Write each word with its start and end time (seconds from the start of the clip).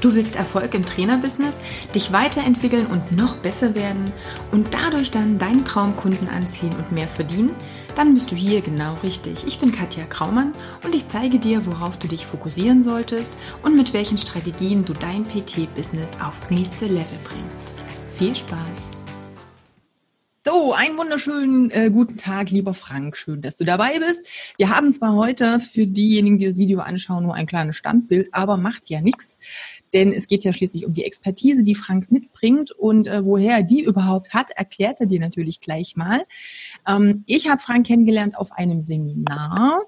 Du 0.00 0.14
willst 0.14 0.34
Erfolg 0.34 0.72
im 0.72 0.86
Trainerbusiness, 0.86 1.56
dich 1.94 2.10
weiterentwickeln 2.10 2.86
und 2.86 3.12
noch 3.12 3.36
besser 3.36 3.74
werden 3.74 4.10
und 4.50 4.72
dadurch 4.72 5.10
dann 5.10 5.38
deine 5.38 5.62
Traumkunden 5.62 6.28
anziehen 6.28 6.72
und 6.78 6.90
mehr 6.90 7.06
verdienen? 7.06 7.54
Dann 7.96 8.14
bist 8.14 8.30
du 8.30 8.34
hier 8.34 8.62
genau 8.62 8.94
richtig. 9.02 9.46
Ich 9.46 9.58
bin 9.58 9.72
Katja 9.72 10.04
Kraumann 10.04 10.52
und 10.84 10.94
ich 10.94 11.06
zeige 11.06 11.38
dir, 11.38 11.66
worauf 11.66 11.98
du 11.98 12.08
dich 12.08 12.24
fokussieren 12.24 12.82
solltest 12.82 13.30
und 13.62 13.76
mit 13.76 13.92
welchen 13.92 14.16
Strategien 14.16 14.86
du 14.86 14.94
dein 14.94 15.24
PT-Business 15.24 16.08
aufs 16.24 16.50
nächste 16.50 16.86
Level 16.86 17.18
bringst. 17.24 17.68
Viel 18.16 18.34
Spaß! 18.34 19.00
So, 20.46 20.72
einen 20.72 20.96
wunderschönen 20.96 21.70
äh, 21.70 21.90
guten 21.92 22.16
Tag, 22.16 22.48
lieber 22.50 22.72
Frank. 22.72 23.14
Schön, 23.18 23.42
dass 23.42 23.56
du 23.56 23.66
dabei 23.66 23.98
bist. 23.98 24.22
Wir 24.56 24.70
haben 24.70 24.90
zwar 24.94 25.14
heute 25.14 25.60
für 25.60 25.86
diejenigen, 25.86 26.38
die 26.38 26.46
das 26.46 26.56
Video 26.56 26.80
anschauen, 26.80 27.24
nur 27.24 27.34
ein 27.34 27.46
kleines 27.46 27.76
Standbild, 27.76 28.32
aber 28.32 28.56
macht 28.56 28.88
ja 28.88 29.02
nichts 29.02 29.36
denn 29.92 30.12
es 30.12 30.28
geht 30.28 30.44
ja 30.44 30.52
schließlich 30.52 30.86
um 30.86 30.94
die 30.94 31.04
Expertise, 31.04 31.62
die 31.62 31.74
Frank 31.74 32.10
mitbringt 32.10 32.70
und 32.72 33.06
äh, 33.06 33.24
woher 33.24 33.56
er 33.56 33.62
die 33.62 33.82
überhaupt 33.82 34.34
hat, 34.34 34.50
erklärt 34.50 35.00
er 35.00 35.06
dir 35.06 35.20
natürlich 35.20 35.60
gleich 35.60 35.96
mal. 35.96 36.22
Ähm, 36.86 37.24
ich 37.26 37.48
habe 37.48 37.60
Frank 37.60 37.86
kennengelernt 37.86 38.36
auf 38.36 38.52
einem 38.52 38.82
Seminar, 38.82 39.82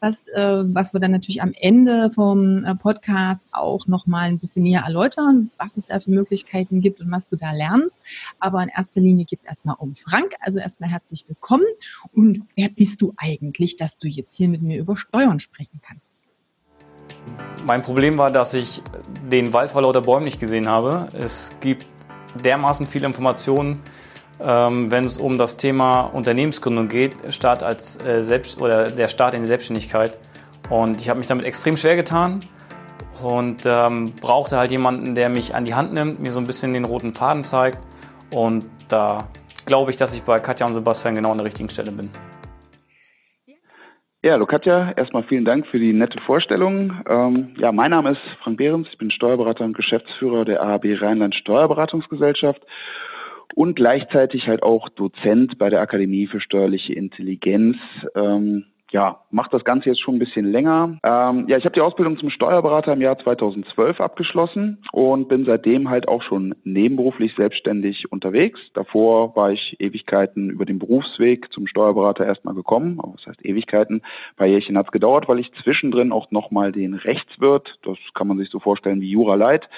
was, 0.00 0.28
äh, 0.28 0.64
was 0.66 0.92
wir 0.92 1.00
dann 1.00 1.12
natürlich 1.12 1.42
am 1.42 1.52
Ende 1.54 2.10
vom 2.10 2.64
äh, 2.64 2.74
Podcast 2.74 3.44
auch 3.52 3.86
nochmal 3.86 4.28
ein 4.28 4.38
bisschen 4.38 4.64
näher 4.64 4.82
erläutern, 4.84 5.50
was 5.58 5.76
es 5.76 5.86
da 5.86 6.00
für 6.00 6.10
Möglichkeiten 6.10 6.80
gibt 6.80 7.00
und 7.00 7.10
was 7.10 7.26
du 7.26 7.36
da 7.36 7.52
lernst. 7.52 8.00
Aber 8.38 8.62
in 8.62 8.68
erster 8.68 9.00
Linie 9.00 9.24
geht 9.24 9.40
es 9.40 9.46
erstmal 9.46 9.76
um 9.78 9.94
Frank. 9.94 10.34
Also 10.40 10.58
erstmal 10.58 10.90
herzlich 10.90 11.24
willkommen. 11.28 11.66
Und 12.12 12.42
wer 12.56 12.68
bist 12.68 13.02
du 13.02 13.14
eigentlich, 13.16 13.76
dass 13.76 13.98
du 13.98 14.08
jetzt 14.08 14.36
hier 14.36 14.48
mit 14.48 14.62
mir 14.62 14.78
über 14.78 14.96
Steuern 14.96 15.40
sprechen 15.40 15.80
kannst? 15.82 16.13
Mein 17.66 17.82
Problem 17.82 18.18
war, 18.18 18.30
dass 18.30 18.54
ich 18.54 18.82
den 19.30 19.52
Wald 19.52 19.70
vor 19.70 19.82
lauter 19.82 20.02
Bäumen 20.02 20.24
nicht 20.24 20.40
gesehen 20.40 20.68
habe. 20.68 21.08
Es 21.18 21.52
gibt 21.60 21.86
dermaßen 22.34 22.86
viele 22.86 23.06
Informationen, 23.06 23.80
ähm, 24.40 24.90
wenn 24.90 25.04
es 25.04 25.16
um 25.16 25.38
das 25.38 25.56
Thema 25.56 26.02
Unternehmensgründung 26.02 26.88
geht, 26.88 27.14
Start 27.30 27.62
als 27.62 27.98
äh, 28.04 28.22
Selbst 28.22 28.60
oder 28.60 28.90
der 28.90 29.08
Start 29.08 29.34
in 29.34 29.42
die 29.42 29.46
Selbstständigkeit. 29.46 30.18
Und 30.68 31.00
ich 31.00 31.08
habe 31.08 31.18
mich 31.18 31.26
damit 31.26 31.44
extrem 31.44 31.76
schwer 31.76 31.96
getan 31.96 32.40
und 33.22 33.62
ähm, 33.64 34.12
brauchte 34.20 34.58
halt 34.58 34.70
jemanden, 34.70 35.14
der 35.14 35.28
mich 35.28 35.54
an 35.54 35.64
die 35.64 35.74
Hand 35.74 35.92
nimmt, 35.92 36.20
mir 36.20 36.32
so 36.32 36.40
ein 36.40 36.46
bisschen 36.46 36.72
den 36.72 36.84
roten 36.84 37.14
Faden 37.14 37.44
zeigt. 37.44 37.78
Und 38.30 38.66
da 38.88 39.28
glaube 39.66 39.90
ich, 39.90 39.96
dass 39.96 40.14
ich 40.14 40.22
bei 40.22 40.38
Katja 40.38 40.66
und 40.66 40.74
Sebastian 40.74 41.14
genau 41.14 41.30
an 41.30 41.38
der 41.38 41.46
richtigen 41.46 41.68
Stelle 41.68 41.92
bin. 41.92 42.10
Ja, 44.24 44.32
hallo 44.32 44.46
Katja, 44.46 44.92
erstmal 44.92 45.24
vielen 45.24 45.44
Dank 45.44 45.66
für 45.66 45.78
die 45.78 45.92
nette 45.92 46.18
Vorstellung. 46.22 46.94
Ähm, 47.06 47.54
ja, 47.58 47.72
mein 47.72 47.90
Name 47.90 48.12
ist 48.12 48.20
Frank 48.42 48.56
Behrens, 48.56 48.88
ich 48.90 48.96
bin 48.96 49.10
Steuerberater 49.10 49.66
und 49.66 49.76
Geschäftsführer 49.76 50.46
der 50.46 50.62
AHB 50.62 50.98
Rheinland 50.98 51.34
Steuerberatungsgesellschaft 51.34 52.62
und 53.54 53.76
gleichzeitig 53.76 54.48
halt 54.48 54.62
auch 54.62 54.88
Dozent 54.88 55.58
bei 55.58 55.68
der 55.68 55.82
Akademie 55.82 56.26
für 56.26 56.40
steuerliche 56.40 56.94
Intelligenz. 56.94 57.76
Ähm, 58.14 58.64
ja, 58.90 59.20
macht 59.30 59.52
das 59.52 59.64
Ganze 59.64 59.88
jetzt 59.88 60.00
schon 60.00 60.16
ein 60.16 60.18
bisschen 60.20 60.50
länger. 60.52 60.98
Ähm, 61.02 61.48
ja, 61.48 61.56
ich 61.56 61.64
habe 61.64 61.74
die 61.74 61.80
Ausbildung 61.80 62.18
zum 62.18 62.30
Steuerberater 62.30 62.92
im 62.92 63.00
Jahr 63.00 63.18
2012 63.18 64.00
abgeschlossen 64.00 64.78
und 64.92 65.28
bin 65.28 65.44
seitdem 65.44 65.90
halt 65.90 66.06
auch 66.06 66.22
schon 66.22 66.54
nebenberuflich 66.64 67.34
selbstständig 67.34 68.12
unterwegs. 68.12 68.60
Davor 68.74 69.34
war 69.34 69.50
ich 69.50 69.76
Ewigkeiten 69.80 70.50
über 70.50 70.64
den 70.64 70.78
Berufsweg 70.78 71.52
zum 71.52 71.66
Steuerberater 71.66 72.24
erstmal 72.24 72.54
gekommen. 72.54 73.00
Aber 73.00 73.14
was 73.14 73.26
heißt 73.26 73.44
Ewigkeiten? 73.44 73.96
Ein 73.96 74.36
paar 74.36 74.46
Jährchen 74.46 74.78
hat's 74.78 74.92
gedauert, 74.92 75.28
weil 75.28 75.40
ich 75.40 75.52
zwischendrin 75.62 76.12
auch 76.12 76.30
nochmal 76.30 76.70
den 76.70 76.94
Rechtswirt, 76.94 77.78
das 77.82 77.98
kann 78.14 78.28
man 78.28 78.38
sich 78.38 78.50
so 78.50 78.60
vorstellen 78.60 79.00
wie 79.00 79.10
Jura 79.10 79.34
Light, 79.34 79.68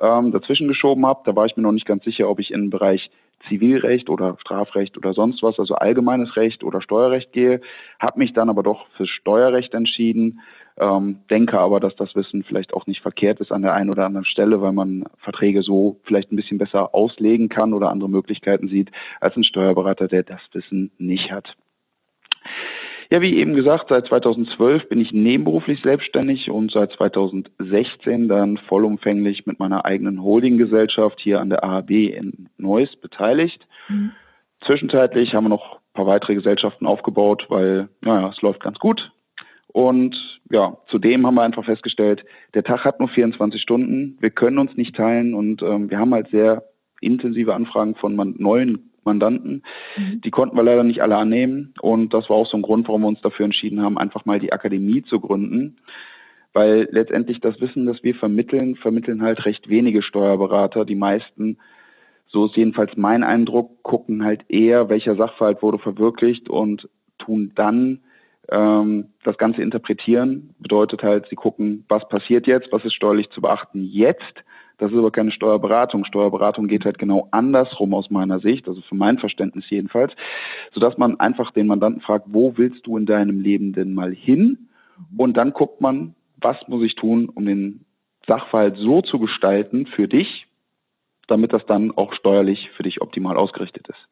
ähm, 0.00 0.32
dazwischen 0.32 0.68
geschoben 0.68 1.06
habe. 1.06 1.22
Da 1.24 1.34
war 1.34 1.46
ich 1.46 1.56
mir 1.56 1.62
noch 1.62 1.72
nicht 1.72 1.86
ganz 1.86 2.04
sicher, 2.04 2.28
ob 2.28 2.40
ich 2.40 2.50
in 2.50 2.62
den 2.62 2.70
Bereich 2.70 3.10
Zivilrecht 3.50 4.08
oder 4.08 4.36
Strafrecht 4.40 4.96
oder 4.96 5.12
sonst 5.12 5.42
was, 5.42 5.58
also 5.58 5.74
allgemeines 5.74 6.36
Recht 6.36 6.64
oder 6.64 6.80
Steuerrecht 6.80 7.32
gehe, 7.32 7.60
habe 7.98 8.18
mich 8.18 8.32
dann 8.32 8.48
aber 8.48 8.62
doch 8.62 8.86
fürs 8.96 9.10
Steuerrecht 9.10 9.74
entschieden, 9.74 10.40
ähm, 10.78 11.18
denke 11.28 11.58
aber, 11.58 11.80
dass 11.80 11.94
das 11.96 12.14
Wissen 12.14 12.44
vielleicht 12.44 12.72
auch 12.72 12.86
nicht 12.86 13.02
verkehrt 13.02 13.40
ist 13.40 13.52
an 13.52 13.62
der 13.62 13.74
einen 13.74 13.90
oder 13.90 14.06
anderen 14.06 14.24
Stelle, 14.24 14.62
weil 14.62 14.72
man 14.72 15.04
Verträge 15.18 15.62
so 15.62 15.96
vielleicht 16.04 16.32
ein 16.32 16.36
bisschen 16.36 16.58
besser 16.58 16.94
auslegen 16.94 17.48
kann 17.48 17.74
oder 17.74 17.90
andere 17.90 18.08
Möglichkeiten 18.08 18.68
sieht 18.68 18.90
als 19.20 19.36
ein 19.36 19.44
Steuerberater, 19.44 20.08
der 20.08 20.22
das 20.22 20.40
Wissen 20.52 20.92
nicht 20.98 21.32
hat. 21.32 21.56
Ja, 23.12 23.20
wie 23.20 23.38
eben 23.38 23.54
gesagt, 23.54 23.86
seit 23.88 24.06
2012 24.06 24.88
bin 24.88 25.00
ich 25.00 25.10
nebenberuflich 25.12 25.82
selbstständig 25.82 26.48
und 26.48 26.70
seit 26.70 26.92
2016 26.92 28.28
dann 28.28 28.56
vollumfänglich 28.68 29.46
mit 29.46 29.58
meiner 29.58 29.84
eigenen 29.84 30.22
Holdinggesellschaft 30.22 31.18
hier 31.18 31.40
an 31.40 31.50
der 31.50 31.64
AHB 31.64 31.90
in 31.90 32.48
Neuss 32.56 32.94
beteiligt. 32.96 33.66
Mhm. 33.88 34.12
Zwischenzeitlich 34.64 35.34
haben 35.34 35.44
wir 35.44 35.48
noch 35.48 35.76
ein 35.76 35.92
paar 35.94 36.06
weitere 36.06 36.36
Gesellschaften 36.36 36.86
aufgebaut, 36.86 37.46
weil, 37.48 37.88
naja, 38.00 38.28
es 38.28 38.40
läuft 38.42 38.60
ganz 38.60 38.78
gut. 38.78 39.10
Und 39.66 40.16
ja, 40.48 40.76
zudem 40.86 41.26
haben 41.26 41.34
wir 41.34 41.42
einfach 41.42 41.64
festgestellt, 41.64 42.24
der 42.54 42.62
Tag 42.62 42.84
hat 42.84 43.00
nur 43.00 43.08
24 43.08 43.60
Stunden, 43.60 44.18
wir 44.20 44.30
können 44.30 44.58
uns 44.58 44.76
nicht 44.76 44.94
teilen 44.94 45.34
und 45.34 45.62
ähm, 45.62 45.90
wir 45.90 45.98
haben 45.98 46.14
halt 46.14 46.28
sehr 46.30 46.62
intensive 47.00 47.54
Anfragen 47.54 47.96
von 47.96 48.34
neuen 48.38 48.89
Mandanten. 49.04 49.62
Mhm. 49.96 50.20
Die 50.20 50.30
konnten 50.30 50.56
wir 50.56 50.62
leider 50.62 50.84
nicht 50.84 51.02
alle 51.02 51.16
annehmen. 51.16 51.74
Und 51.80 52.14
das 52.14 52.28
war 52.28 52.36
auch 52.36 52.46
so 52.46 52.56
ein 52.56 52.62
Grund, 52.62 52.88
warum 52.88 53.02
wir 53.02 53.08
uns 53.08 53.20
dafür 53.20 53.44
entschieden 53.44 53.82
haben, 53.82 53.98
einfach 53.98 54.24
mal 54.24 54.38
die 54.38 54.52
Akademie 54.52 55.02
zu 55.02 55.20
gründen. 55.20 55.76
Weil 56.52 56.88
letztendlich 56.90 57.40
das 57.40 57.60
Wissen, 57.60 57.86
das 57.86 58.02
wir 58.02 58.14
vermitteln, 58.14 58.76
vermitteln 58.76 59.22
halt 59.22 59.44
recht 59.44 59.68
wenige 59.68 60.02
Steuerberater. 60.02 60.84
Die 60.84 60.96
meisten, 60.96 61.58
so 62.26 62.46
ist 62.46 62.56
jedenfalls 62.56 62.96
mein 62.96 63.22
Eindruck, 63.22 63.82
gucken 63.82 64.24
halt 64.24 64.42
eher, 64.48 64.88
welcher 64.88 65.14
Sachverhalt 65.14 65.62
wurde 65.62 65.78
verwirklicht 65.78 66.48
und 66.48 66.88
tun 67.18 67.52
dann 67.54 68.00
ähm, 68.50 69.06
das 69.22 69.38
Ganze 69.38 69.62
interpretieren. 69.62 70.54
Bedeutet 70.58 71.02
halt, 71.02 71.26
sie 71.28 71.36
gucken, 71.36 71.84
was 71.88 72.08
passiert 72.08 72.46
jetzt, 72.46 72.72
was 72.72 72.84
ist 72.84 72.94
steuerlich 72.94 73.30
zu 73.30 73.40
beachten 73.40 73.84
jetzt 73.84 74.44
das 74.80 74.90
ist 74.90 74.96
aber 74.96 75.10
keine 75.10 75.30
Steuerberatung. 75.30 76.06
Steuerberatung 76.06 76.66
geht 76.66 76.86
halt 76.86 76.98
genau 76.98 77.28
andersrum 77.32 77.92
aus 77.92 78.10
meiner 78.10 78.40
Sicht, 78.40 78.66
also 78.66 78.80
für 78.80 78.94
mein 78.94 79.18
Verständnis 79.18 79.66
jedenfalls, 79.68 80.12
sodass 80.72 80.96
man 80.96 81.20
einfach 81.20 81.52
den 81.52 81.66
Mandanten 81.66 82.00
fragt, 82.00 82.26
wo 82.28 82.56
willst 82.56 82.86
du 82.86 82.96
in 82.96 83.04
deinem 83.04 83.40
Leben 83.40 83.74
denn 83.74 83.92
mal 83.92 84.14
hin? 84.14 84.70
Und 85.18 85.36
dann 85.36 85.52
guckt 85.52 85.82
man, 85.82 86.14
was 86.40 86.56
muss 86.66 86.82
ich 86.82 86.94
tun, 86.94 87.28
um 87.28 87.44
den 87.44 87.84
Sachverhalt 88.26 88.76
so 88.78 89.02
zu 89.02 89.18
gestalten 89.18 89.86
für 89.86 90.08
dich, 90.08 90.46
damit 91.28 91.52
das 91.52 91.64
dann 91.66 91.90
auch 91.90 92.14
steuerlich 92.14 92.70
für 92.74 92.82
dich 92.82 93.02
optimal 93.02 93.36
ausgerichtet 93.36 93.86
ist. 93.86 94.08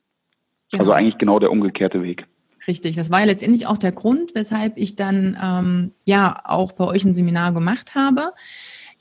Genau. 0.71 0.83
Also 0.83 0.93
eigentlich 0.93 1.17
genau 1.17 1.39
der 1.39 1.51
umgekehrte 1.51 2.03
Weg. 2.03 2.27
Richtig, 2.67 2.97
das 2.97 3.11
war 3.11 3.21
ja 3.21 3.25
letztendlich 3.25 3.67
auch 3.67 3.79
der 3.79 3.93
Grund, 3.93 4.35
weshalb 4.35 4.77
ich 4.77 4.97
dann 4.97 5.39
ähm, 5.43 5.93
ja 6.07 6.43
auch 6.45 6.73
bei 6.73 6.85
euch 6.85 7.07
ein 7.07 7.15
Seminar 7.15 7.55
gemacht 7.55 7.95
habe. 7.95 8.33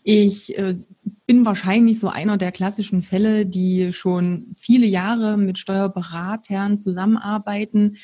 Ich 0.10 0.58
äh, 0.58 0.78
bin 1.26 1.46
wahrscheinlich 1.46 2.00
so 2.00 2.08
einer 2.08 2.38
der 2.38 2.54
klassischen 2.54 3.02
Fälle, 3.02 3.46
die 3.46 3.92
schon 3.92 4.54
viele 4.56 4.86
Jahre 4.86 5.36
mit 5.36 5.60
Steuerberatern 5.60 6.80
zusammenarbeiten 6.80 7.98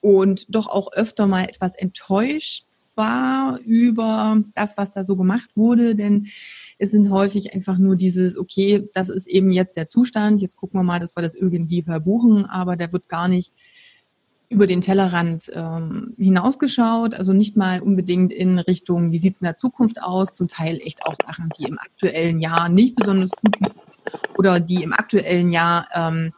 und 0.00 0.46
doch 0.48 0.68
auch 0.68 0.90
öfter 0.94 1.26
mal 1.26 1.44
etwas 1.44 1.74
enttäuscht 1.74 2.64
war 2.94 3.60
über 3.60 4.42
das, 4.54 4.78
was 4.78 4.92
da 4.92 5.04
so 5.04 5.16
gemacht 5.16 5.50
wurde, 5.54 5.94
denn 5.94 6.28
es 6.78 6.92
sind 6.92 7.10
häufig 7.10 7.52
einfach 7.52 7.76
nur 7.76 7.94
dieses, 7.94 8.38
okay, 8.38 8.88
das 8.94 9.10
ist 9.10 9.28
eben 9.28 9.52
jetzt 9.52 9.76
der 9.76 9.86
Zustand, 9.86 10.40
jetzt 10.40 10.56
gucken 10.56 10.80
wir 10.80 10.84
mal, 10.84 10.98
dass 10.98 11.14
wir 11.14 11.22
das 11.22 11.34
irgendwie 11.34 11.82
verbuchen, 11.82 12.46
aber 12.46 12.76
der 12.76 12.90
wird 12.94 13.06
gar 13.06 13.28
nicht 13.28 13.52
über 14.50 14.66
den 14.66 14.80
Tellerrand 14.80 15.50
ähm, 15.54 16.14
hinausgeschaut, 16.18 17.14
also 17.14 17.32
nicht 17.32 17.56
mal 17.56 17.80
unbedingt 17.80 18.32
in 18.32 18.58
Richtung, 18.58 19.12
wie 19.12 19.18
sieht 19.18 19.36
es 19.36 19.40
in 19.40 19.46
der 19.46 19.56
Zukunft 19.56 20.02
aus, 20.02 20.34
zum 20.34 20.48
Teil 20.48 20.80
echt 20.84 21.06
auch 21.06 21.14
Sachen, 21.24 21.48
die 21.56 21.64
im 21.64 21.78
aktuellen 21.78 22.40
Jahr 22.40 22.68
nicht 22.68 22.96
besonders 22.96 23.30
gut 23.30 23.56
oder 24.36 24.58
die 24.58 24.82
im 24.82 24.92
aktuellen 24.92 25.52
Jahr 25.52 25.86
ähm, 25.94 26.32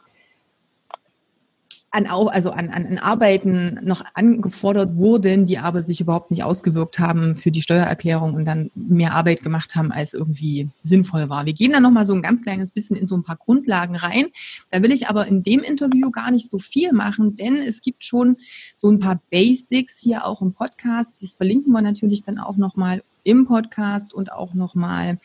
an, 1.93 2.07
also 2.07 2.49
an, 2.49 2.69
an, 2.69 2.87
an 2.87 2.97
Arbeiten 2.97 3.79
noch 3.83 4.03
angefordert 4.15 4.95
wurden, 4.95 5.45
die 5.45 5.59
aber 5.59 5.83
sich 5.83 6.01
überhaupt 6.01 6.31
nicht 6.31 6.43
ausgewirkt 6.43 6.97
haben 6.97 7.35
für 7.35 7.51
die 7.51 7.61
Steuererklärung 7.61 8.33
und 8.33 8.45
dann 8.45 8.71
mehr 8.73 9.13
Arbeit 9.13 9.43
gemacht 9.43 9.75
haben, 9.75 9.91
als 9.91 10.13
irgendwie 10.13 10.69
sinnvoll 10.81 11.29
war. 11.29 11.45
Wir 11.45 11.53
gehen 11.53 11.71
da 11.71 11.79
nochmal 11.79 12.07
so 12.07 12.13
ein 12.13 12.23
ganz 12.23 12.41
kleines 12.41 12.71
bisschen 12.71 12.95
in 12.95 13.05
so 13.05 13.15
ein 13.15 13.23
paar 13.23 13.35
Grundlagen 13.35 13.95
rein. 13.95 14.25
Da 14.71 14.81
will 14.81 14.91
ich 14.91 15.07
aber 15.07 15.27
in 15.27 15.43
dem 15.43 15.59
Interview 15.59 16.09
gar 16.09 16.31
nicht 16.31 16.49
so 16.49 16.57
viel 16.57 16.93
machen, 16.93 17.35
denn 17.35 17.57
es 17.57 17.81
gibt 17.81 18.03
schon 18.03 18.37
so 18.75 18.89
ein 18.89 18.99
paar 18.99 19.21
Basics 19.29 19.99
hier 19.99 20.25
auch 20.25 20.41
im 20.41 20.53
Podcast. 20.53 21.13
Das 21.21 21.33
verlinken 21.33 21.71
wir 21.71 21.81
natürlich 21.81 22.23
dann 22.23 22.39
auch 22.39 22.57
nochmal 22.57 23.03
im 23.23 23.45
Podcast 23.45 24.13
und 24.13 24.31
auch 24.31 24.55
nochmal 24.55 25.19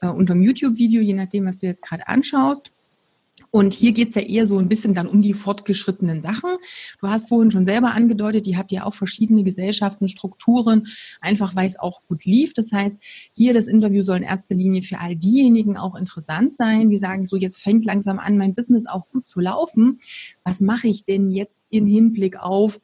äh, 0.00 0.06
unter 0.06 0.32
dem 0.32 0.42
YouTube-Video, 0.42 1.02
je 1.02 1.12
nachdem, 1.12 1.44
was 1.44 1.58
du 1.58 1.66
jetzt 1.66 1.82
gerade 1.82 2.08
anschaust. 2.08 2.72
Und 3.54 3.72
hier 3.72 3.92
geht's 3.92 4.16
ja 4.16 4.22
eher 4.22 4.48
so 4.48 4.58
ein 4.58 4.68
bisschen 4.68 4.94
dann 4.94 5.06
um 5.06 5.22
die 5.22 5.32
fortgeschrittenen 5.32 6.22
Sachen. 6.22 6.56
Du 7.00 7.06
hast 7.06 7.28
vorhin 7.28 7.52
schon 7.52 7.66
selber 7.66 7.94
angedeutet, 7.94 8.48
ihr 8.48 8.58
habt 8.58 8.72
ja 8.72 8.84
auch 8.84 8.94
verschiedene 8.94 9.44
Gesellschaften, 9.44 10.08
Strukturen, 10.08 10.88
einfach 11.20 11.54
weil 11.54 11.68
es 11.68 11.78
auch 11.78 12.02
gut 12.08 12.24
lief. 12.24 12.52
Das 12.52 12.72
heißt, 12.72 12.98
hier 13.32 13.54
das 13.54 13.68
Interview 13.68 14.02
soll 14.02 14.16
in 14.16 14.22
erster 14.24 14.56
Linie 14.56 14.82
für 14.82 14.98
all 14.98 15.14
diejenigen 15.14 15.76
auch 15.76 15.94
interessant 15.94 16.52
sein, 16.52 16.90
die 16.90 16.98
sagen, 16.98 17.26
so 17.26 17.36
jetzt 17.36 17.62
fängt 17.62 17.84
langsam 17.84 18.18
an, 18.18 18.38
mein 18.38 18.56
Business 18.56 18.86
auch 18.86 19.08
gut 19.10 19.28
zu 19.28 19.38
laufen. 19.38 20.00
Was 20.42 20.58
mache 20.58 20.88
ich 20.88 21.04
denn 21.04 21.30
jetzt 21.30 21.56
in 21.70 21.86
Hinblick 21.86 22.36
auf 22.36 22.80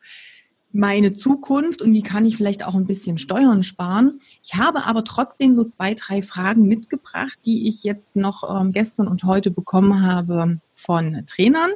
meine 0.73 1.13
Zukunft 1.13 1.83
und 1.83 1.93
wie 1.93 2.03
kann 2.03 2.25
ich 2.25 2.37
vielleicht 2.37 2.65
auch 2.65 2.75
ein 2.75 2.87
bisschen 2.87 3.19
Steuern 3.19 3.63
sparen. 3.63 4.21
Ich 4.43 4.55
habe 4.55 4.87
aber 4.87 5.05
trotzdem 5.05 5.55
so 5.55 5.65
zwei, 5.65 5.95
drei 5.95 6.23
Fragen 6.23 6.63
mitgebracht, 6.63 7.39
die 7.45 7.69
ich 7.69 7.83
jetzt 7.83 8.15
noch 8.15 8.45
ähm, 8.49 8.73
gestern 8.73 9.09
und 9.09 9.25
heute 9.25 9.51
bekommen 9.51 10.03
habe 10.03 10.61
von 10.75 11.23
Trainern. 11.27 11.71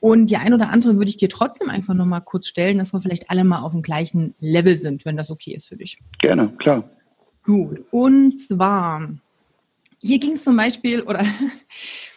Und 0.00 0.26
die 0.26 0.36
ein 0.36 0.52
oder 0.52 0.70
andere 0.70 0.96
würde 0.96 1.10
ich 1.10 1.16
dir 1.16 1.28
trotzdem 1.28 1.70
einfach 1.70 1.94
noch 1.94 2.06
mal 2.06 2.20
kurz 2.20 2.48
stellen, 2.48 2.78
dass 2.78 2.92
wir 2.92 3.00
vielleicht 3.00 3.30
alle 3.30 3.44
mal 3.44 3.60
auf 3.60 3.72
dem 3.72 3.82
gleichen 3.82 4.34
Level 4.40 4.74
sind, 4.76 5.04
wenn 5.04 5.16
das 5.16 5.30
okay 5.30 5.54
ist 5.54 5.68
für 5.68 5.76
dich. 5.76 5.98
Gerne, 6.20 6.48
klar. 6.58 6.90
Gut. 7.44 7.84
Und 7.90 8.36
zwar, 8.36 9.10
hier 10.00 10.18
ging 10.18 10.32
es 10.32 10.44
zum 10.44 10.56
Beispiel, 10.56 11.02
oder 11.02 11.24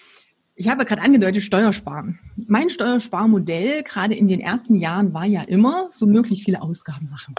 Ich 0.58 0.70
habe 0.70 0.86
gerade 0.86 1.02
angedeutet, 1.02 1.44
Steuersparen. 1.44 2.18
Mein 2.48 2.70
Steuersparmodell, 2.70 3.84
gerade 3.84 4.14
in 4.14 4.30
den 4.30 4.40
ersten 4.40 4.76
Jahren, 4.76 5.14
war 5.14 5.26
ja 5.26 5.42
immer, 5.42 5.90
so 5.92 6.06
möglich 6.06 6.46
viele 6.46 6.62
Ausgaben 6.62 7.10
machen. 7.10 7.36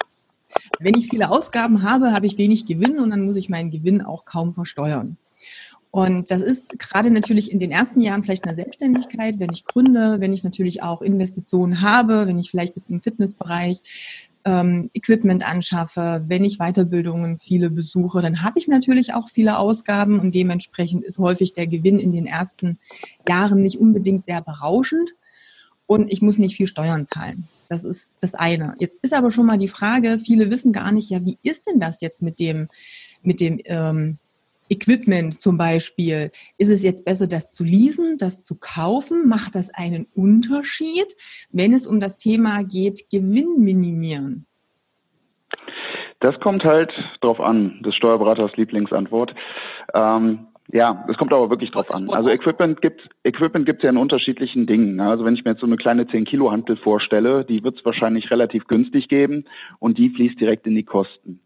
Wenn 0.81 0.95
ich 0.95 1.09
viele 1.09 1.31
Ausgaben 1.31 1.83
habe, 1.83 2.13
habe 2.13 2.27
ich 2.27 2.37
wenig 2.37 2.67
Gewinn 2.67 2.99
und 2.99 3.09
dann 3.09 3.25
muss 3.25 3.37
ich 3.37 3.49
meinen 3.49 3.71
Gewinn 3.71 4.03
auch 4.03 4.27
kaum 4.27 4.53
versteuern. 4.53 5.17
Und 5.91 6.31
das 6.31 6.43
ist 6.43 6.65
gerade 6.79 7.11
natürlich 7.11 7.51
in 7.51 7.59
den 7.59 7.71
ersten 7.71 8.03
Jahren 8.03 8.23
vielleicht 8.23 8.45
eine 8.45 8.55
Selbstständigkeit, 8.55 9.39
wenn 9.39 9.51
ich 9.51 9.65
gründe, 9.65 10.21
wenn 10.21 10.35
ich 10.35 10.45
natürlich 10.45 10.83
auch 10.83 11.01
Investitionen 11.01 11.81
habe, 11.81 12.27
wenn 12.27 12.39
ich 12.39 12.51
vielleicht 12.51 12.77
jetzt 12.77 12.91
im 12.91 13.01
Fitnessbereich 13.01 13.81
ähm, 14.47 14.91
Equipment 14.95 15.45
anschaffe, 15.45 16.25
wenn 16.29 16.45
ich 16.45 16.59
Weiterbildungen 16.59 17.41
viele 17.41 17.69
besuche, 17.69 18.23
dann 18.23 18.43
habe 18.43 18.61
ich 18.61 18.69
natürlich 18.69 19.13
auch 19.13 19.29
viele 19.29 19.59
Ausgaben 19.59 20.21
und 20.21 20.35
dementsprechend 20.35 21.05
ist 21.05 21.19
häufig 21.19 21.53
der 21.53 21.67
Gewinn 21.67 21.99
in 21.99 22.13
den 22.13 22.27
ersten 22.27 22.79
Jahren 23.29 23.61
nicht 23.61 23.79
unbedingt 23.79 24.25
sehr 24.25 24.41
berauschend 24.41 25.17
und 25.87 26.13
ich 26.13 26.23
muss 26.23 26.39
nicht 26.39 26.57
viel 26.57 26.69
Steuern 26.69 27.07
zahlen. 27.07 27.49
Das 27.69 27.85
ist 27.85 28.13
das 28.21 28.35
eine. 28.37 28.77
Jetzt 28.79 29.01
ist 29.03 29.13
aber 29.13 29.33
schon 29.33 29.47
mal 29.47 29.59
die 29.59 29.67
Frage, 29.67 30.21
viele 30.21 30.49
wissen 30.49 30.71
gar 30.73 30.93
nicht, 30.93 31.11
ja, 31.11 31.25
wie 31.25 31.39
ist 31.43 31.67
denn 31.67 31.81
das 31.81 32.01
jetzt 32.01 32.23
mit 32.23 32.39
dem, 32.39 32.69
mit 33.23 33.41
dem 33.41 33.61
ähm, 33.65 34.19
Equipment 34.69 35.41
zum 35.41 35.57
Beispiel. 35.57 36.31
Ist 36.59 36.69
es 36.69 36.83
jetzt 36.83 37.05
besser, 37.05 37.27
das 37.27 37.51
zu 37.51 37.65
leasen, 37.65 38.19
das 38.19 38.45
zu 38.45 38.57
kaufen? 38.59 39.29
Macht 39.29 39.55
das 39.55 39.71
einen 39.75 40.07
Unterschied, 40.15 41.15
wenn 41.51 41.73
es 41.73 41.87
um 41.87 42.01
das 42.01 42.17
Thema 42.17 42.63
geht, 42.63 43.11
Gewinn 43.11 43.63
minimieren? 43.63 44.47
Das 46.21 46.39
kommt 46.41 46.65
halt 46.65 46.93
drauf 47.21 47.41
an, 47.41 47.83
des 47.83 47.95
Steuerberaters 47.95 48.57
Lieblingsantwort. 48.57 49.35
Ähm, 49.95 50.47
ja, 50.73 51.05
es 51.09 51.17
kommt 51.17 51.33
aber 51.33 51.51
wirklich 51.51 51.71
drauf 51.71 51.91
an. 51.95 52.09
Also 52.11 52.31
Equipment 52.31 52.81
gibt 52.81 53.09
Equipment 53.23 53.67
gibt 53.67 53.81
es 53.81 53.85
ja 53.85 53.91
in 53.91 53.97
unterschiedlichen 53.97 54.67
Dingen. 54.67 54.99
Also 55.01 55.25
wenn 55.25 55.35
ich 55.35 55.45
mir 55.45 55.53
jetzt 55.53 55.61
so 55.61 55.67
eine 55.67 55.77
kleine 55.77 56.09
10 56.09 56.25
Kilo 56.25 56.51
Hantel 56.51 56.77
vorstelle, 56.77 57.45
die 57.45 57.62
wird 57.62 57.79
es 57.79 57.85
wahrscheinlich 57.85 58.31
relativ 58.31 58.67
günstig 58.67 59.09
geben 59.09 59.45
und 59.79 59.99
die 59.99 60.11
fließt 60.11 60.41
direkt 60.41 60.67
in 60.67 60.75
die 60.75 60.85
Kosten. 60.85 61.41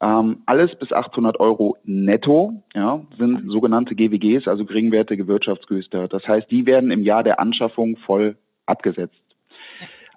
Ähm, 0.00 0.42
alles 0.46 0.74
bis 0.78 0.92
800 0.92 1.38
Euro 1.40 1.76
netto 1.84 2.62
ja, 2.74 3.00
sind 3.18 3.50
sogenannte 3.50 3.94
GWGs, 3.94 4.48
also 4.48 4.64
geringwertige 4.64 5.26
Wirtschaftsgüter. 5.26 6.08
Das 6.08 6.26
heißt, 6.26 6.50
die 6.50 6.66
werden 6.66 6.90
im 6.90 7.02
Jahr 7.02 7.22
der 7.22 7.40
Anschaffung 7.40 7.96
voll 7.98 8.36
abgesetzt. 8.66 9.20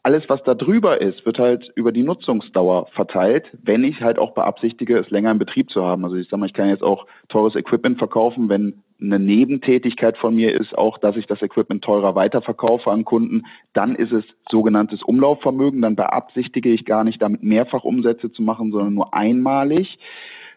Alles, 0.06 0.24
was 0.28 0.44
da 0.44 0.54
drüber 0.54 1.00
ist, 1.00 1.26
wird 1.26 1.40
halt 1.40 1.72
über 1.76 1.94
die 1.94 2.04
Nutzungsdauer 2.04 2.88
verteilt, 2.88 3.46
wenn 3.64 3.86
ich 3.86 4.02
halt 4.02 4.20
auch 4.20 4.34
beabsichtige, 4.34 4.98
es 4.98 5.10
länger 5.10 5.32
in 5.32 5.40
Betrieb 5.40 5.70
zu 5.70 5.82
haben. 5.86 6.04
Also 6.04 6.18
ich 6.18 6.28
sage 6.28 6.42
mal, 6.42 6.46
ich 6.46 6.54
kann 6.54 6.68
jetzt 6.68 6.84
auch 6.84 7.08
teures 7.30 7.56
Equipment 7.56 8.00
verkaufen, 8.00 8.50
wenn 8.50 8.84
eine 9.02 9.18
Nebentätigkeit 9.18 10.18
von 10.18 10.36
mir 10.36 10.60
ist 10.60 10.78
auch, 10.78 10.98
dass 10.98 11.16
ich 11.16 11.26
das 11.26 11.42
Equipment 11.42 11.86
teurer 11.86 12.16
weiterverkaufe 12.16 12.92
an 12.92 13.06
Kunden, 13.06 13.44
dann 13.72 13.96
ist 13.96 14.12
es 14.12 14.26
sogenanntes 14.52 15.02
Umlaufvermögen. 15.04 15.82
Dann 15.82 15.96
beabsichtige 15.96 16.70
ich 16.70 16.84
gar 16.84 17.06
nicht, 17.06 17.22
damit 17.22 17.42
mehrfach 17.42 17.86
Umsätze 17.86 18.30
zu 18.30 18.42
machen, 18.42 18.72
sondern 18.72 18.94
nur 18.94 19.14
einmalig. 19.14 19.98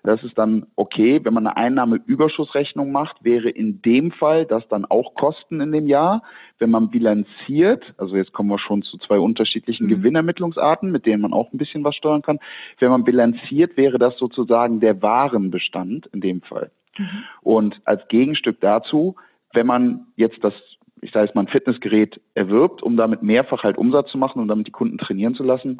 Das 0.06 0.22
ist 0.22 0.38
dann 0.38 0.66
okay. 0.76 1.20
Wenn 1.24 1.34
man 1.34 1.48
eine 1.48 1.56
Einnahmeüberschussrechnung 1.56 2.92
macht, 2.92 3.24
wäre 3.24 3.50
in 3.50 3.82
dem 3.82 4.12
Fall 4.12 4.46
das 4.46 4.66
dann 4.68 4.84
auch 4.84 5.14
Kosten 5.14 5.60
in 5.60 5.72
dem 5.72 5.88
Jahr. 5.88 6.22
Wenn 6.60 6.70
man 6.70 6.90
bilanziert, 6.90 7.92
also 7.98 8.14
jetzt 8.14 8.32
kommen 8.32 8.48
wir 8.48 8.60
schon 8.60 8.82
zu 8.82 8.98
zwei 8.98 9.18
unterschiedlichen 9.18 9.86
mhm. 9.86 9.90
Gewinnermittlungsarten, 9.90 10.92
mit 10.92 11.06
denen 11.06 11.22
man 11.22 11.32
auch 11.32 11.52
ein 11.52 11.58
bisschen 11.58 11.82
was 11.82 11.96
steuern 11.96 12.22
kann. 12.22 12.38
Wenn 12.78 12.90
man 12.90 13.02
bilanziert, 13.02 13.76
wäre 13.76 13.98
das 13.98 14.16
sozusagen 14.16 14.78
der 14.78 15.02
Warenbestand 15.02 16.06
in 16.12 16.20
dem 16.20 16.40
Fall. 16.42 16.70
Mhm. 16.96 17.24
Und 17.42 17.80
als 17.84 18.06
Gegenstück 18.06 18.60
dazu, 18.60 19.16
wenn 19.54 19.66
man 19.66 20.06
jetzt 20.14 20.42
das 20.44 20.54
ich 21.02 21.12
sage 21.12 21.26
jetzt 21.26 21.34
mal 21.34 21.42
ein 21.42 21.48
Fitnessgerät 21.48 22.20
erwirbt, 22.34 22.82
um 22.82 22.96
damit 22.96 23.22
mehrfach 23.22 23.64
halt 23.64 23.76
Umsatz 23.76 24.10
zu 24.10 24.18
machen 24.18 24.40
und 24.40 24.48
damit 24.48 24.66
die 24.66 24.72
Kunden 24.72 24.96
trainieren 24.96 25.34
zu 25.34 25.42
lassen, 25.42 25.78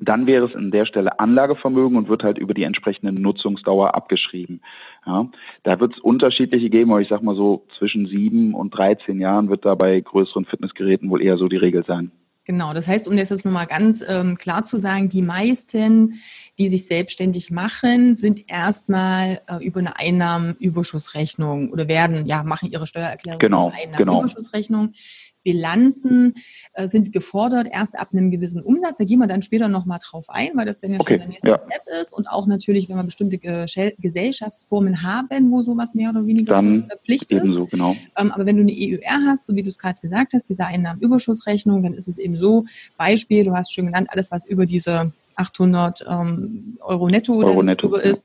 dann 0.00 0.26
wäre 0.26 0.46
es 0.46 0.56
an 0.56 0.70
der 0.70 0.86
Stelle 0.86 1.20
Anlagevermögen 1.20 1.96
und 1.96 2.08
wird 2.08 2.22
halt 2.22 2.38
über 2.38 2.54
die 2.54 2.64
entsprechende 2.64 3.12
Nutzungsdauer 3.12 3.94
abgeschrieben. 3.94 4.60
Ja, 5.06 5.28
da 5.62 5.80
wird 5.80 5.94
es 5.94 6.00
unterschiedliche 6.00 6.70
geben, 6.70 6.90
aber 6.90 7.00
ich 7.00 7.08
sag 7.08 7.22
mal 7.22 7.36
so 7.36 7.66
zwischen 7.78 8.06
sieben 8.06 8.54
und 8.54 8.70
13 8.70 9.20
Jahren 9.20 9.48
wird 9.48 9.64
da 9.64 9.74
bei 9.74 10.00
größeren 10.00 10.44
Fitnessgeräten 10.44 11.10
wohl 11.10 11.22
eher 11.22 11.36
so 11.36 11.48
die 11.48 11.56
Regel 11.56 11.84
sein. 11.86 12.10
Genau, 12.44 12.74
das 12.74 12.88
heißt, 12.88 13.06
um 13.06 13.16
das 13.16 13.30
jetzt 13.30 13.44
nochmal 13.44 13.66
ganz 13.66 14.02
ähm, 14.06 14.36
klar 14.36 14.64
zu 14.64 14.76
sagen, 14.76 15.08
die 15.08 15.22
meisten, 15.22 16.20
die 16.58 16.68
sich 16.68 16.88
selbstständig 16.88 17.52
machen, 17.52 18.16
sind 18.16 18.50
erstmal 18.50 19.40
äh, 19.46 19.64
über 19.64 19.78
eine 19.78 19.96
Einnahmenüberschussrechnung 19.96 21.70
oder 21.70 21.86
werden, 21.86 22.26
ja, 22.26 22.42
machen 22.42 22.68
ihre 22.72 22.88
Steuererklärung 22.88 23.38
genau, 23.38 23.68
über 23.68 23.76
eine 23.76 23.96
genau. 23.96 24.12
Einnahmenüberschussrechnung. 24.12 24.86
Genau. 24.86 24.98
Bilanzen 25.44 26.34
äh, 26.74 26.88
sind 26.88 27.12
gefordert 27.12 27.68
erst 27.70 27.98
ab 27.98 28.08
einem 28.12 28.30
gewissen 28.30 28.62
Umsatz. 28.62 28.98
Da 28.98 29.04
gehen 29.04 29.18
wir 29.18 29.26
dann 29.26 29.42
später 29.42 29.68
nochmal 29.68 29.98
drauf 30.02 30.26
ein, 30.28 30.50
weil 30.54 30.66
das 30.66 30.80
dann 30.80 30.92
ja 30.92 31.00
okay, 31.00 31.14
schon 31.14 31.18
der 31.18 31.28
nächste 31.28 31.48
ja. 31.48 31.58
Step 31.58 31.82
ist. 32.00 32.12
Und 32.12 32.28
auch 32.28 32.46
natürlich, 32.46 32.88
wenn 32.88 32.96
wir 32.96 33.04
bestimmte 33.04 33.38
Gesellschaftsformen 33.38 35.02
haben, 35.02 35.50
wo 35.50 35.62
sowas 35.62 35.94
mehr 35.94 36.10
oder 36.10 36.26
weniger 36.26 36.54
dann 36.54 36.88
Pflicht 37.04 37.30
ist. 37.32 37.46
So, 37.46 37.66
genau. 37.66 37.96
Ähm, 38.16 38.32
aber 38.32 38.46
wenn 38.46 38.56
du 38.56 38.62
eine 38.62 38.72
EUR 38.72 39.26
hast, 39.26 39.46
so 39.46 39.54
wie 39.54 39.62
du 39.62 39.68
es 39.68 39.78
gerade 39.78 40.00
gesagt 40.00 40.32
hast, 40.34 40.48
diese 40.48 40.66
Einnahmenüberschussrechnung, 40.66 41.82
dann 41.82 41.94
ist 41.94 42.08
es 42.08 42.18
eben 42.18 42.36
so, 42.36 42.64
Beispiel, 42.96 43.44
du 43.44 43.52
hast 43.52 43.72
schon 43.72 43.86
genannt, 43.86 44.08
alles, 44.10 44.30
was 44.30 44.46
über 44.46 44.66
diese 44.66 45.12
800 45.36 46.04
ähm, 46.08 46.78
Euro 46.80 47.08
netto, 47.08 47.34
Euro 47.42 47.62
netto 47.62 47.88
drüber 47.88 48.04
ja. 48.04 48.12
ist, 48.12 48.24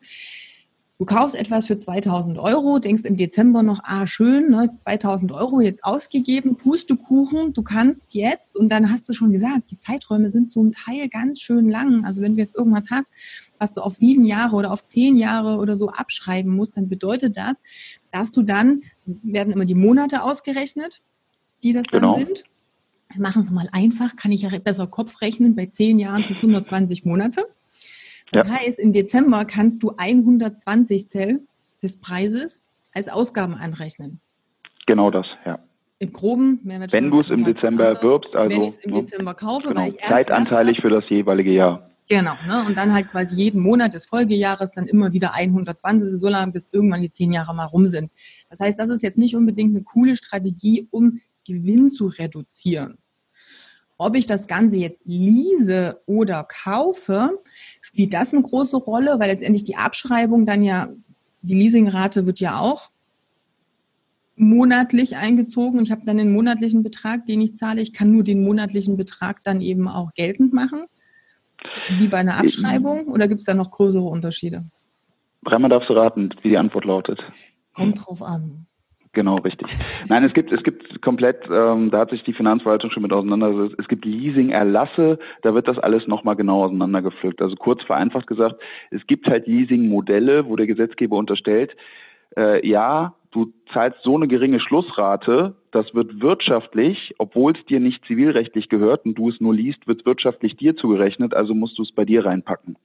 Du 0.99 1.05
kaufst 1.05 1.35
etwas 1.35 1.67
für 1.67 1.77
2000 1.77 2.39
Euro, 2.39 2.79
denkst 2.79 3.03
im 3.05 3.17
Dezember 3.17 3.61
noch, 3.61 3.81
ah 3.83 4.07
schön, 4.07 4.49
ne, 4.49 4.75
2000 4.83 5.31
Euro 5.31 5.61
jetzt 5.61 5.83
ausgegeben, 5.83 6.57
Pustekuchen, 6.57 7.53
du 7.53 7.61
kannst 7.61 8.15
jetzt, 8.15 8.57
und 8.57 8.69
dann 8.69 8.91
hast 8.91 9.07
du 9.07 9.13
schon 9.13 9.31
gesagt, 9.31 9.69
die 9.69 9.79
Zeiträume 9.79 10.31
sind 10.31 10.51
zum 10.51 10.71
Teil 10.71 11.07
ganz 11.07 11.39
schön 11.39 11.69
lang. 11.69 12.03
Also 12.03 12.23
wenn 12.23 12.35
du 12.35 12.41
jetzt 12.41 12.55
irgendwas 12.55 12.85
hast, 12.89 13.11
was 13.59 13.73
du 13.73 13.81
auf 13.81 13.93
sieben 13.93 14.23
Jahre 14.23 14.55
oder 14.55 14.71
auf 14.71 14.87
zehn 14.87 15.17
Jahre 15.17 15.57
oder 15.57 15.77
so 15.77 15.89
abschreiben 15.89 16.55
musst, 16.55 16.77
dann 16.77 16.89
bedeutet 16.89 17.37
das, 17.37 17.57
dass 18.11 18.31
du 18.31 18.41
dann, 18.41 18.81
werden 19.05 19.53
immer 19.53 19.65
die 19.65 19.75
Monate 19.75 20.23
ausgerechnet, 20.23 21.01
die 21.61 21.73
das 21.73 21.85
dann 21.91 22.01
genau. 22.01 22.17
sind. 22.17 22.43
Machen 23.15 23.43
Sie 23.43 23.53
mal 23.53 23.69
einfach, 23.71 24.15
kann 24.15 24.31
ich 24.31 24.41
ja 24.41 24.49
besser 24.57 24.87
Kopf 24.87 25.21
rechnen, 25.21 25.55
bei 25.55 25.67
zehn 25.67 25.99
Jahren 25.99 26.23
sind 26.23 26.37
es 26.37 26.41
120 26.41 27.05
Monate. 27.05 27.45
Das 28.31 28.47
ja. 28.47 28.53
heißt, 28.53 28.79
im 28.79 28.93
Dezember 28.93 29.45
kannst 29.45 29.81
du 29.83 29.93
120. 29.97 31.09
des 31.81 31.97
Preises 31.97 32.63
als 32.93 33.07
Ausgaben 33.07 33.53
anrechnen. 33.53 34.19
Genau 34.85 35.11
das, 35.11 35.25
ja. 35.45 35.59
Im 35.99 36.13
groben 36.13 36.59
Mehrwertsteuer. 36.63 37.01
Wenn 37.01 37.11
du 37.11 37.21
es 37.21 37.29
im 37.29 37.43
Dezember 37.43 37.85
erwirbst, 37.85 38.35
also 38.35 38.55
wenn 38.55 38.63
ich 38.63 38.73
es 38.73 38.77
im 38.79 38.93
Dezember 38.93 39.33
kaufe, 39.33 39.69
genau, 39.69 39.81
weil 39.81 39.89
ich 39.89 39.99
erst 39.99 40.09
zeitanteilig 40.09 40.79
für 40.81 40.89
das 40.89 41.03
jeweilige 41.09 41.51
Jahr. 41.51 41.89
Genau, 42.09 42.35
ne? 42.47 42.63
und 42.65 42.77
dann 42.77 42.93
halt 42.93 43.09
quasi 43.09 43.35
jeden 43.35 43.61
Monat 43.61 43.93
des 43.93 44.05
Folgejahres 44.05 44.71
dann 44.71 44.87
immer 44.87 45.11
wieder 45.11 45.33
120, 45.33 46.17
so 46.17 46.29
lange, 46.29 46.53
bis 46.53 46.69
irgendwann 46.71 47.01
die 47.01 47.11
zehn 47.11 47.33
Jahre 47.33 47.53
mal 47.53 47.65
rum 47.65 47.85
sind. 47.85 48.11
Das 48.49 48.59
heißt, 48.61 48.79
das 48.79 48.89
ist 48.89 49.03
jetzt 49.03 49.17
nicht 49.17 49.35
unbedingt 49.35 49.75
eine 49.75 49.83
coole 49.83 50.15
Strategie, 50.15 50.87
um 50.91 51.19
Gewinn 51.45 51.89
zu 51.89 52.07
reduzieren. 52.07 52.97
Ob 53.97 54.15
ich 54.15 54.27
das 54.27 54.47
Ganze 54.47 54.77
jetzt 54.77 55.01
lease 55.05 56.01
oder 56.05 56.43
kaufe, 56.43 57.31
spielt 57.81 58.13
das 58.13 58.33
eine 58.33 58.43
große 58.43 58.77
Rolle, 58.77 59.19
weil 59.19 59.31
letztendlich 59.31 59.63
die 59.63 59.75
Abschreibung 59.75 60.45
dann 60.45 60.61
ja, 60.61 60.89
die 61.41 61.55
Leasingrate 61.55 62.25
wird 62.25 62.39
ja 62.39 62.59
auch 62.59 62.91
monatlich 64.35 65.17
eingezogen 65.17 65.79
und 65.79 65.85
ich 65.85 65.91
habe 65.91 66.05
dann 66.05 66.17
den 66.17 66.31
monatlichen 66.31 66.83
Betrag, 66.83 67.25
den 67.25 67.41
ich 67.41 67.55
zahle. 67.55 67.81
Ich 67.81 67.91
kann 67.91 68.11
nur 68.11 68.23
den 68.23 68.43
monatlichen 68.43 68.95
Betrag 68.95 69.43
dann 69.43 69.61
eben 69.61 69.87
auch 69.87 70.13
geltend 70.13 70.53
machen, 70.53 70.83
wie 71.97 72.07
bei 72.07 72.17
einer 72.17 72.37
Abschreibung, 72.37 73.07
oder 73.07 73.27
gibt 73.27 73.39
es 73.39 73.45
da 73.45 73.55
noch 73.55 73.71
größere 73.71 74.03
Unterschiede? 74.03 74.65
Dreimal 75.43 75.71
darfst 75.71 75.89
du 75.89 75.93
raten, 75.93 76.29
wie 76.43 76.49
die 76.49 76.57
Antwort 76.57 76.85
lautet. 76.85 77.19
Kommt 77.73 78.05
drauf 78.05 78.21
an. 78.21 78.67
Genau, 79.17 79.37
richtig. 79.37 79.67
Nein, 80.09 80.23
es 80.25 80.33
gibt, 80.35 80.51
es 80.51 80.61
gibt 80.61 81.01
komplett, 81.01 81.39
ähm, 81.51 81.89
da 81.89 82.01
hat 82.01 82.11
sich 82.11 82.21
die 82.21 82.33
Finanzverwaltung 82.33 82.91
schon 82.91 83.01
mit 83.01 83.11
auseinandergesetzt. 83.11 83.73
Es 83.79 83.87
gibt 83.87 84.05
Leasing-Erlasse, 84.05 85.17
da 85.41 85.55
wird 85.55 85.67
das 85.67 85.79
alles 85.79 86.05
nochmal 86.05 86.35
genau 86.35 86.63
auseinandergepflückt. 86.63 87.41
Also 87.41 87.55
kurz 87.55 87.81
vereinfacht 87.81 88.27
gesagt, 88.27 88.61
es 88.91 89.01
gibt 89.07 89.25
halt 89.25 89.47
Leasing-Modelle, 89.47 90.47
wo 90.47 90.55
der 90.55 90.67
Gesetzgeber 90.67 91.17
unterstellt, 91.17 91.75
äh, 92.37 92.63
ja, 92.67 93.15
du 93.31 93.51
zahlst 93.73 94.03
so 94.03 94.15
eine 94.15 94.27
geringe 94.27 94.59
Schlussrate, 94.59 95.55
das 95.71 95.95
wird 95.95 96.21
wirtschaftlich, 96.21 97.15
obwohl 97.17 97.53
es 97.53 97.65
dir 97.65 97.79
nicht 97.79 98.05
zivilrechtlich 98.05 98.69
gehört 98.69 99.03
und 99.05 99.15
du 99.15 99.29
es 99.29 99.41
nur 99.41 99.55
liest, 99.55 99.87
wird 99.87 100.05
wirtschaftlich 100.05 100.57
dir 100.57 100.75
zugerechnet, 100.75 101.33
also 101.33 101.55
musst 101.55 101.79
du 101.79 101.81
es 101.81 101.91
bei 101.91 102.05
dir 102.05 102.23
reinpacken 102.23 102.77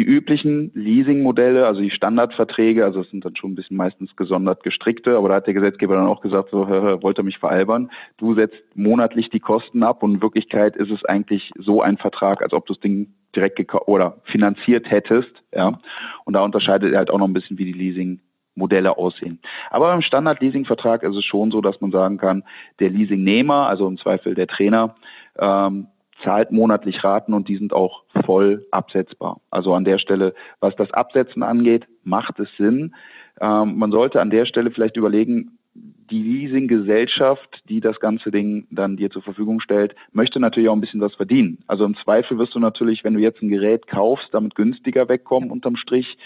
die 0.00 0.06
üblichen 0.06 0.70
Leasing-Modelle, 0.72 1.66
also 1.66 1.82
die 1.82 1.90
Standardverträge, 1.90 2.86
also 2.86 3.02
es 3.02 3.10
sind 3.10 3.22
dann 3.22 3.36
schon 3.36 3.52
ein 3.52 3.54
bisschen 3.54 3.76
meistens 3.76 4.16
gesondert 4.16 4.62
gestrickte, 4.62 5.14
aber 5.14 5.28
da 5.28 5.34
hat 5.34 5.46
der 5.46 5.52
Gesetzgeber 5.52 5.94
dann 5.94 6.06
auch 6.06 6.22
gesagt, 6.22 6.48
so 6.50 6.66
hör, 6.66 6.80
hör, 6.80 7.02
wollte 7.02 7.22
mich 7.22 7.36
veralbern. 7.36 7.90
Du 8.16 8.34
setzt 8.34 8.56
monatlich 8.74 9.28
die 9.28 9.40
Kosten 9.40 9.82
ab 9.82 10.02
und 10.02 10.14
in 10.14 10.22
Wirklichkeit 10.22 10.74
ist 10.74 10.90
es 10.90 11.04
eigentlich 11.04 11.50
so 11.58 11.82
ein 11.82 11.98
Vertrag, 11.98 12.40
als 12.40 12.54
ob 12.54 12.64
du 12.64 12.72
das 12.72 12.80
Ding 12.80 13.08
direkt 13.36 13.60
oder 13.86 14.16
finanziert 14.24 14.90
hättest, 14.90 15.32
ja. 15.54 15.78
Und 16.24 16.32
da 16.32 16.40
unterscheidet 16.40 16.92
er 16.92 16.98
halt 16.98 17.10
auch 17.10 17.18
noch 17.18 17.28
ein 17.28 17.34
bisschen, 17.34 17.58
wie 17.58 17.66
die 17.66 17.72
Leasing 17.72 18.20
Modelle 18.54 18.96
aussehen. 18.96 19.38
Aber 19.68 19.88
beim 19.88 20.00
Standard-Leasing-Vertrag 20.00 21.02
ist 21.02 21.14
es 21.14 21.24
schon 21.26 21.50
so, 21.50 21.60
dass 21.60 21.78
man 21.82 21.90
sagen 21.90 22.16
kann, 22.16 22.42
der 22.78 22.88
Leasingnehmer, 22.88 23.68
also 23.68 23.86
im 23.86 23.98
Zweifel 23.98 24.34
der 24.34 24.46
Trainer, 24.46 24.94
ähm, 25.38 25.88
zahlt 26.24 26.52
monatlich 26.52 27.02
Raten 27.02 27.34
und 27.34 27.48
die 27.48 27.56
sind 27.56 27.72
auch 27.72 28.02
voll 28.24 28.66
absetzbar. 28.70 29.40
Also 29.50 29.74
an 29.74 29.84
der 29.84 29.98
Stelle, 29.98 30.34
was 30.60 30.74
das 30.76 30.90
Absetzen 30.92 31.42
angeht, 31.42 31.86
macht 32.04 32.38
es 32.40 32.48
Sinn. 32.56 32.94
Ähm, 33.40 33.78
man 33.78 33.90
sollte 33.90 34.20
an 34.20 34.30
der 34.30 34.46
Stelle 34.46 34.70
vielleicht 34.70 34.96
überlegen, 34.96 35.58
die 35.74 36.22
Leasinggesellschaft, 36.22 37.62
die 37.68 37.80
das 37.80 38.00
ganze 38.00 38.30
Ding 38.30 38.66
dann 38.70 38.96
dir 38.96 39.10
zur 39.10 39.22
Verfügung 39.22 39.60
stellt, 39.60 39.94
möchte 40.12 40.40
natürlich 40.40 40.68
auch 40.68 40.74
ein 40.74 40.80
bisschen 40.80 41.00
was 41.00 41.14
verdienen. 41.14 41.58
Also 41.68 41.84
im 41.84 41.96
Zweifel 42.02 42.38
wirst 42.38 42.54
du 42.54 42.58
natürlich, 42.58 43.04
wenn 43.04 43.14
du 43.14 43.20
jetzt 43.20 43.40
ein 43.42 43.48
Gerät 43.48 43.86
kaufst, 43.86 44.28
damit 44.32 44.56
günstiger 44.56 45.08
wegkommen 45.08 45.50
unterm 45.50 45.76
Strich, 45.76 46.18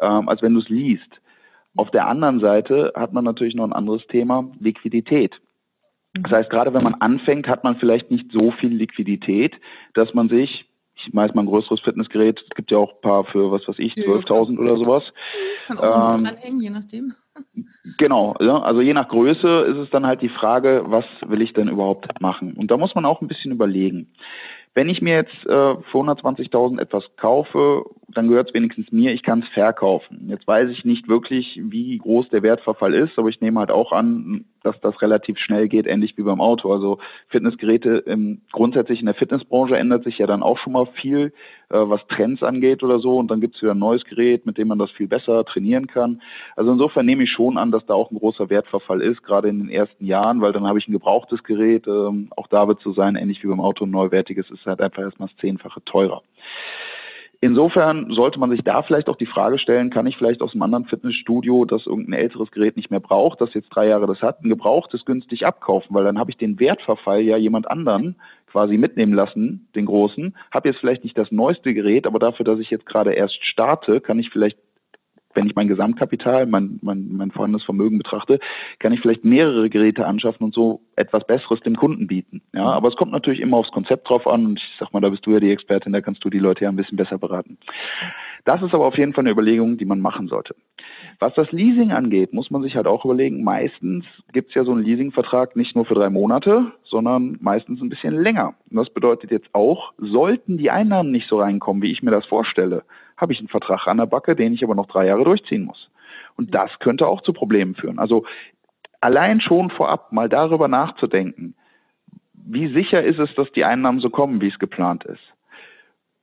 ähm, 0.00 0.28
als 0.28 0.42
wenn 0.42 0.54
du 0.54 0.60
es 0.60 0.68
liest. 0.68 1.20
Auf 1.76 1.90
der 1.90 2.06
anderen 2.06 2.40
Seite 2.40 2.92
hat 2.96 3.12
man 3.12 3.24
natürlich 3.24 3.54
noch 3.54 3.64
ein 3.64 3.74
anderes 3.74 4.06
Thema, 4.06 4.50
Liquidität. 4.58 5.38
Das 6.22 6.32
heißt, 6.32 6.50
gerade 6.50 6.72
wenn 6.74 6.84
man 6.84 6.94
anfängt, 6.94 7.48
hat 7.48 7.64
man 7.64 7.76
vielleicht 7.76 8.10
nicht 8.10 8.30
so 8.32 8.50
viel 8.52 8.72
Liquidität, 8.72 9.54
dass 9.94 10.14
man 10.14 10.28
sich, 10.28 10.66
ich 10.96 11.14
weiß 11.14 11.34
mal 11.34 11.42
ein 11.42 11.48
größeres 11.48 11.80
Fitnessgerät, 11.80 12.40
es 12.42 12.54
gibt 12.54 12.70
ja 12.70 12.78
auch 12.78 12.94
ein 12.94 13.00
paar 13.00 13.24
für, 13.24 13.50
was 13.50 13.66
weiß 13.68 13.78
ich, 13.78 13.94
12.000 13.94 14.58
oder 14.58 14.76
sowas. 14.76 15.04
Kann 15.66 15.78
auch 15.78 16.14
ähm, 16.16 16.24
dranhängen, 16.24 16.60
je 16.60 16.70
nachdem. 16.70 17.14
Genau, 17.98 18.34
ja, 18.40 18.60
also 18.60 18.80
je 18.80 18.94
nach 18.94 19.08
Größe 19.08 19.66
ist 19.70 19.76
es 19.76 19.90
dann 19.90 20.06
halt 20.06 20.22
die 20.22 20.28
Frage, 20.28 20.84
was 20.86 21.04
will 21.26 21.42
ich 21.42 21.52
denn 21.52 21.68
überhaupt 21.68 22.20
machen? 22.20 22.54
Und 22.54 22.70
da 22.70 22.76
muss 22.76 22.94
man 22.94 23.04
auch 23.04 23.20
ein 23.20 23.28
bisschen 23.28 23.52
überlegen. 23.52 24.12
Wenn 24.74 24.88
ich 24.88 25.00
mir 25.00 25.14
jetzt 25.14 25.46
äh, 25.46 25.76
für 25.90 25.98
120.000 25.98 26.80
etwas 26.80 27.04
kaufe, 27.16 27.84
dann 28.08 28.28
gehört 28.28 28.48
es 28.48 28.54
wenigstens 28.54 28.92
mir, 28.92 29.12
ich 29.12 29.22
kann 29.22 29.40
es 29.40 29.48
verkaufen. 29.48 30.28
Jetzt 30.28 30.46
weiß 30.46 30.70
ich 30.70 30.84
nicht 30.84 31.08
wirklich, 31.08 31.60
wie 31.60 31.98
groß 31.98 32.28
der 32.28 32.42
Wertverfall 32.42 32.94
ist, 32.94 33.18
aber 33.18 33.28
ich 33.28 33.40
nehme 33.40 33.58
halt 33.58 33.72
auch 33.72 33.90
an, 33.90 34.44
dass 34.62 34.80
das 34.80 35.00
relativ 35.02 35.38
schnell 35.38 35.68
geht, 35.68 35.86
ähnlich 35.86 36.16
wie 36.16 36.22
beim 36.22 36.40
Auto. 36.40 36.72
Also 36.72 36.98
Fitnessgeräte 37.28 37.98
im, 38.06 38.42
grundsätzlich 38.52 39.00
in 39.00 39.06
der 39.06 39.16
Fitnessbranche 39.16 39.76
ändert 39.76 40.04
sich 40.04 40.18
ja 40.18 40.26
dann 40.26 40.44
auch 40.44 40.58
schon 40.58 40.72
mal 40.72 40.86
viel, 41.00 41.32
äh, 41.68 41.78
was 41.78 42.00
Trends 42.08 42.44
angeht 42.44 42.84
oder 42.84 43.00
so. 43.00 43.16
Und 43.16 43.28
dann 43.28 43.40
gibt 43.40 43.56
es 43.56 43.62
wieder 43.62 43.74
ein 43.74 43.78
neues 43.78 44.04
Gerät, 44.04 44.46
mit 44.46 44.56
dem 44.56 44.68
man 44.68 44.78
das 44.78 44.90
viel 44.92 45.08
besser 45.08 45.44
trainieren 45.44 45.88
kann. 45.88 46.22
Also 46.54 46.70
insofern 46.70 47.06
nehme 47.06 47.24
ich 47.24 47.30
schon 47.30 47.58
an, 47.58 47.72
dass 47.72 47.86
da 47.86 47.94
auch 47.94 48.12
ein 48.12 48.18
großer 48.18 48.50
Wertverfall 48.50 49.02
ist, 49.02 49.24
gerade 49.24 49.48
in 49.48 49.58
den 49.58 49.68
ersten 49.68 50.06
Jahren, 50.06 50.40
weil 50.40 50.52
dann 50.52 50.66
habe 50.66 50.78
ich 50.78 50.86
ein 50.86 50.92
gebrauchtes 50.92 51.42
Gerät. 51.42 51.88
Ähm, 51.88 52.28
auch 52.36 52.46
da 52.46 52.68
wird 52.68 52.78
es 52.78 52.84
so 52.84 52.92
sein, 52.92 53.16
ähnlich 53.16 53.42
wie 53.42 53.48
beim 53.48 53.60
Auto, 53.60 53.84
ein 53.84 53.90
neuwertiges 53.90 54.48
ist 54.50 54.64
halt 54.64 54.80
einfach 54.80 55.02
erstmal 55.02 55.28
das 55.28 55.36
Zehnfache 55.38 55.84
teurer. 55.84 56.22
Insofern 57.40 58.10
sollte 58.12 58.40
man 58.40 58.50
sich 58.50 58.62
da 58.62 58.82
vielleicht 58.82 59.08
auch 59.08 59.16
die 59.16 59.26
Frage 59.26 59.58
stellen, 59.58 59.90
kann 59.90 60.06
ich 60.06 60.16
vielleicht 60.16 60.40
aus 60.40 60.52
einem 60.52 60.62
anderen 60.62 60.86
Fitnessstudio, 60.86 61.64
das 61.66 61.86
irgendein 61.86 62.20
älteres 62.20 62.50
Gerät 62.50 62.76
nicht 62.76 62.90
mehr 62.90 63.00
braucht, 63.00 63.40
das 63.40 63.52
jetzt 63.52 63.68
drei 63.68 63.88
Jahre 63.88 64.06
das 64.06 64.22
hat, 64.22 64.42
ein 64.42 64.48
gebrauchtes 64.48 65.04
günstig 65.04 65.44
abkaufen, 65.44 65.94
weil 65.94 66.04
dann 66.04 66.18
habe 66.18 66.30
ich 66.30 66.38
den 66.38 66.58
Wertverfall 66.58 67.20
ja 67.20 67.36
jemand 67.36 67.70
anderen 67.70 68.16
quasi 68.46 68.78
mitnehmen 68.78 69.12
lassen, 69.12 69.68
den 69.74 69.84
großen, 69.84 70.34
habe 70.50 70.68
jetzt 70.68 70.78
vielleicht 70.78 71.04
nicht 71.04 71.18
das 71.18 71.30
neueste 71.30 71.74
Gerät, 71.74 72.06
aber 72.06 72.18
dafür, 72.18 72.44
dass 72.44 72.58
ich 72.58 72.70
jetzt 72.70 72.86
gerade 72.86 73.12
erst 73.12 73.44
starte, 73.44 74.00
kann 74.00 74.18
ich 74.18 74.30
vielleicht 74.30 74.56
wenn 75.36 75.46
ich 75.46 75.54
mein 75.54 75.68
Gesamtkapital, 75.68 76.46
mein, 76.46 76.80
mein, 76.82 77.08
mein 77.12 77.30
vorhandenes 77.30 77.64
Vermögen 77.64 77.98
betrachte, 77.98 78.40
kann 78.78 78.92
ich 78.92 79.00
vielleicht 79.00 79.24
mehrere 79.24 79.70
Geräte 79.70 80.06
anschaffen 80.06 80.44
und 80.44 80.54
so 80.54 80.80
etwas 80.96 81.26
Besseres 81.26 81.60
dem 81.60 81.76
Kunden 81.76 82.06
bieten. 82.06 82.42
Ja, 82.54 82.62
mhm. 82.62 82.68
aber 82.68 82.88
es 82.88 82.96
kommt 82.96 83.12
natürlich 83.12 83.40
immer 83.40 83.58
aufs 83.58 83.70
Konzept 83.70 84.08
drauf 84.08 84.26
an 84.26 84.46
und 84.46 84.58
ich 84.58 84.76
sag 84.80 84.92
mal, 84.92 85.00
da 85.00 85.10
bist 85.10 85.24
du 85.26 85.32
ja 85.32 85.40
die 85.40 85.52
Expertin, 85.52 85.92
da 85.92 86.00
kannst 86.00 86.24
du 86.24 86.30
die 86.30 86.38
Leute 86.38 86.64
ja 86.64 86.70
ein 86.70 86.76
bisschen 86.76 86.96
besser 86.96 87.18
beraten. 87.18 87.58
Das 88.44 88.62
ist 88.62 88.72
aber 88.74 88.86
auf 88.86 88.96
jeden 88.96 89.12
Fall 89.12 89.22
eine 89.22 89.32
Überlegung, 89.32 89.76
die 89.76 89.84
man 89.84 90.00
machen 90.00 90.28
sollte. 90.28 90.54
Was 91.18 91.34
das 91.34 91.50
Leasing 91.50 91.92
angeht, 91.92 92.32
muss 92.32 92.50
man 92.50 92.62
sich 92.62 92.76
halt 92.76 92.86
auch 92.86 93.04
überlegen, 93.04 93.42
meistens 93.42 94.04
gibt 94.32 94.50
es 94.50 94.54
ja 94.54 94.64
so 94.64 94.72
einen 94.72 94.84
Leasingvertrag 94.84 95.56
nicht 95.56 95.74
nur 95.74 95.84
für 95.84 95.94
drei 95.94 96.10
Monate, 96.10 96.72
sondern 96.84 97.38
meistens 97.40 97.80
ein 97.80 97.88
bisschen 97.88 98.14
länger. 98.14 98.54
Und 98.70 98.76
das 98.76 98.90
bedeutet 98.90 99.30
jetzt 99.30 99.48
auch, 99.52 99.92
sollten 99.98 100.58
die 100.58 100.70
Einnahmen 100.70 101.10
nicht 101.10 101.28
so 101.28 101.40
reinkommen, 101.40 101.82
wie 101.82 101.90
ich 101.90 102.02
mir 102.02 102.10
das 102.10 102.26
vorstelle, 102.26 102.84
habe 103.16 103.32
ich 103.32 103.38
einen 103.38 103.48
Vertrag 103.48 103.86
an 103.86 103.98
der 103.98 104.06
Backe, 104.06 104.36
den 104.36 104.52
ich 104.52 104.62
aber 104.62 104.74
noch 104.74 104.86
drei 104.86 105.06
Jahre 105.06 105.24
durchziehen 105.24 105.64
muss. 105.64 105.90
Und 106.36 106.54
das 106.54 106.70
könnte 106.80 107.06
auch 107.06 107.22
zu 107.22 107.32
Problemen 107.32 107.74
führen. 107.74 107.98
Also 107.98 108.24
allein 109.00 109.40
schon 109.40 109.70
vorab 109.70 110.12
mal 110.12 110.28
darüber 110.28 110.68
nachzudenken, 110.68 111.54
wie 112.34 112.72
sicher 112.72 113.02
ist 113.02 113.18
es, 113.18 113.34
dass 113.34 113.50
die 113.52 113.64
Einnahmen 113.64 114.00
so 114.00 114.10
kommen, 114.10 114.40
wie 114.40 114.48
es 114.48 114.58
geplant 114.58 115.04
ist 115.04 115.22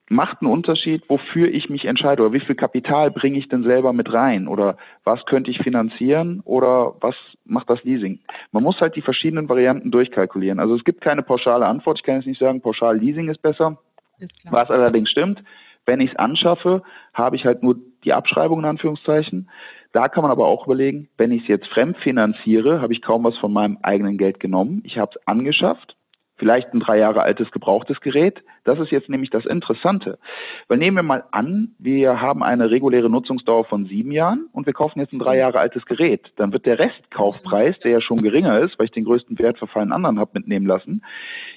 macht 0.09 0.41
einen 0.41 0.51
Unterschied, 0.51 1.03
wofür 1.09 1.49
ich 1.49 1.69
mich 1.69 1.85
entscheide 1.85 2.23
oder 2.23 2.33
wie 2.33 2.39
viel 2.39 2.55
Kapital 2.55 3.11
bringe 3.11 3.37
ich 3.37 3.47
denn 3.47 3.63
selber 3.63 3.93
mit 3.93 4.11
rein 4.11 4.47
oder 4.47 4.77
was 5.03 5.25
könnte 5.25 5.51
ich 5.51 5.59
finanzieren 5.59 6.41
oder 6.45 6.95
was 6.99 7.15
macht 7.45 7.69
das 7.69 7.83
Leasing. 7.83 8.19
Man 8.51 8.63
muss 8.63 8.79
halt 8.81 8.95
die 8.95 9.01
verschiedenen 9.01 9.49
Varianten 9.49 9.91
durchkalkulieren. 9.91 10.59
Also 10.59 10.75
es 10.75 10.83
gibt 10.83 11.01
keine 11.01 11.23
pauschale 11.23 11.65
Antwort. 11.65 11.99
Ich 11.99 12.03
kann 12.03 12.15
jetzt 12.15 12.27
nicht 12.27 12.39
sagen, 12.39 12.61
pauschal 12.61 12.97
Leasing 12.97 13.29
ist 13.29 13.41
besser. 13.41 13.77
Ist 14.19 14.45
was 14.51 14.69
allerdings 14.69 15.09
stimmt, 15.09 15.43
wenn 15.85 15.99
ich 15.99 16.11
es 16.11 16.15
anschaffe, 16.17 16.83
habe 17.13 17.35
ich 17.35 17.45
halt 17.45 17.63
nur 17.63 17.75
die 18.03 18.13
Abschreibung 18.13 18.59
in 18.59 18.65
Anführungszeichen. 18.65 19.49
Da 19.91 20.07
kann 20.07 20.23
man 20.23 20.31
aber 20.31 20.47
auch 20.47 20.65
überlegen, 20.65 21.09
wenn 21.17 21.31
ich 21.31 21.43
es 21.43 21.47
jetzt 21.47 21.67
fremdfinanziere, 21.67 22.81
habe 22.81 22.93
ich 22.93 23.01
kaum 23.01 23.23
was 23.23 23.37
von 23.37 23.53
meinem 23.53 23.77
eigenen 23.83 24.17
Geld 24.17 24.39
genommen. 24.39 24.81
Ich 24.85 24.97
habe 24.97 25.11
es 25.13 25.27
angeschafft 25.27 25.95
vielleicht 26.37 26.73
ein 26.73 26.81
drei 26.81 26.97
Jahre 26.97 27.21
altes 27.21 27.51
gebrauchtes 27.51 28.01
Gerät. 28.01 28.43
Das 28.63 28.79
ist 28.79 28.91
jetzt 28.91 29.07
nämlich 29.07 29.29
das 29.29 29.45
Interessante. 29.45 30.19
Weil 30.67 30.77
nehmen 30.77 30.97
wir 30.97 31.03
mal 31.03 31.23
an, 31.31 31.75
wir 31.79 32.19
haben 32.19 32.43
eine 32.43 32.69
reguläre 32.69 33.09
Nutzungsdauer 33.09 33.65
von 33.65 33.85
sieben 33.85 34.11
Jahren 34.11 34.49
und 34.51 34.65
wir 34.65 34.73
kaufen 34.73 34.99
jetzt 34.99 35.13
ein 35.13 35.19
drei 35.19 35.37
Jahre 35.37 35.59
altes 35.59 35.85
Gerät. 35.85 36.31
Dann 36.35 36.51
wird 36.51 36.65
der 36.65 36.79
Restkaufpreis, 36.79 37.79
der 37.79 37.91
ja 37.91 38.01
schon 38.01 38.21
geringer 38.21 38.59
ist, 38.59 38.77
weil 38.77 38.87
ich 38.87 38.91
den 38.91 39.05
größten 39.05 39.39
Wertverfall 39.39 39.83
einen 39.83 39.93
anderen 39.93 40.19
habe 40.19 40.31
mitnehmen 40.33 40.65
lassen, 40.65 41.03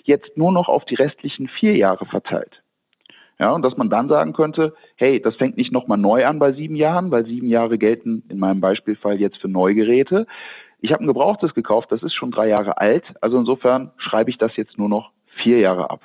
jetzt 0.04 0.36
nur 0.36 0.52
noch 0.52 0.68
auf 0.68 0.84
die 0.84 0.94
restlichen 0.94 1.48
vier 1.48 1.76
Jahre 1.76 2.06
verteilt. 2.06 2.62
Ja, 3.38 3.52
und 3.52 3.62
dass 3.62 3.76
man 3.76 3.90
dann 3.90 4.08
sagen 4.08 4.32
könnte, 4.32 4.74
hey, 4.96 5.20
das 5.20 5.36
fängt 5.36 5.58
nicht 5.58 5.72
nochmal 5.72 5.98
neu 5.98 6.24
an 6.26 6.38
bei 6.38 6.52
sieben 6.52 6.74
Jahren, 6.74 7.10
weil 7.10 7.26
sieben 7.26 7.48
Jahre 7.48 7.76
gelten 7.76 8.22
in 8.30 8.38
meinem 8.38 8.60
Beispielfall 8.60 9.20
jetzt 9.20 9.36
für 9.38 9.48
Neugeräte, 9.48 10.26
ich 10.80 10.92
habe 10.92 11.02
ein 11.02 11.06
gebrauchtes 11.06 11.54
gekauft, 11.54 11.90
das 11.90 12.02
ist 12.02 12.14
schon 12.14 12.30
drei 12.30 12.48
Jahre 12.48 12.78
alt. 12.78 13.04
Also 13.20 13.38
insofern 13.38 13.92
schreibe 13.96 14.30
ich 14.30 14.38
das 14.38 14.54
jetzt 14.56 14.78
nur 14.78 14.88
noch 14.88 15.10
vier 15.42 15.58
Jahre 15.58 15.90
ab. 15.90 16.00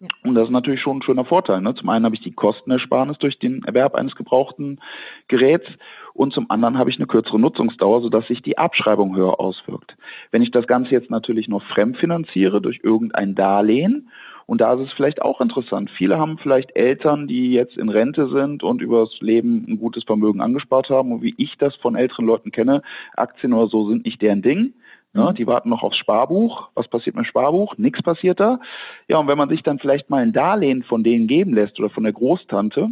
Ja. 0.00 0.08
Und 0.24 0.34
das 0.34 0.44
ist 0.44 0.52
natürlich 0.52 0.80
schon 0.80 0.98
ein 0.98 1.02
schöner 1.02 1.24
Vorteil. 1.24 1.60
Ne? 1.60 1.74
Zum 1.74 1.88
einen 1.88 2.04
habe 2.04 2.14
ich 2.14 2.22
die 2.22 2.32
Kostenersparnis 2.32 3.18
durch 3.18 3.38
den 3.38 3.62
Erwerb 3.64 3.94
eines 3.94 4.14
gebrauchten 4.14 4.80
Geräts 5.28 5.66
und 6.14 6.32
zum 6.32 6.50
anderen 6.50 6.78
habe 6.78 6.90
ich 6.90 6.96
eine 6.96 7.06
kürzere 7.06 7.38
Nutzungsdauer, 7.38 8.02
sodass 8.02 8.26
sich 8.26 8.42
die 8.42 8.58
Abschreibung 8.58 9.16
höher 9.16 9.38
auswirkt. 9.40 9.96
Wenn 10.30 10.42
ich 10.42 10.50
das 10.50 10.66
Ganze 10.66 10.90
jetzt 10.90 11.10
natürlich 11.10 11.48
noch 11.48 11.62
fremdfinanziere 11.62 12.60
durch 12.60 12.80
irgendein 12.82 13.34
Darlehen 13.34 14.10
und 14.52 14.60
da 14.60 14.74
ist 14.74 14.80
es 14.80 14.92
vielleicht 14.92 15.22
auch 15.22 15.40
interessant. 15.40 15.90
Viele 15.96 16.18
haben 16.18 16.36
vielleicht 16.36 16.76
Eltern, 16.76 17.26
die 17.26 17.52
jetzt 17.52 17.78
in 17.78 17.88
Rente 17.88 18.28
sind 18.28 18.62
und 18.62 18.82
übers 18.82 19.08
Leben 19.20 19.64
ein 19.66 19.78
gutes 19.78 20.04
Vermögen 20.04 20.42
angespart 20.42 20.90
haben. 20.90 21.10
Und 21.10 21.22
wie 21.22 21.32
ich 21.38 21.56
das 21.56 21.74
von 21.76 21.96
älteren 21.96 22.26
Leuten 22.26 22.52
kenne, 22.52 22.82
Aktien 23.16 23.54
oder 23.54 23.68
so 23.68 23.88
sind 23.88 24.04
nicht 24.04 24.20
deren 24.20 24.42
Ding. 24.42 24.74
Ja, 25.14 25.30
mhm. 25.30 25.36
die 25.36 25.46
warten 25.46 25.70
noch 25.70 25.82
aufs 25.82 25.96
Sparbuch. 25.96 26.68
Was 26.74 26.86
passiert 26.86 27.16
mit 27.16 27.24
dem 27.24 27.30
Sparbuch? 27.30 27.78
Nichts 27.78 28.02
passiert 28.02 28.40
da. 28.40 28.60
Ja, 29.08 29.16
und 29.16 29.26
wenn 29.26 29.38
man 29.38 29.48
sich 29.48 29.62
dann 29.62 29.78
vielleicht 29.78 30.10
mal 30.10 30.22
ein 30.22 30.34
Darlehen 30.34 30.82
von 30.82 31.02
denen 31.02 31.28
geben 31.28 31.54
lässt 31.54 31.80
oder 31.80 31.88
von 31.88 32.04
der 32.04 32.12
Großtante 32.12 32.90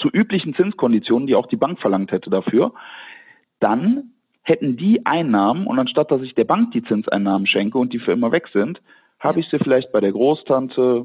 zu 0.00 0.08
üblichen 0.08 0.56
Zinskonditionen, 0.56 1.28
die 1.28 1.36
auch 1.36 1.46
die 1.46 1.56
Bank 1.56 1.78
verlangt 1.78 2.10
hätte 2.10 2.30
dafür, 2.30 2.72
dann 3.60 4.10
hätten 4.42 4.76
die 4.76 5.06
Einnahmen 5.06 5.68
und 5.68 5.78
anstatt 5.78 6.10
dass 6.10 6.22
ich 6.22 6.34
der 6.34 6.42
Bank 6.42 6.72
die 6.72 6.82
Zinseinnahmen 6.82 7.46
schenke 7.46 7.78
und 7.78 7.92
die 7.92 8.00
für 8.00 8.10
immer 8.10 8.32
weg 8.32 8.48
sind, 8.52 8.80
habe 9.24 9.40
ich 9.40 9.48
sie 9.48 9.58
vielleicht 9.58 9.90
bei 9.90 10.00
der 10.00 10.12
Großtante, 10.12 11.04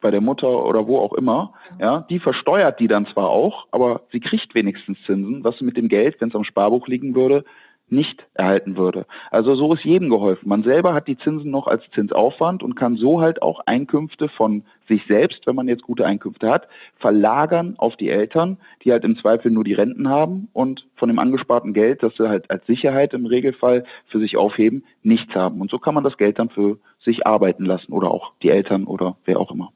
bei 0.00 0.10
der 0.10 0.22
Mutter 0.22 0.64
oder 0.64 0.86
wo 0.86 0.98
auch 0.98 1.12
immer, 1.12 1.52
ja, 1.78 2.06
die 2.08 2.18
versteuert 2.18 2.80
die 2.80 2.88
dann 2.88 3.06
zwar 3.06 3.28
auch, 3.28 3.66
aber 3.70 4.02
sie 4.10 4.20
kriegt 4.20 4.54
wenigstens 4.54 4.98
Zinsen, 5.04 5.44
was 5.44 5.58
sie 5.58 5.64
mit 5.64 5.76
dem 5.76 5.88
Geld, 5.88 6.20
wenn 6.20 6.30
es 6.30 6.34
am 6.34 6.44
Sparbuch 6.44 6.88
liegen 6.88 7.14
würde, 7.14 7.44
nicht 7.90 8.24
erhalten 8.34 8.76
würde. 8.76 9.06
Also 9.30 9.54
so 9.54 9.74
ist 9.74 9.84
jedem 9.84 10.08
geholfen. 10.10 10.48
Man 10.48 10.62
selber 10.62 10.94
hat 10.94 11.08
die 11.08 11.18
Zinsen 11.18 11.50
noch 11.50 11.66
als 11.66 11.82
Zinsaufwand 11.94 12.62
und 12.62 12.74
kann 12.76 12.96
so 12.96 13.20
halt 13.20 13.42
auch 13.42 13.60
Einkünfte 13.66 14.28
von 14.28 14.62
sich 14.88 15.02
selbst, 15.06 15.46
wenn 15.46 15.54
man 15.54 15.68
jetzt 15.68 15.82
gute 15.82 16.06
Einkünfte 16.06 16.50
hat, 16.50 16.68
verlagern 16.98 17.74
auf 17.78 17.96
die 17.96 18.10
Eltern, 18.10 18.58
die 18.84 18.92
halt 18.92 19.04
im 19.04 19.16
Zweifel 19.16 19.50
nur 19.50 19.64
die 19.64 19.74
Renten 19.74 20.08
haben 20.08 20.48
und 20.52 20.86
von 20.96 21.08
dem 21.08 21.18
angesparten 21.18 21.72
Geld, 21.72 22.02
das 22.02 22.14
sie 22.16 22.28
halt 22.28 22.50
als 22.50 22.66
Sicherheit 22.66 23.14
im 23.14 23.26
Regelfall 23.26 23.84
für 24.06 24.18
sich 24.18 24.36
aufheben, 24.36 24.84
nichts 25.02 25.34
haben. 25.34 25.60
Und 25.60 25.70
so 25.70 25.78
kann 25.78 25.94
man 25.94 26.04
das 26.04 26.16
Geld 26.16 26.38
dann 26.38 26.50
für 26.50 26.78
sich 27.04 27.26
arbeiten 27.26 27.64
lassen 27.64 27.92
oder 27.92 28.10
auch 28.10 28.32
die 28.42 28.50
Eltern 28.50 28.84
oder 28.84 29.16
wer 29.24 29.38
auch 29.40 29.50
immer. 29.50 29.72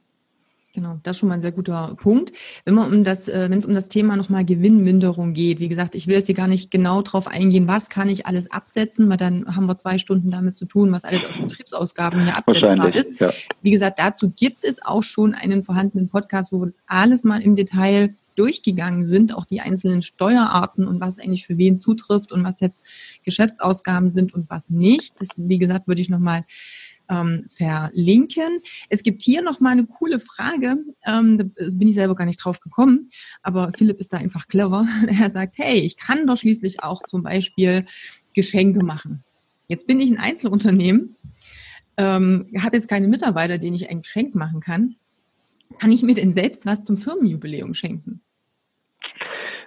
Genau, 0.74 0.98
das 1.04 1.12
ist 1.12 1.20
schon 1.20 1.28
mal 1.28 1.36
ein 1.36 1.40
sehr 1.40 1.52
guter 1.52 1.94
Punkt. 1.94 2.32
Wenn 2.64 2.74
man 2.74 2.92
um 2.92 3.04
das, 3.04 3.28
äh, 3.28 3.46
wenn 3.48 3.60
es 3.60 3.64
um 3.64 3.74
das 3.74 3.88
Thema 3.88 4.16
nochmal 4.16 4.44
Gewinnminderung 4.44 5.32
geht, 5.32 5.60
wie 5.60 5.68
gesagt, 5.68 5.94
ich 5.94 6.08
will 6.08 6.16
jetzt 6.16 6.26
hier 6.26 6.34
gar 6.34 6.48
nicht 6.48 6.72
genau 6.72 7.00
drauf 7.00 7.28
eingehen, 7.28 7.68
was 7.68 7.88
kann 7.88 8.08
ich 8.08 8.26
alles 8.26 8.50
absetzen, 8.50 9.08
weil 9.08 9.16
dann 9.16 9.54
haben 9.54 9.66
wir 9.66 9.76
zwei 9.76 9.98
Stunden 9.98 10.32
damit 10.32 10.58
zu 10.58 10.64
tun, 10.64 10.90
was 10.90 11.04
alles 11.04 11.24
aus 11.26 11.38
Betriebsausgaben 11.38 12.24
hier 12.24 12.36
absetzbar 12.36 12.92
ist. 12.92 13.20
Ja. 13.20 13.32
Wie 13.62 13.70
gesagt, 13.70 14.00
dazu 14.00 14.30
gibt 14.30 14.64
es 14.64 14.84
auch 14.84 15.04
schon 15.04 15.32
einen 15.32 15.62
vorhandenen 15.62 16.08
Podcast, 16.08 16.50
wo 16.50 16.58
wir 16.58 16.66
das 16.66 16.78
alles 16.88 17.22
mal 17.22 17.40
im 17.40 17.54
Detail 17.54 18.16
durchgegangen 18.34 19.04
sind, 19.04 19.32
auch 19.32 19.44
die 19.44 19.60
einzelnen 19.60 20.02
Steuerarten 20.02 20.88
und 20.88 21.00
was 21.00 21.20
eigentlich 21.20 21.46
für 21.46 21.56
wen 21.56 21.78
zutrifft 21.78 22.32
und 22.32 22.42
was 22.42 22.58
jetzt 22.60 22.80
Geschäftsausgaben 23.22 24.10
sind 24.10 24.34
und 24.34 24.50
was 24.50 24.70
nicht. 24.70 25.20
Das, 25.20 25.28
wie 25.36 25.58
gesagt, 25.58 25.86
würde 25.86 26.00
ich 26.00 26.08
nochmal 26.08 26.44
ähm, 27.08 27.46
verlinken. 27.48 28.60
Es 28.88 29.02
gibt 29.02 29.22
hier 29.22 29.42
noch 29.42 29.60
mal 29.60 29.70
eine 29.70 29.86
coole 29.86 30.20
Frage, 30.20 30.78
ähm, 31.06 31.38
da 31.38 31.44
bin 31.72 31.88
ich 31.88 31.94
selber 31.94 32.14
gar 32.14 32.24
nicht 32.24 32.42
drauf 32.42 32.60
gekommen, 32.60 33.08
aber 33.42 33.72
Philipp 33.76 34.00
ist 34.00 34.12
da 34.12 34.18
einfach 34.18 34.48
clever. 34.48 34.86
Er 35.06 35.30
sagt, 35.30 35.56
hey, 35.58 35.78
ich 35.78 35.96
kann 35.96 36.26
doch 36.26 36.36
schließlich 36.36 36.82
auch 36.82 37.02
zum 37.02 37.22
Beispiel 37.22 37.86
Geschenke 38.34 38.84
machen. 38.84 39.22
Jetzt 39.68 39.86
bin 39.86 40.00
ich 40.00 40.10
ein 40.10 40.18
Einzelunternehmen, 40.18 41.16
ähm, 41.96 42.50
habe 42.58 42.76
jetzt 42.76 42.88
keine 42.88 43.08
Mitarbeiter, 43.08 43.58
denen 43.58 43.76
ich 43.76 43.88
ein 43.88 44.02
Geschenk 44.02 44.34
machen 44.34 44.60
kann. 44.60 44.96
Kann 45.78 45.92
ich 45.92 46.02
mir 46.02 46.14
denn 46.14 46.34
selbst 46.34 46.66
was 46.66 46.84
zum 46.84 46.96
Firmenjubiläum 46.96 47.74
schenken? 47.74 48.20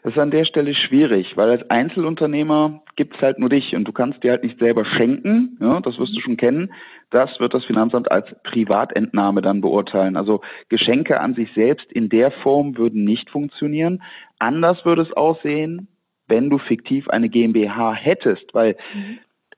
Das 0.08 0.16
ist 0.16 0.22
an 0.22 0.32
der 0.32 0.46
Stelle 0.46 0.74
schwierig, 0.74 1.36
weil 1.36 1.50
als 1.50 1.70
Einzelunternehmer 1.70 2.82
gibt 2.96 3.18
es 3.18 3.22
halt 3.22 3.40
nur 3.40 3.50
dich 3.50 3.76
und 3.76 3.84
du 3.84 3.92
kannst 3.92 4.24
dir 4.24 4.32
halt 4.32 4.42
nicht 4.42 4.58
selber 4.58 4.86
schenken, 4.86 5.58
ja, 5.60 5.82
das 5.82 6.00
wirst 6.00 6.16
du 6.16 6.22
schon 6.22 6.38
kennen. 6.38 6.72
Das 7.10 7.30
wird 7.42 7.54
das 7.54 7.66
Finanzamt 7.66 8.10
als 8.10 8.26
Privatentnahme 8.44 9.42
dann 9.42 9.60
beurteilen. 9.60 10.16
Also 10.16 10.40
Geschenke 10.70 11.20
an 11.20 11.36
sich 11.36 11.52
selbst 11.56 11.92
in 11.92 12.08
der 12.08 12.32
Form 12.32 12.78
würden 12.78 13.04
nicht 13.04 13.30
funktionieren. 13.30 14.02
Anders 14.40 14.86
würde 14.86 15.02
es 15.02 15.12
aussehen, 15.12 15.90
wenn 16.30 16.50
du 16.50 16.58
fiktiv 16.58 17.10
eine 17.10 17.28
GmbH 17.28 17.92
hättest, 17.94 18.54
weil 18.54 18.78
mhm. 18.96 19.18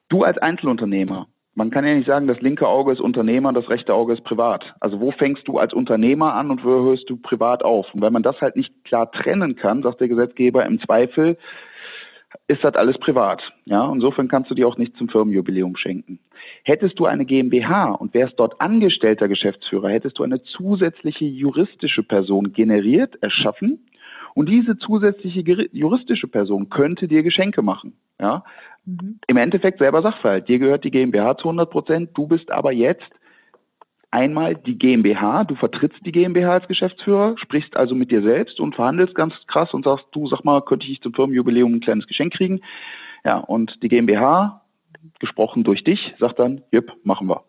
du 0.10 0.24
als 0.24 0.40
Einzelunternehmer 0.40 1.28
man 1.60 1.72
kann 1.72 1.86
ja 1.86 1.94
nicht 1.94 2.08
sagen, 2.08 2.26
das 2.26 2.40
linke 2.40 2.66
Auge 2.70 2.94
ist 2.94 3.02
Unternehmer, 3.02 3.52
das 3.52 3.70
rechte 3.70 3.94
Auge 3.94 4.14
ist 4.14 4.24
privat. 4.24 4.64
Also 4.80 5.02
wo 5.02 5.12
fängst 5.12 5.46
du 5.46 5.58
als 5.58 5.74
Unternehmer 5.74 6.34
an 6.34 6.52
und 6.52 6.64
wo 6.64 6.70
hörst 6.86 7.10
du 7.10 7.18
privat 7.18 7.64
auf? 7.66 7.94
Und 7.94 8.02
wenn 8.02 8.14
man 8.14 8.24
das 8.24 8.40
halt 8.40 8.56
nicht 8.56 8.72
klar 8.86 9.12
trennen 9.12 9.58
kann, 9.58 9.84
sagt 9.84 10.00
der 10.00 10.08
Gesetzgeber 10.08 10.66
im 10.66 10.80
Zweifel, 10.80 11.38
ist 12.48 12.64
das 12.64 12.76
alles 12.76 12.98
privat. 12.98 13.42
Ja, 13.66 13.92
insofern 13.92 14.30
kannst 14.30 14.50
du 14.50 14.56
dir 14.56 14.70
auch 14.70 14.78
nicht 14.78 14.96
zum 14.96 15.10
Firmenjubiläum 15.10 15.76
schenken. 15.76 16.20
Hättest 16.64 16.98
du 16.98 17.06
eine 17.06 17.26
GmbH 17.26 17.92
und 17.92 18.14
wärst 18.14 18.40
dort 18.40 18.62
angestellter 18.62 19.28
Geschäftsführer, 19.28 19.90
hättest 19.90 20.18
du 20.18 20.24
eine 20.24 20.42
zusätzliche 20.44 21.26
juristische 21.26 22.04
Person 22.04 22.54
generiert, 22.54 23.22
erschaffen, 23.22 23.86
und 24.40 24.48
diese 24.48 24.78
zusätzliche 24.78 25.42
juristische 25.74 26.30
Person 26.30 26.70
könnte 26.70 27.10
dir 27.10 27.24
Geschenke 27.24 27.62
machen. 27.62 27.98
Ja? 28.22 28.46
Mhm. 28.86 29.20
Im 29.28 29.36
Endeffekt 29.36 29.80
selber 29.80 30.02
Sachverhalt. 30.02 30.48
Dir 30.48 30.60
gehört 30.60 30.86
die 30.86 30.92
GmbH 30.92 31.36
zu 31.36 31.50
100 31.50 31.70
Prozent. 31.70 32.12
Du 32.14 32.26
bist 32.26 32.50
aber 32.50 32.72
jetzt 32.72 33.10
einmal 34.12 34.56
die 34.56 34.78
GmbH. 34.78 35.44
Du 35.44 35.56
vertrittst 35.56 36.00
die 36.06 36.14
GmbH 36.14 36.54
als 36.54 36.68
Geschäftsführer, 36.70 37.36
sprichst 37.38 37.76
also 37.76 37.96
mit 37.96 38.12
dir 38.12 38.22
selbst 38.22 38.62
und 38.62 38.76
verhandelst 38.76 39.14
ganz 39.14 39.34
krass 39.48 39.74
und 39.74 39.84
sagst, 39.84 40.06
du 40.14 40.26
sag 40.28 40.46
mal, 40.46 40.62
könnte 40.62 40.88
ich 40.88 41.02
zum 41.02 41.14
Firmenjubiläum 41.14 41.74
ein 41.74 41.82
kleines 41.82 42.08
Geschenk 42.08 42.32
kriegen? 42.32 42.62
Ja, 43.26 43.40
und 43.40 43.84
die 43.84 43.90
GmbH, 43.90 44.62
gesprochen 45.20 45.66
durch 45.66 45.84
dich, 45.84 46.14
sagt 46.18 46.40
dann, 46.40 46.62
jupp, 46.72 46.94
machen 47.04 47.28
wir. 47.28 47.44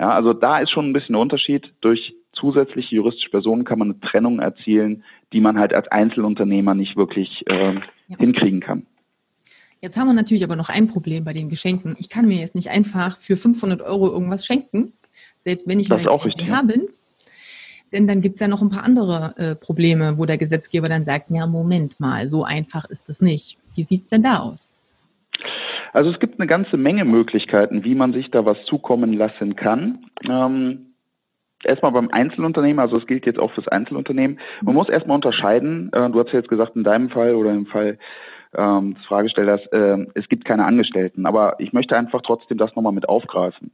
Ja, 0.00 0.10
also 0.10 0.32
da 0.32 0.58
ist 0.58 0.72
schon 0.72 0.90
ein 0.90 0.94
bisschen 0.94 1.12
der 1.12 1.22
Unterschied. 1.22 1.72
Durch 1.80 2.12
zusätzliche 2.34 2.96
juristische 2.96 3.30
Personen 3.30 3.64
kann 3.64 3.78
man 3.78 3.90
eine 3.90 4.00
Trennung 4.00 4.40
erzielen, 4.40 5.04
die 5.32 5.40
man 5.40 5.58
halt 5.58 5.72
als 5.72 5.88
Einzelunternehmer 5.88 6.74
nicht 6.74 6.96
wirklich 6.96 7.44
äh, 7.46 7.74
ja. 7.74 8.18
hinkriegen 8.18 8.60
kann. 8.60 8.86
Jetzt 9.80 9.98
haben 9.98 10.06
wir 10.06 10.14
natürlich 10.14 10.44
aber 10.44 10.56
noch 10.56 10.70
ein 10.70 10.86
Problem 10.88 11.24
bei 11.24 11.32
den 11.32 11.50
Geschenken. 11.50 11.94
Ich 11.98 12.08
kann 12.08 12.26
mir 12.26 12.38
jetzt 12.38 12.54
nicht 12.54 12.70
einfach 12.70 13.18
für 13.18 13.36
500 13.36 13.82
Euro 13.82 14.10
irgendwas 14.10 14.46
schenken, 14.46 14.94
selbst 15.38 15.68
wenn 15.68 15.78
ich 15.78 15.88
das 15.88 16.02
der 16.02 16.18
GmbH 16.18 16.62
bin. 16.62 16.88
Denn 17.92 18.06
dann 18.06 18.22
gibt 18.22 18.36
es 18.36 18.40
ja 18.40 18.48
noch 18.48 18.62
ein 18.62 18.70
paar 18.70 18.82
andere 18.82 19.34
äh, 19.36 19.54
Probleme, 19.54 20.18
wo 20.18 20.24
der 20.24 20.38
Gesetzgeber 20.38 20.88
dann 20.88 21.04
sagt, 21.04 21.26
ja, 21.30 21.46
Moment 21.46 22.00
mal, 22.00 22.28
so 22.28 22.44
einfach 22.44 22.86
ist 22.86 23.08
es 23.08 23.20
nicht. 23.20 23.58
Wie 23.74 23.82
sieht 23.82 24.04
es 24.04 24.08
denn 24.08 24.22
da 24.22 24.38
aus? 24.38 24.72
Also 25.92 26.10
es 26.10 26.18
gibt 26.18 26.40
eine 26.40 26.48
ganze 26.48 26.76
Menge 26.76 27.04
Möglichkeiten, 27.04 27.84
wie 27.84 27.94
man 27.94 28.12
sich 28.12 28.30
da 28.30 28.44
was 28.44 28.56
zukommen 28.66 29.12
lassen 29.12 29.54
kann. 29.54 30.06
Ähm, 30.28 30.93
erstmal 31.66 31.92
beim 31.92 32.10
Einzelunternehmen, 32.10 32.78
also 32.78 32.96
es 32.96 33.06
gilt 33.06 33.26
jetzt 33.26 33.38
auch 33.38 33.52
fürs 33.52 33.68
Einzelunternehmen, 33.68 34.38
man 34.62 34.74
muss 34.74 34.88
erstmal 34.88 35.16
unterscheiden, 35.16 35.90
äh, 35.92 36.10
du 36.10 36.18
hast 36.18 36.28
ja 36.28 36.38
jetzt 36.38 36.48
gesagt, 36.48 36.76
in 36.76 36.84
deinem 36.84 37.10
Fall 37.10 37.34
oder 37.34 37.52
im 37.52 37.66
Fall 37.66 37.98
ähm, 38.56 38.94
des 38.94 39.04
Fragestellers, 39.06 39.60
äh, 39.72 40.06
es 40.14 40.28
gibt 40.28 40.44
keine 40.44 40.64
Angestellten, 40.64 41.26
aber 41.26 41.56
ich 41.58 41.72
möchte 41.72 41.96
einfach 41.96 42.22
trotzdem 42.22 42.58
das 42.58 42.74
nochmal 42.74 42.92
mit 42.92 43.08
aufgreifen. 43.08 43.72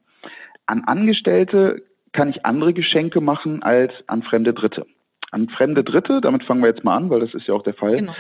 An 0.67 0.85
Angestellte 0.87 1.83
kann 2.13 2.31
ich 2.31 2.45
andere 2.45 2.73
Geschenke 2.73 3.21
machen 3.21 3.63
als 3.63 3.93
an 4.07 4.23
fremde 4.23 4.53
Dritte. 4.53 4.87
An 5.31 5.49
fremde 5.49 5.85
Dritte, 5.85 6.21
damit 6.21 6.45
fangen 6.45 6.63
wir 6.63 6.69
jetzt 6.69 6.85
mal 6.85 6.97
an, 6.97 7.11
weil 7.11 7.21
das 7.21 7.35
ist 7.35 7.47
ja 7.47 7.55
auch 7.55 7.63
der 7.63 7.75
Fall. 7.75 7.97
Genau. 7.97 8.15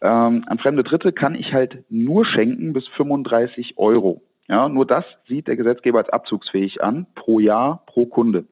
Ähm, 0.00 0.44
an 0.46 0.58
fremde 0.58 0.82
Dritte 0.82 1.12
kann 1.12 1.34
ich 1.34 1.52
halt 1.52 1.84
nur 1.90 2.24
schenken 2.26 2.72
bis 2.72 2.86
35 2.88 3.74
Euro. 3.76 4.22
Ja, 4.48 4.68
nur 4.68 4.86
das 4.86 5.04
sieht 5.26 5.48
der 5.48 5.56
Gesetzgeber 5.56 5.98
als 5.98 6.10
abzugsfähig 6.10 6.82
an 6.82 7.06
pro 7.14 7.40
Jahr 7.40 7.82
pro 7.86 8.06
Kunde. 8.06 8.44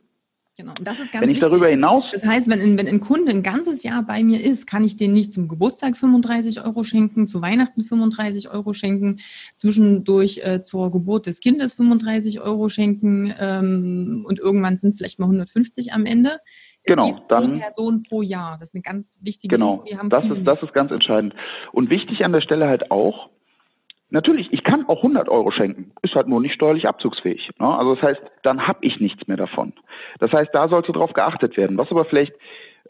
Genau. 0.59 0.75
Und 0.79 0.87
das 0.87 0.99
ist 0.99 1.11
ganz 1.11 1.23
wenn 1.23 1.31
ich 1.31 1.37
wichtig. 1.37 1.49
darüber 1.49 1.69
hinaus. 1.69 2.05
Das 2.12 2.27
heißt, 2.27 2.51
wenn, 2.51 2.77
wenn 2.77 2.87
ein 2.87 3.01
Kunde 3.01 3.31
ein 3.31 3.43
ganzes 3.43 3.83
Jahr 3.83 4.03
bei 4.03 4.23
mir 4.23 4.38
ist, 4.45 4.67
kann 4.67 4.85
ich 4.85 4.97
den 4.97 5.15
nicht 5.15 5.33
zum 5.33 5.49
Geburtstag 5.49 5.97
35 5.97 6.62
Euro 6.65 6.85
schenken, 6.85 7.27
zu 7.27 7.41
Weihnachten 7.41 7.83
35 7.83 8.51
Euro 8.51 8.75
schenken, 8.75 9.21
zwischendurch 9.57 10.41
äh, 10.45 10.62
zur 10.62 10.93
Geburt 10.93 11.27
des 11.27 11.41
Kindes 11.41 11.73
35 11.75 12.43
Euro 12.43 12.69
schenken 12.69 13.33
ähm, 13.41 14.27
und 14.29 14.38
irgendwann 14.41 14.77
sind 14.77 14.91
es 14.91 14.99
vielleicht 14.99 15.19
mal 15.19 15.25
150 15.25 15.95
am 15.95 16.05
Ende. 16.05 16.38
Es 16.83 16.95
genau, 16.95 17.25
dann 17.29 17.53
pro 17.53 17.59
Person 17.59 18.03
pro 18.03 18.23
Jahr. 18.23 18.59
Das 18.59 18.69
ist 18.69 18.75
eine 18.75 18.83
ganz 18.83 19.21
wichtige 19.23 19.57
Genau, 19.57 19.85
Info, 19.87 20.09
das 20.09 20.25
ist 20.25 20.45
das 20.45 20.62
ist 20.62 20.75
ganz 20.75 20.91
entscheidend. 20.91 21.35
Und 21.73 21.88
wichtig 21.88 22.25
an 22.25 22.33
der 22.33 22.43
Stelle 22.43 22.67
halt 22.67 22.91
auch, 22.91 23.31
Natürlich, 24.12 24.53
ich 24.53 24.62
kann 24.62 24.87
auch 24.88 24.98
100 24.98 25.31
Euro 25.31 25.51
schenken, 25.51 25.92
ist 26.03 26.14
halt 26.14 26.29
nur 26.29 26.38
nicht 26.38 26.53
steuerlich 26.53 26.87
abzugsfähig. 26.87 27.51
Ne? 27.59 27.66
Also 27.66 27.94
das 27.94 28.05
heißt, 28.05 28.20
dann 28.42 28.68
habe 28.68 28.81
ich 28.83 29.01
nichts 29.01 29.27
mehr 29.27 29.38
davon. 29.38 29.72
Das 30.18 30.31
heißt, 30.31 30.51
da 30.53 30.68
sollte 30.68 30.92
darauf 30.92 31.14
geachtet 31.14 31.57
werden. 31.57 31.79
Was 31.79 31.90
aber 31.90 32.05
vielleicht 32.05 32.35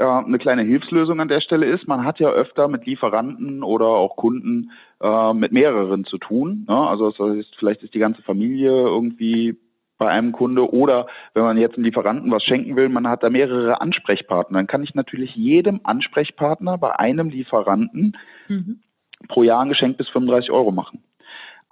äh, 0.00 0.04
eine 0.04 0.38
kleine 0.38 0.62
Hilfslösung 0.62 1.20
an 1.20 1.28
der 1.28 1.40
Stelle 1.40 1.66
ist, 1.66 1.86
man 1.86 2.04
hat 2.04 2.18
ja 2.18 2.28
öfter 2.28 2.66
mit 2.66 2.86
Lieferanten 2.86 3.62
oder 3.62 3.86
auch 3.86 4.16
Kunden 4.16 4.72
äh, 5.00 5.32
mit 5.32 5.52
mehreren 5.52 6.04
zu 6.04 6.18
tun. 6.18 6.66
Ne? 6.68 6.76
Also 6.76 7.12
das 7.12 7.18
heißt, 7.20 7.54
vielleicht 7.56 7.84
ist 7.84 7.94
die 7.94 8.00
ganze 8.00 8.22
Familie 8.22 8.72
irgendwie 8.72 9.56
bei 9.98 10.08
einem 10.08 10.32
Kunde 10.32 10.68
oder 10.72 11.06
wenn 11.34 11.44
man 11.44 11.56
jetzt 11.56 11.76
einem 11.76 11.84
Lieferanten 11.84 12.32
was 12.32 12.42
schenken 12.42 12.74
will, 12.74 12.88
man 12.88 13.06
hat 13.06 13.22
da 13.22 13.30
mehrere 13.30 13.80
Ansprechpartner, 13.80 14.58
dann 14.58 14.66
kann 14.66 14.82
ich 14.82 14.96
natürlich 14.96 15.36
jedem 15.36 15.82
Ansprechpartner 15.84 16.78
bei 16.78 16.98
einem 16.98 17.28
Lieferanten 17.28 18.16
mhm. 18.48 18.80
pro 19.28 19.44
Jahr 19.44 19.60
ein 19.60 19.68
Geschenk 19.68 19.98
bis 19.98 20.08
35 20.08 20.50
Euro 20.50 20.72
machen 20.72 21.04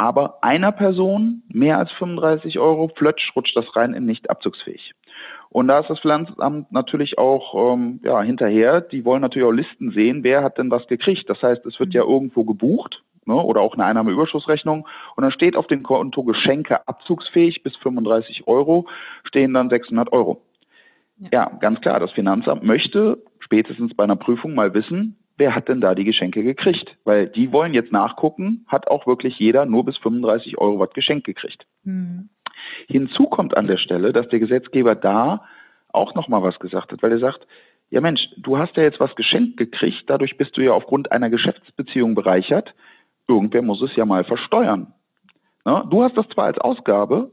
aber 0.01 0.43
einer 0.43 0.73
Person 0.73 1.43
mehr 1.53 1.77
als 1.77 1.93
35 1.93 2.59
Euro, 2.59 2.89
flötsch, 2.97 3.37
rutscht 3.37 3.55
das 3.55 3.77
rein 3.77 3.93
in 3.93 4.07
nicht 4.07 4.31
abzugsfähig. 4.31 4.95
Und 5.51 5.69
da 5.69 5.81
ist 5.81 5.91
das 5.91 6.01
Finanzamt 6.01 6.73
natürlich 6.73 7.19
auch 7.19 7.75
ähm, 7.75 8.01
ja, 8.03 8.23
hinterher. 8.23 8.81
Die 8.81 9.05
wollen 9.05 9.21
natürlich 9.21 9.47
auch 9.47 9.53
Listen 9.53 9.91
sehen, 9.91 10.25
wer 10.25 10.43
hat 10.43 10.57
denn 10.57 10.71
was 10.71 10.87
gekriegt. 10.87 11.29
Das 11.29 11.43
heißt, 11.43 11.67
es 11.67 11.79
wird 11.79 11.93
ja 11.93 12.03
mhm. 12.03 12.13
irgendwo 12.13 12.45
gebucht 12.45 13.03
ne, 13.27 13.35
oder 13.35 13.61
auch 13.61 13.75
eine 13.75 13.85
Einnahmeüberschussrechnung. 13.85 14.89
Und 15.17 15.23
dann 15.23 15.33
steht 15.33 15.55
auf 15.55 15.67
dem 15.67 15.83
Konto 15.83 16.25
Geschenke 16.25 16.89
abzugsfähig 16.89 17.63
bis 17.63 17.77
35 17.77 18.47
Euro, 18.47 18.89
stehen 19.25 19.53
dann 19.53 19.69
600 19.69 20.11
Euro. 20.15 20.41
Ja. 21.19 21.29
ja, 21.31 21.59
ganz 21.61 21.79
klar, 21.83 22.01
das 22.01 22.13
Finanzamt 22.13 22.63
möchte 22.63 23.23
spätestens 23.41 23.93
bei 23.95 24.05
einer 24.05 24.17
Prüfung 24.17 24.55
mal 24.55 24.73
wissen, 24.73 25.19
wer 25.41 25.55
hat 25.55 25.69
denn 25.69 25.81
da 25.81 25.97
die 25.97 26.05
Geschenke 26.05 26.45
gekriegt? 26.45 26.97
Weil 27.05 27.27
die 27.27 27.51
wollen 27.51 27.75
jetzt 27.75 27.91
nachgucken, 27.91 28.65
hat 28.69 28.89
auch 28.89 29.07
wirklich 29.07 29.39
jeder 29.39 29.65
nur 29.65 29.85
bis 29.85 29.97
35 29.97 30.59
Euro 30.59 30.79
was 30.79 30.93
geschenkt 30.93 31.27
gekriegt. 31.27 31.67
Mhm. 31.83 32.29
Hinzu 32.87 33.25
kommt 33.25 33.57
an 33.57 33.67
der 33.67 33.79
Stelle, 33.79 34.13
dass 34.13 34.29
der 34.29 34.39
Gesetzgeber 34.39 34.95
da 34.95 35.45
auch 35.89 36.15
nochmal 36.15 36.43
was 36.43 36.59
gesagt 36.61 36.93
hat, 36.93 37.03
weil 37.03 37.13
er 37.13 37.19
sagt, 37.19 37.47
ja 37.89 38.01
Mensch, 38.01 38.21
du 38.37 38.59
hast 38.59 38.77
ja 38.77 38.83
jetzt 38.83 39.01
was 39.01 39.15
geschenkt 39.17 39.57
gekriegt, 39.57 40.05
dadurch 40.07 40.37
bist 40.37 40.57
du 40.57 40.61
ja 40.61 40.73
aufgrund 40.73 41.11
einer 41.11 41.31
Geschäftsbeziehung 41.31 42.15
bereichert. 42.15 42.75
Irgendwer 43.27 43.63
muss 43.63 43.83
es 43.83 43.97
ja 43.97 44.05
mal 44.05 44.25
versteuern. 44.25 44.93
Ne? 45.65 45.85
Du 45.91 46.03
hast 46.05 46.17
das 46.17 46.29
zwar 46.29 46.47
als 46.47 46.59
Ausgabe, 46.59 47.33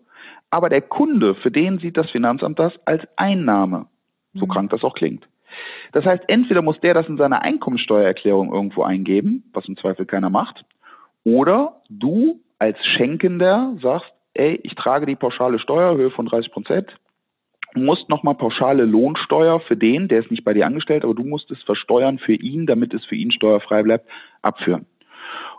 aber 0.49 0.69
der 0.69 0.81
Kunde, 0.81 1.35
für 1.35 1.51
den 1.51 1.77
sieht 1.79 1.97
das 1.97 2.09
Finanzamt 2.09 2.57
das 2.57 2.73
als 2.85 3.03
Einnahme. 3.17 3.87
So 4.33 4.45
mhm. 4.45 4.49
krank 4.49 4.69
das 4.71 4.83
auch 4.83 4.95
klingt. 4.95 5.27
Das 5.91 6.05
heißt, 6.05 6.23
entweder 6.27 6.61
muss 6.61 6.79
der 6.81 6.93
das 6.93 7.07
in 7.07 7.17
seiner 7.17 7.41
Einkommensteuererklärung 7.41 8.53
irgendwo 8.53 8.83
eingeben, 8.83 9.43
was 9.53 9.67
im 9.67 9.77
Zweifel 9.77 10.05
keiner 10.05 10.29
macht, 10.29 10.65
oder 11.23 11.81
du 11.89 12.39
als 12.59 12.77
Schenkender 12.85 13.75
sagst, 13.81 14.11
ey, 14.33 14.59
ich 14.63 14.75
trage 14.75 15.05
die 15.05 15.15
pauschale 15.15 15.59
Steuerhöhe 15.59 16.11
von 16.11 16.25
30 16.25 16.51
Prozent, 16.51 16.87
musst 17.75 18.09
nochmal 18.09 18.35
pauschale 18.35 18.85
Lohnsteuer 18.85 19.59
für 19.61 19.77
den, 19.77 20.07
der 20.07 20.19
ist 20.19 20.31
nicht 20.31 20.43
bei 20.43 20.53
dir 20.53 20.65
angestellt, 20.65 21.03
aber 21.03 21.13
du 21.13 21.23
musst 21.23 21.51
es 21.51 21.61
versteuern 21.63 22.19
für 22.19 22.33
ihn, 22.33 22.65
damit 22.65 22.93
es 22.93 23.05
für 23.05 23.15
ihn 23.15 23.31
steuerfrei 23.31 23.83
bleibt, 23.83 24.07
abführen. 24.41 24.85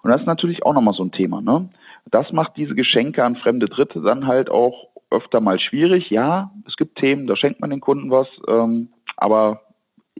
Und 0.02 0.10
das 0.10 0.20
ist 0.20 0.26
natürlich 0.26 0.64
auch 0.64 0.74
nochmal 0.74 0.94
so 0.94 1.04
ein 1.04 1.12
Thema. 1.12 1.40
Ne? 1.40 1.68
Das 2.10 2.32
macht 2.32 2.56
diese 2.56 2.74
Geschenke 2.74 3.24
an 3.24 3.36
fremde 3.36 3.66
Dritte 3.66 4.00
dann 4.00 4.26
halt 4.26 4.50
auch 4.50 4.88
öfter 5.10 5.40
mal 5.40 5.58
schwierig. 5.58 6.10
Ja, 6.10 6.50
es 6.66 6.76
gibt 6.76 6.98
Themen, 6.98 7.26
da 7.26 7.36
schenkt 7.36 7.60
man 7.60 7.70
den 7.70 7.80
Kunden 7.80 8.10
was, 8.10 8.28
ähm, 8.46 8.88
aber 9.16 9.62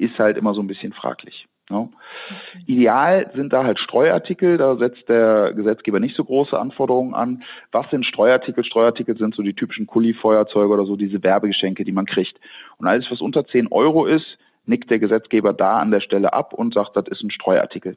ist 0.00 0.18
halt 0.18 0.36
immer 0.36 0.54
so 0.54 0.60
ein 0.60 0.66
bisschen 0.66 0.92
fraglich. 0.92 1.46
Ne? 1.70 1.80
Okay. 1.80 2.64
Ideal 2.66 3.30
sind 3.34 3.52
da 3.52 3.64
halt 3.64 3.78
Streuartikel, 3.78 4.56
da 4.56 4.76
setzt 4.76 5.08
der 5.08 5.52
Gesetzgeber 5.52 6.00
nicht 6.00 6.16
so 6.16 6.24
große 6.24 6.58
Anforderungen 6.58 7.14
an. 7.14 7.42
Was 7.72 7.88
sind 7.90 8.06
Streuartikel? 8.06 8.64
Streuartikel 8.64 9.16
sind 9.16 9.34
so 9.34 9.42
die 9.42 9.54
typischen 9.54 9.86
Kulli-Feuerzeuge 9.86 10.72
oder 10.72 10.86
so 10.86 10.96
diese 10.96 11.22
Werbegeschenke, 11.22 11.84
die 11.84 11.92
man 11.92 12.06
kriegt. 12.06 12.38
Und 12.78 12.86
alles, 12.86 13.06
was 13.10 13.20
unter 13.20 13.46
10 13.46 13.68
Euro 13.68 14.06
ist, 14.06 14.38
nickt 14.66 14.90
der 14.90 14.98
Gesetzgeber 14.98 15.52
da 15.52 15.78
an 15.78 15.90
der 15.90 16.00
Stelle 16.00 16.32
ab 16.32 16.52
und 16.52 16.74
sagt, 16.74 16.96
das 16.96 17.06
ist 17.08 17.22
ein 17.22 17.30
Streuartikel. 17.30 17.96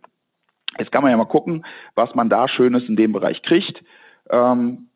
Jetzt 0.78 0.92
kann 0.92 1.04
man 1.04 1.12
ja 1.12 1.18
mal 1.18 1.26
gucken, 1.26 1.66
was 1.96 2.16
man 2.16 2.30
da 2.30 2.48
Schönes 2.48 2.88
in 2.88 2.96
dem 2.96 3.12
Bereich 3.12 3.42
kriegt. 3.42 3.84
Ähm, 4.30 4.88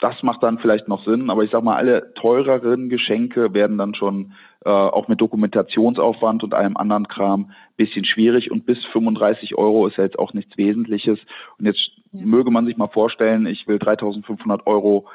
das 0.00 0.22
macht 0.22 0.42
dann 0.42 0.58
vielleicht 0.58 0.88
noch 0.88 1.04
Sinn, 1.04 1.30
aber 1.30 1.44
ich 1.44 1.50
sag 1.50 1.62
mal, 1.62 1.76
alle 1.76 2.14
teureren 2.14 2.88
Geschenke 2.88 3.52
werden 3.52 3.76
dann 3.76 3.94
schon 3.94 4.32
äh, 4.64 4.70
auch 4.70 5.08
mit 5.08 5.20
Dokumentationsaufwand 5.20 6.42
und 6.42 6.54
allem 6.54 6.76
anderen 6.76 7.06
Kram 7.06 7.50
bisschen 7.76 8.04
schwierig 8.04 8.50
und 8.50 8.64
bis 8.66 8.78
35 8.92 9.56
Euro 9.56 9.86
ist 9.86 9.96
ja 9.96 10.04
jetzt 10.04 10.18
auch 10.18 10.32
nichts 10.32 10.56
Wesentliches. 10.56 11.18
Und 11.58 11.66
jetzt 11.66 11.90
ja. 12.12 12.24
möge 12.24 12.50
man 12.50 12.66
sich 12.66 12.76
mal 12.76 12.88
vorstellen, 12.88 13.46
ich 13.46 13.68
will 13.68 13.78
3500 13.78 14.66
Euro 14.66 15.06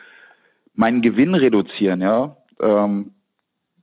meinen 0.76 1.02
Gewinn 1.02 1.34
reduzieren, 1.34 2.02
ja. 2.02 2.38
Ähm, 2.60 3.12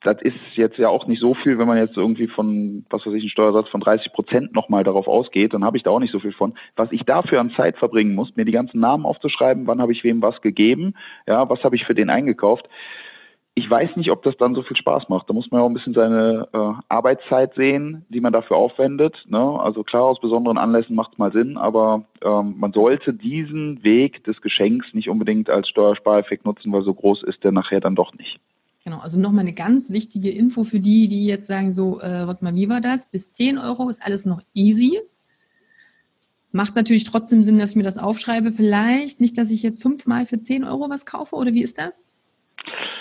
das 0.04 0.20
ist 0.22 0.34
jetzt 0.54 0.78
ja 0.78 0.88
auch 0.88 1.06
nicht 1.06 1.20
so 1.20 1.34
viel, 1.34 1.58
wenn 1.58 1.68
man 1.68 1.78
jetzt 1.78 1.96
irgendwie 1.96 2.26
von, 2.26 2.84
was 2.90 3.06
weiß 3.06 3.14
ich, 3.14 3.22
einen 3.22 3.30
Steuersatz 3.30 3.68
von 3.68 3.80
30 3.80 4.12
Prozent 4.12 4.54
nochmal 4.54 4.84
darauf 4.84 5.06
ausgeht, 5.06 5.54
dann 5.54 5.64
habe 5.64 5.76
ich 5.76 5.82
da 5.82 5.90
auch 5.90 6.00
nicht 6.00 6.12
so 6.12 6.18
viel 6.18 6.32
von. 6.32 6.54
Was 6.76 6.90
ich 6.92 7.02
dafür 7.02 7.40
an 7.40 7.52
Zeit 7.56 7.76
verbringen 7.76 8.14
muss, 8.14 8.34
mir 8.36 8.44
die 8.44 8.52
ganzen 8.52 8.80
Namen 8.80 9.06
aufzuschreiben, 9.06 9.66
wann 9.66 9.80
habe 9.80 9.92
ich 9.92 10.04
wem 10.04 10.20
was 10.22 10.40
gegeben, 10.40 10.94
ja, 11.26 11.48
was 11.48 11.62
habe 11.62 11.76
ich 11.76 11.84
für 11.84 11.94
den 11.94 12.10
eingekauft. 12.10 12.68
Ich 13.54 13.68
weiß 13.68 13.96
nicht, 13.96 14.10
ob 14.10 14.22
das 14.22 14.34
dann 14.38 14.54
so 14.54 14.62
viel 14.62 14.78
Spaß 14.78 15.10
macht. 15.10 15.28
Da 15.28 15.34
muss 15.34 15.50
man 15.50 15.60
ja 15.60 15.64
auch 15.64 15.68
ein 15.68 15.74
bisschen 15.74 15.92
seine 15.92 16.48
äh, 16.54 16.72
Arbeitszeit 16.88 17.52
sehen, 17.54 18.06
die 18.08 18.22
man 18.22 18.32
dafür 18.32 18.56
aufwendet. 18.56 19.14
Ne? 19.28 19.60
Also 19.60 19.84
klar, 19.84 20.04
aus 20.04 20.20
besonderen 20.20 20.56
Anlässen 20.56 20.96
macht 20.96 21.12
es 21.12 21.18
mal 21.18 21.32
Sinn, 21.32 21.58
aber 21.58 22.04
ähm, 22.24 22.54
man 22.58 22.72
sollte 22.72 23.12
diesen 23.12 23.84
Weg 23.84 24.24
des 24.24 24.40
Geschenks 24.40 24.94
nicht 24.94 25.10
unbedingt 25.10 25.50
als 25.50 25.68
Steuerspareffekt 25.68 26.46
nutzen, 26.46 26.72
weil 26.72 26.82
so 26.82 26.94
groß 26.94 27.24
ist 27.24 27.44
der 27.44 27.52
nachher 27.52 27.80
dann 27.80 27.94
doch 27.94 28.14
nicht. 28.14 28.40
Genau, 28.84 28.98
also 28.98 29.18
nochmal 29.18 29.42
eine 29.42 29.52
ganz 29.52 29.92
wichtige 29.92 30.30
Info 30.30 30.64
für 30.64 30.80
die, 30.80 31.06
die 31.06 31.26
jetzt 31.26 31.46
sagen, 31.46 31.72
so, 31.72 32.00
äh, 32.00 32.26
warte 32.26 32.44
mal, 32.44 32.54
wie 32.54 32.68
war 32.68 32.80
das? 32.80 33.06
Bis 33.06 33.30
10 33.30 33.58
Euro 33.58 33.88
ist 33.88 34.04
alles 34.04 34.26
noch 34.26 34.42
easy. 34.54 34.98
Macht 36.50 36.74
natürlich 36.74 37.04
trotzdem 37.04 37.42
Sinn, 37.44 37.58
dass 37.58 37.70
ich 37.70 37.76
mir 37.76 37.84
das 37.84 37.96
aufschreibe. 37.96 38.50
Vielleicht 38.50 39.20
nicht, 39.20 39.38
dass 39.38 39.50
ich 39.50 39.62
jetzt 39.62 39.82
fünfmal 39.82 40.26
für 40.26 40.42
10 40.42 40.64
Euro 40.64 40.90
was 40.90 41.06
kaufe, 41.06 41.36
oder 41.36 41.54
wie 41.54 41.62
ist 41.62 41.78
das? 41.78 42.06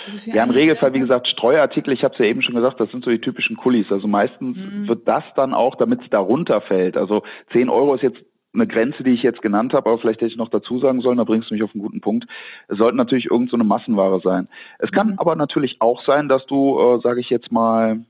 Also 0.06 0.30
ja, 0.30 0.44
im 0.44 0.50
Regelfall, 0.50 0.92
wie 0.94 0.98
gesagt, 1.00 1.28
Streuartikel, 1.28 1.92
ich 1.92 2.02
habe 2.02 2.14
es 2.14 2.18
ja 2.18 2.26
eben 2.26 2.42
schon 2.42 2.54
gesagt, 2.54 2.80
das 2.80 2.90
sind 2.90 3.04
so 3.04 3.10
die 3.10 3.20
typischen 3.20 3.56
Kullis. 3.56 3.86
Also 3.90 4.06
meistens 4.06 4.56
mhm. 4.56 4.88
wird 4.88 5.06
das 5.06 5.24
dann 5.36 5.52
auch, 5.52 5.76
damit 5.76 6.00
es 6.02 6.10
darunter 6.10 6.60
fällt. 6.60 6.96
Also 6.96 7.22
10 7.52 7.68
Euro 7.68 7.94
ist 7.94 8.02
jetzt 8.02 8.18
eine 8.54 8.66
Grenze, 8.66 9.02
die 9.02 9.12
ich 9.12 9.22
jetzt 9.22 9.42
genannt 9.42 9.72
habe, 9.72 9.88
aber 9.88 9.98
vielleicht 9.98 10.20
hätte 10.20 10.30
ich 10.30 10.36
noch 10.36 10.50
dazu 10.50 10.78
sagen 10.78 11.00
sollen, 11.00 11.18
da 11.18 11.24
bringst 11.24 11.50
du 11.50 11.54
mich 11.54 11.62
auf 11.62 11.74
einen 11.74 11.82
guten 11.82 12.00
Punkt. 12.00 12.26
Es 12.68 12.78
sollte 12.78 12.96
natürlich 12.96 13.26
irgendeine 13.26 13.62
so 13.62 13.68
Massenware 13.68 14.20
sein. 14.22 14.48
Es 14.78 14.90
kann 14.92 15.12
mhm. 15.12 15.18
aber 15.18 15.36
natürlich 15.36 15.80
auch 15.80 16.04
sein, 16.04 16.28
dass 16.28 16.44
du, 16.46 16.78
äh, 16.78 17.00
sage 17.00 17.20
ich 17.20 17.30
jetzt 17.30 17.50
mal, 17.50 18.04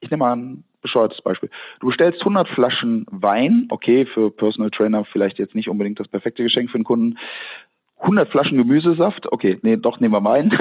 ich 0.00 0.10
nehme 0.10 0.24
mal 0.24 0.36
ein 0.36 0.64
bescheuertes 0.82 1.20
Beispiel. 1.22 1.50
Du 1.80 1.88
bestellst 1.88 2.20
100 2.20 2.48
Flaschen 2.48 3.06
Wein, 3.10 3.66
okay, 3.70 4.06
für 4.06 4.30
Personal 4.30 4.70
Trainer 4.70 5.04
vielleicht 5.04 5.38
jetzt 5.38 5.54
nicht 5.54 5.68
unbedingt 5.68 6.00
das 6.00 6.08
perfekte 6.08 6.42
Geschenk 6.42 6.70
für 6.70 6.78
den 6.78 6.84
Kunden. 6.84 7.18
100 8.00 8.30
Flaschen 8.30 8.56
Gemüsesaft, 8.56 9.30
okay, 9.30 9.58
nee, 9.62 9.76
doch, 9.76 10.00
nehmen 10.00 10.14
wir 10.14 10.24
Wein. 10.24 10.56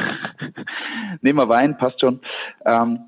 nehmen 1.21 1.39
wir 1.39 1.47
Wein, 1.47 1.77
passt 1.77 2.01
schon. 2.01 2.19
Ähm, 2.65 2.99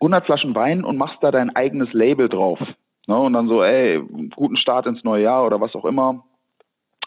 100 0.00 0.26
Flaschen 0.26 0.54
Wein 0.54 0.84
und 0.84 0.96
machst 0.96 1.18
da 1.22 1.30
dein 1.30 1.54
eigenes 1.54 1.92
Label 1.92 2.28
drauf. 2.28 2.58
Ne? 3.06 3.16
Und 3.16 3.32
dann 3.32 3.48
so, 3.48 3.62
ey, 3.62 4.00
guten 4.34 4.56
Start 4.56 4.86
ins 4.86 5.04
neue 5.04 5.24
Jahr 5.24 5.46
oder 5.46 5.60
was 5.60 5.74
auch 5.74 5.84
immer. 5.84 6.24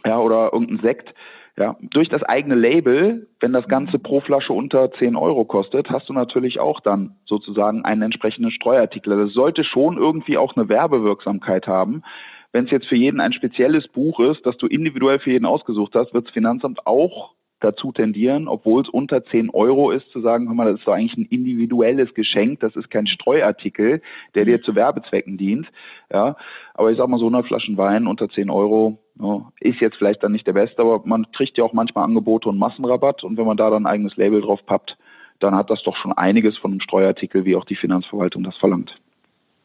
Ja, 0.05 0.19
oder 0.19 0.53
irgendein 0.53 0.79
Sekt. 0.79 1.13
Ja, 1.57 1.75
durch 1.81 2.07
das 2.07 2.23
eigene 2.23 2.55
Label, 2.55 3.27
wenn 3.41 3.51
das 3.51 3.67
Ganze 3.67 3.99
pro 3.99 4.21
Flasche 4.21 4.53
unter 4.53 4.93
10 4.93 5.17
Euro 5.17 5.43
kostet, 5.43 5.89
hast 5.89 6.07
du 6.07 6.13
natürlich 6.13 6.57
auch 6.57 6.79
dann 6.79 7.17
sozusagen 7.25 7.83
einen 7.83 8.01
entsprechenden 8.01 8.51
Streuartikel. 8.51 9.25
Das 9.25 9.33
sollte 9.33 9.65
schon 9.65 9.97
irgendwie 9.97 10.37
auch 10.37 10.55
eine 10.55 10.69
Werbewirksamkeit 10.69 11.67
haben. 11.67 12.03
Wenn 12.53 12.65
es 12.65 12.71
jetzt 12.71 12.87
für 12.87 12.95
jeden 12.95 13.19
ein 13.19 13.33
spezielles 13.33 13.89
Buch 13.89 14.21
ist, 14.21 14.45
das 14.45 14.55
du 14.57 14.67
individuell 14.67 15.19
für 15.19 15.31
jeden 15.31 15.45
ausgesucht 15.45 15.95
hast, 15.95 16.13
wird 16.13 16.27
das 16.27 16.33
Finanzamt 16.33 16.87
auch 16.87 17.33
dazu 17.59 17.91
tendieren, 17.91 18.47
obwohl 18.47 18.81
es 18.81 18.89
unter 18.89 19.23
10 19.23 19.49
Euro 19.49 19.91
ist, 19.91 20.09
zu 20.11 20.21
sagen, 20.21 20.47
hör 20.47 20.55
mal, 20.55 20.71
das 20.71 20.79
ist 20.79 20.87
doch 20.87 20.93
eigentlich 20.93 21.17
ein 21.17 21.27
individuelles 21.29 22.13
Geschenk, 22.13 22.59
das 22.61 22.75
ist 22.75 22.89
kein 22.89 23.07
Streuartikel, 23.07 24.01
der 24.35 24.45
dir 24.45 24.57
mhm. 24.57 24.63
zu 24.63 24.75
Werbezwecken 24.75 25.37
dient. 25.37 25.67
Ja, 26.11 26.35
aber 26.73 26.91
ich 26.91 26.97
sag 26.97 27.07
mal, 27.07 27.19
so 27.19 27.25
100 27.25 27.47
Flaschen 27.47 27.77
Wein 27.77 28.07
unter 28.07 28.29
10 28.29 28.49
Euro 28.49 28.97
ja, 29.19 29.51
ist 29.59 29.81
jetzt 29.81 29.97
vielleicht 29.97 30.23
dann 30.23 30.31
nicht 30.31 30.47
der 30.47 30.53
beste, 30.53 30.81
aber 30.81 31.01
man 31.05 31.29
kriegt 31.33 31.57
ja 31.57 31.63
auch 31.63 31.73
manchmal 31.73 32.05
Angebote 32.05 32.49
und 32.49 32.57
Massenrabatt 32.57 33.23
und 33.23 33.37
wenn 33.37 33.45
man 33.45 33.57
da 33.57 33.69
dann 33.69 33.83
ein 33.83 33.91
eigenes 33.91 34.15
Label 34.15 34.41
drauf 34.41 34.65
pappt, 34.65 34.97
dann 35.39 35.55
hat 35.55 35.69
das 35.69 35.83
doch 35.83 35.95
schon 35.97 36.13
einiges 36.13 36.57
von 36.57 36.71
einem 36.71 36.81
Streuartikel, 36.81 37.45
wie 37.45 37.55
auch 37.55 37.65
die 37.65 37.75
Finanzverwaltung 37.75 38.43
das 38.43 38.55
verlangt. 38.57 38.91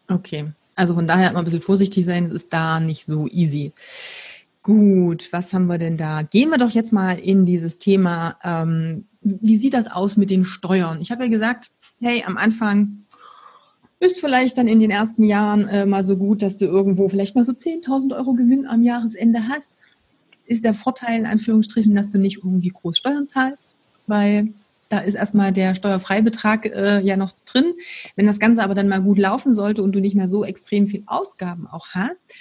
Okay, 0.08 0.52
also 0.76 0.94
von 0.94 1.06
daher 1.06 1.30
immer 1.30 1.40
ein 1.40 1.44
bisschen 1.44 1.60
vorsichtig 1.60 2.04
sein, 2.04 2.24
es 2.24 2.32
ist 2.32 2.52
da 2.52 2.80
nicht 2.80 3.06
so 3.06 3.26
easy. 3.28 3.72
Gut, 4.64 5.30
was 5.30 5.52
haben 5.52 5.66
wir 5.66 5.76
denn 5.76 5.98
da? 5.98 6.22
Gehen 6.22 6.48
wir 6.48 6.56
doch 6.56 6.70
jetzt 6.70 6.90
mal 6.90 7.18
in 7.18 7.44
dieses 7.44 7.76
Thema. 7.76 8.38
Ähm, 8.42 9.04
wie 9.20 9.58
sieht 9.58 9.74
das 9.74 9.92
aus 9.92 10.16
mit 10.16 10.30
den 10.30 10.46
Steuern? 10.46 11.02
Ich 11.02 11.12
habe 11.12 11.24
ja 11.24 11.28
gesagt, 11.28 11.70
hey, 12.00 12.24
am 12.26 12.38
Anfang 12.38 13.04
ist 14.00 14.18
vielleicht 14.18 14.56
dann 14.56 14.66
in 14.66 14.80
den 14.80 14.90
ersten 14.90 15.22
Jahren 15.22 15.68
äh, 15.68 15.84
mal 15.84 16.02
so 16.02 16.16
gut, 16.16 16.40
dass 16.40 16.56
du 16.56 16.64
irgendwo 16.64 17.10
vielleicht 17.10 17.34
mal 17.34 17.44
so 17.44 17.52
10.000 17.52 18.16
Euro 18.16 18.32
Gewinn 18.32 18.66
am 18.66 18.82
Jahresende 18.82 19.48
hast. 19.50 19.82
Ist 20.46 20.64
der 20.64 20.72
Vorteil, 20.72 21.20
in 21.20 21.26
Anführungsstrichen, 21.26 21.94
dass 21.94 22.08
du 22.08 22.18
nicht 22.18 22.38
irgendwie 22.38 22.70
groß 22.70 22.96
Steuern 22.96 23.28
zahlst, 23.28 23.68
weil 24.06 24.54
da 24.88 25.00
ist 25.00 25.14
erstmal 25.14 25.52
der 25.52 25.74
Steuerfreibetrag 25.74 26.66
äh, 26.66 27.00
ja 27.00 27.18
noch 27.18 27.32
drin. 27.44 27.74
Wenn 28.16 28.26
das 28.26 28.38
Ganze 28.40 28.62
aber 28.62 28.74
dann 28.74 28.88
mal 28.88 29.02
gut 29.02 29.18
laufen 29.18 29.52
sollte 29.52 29.82
und 29.82 29.92
du 29.92 30.00
nicht 30.00 30.16
mehr 30.16 30.28
so 30.28 30.42
extrem 30.42 30.86
viel 30.86 31.02
Ausgaben 31.04 31.66
auch 31.66 31.88
hast 31.88 32.32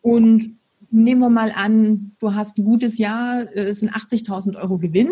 und 0.00 0.61
nehmen 0.92 1.20
wir 1.20 1.30
mal 1.30 1.52
an, 1.54 2.12
du 2.20 2.34
hast 2.34 2.58
ein 2.58 2.64
gutes 2.64 2.98
Jahr, 2.98 3.42
äh, 3.54 3.64
es 3.64 3.78
sind 3.78 3.92
80.000 3.92 4.56
Euro 4.56 4.78
Gewinn, 4.78 5.10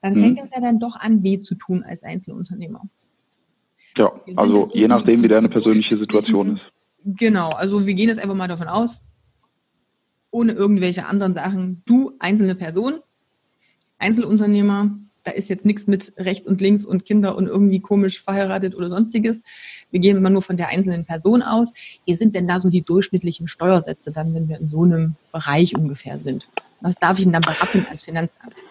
dann 0.00 0.14
fängt 0.14 0.36
mhm. 0.36 0.42
das 0.42 0.50
ja 0.54 0.60
dann 0.60 0.78
doch 0.78 0.96
an, 0.96 1.22
weh 1.22 1.42
zu 1.42 1.54
tun 1.54 1.82
als 1.82 2.02
Einzelunternehmer. 2.02 2.82
Ja, 3.96 4.12
also 4.36 4.70
je 4.74 4.86
nachdem, 4.86 5.22
wie 5.22 5.28
deine 5.28 5.48
persönliche 5.48 5.96
Situation 5.98 6.56
ist. 6.56 6.62
Genau, 7.04 7.50
also 7.50 7.86
wir 7.86 7.94
gehen 7.94 8.08
jetzt 8.08 8.18
einfach 8.18 8.34
mal 8.34 8.48
davon 8.48 8.68
aus, 8.68 9.02
ohne 10.30 10.52
irgendwelche 10.52 11.06
anderen 11.06 11.34
Sachen, 11.34 11.82
du, 11.86 12.12
einzelne 12.18 12.54
Person, 12.54 13.00
Einzelunternehmer, 13.98 14.90
da 15.24 15.32
ist 15.32 15.48
jetzt 15.48 15.64
nichts 15.64 15.86
mit 15.86 16.12
rechts 16.18 16.46
und 16.46 16.60
links 16.60 16.86
und 16.86 17.04
Kinder 17.04 17.36
und 17.36 17.46
irgendwie 17.46 17.80
komisch 17.80 18.22
verheiratet 18.22 18.74
oder 18.74 18.88
sonstiges. 18.88 19.42
Wir 19.90 20.00
gehen 20.00 20.16
immer 20.16 20.30
nur 20.30 20.42
von 20.42 20.56
der 20.56 20.68
einzelnen 20.68 21.04
Person 21.04 21.42
aus. 21.42 21.72
Wie 22.04 22.14
sind 22.14 22.34
denn 22.34 22.46
da 22.46 22.60
so 22.60 22.70
die 22.70 22.82
durchschnittlichen 22.82 23.48
Steuersätze 23.48 24.12
dann, 24.12 24.34
wenn 24.34 24.48
wir 24.48 24.60
in 24.60 24.68
so 24.68 24.82
einem 24.82 25.16
Bereich 25.32 25.76
ungefähr 25.76 26.18
sind? 26.18 26.48
Was 26.80 26.96
darf 26.96 27.18
ich 27.18 27.24
denn 27.24 27.32
dann 27.32 27.42
berappen 27.42 27.86
als 27.90 28.04
Finanzamt? 28.04 28.62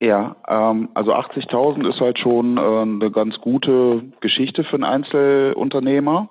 Ja, 0.00 0.36
ähm, 0.48 0.88
also 0.94 1.14
80.000 1.14 1.88
ist 1.88 2.00
halt 2.00 2.18
schon 2.18 2.56
äh, 2.56 2.60
eine 2.60 3.10
ganz 3.10 3.36
gute 3.40 4.02
Geschichte 4.20 4.64
für 4.64 4.74
einen 4.74 4.84
Einzelunternehmer. 4.84 6.28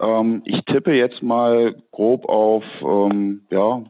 Ähm, 0.00 0.42
ich 0.44 0.64
tippe 0.64 0.92
jetzt 0.92 1.22
mal 1.22 1.74
grob 1.90 2.26
auf, 2.26 2.64
ähm, 2.82 3.42
ja, 3.50 3.82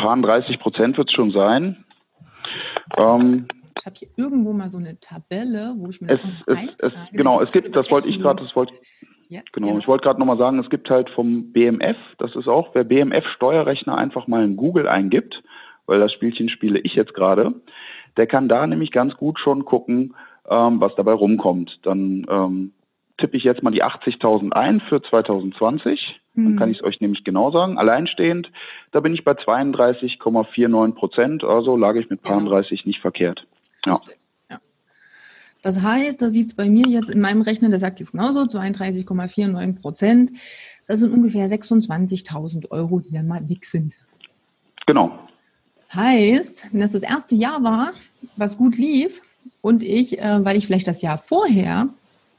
paar 0.00 0.16
30 0.16 0.58
Prozent 0.58 0.98
wird 0.98 1.08
es 1.08 1.14
schon 1.14 1.30
sein. 1.30 1.84
Ähm, 2.96 3.46
ich 3.78 3.86
habe 3.86 3.96
hier 3.96 4.08
irgendwo 4.16 4.52
mal 4.52 4.68
so 4.68 4.78
eine 4.78 4.98
Tabelle, 5.00 5.74
wo 5.76 5.88
ich 5.88 6.00
mir 6.00 6.08
das 6.08 6.20
es, 6.46 6.58
es, 6.58 6.82
es, 6.82 6.92
Genau, 7.12 7.40
es 7.40 7.52
gibt, 7.52 7.74
das 7.74 7.90
wollte 7.90 8.08
ich 8.08 8.20
gerade, 8.20 8.42
das 8.42 8.54
wollte 8.54 8.74
ja, 9.28 9.42
genau, 9.52 9.68
genau, 9.68 9.78
ich 9.78 9.86
wollte 9.86 10.02
gerade 10.02 10.18
nochmal 10.18 10.38
sagen, 10.38 10.58
es 10.58 10.68
gibt 10.70 10.90
halt 10.90 11.08
vom 11.10 11.52
BMF, 11.52 11.96
das 12.18 12.34
ist 12.34 12.48
auch, 12.48 12.74
wer 12.74 12.82
BMF 12.82 13.24
Steuerrechner 13.36 13.96
einfach 13.96 14.26
mal 14.26 14.44
in 14.44 14.56
Google 14.56 14.88
eingibt, 14.88 15.42
weil 15.86 16.00
das 16.00 16.12
Spielchen 16.12 16.48
spiele 16.48 16.80
ich 16.80 16.94
jetzt 16.94 17.14
gerade, 17.14 17.54
der 18.16 18.26
kann 18.26 18.48
da 18.48 18.66
nämlich 18.66 18.90
ganz 18.90 19.14
gut 19.16 19.38
schon 19.38 19.64
gucken, 19.64 20.14
ähm, 20.48 20.80
was 20.80 20.94
dabei 20.96 21.12
rumkommt. 21.12 21.78
Dann 21.82 22.26
ähm, 22.28 22.72
tippe 23.20 23.36
ich 23.36 23.44
jetzt 23.44 23.62
mal 23.62 23.70
die 23.70 23.84
80.000 23.84 24.52
ein 24.52 24.80
für 24.80 25.02
2020. 25.02 26.20
Dann 26.34 26.46
hm. 26.46 26.56
kann 26.56 26.70
ich 26.70 26.78
es 26.78 26.84
euch 26.84 27.00
nämlich 27.00 27.24
genau 27.24 27.50
sagen. 27.50 27.78
Alleinstehend, 27.78 28.50
da 28.92 29.00
bin 29.00 29.14
ich 29.14 29.24
bei 29.24 29.32
32,49 29.32 30.92
Prozent. 30.94 31.44
Also 31.44 31.76
lag 31.76 31.94
ich 31.96 32.10
mit 32.10 32.22
paar 32.22 32.40
30 32.42 32.86
nicht 32.86 33.00
verkehrt. 33.00 33.46
Ja. 33.86 33.96
Das 35.62 35.82
heißt, 35.82 36.22
da 36.22 36.30
sieht 36.30 36.48
es 36.48 36.54
bei 36.54 36.70
mir 36.70 36.86
jetzt 36.88 37.10
in 37.10 37.20
meinem 37.20 37.42
Rechner, 37.42 37.68
der 37.68 37.78
sagt 37.78 38.00
jetzt 38.00 38.12
genauso, 38.12 38.40
32,49 38.40 39.80
Prozent. 39.80 40.32
Das 40.86 41.00
sind 41.00 41.12
ungefähr 41.12 41.48
26.000 41.48 42.70
Euro, 42.70 43.00
die 43.00 43.12
dann 43.12 43.28
mal 43.28 43.46
weg 43.48 43.66
sind. 43.66 43.94
Genau. 44.86 45.18
Das 45.80 45.94
heißt, 45.94 46.68
wenn 46.72 46.80
das 46.80 46.92
das 46.92 47.02
erste 47.02 47.34
Jahr 47.34 47.62
war, 47.62 47.92
was 48.36 48.56
gut 48.56 48.78
lief 48.78 49.20
und 49.60 49.82
ich, 49.82 50.18
äh, 50.18 50.44
weil 50.44 50.56
ich 50.56 50.66
vielleicht 50.66 50.86
das 50.86 51.02
Jahr 51.02 51.18
vorher 51.18 51.90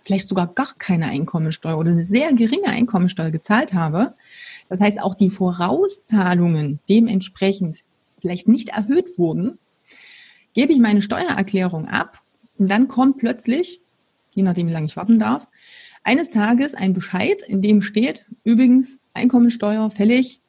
vielleicht 0.04 0.28
sogar 0.28 0.48
gar 0.48 0.74
keine 0.78 1.08
Einkommensteuer 1.08 1.78
oder 1.78 1.92
eine 1.92 2.04
sehr 2.04 2.34
geringe 2.34 2.68
Einkommensteuer 2.68 3.32
gezahlt 3.32 3.74
habe, 3.74 4.14
das 4.70 4.82
heißt 4.82 5.02
auch 5.02 5.16
die 5.16 5.30
Vorauszahlungen 5.30 6.80
dementsprechend 6.90 7.84
vielleicht 8.20 8.48
nicht 8.48 8.70
erhöht 8.70 9.18
wurden, 9.18 9.58
gebe 10.54 10.74
ich 10.74 10.80
meine 10.80 11.02
Steuererklärung 11.02 11.88
ab 11.88 12.22
und 12.58 12.70
dann 12.70 12.88
kommt 12.88 13.18
plötzlich, 13.18 13.82
je 14.32 14.44
nachdem 14.44 14.68
wie 14.68 14.72
lange 14.72 14.86
ich 14.86 14.98
warten 14.98 15.20
darf, 15.20 15.48
eines 16.04 16.30
Tages 16.32 16.74
ein 16.74 16.94
Bescheid, 16.94 17.42
in 17.48 17.62
dem 17.62 17.82
steht, 17.82 18.26
übrigens 18.44 19.00
Einkommensteuer 19.14 19.90
fällig 19.92 20.42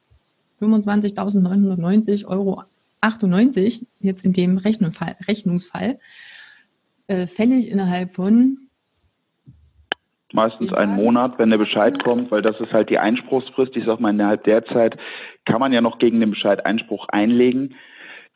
25.990 0.60 2.26
Euro 2.26 2.62
98, 3.00 3.84
jetzt 4.00 4.24
in 4.24 4.32
dem 4.32 4.58
Rechnungsfall, 4.58 5.16
Rechnungsfall 5.26 5.98
äh, 7.08 7.26
fällig 7.26 7.68
innerhalb 7.68 8.12
von 8.12 8.68
meistens 10.34 10.72
einen 10.72 10.94
Monat, 10.94 11.38
wenn 11.38 11.50
der 11.50 11.58
Bescheid 11.58 12.02
kommt, 12.02 12.30
weil 12.30 12.42
das 12.42 12.58
ist 12.60 12.72
halt 12.72 12.90
die 12.90 12.98
Einspruchsfrist. 12.98 13.76
Ich 13.76 13.84
sag 13.84 14.00
mal, 14.00 14.10
innerhalb 14.10 14.44
der 14.44 14.64
Zeit 14.66 14.96
kann 15.44 15.60
man 15.60 15.72
ja 15.72 15.80
noch 15.80 15.98
gegen 15.98 16.20
den 16.20 16.30
Bescheid 16.30 16.64
Einspruch 16.64 17.08
einlegen. 17.08 17.74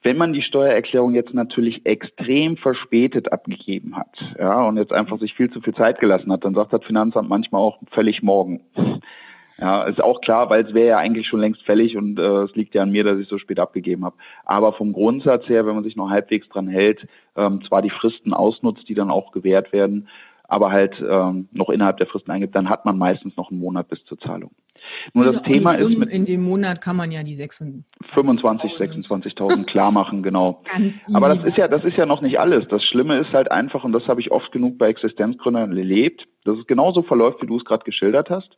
Wenn 0.02 0.18
man 0.18 0.32
die 0.32 0.42
Steuererklärung 0.42 1.14
jetzt 1.14 1.34
natürlich 1.34 1.84
extrem 1.84 2.56
verspätet 2.56 3.32
abgegeben 3.32 3.96
hat, 3.96 4.14
ja, 4.38 4.62
und 4.62 4.76
jetzt 4.76 4.92
einfach 4.92 5.18
sich 5.18 5.34
viel 5.34 5.50
zu 5.50 5.60
viel 5.60 5.74
Zeit 5.74 5.98
gelassen 5.98 6.30
hat, 6.30 6.44
dann 6.44 6.54
sagt 6.54 6.72
das 6.72 6.84
Finanzamt 6.84 7.28
manchmal 7.28 7.62
auch 7.62 7.78
völlig 7.90 8.22
morgen. 8.22 8.60
Ja, 9.58 9.84
ist 9.84 10.02
auch 10.02 10.20
klar, 10.20 10.50
weil 10.50 10.66
es 10.66 10.74
wäre 10.74 10.88
ja 10.88 10.98
eigentlich 10.98 11.26
schon 11.26 11.40
längst 11.40 11.62
fällig 11.62 11.96
und 11.96 12.18
äh, 12.18 12.42
es 12.42 12.54
liegt 12.54 12.74
ja 12.74 12.82
an 12.82 12.92
mir, 12.92 13.04
dass 13.04 13.18
ich 13.18 13.26
so 13.26 13.38
spät 13.38 13.58
abgegeben 13.58 14.04
habe. 14.04 14.16
Aber 14.44 14.74
vom 14.74 14.92
Grundsatz 14.92 15.48
her, 15.48 15.66
wenn 15.66 15.74
man 15.74 15.84
sich 15.84 15.96
noch 15.96 16.10
halbwegs 16.10 16.46
dran 16.50 16.68
hält, 16.68 17.06
ähm, 17.36 17.62
zwar 17.66 17.80
die 17.80 17.90
Fristen 17.90 18.34
ausnutzt, 18.34 18.86
die 18.86 18.94
dann 18.94 19.10
auch 19.10 19.32
gewährt 19.32 19.72
werden, 19.72 20.08
aber 20.48 20.70
halt 20.70 20.94
ähm, 21.00 21.48
noch 21.52 21.70
innerhalb 21.70 21.96
der 21.98 22.06
Fristen 22.06 22.30
eingibt, 22.30 22.54
dann 22.54 22.68
hat 22.68 22.84
man 22.84 22.98
meistens 22.98 23.36
noch 23.36 23.50
einen 23.50 23.60
Monat 23.60 23.88
bis 23.88 24.04
zur 24.04 24.18
Zahlung. 24.18 24.52
Nur 25.12 25.26
also 25.26 25.38
das 25.38 25.48
Thema 25.48 25.74
ist 25.74 25.98
mit 25.98 26.10
in 26.10 26.26
dem 26.26 26.42
Monat 26.42 26.80
kann 26.80 26.96
man 26.96 27.10
ja 27.10 27.22
die 27.22 27.34
25, 27.34 28.72
26.000 28.72 29.64
klar 29.64 29.90
machen, 29.90 30.22
genau. 30.22 30.62
aber 31.12 31.34
das 31.34 31.44
ist 31.44 31.56
ja, 31.56 31.68
das 31.68 31.84
ist 31.84 31.96
ja 31.96 32.06
noch 32.06 32.20
nicht 32.20 32.38
alles. 32.38 32.66
Das 32.68 32.84
Schlimme 32.84 33.18
ist 33.18 33.32
halt 33.32 33.50
einfach, 33.50 33.84
und 33.84 33.92
das 33.92 34.06
habe 34.06 34.20
ich 34.20 34.30
oft 34.30 34.52
genug 34.52 34.78
bei 34.78 34.88
Existenzgründern 34.88 35.76
erlebt, 35.76 36.24
dass 36.44 36.58
es 36.58 36.66
genauso 36.66 37.02
verläuft, 37.02 37.42
wie 37.42 37.46
du 37.46 37.56
es 37.56 37.64
gerade 37.64 37.84
geschildert 37.84 38.30
hast. 38.30 38.56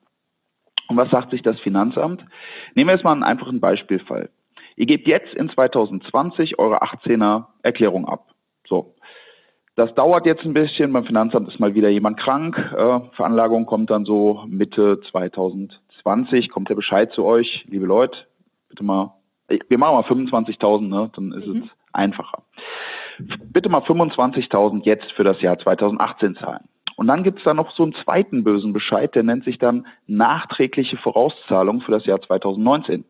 Und 0.89 0.97
was 0.97 1.11
sagt 1.11 1.31
sich 1.31 1.43
das 1.43 1.59
Finanzamt? 1.61 2.25
Nehmen 2.75 2.89
wir 2.89 2.95
jetzt 2.95 3.05
mal 3.05 3.13
einen 3.13 3.23
einfachen 3.23 3.61
Beispielfall. 3.61 4.31
Ihr 4.77 4.87
gebt 4.87 5.07
jetzt 5.07 5.35
in 5.35 5.51
2020 5.51 6.59
eure 6.59 6.83
18er 6.83 7.47
Erklärung 7.63 8.07
ab. 8.07 8.33
So, 8.67 8.95
das 9.79 9.95
dauert 9.95 10.27
jetzt 10.27 10.45
ein 10.45 10.55
bisschen. 10.55 10.93
Beim 10.93 11.05
Finanzamt 11.05 11.49
ist 11.49 11.61
mal 11.61 11.75
wieder 11.75 11.89
jemand 11.89 12.19
krank. 12.19 12.59
Äh, 12.59 13.01
Veranlagung 13.15 13.65
kommt 13.65 13.91
dann 13.91 14.05
so 14.05 14.45
Mitte 14.49 15.01
2020, 15.13 16.51
kommt 16.51 16.69
der 16.69 16.75
Bescheid 16.75 17.13
zu 17.13 17.25
euch. 17.25 17.65
Liebe 17.69 17.87
Leute, 17.87 18.19
bitte 18.69 18.83
mal, 18.83 19.15
wir 19.47 19.79
machen 19.79 19.95
mal 19.95 20.03
25.000, 20.03 20.89
ne? 20.89 21.11
dann 21.15 21.33
ist 21.33 21.47
mhm. 21.47 21.63
es 21.63 21.71
einfacher. 21.93 22.43
Bitte 23.53 23.69
mal 23.69 23.83
25.000 23.83 24.85
jetzt 24.85 25.13
für 25.13 25.23
das 25.23 25.41
Jahr 25.41 25.59
2018 25.61 26.35
zahlen. 26.37 26.65
Und 26.97 27.07
dann 27.07 27.23
gibt 27.23 27.39
es 27.39 27.45
da 27.45 27.55
noch 27.55 27.71
so 27.77 27.85
einen 27.85 27.95
zweiten 28.03 28.43
bösen 28.43 28.73
Bescheid, 28.73 29.15
der 29.15 29.23
nennt 29.23 29.45
sich 29.45 29.59
dann 29.59 29.87
nachträgliche 30.09 30.97
Vorauszahlung 30.97 31.83
für 31.83 31.93
das 31.93 32.05
Jahr 32.05 32.21
2019. 32.21 33.05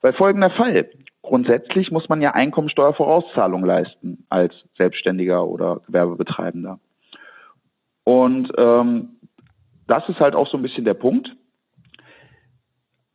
Weil 0.00 0.12
folgender 0.12 0.50
Fall 0.50 0.88
grundsätzlich 1.22 1.90
muss 1.90 2.08
man 2.08 2.22
ja 2.22 2.32
Einkommensteuervorauszahlung 2.32 3.64
leisten 3.64 4.24
als 4.28 4.54
Selbstständiger 4.76 5.46
oder 5.46 5.80
Gewerbebetreibender. 5.86 6.78
Und 8.04 8.52
ähm, 8.56 9.16
das 9.88 10.08
ist 10.08 10.20
halt 10.20 10.34
auch 10.34 10.48
so 10.48 10.56
ein 10.56 10.62
bisschen 10.62 10.84
der 10.84 10.94
Punkt. 10.94 11.34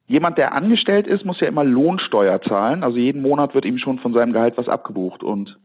Jemand, 0.08 0.38
der 0.38 0.54
angestellt 0.54 1.08
ist, 1.08 1.24
muss 1.24 1.40
ja 1.40 1.48
immer 1.48 1.64
Lohnsteuer 1.64 2.42
zahlen. 2.42 2.84
Also 2.84 2.98
jeden 2.98 3.22
Monat 3.22 3.56
wird 3.56 3.64
ihm 3.64 3.78
schon 3.78 4.00
von 4.00 4.14
seinem 4.14 4.34
Gehalt 4.34 4.58
was 4.58 4.68
abgebucht. 4.68 5.24
Und 5.24 5.58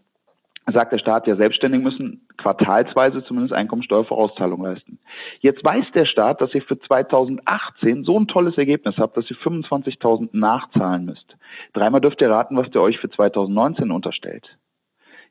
sagt 0.72 0.92
der 0.92 0.98
Staat, 0.98 1.26
der 1.26 1.36
Selbstständigen 1.36 1.84
müssen 1.84 2.26
quartalsweise 2.38 3.24
zumindest 3.24 3.54
Einkommensteuervorauszahlung 3.54 4.62
leisten. 4.62 4.98
Jetzt 5.40 5.64
weiß 5.64 5.84
der 5.94 6.06
Staat, 6.06 6.40
dass 6.40 6.54
ihr 6.54 6.62
für 6.62 6.78
2018 6.78 8.04
so 8.04 8.18
ein 8.18 8.26
tolles 8.26 8.58
Ergebnis 8.58 8.96
habt, 8.98 9.16
dass 9.16 9.30
ihr 9.30 9.36
25.000 9.36 10.30
nachzahlen 10.32 11.04
müsst. 11.04 11.36
Dreimal 11.72 12.00
dürft 12.00 12.20
ihr 12.20 12.30
raten, 12.30 12.56
was 12.56 12.70
der 12.70 12.82
euch 12.82 12.98
für 12.98 13.10
2019 13.10 13.90
unterstellt. 13.90 14.58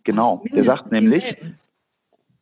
Genau, 0.05 0.43
der 0.53 0.63
sagt 0.63 0.91
nämlich, 0.91 1.35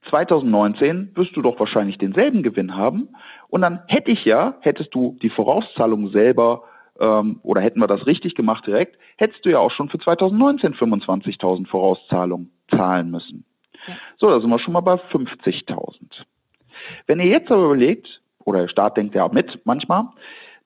2019 0.10 1.12
wirst 1.16 1.36
du 1.36 1.42
doch 1.42 1.60
wahrscheinlich 1.60 1.98
denselben 1.98 2.44
Gewinn 2.44 2.76
haben 2.76 3.10
und 3.48 3.62
dann 3.62 3.82
hätte 3.88 4.12
ich 4.12 4.26
ja, 4.26 4.56
hättest 4.60 4.94
du 4.94 5.18
die 5.22 5.30
Vorauszahlung 5.30 6.10
selber 6.10 6.64
ähm, 7.00 7.40
oder 7.42 7.62
hätten 7.62 7.80
wir 7.80 7.88
das 7.88 8.06
richtig 8.06 8.36
gemacht 8.36 8.68
direkt, 8.68 8.98
hättest 9.18 9.46
du 9.46 9.50
ja 9.50 9.60
auch 9.60 9.72
schon 9.72 9.90
für 9.90 10.00
2019 10.00 10.74
25.000 10.74 11.68
Vorauszahlungen 11.68 12.52
zahlen 12.78 13.12
müssen. 13.12 13.46
Ja. 13.88 13.96
So, 14.18 14.30
da 14.30 14.40
sind 14.40 14.50
wir 14.50 14.60
schon 14.60 14.74
mal 14.74 14.82
bei 14.82 14.96
50.000. 14.96 16.24
Wenn 17.08 17.20
ihr 17.20 17.28
jetzt 17.28 17.52
aber 17.52 17.66
überlegt, 17.66 18.22
oder 18.46 18.62
der 18.62 18.68
Staat 18.68 18.98
denkt 18.98 19.16
ja 19.16 19.28
mit 19.28 19.60
manchmal, 19.66 20.06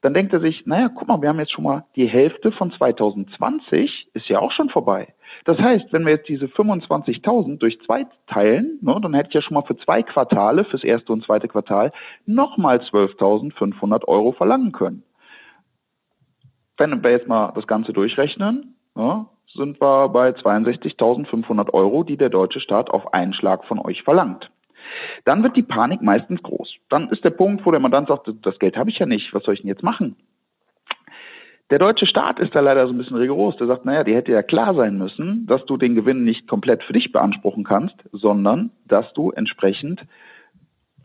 dann 0.02 0.14
denkt 0.14 0.32
er 0.34 0.40
sich, 0.40 0.66
naja, 0.66 0.90
guck 0.94 1.08
mal, 1.08 1.22
wir 1.22 1.30
haben 1.30 1.40
jetzt 1.40 1.52
schon 1.52 1.64
mal 1.64 1.86
die 1.96 2.08
Hälfte 2.08 2.52
von 2.52 2.72
2020, 2.72 4.10
ist 4.14 4.30
ja 4.30 4.40
auch 4.40 4.52
schon 4.52 4.70
vorbei. 4.70 5.14
Das 5.46 5.58
heißt, 5.58 5.92
wenn 5.92 6.06
wir 6.06 6.14
jetzt 6.14 6.30
diese 6.30 6.46
25.000 6.46 7.58
durch 7.58 7.80
zwei 7.82 8.06
teilen, 8.28 8.78
ne, 8.82 8.98
dann 9.02 9.14
hätte 9.14 9.30
ich 9.30 9.36
ja 9.36 9.42
schon 9.42 9.56
mal 9.56 9.64
für 9.64 9.78
zwei 9.78 10.04
Quartale, 10.04 10.66
fürs 10.66 10.84
erste 10.84 11.12
und 11.14 11.24
zweite 11.26 11.48
Quartal, 11.48 11.92
nochmal 12.26 12.78
12.500 12.78 14.06
Euro 14.06 14.34
verlangen 14.34 14.72
können. 14.72 15.04
Wenn 16.78 17.04
wir 17.04 17.12
jetzt 17.12 17.28
mal 17.28 17.52
das 17.56 17.66
Ganze 17.66 17.92
durchrechnen, 17.92 18.77
ne, 18.98 19.26
sind 19.56 19.82
wir 19.82 20.10
bei 20.10 20.30
62.500 20.30 21.74
Euro, 21.74 22.04
die 22.04 22.18
der 22.18 22.30
deutsche 22.30 22.60
Staat 22.60 22.90
auf 22.90 23.14
einen 23.14 23.34
Schlag 23.34 23.66
von 23.66 23.80
euch 23.80 24.04
verlangt. 24.04 24.50
Dann 25.26 25.44
wird 25.44 25.56
die 25.56 25.64
Panik 25.64 26.02
meistens 26.02 26.42
groß. 26.44 26.76
Dann 26.90 27.10
ist 27.10 27.24
der 27.24 27.32
Punkt, 27.32 27.66
wo 27.66 27.72
der 27.72 27.80
Mandant 27.80 28.08
sagt, 28.08 28.30
das 28.42 28.60
Geld 28.60 28.78
habe 28.78 28.90
ich 28.90 29.00
ja 29.00 29.06
nicht, 29.06 29.34
was 29.34 29.44
soll 29.44 29.54
ich 29.54 29.62
denn 29.62 29.70
jetzt 29.70 29.84
machen? 29.84 30.16
Der 31.70 31.80
deutsche 31.80 32.06
Staat 32.06 32.40
ist 32.40 32.56
da 32.56 32.62
leider 32.62 32.88
so 32.88 32.94
ein 32.94 32.98
bisschen 32.98 33.18
rigoros. 33.18 33.58
Der 33.58 33.68
sagt, 33.68 33.84
naja, 33.84 34.06
die 34.06 34.16
hätte 34.16 34.32
ja 34.32 34.42
klar 34.42 34.74
sein 34.74 34.98
müssen, 34.98 35.46
dass 35.48 35.66
du 35.66 35.76
den 35.76 35.96
Gewinn 35.96 36.24
nicht 36.24 36.48
komplett 36.48 36.82
für 36.84 36.94
dich 36.94 37.12
beanspruchen 37.12 37.66
kannst, 37.66 37.96
sondern 38.14 38.72
dass 38.86 39.12
du 39.14 39.32
entsprechend 39.32 40.02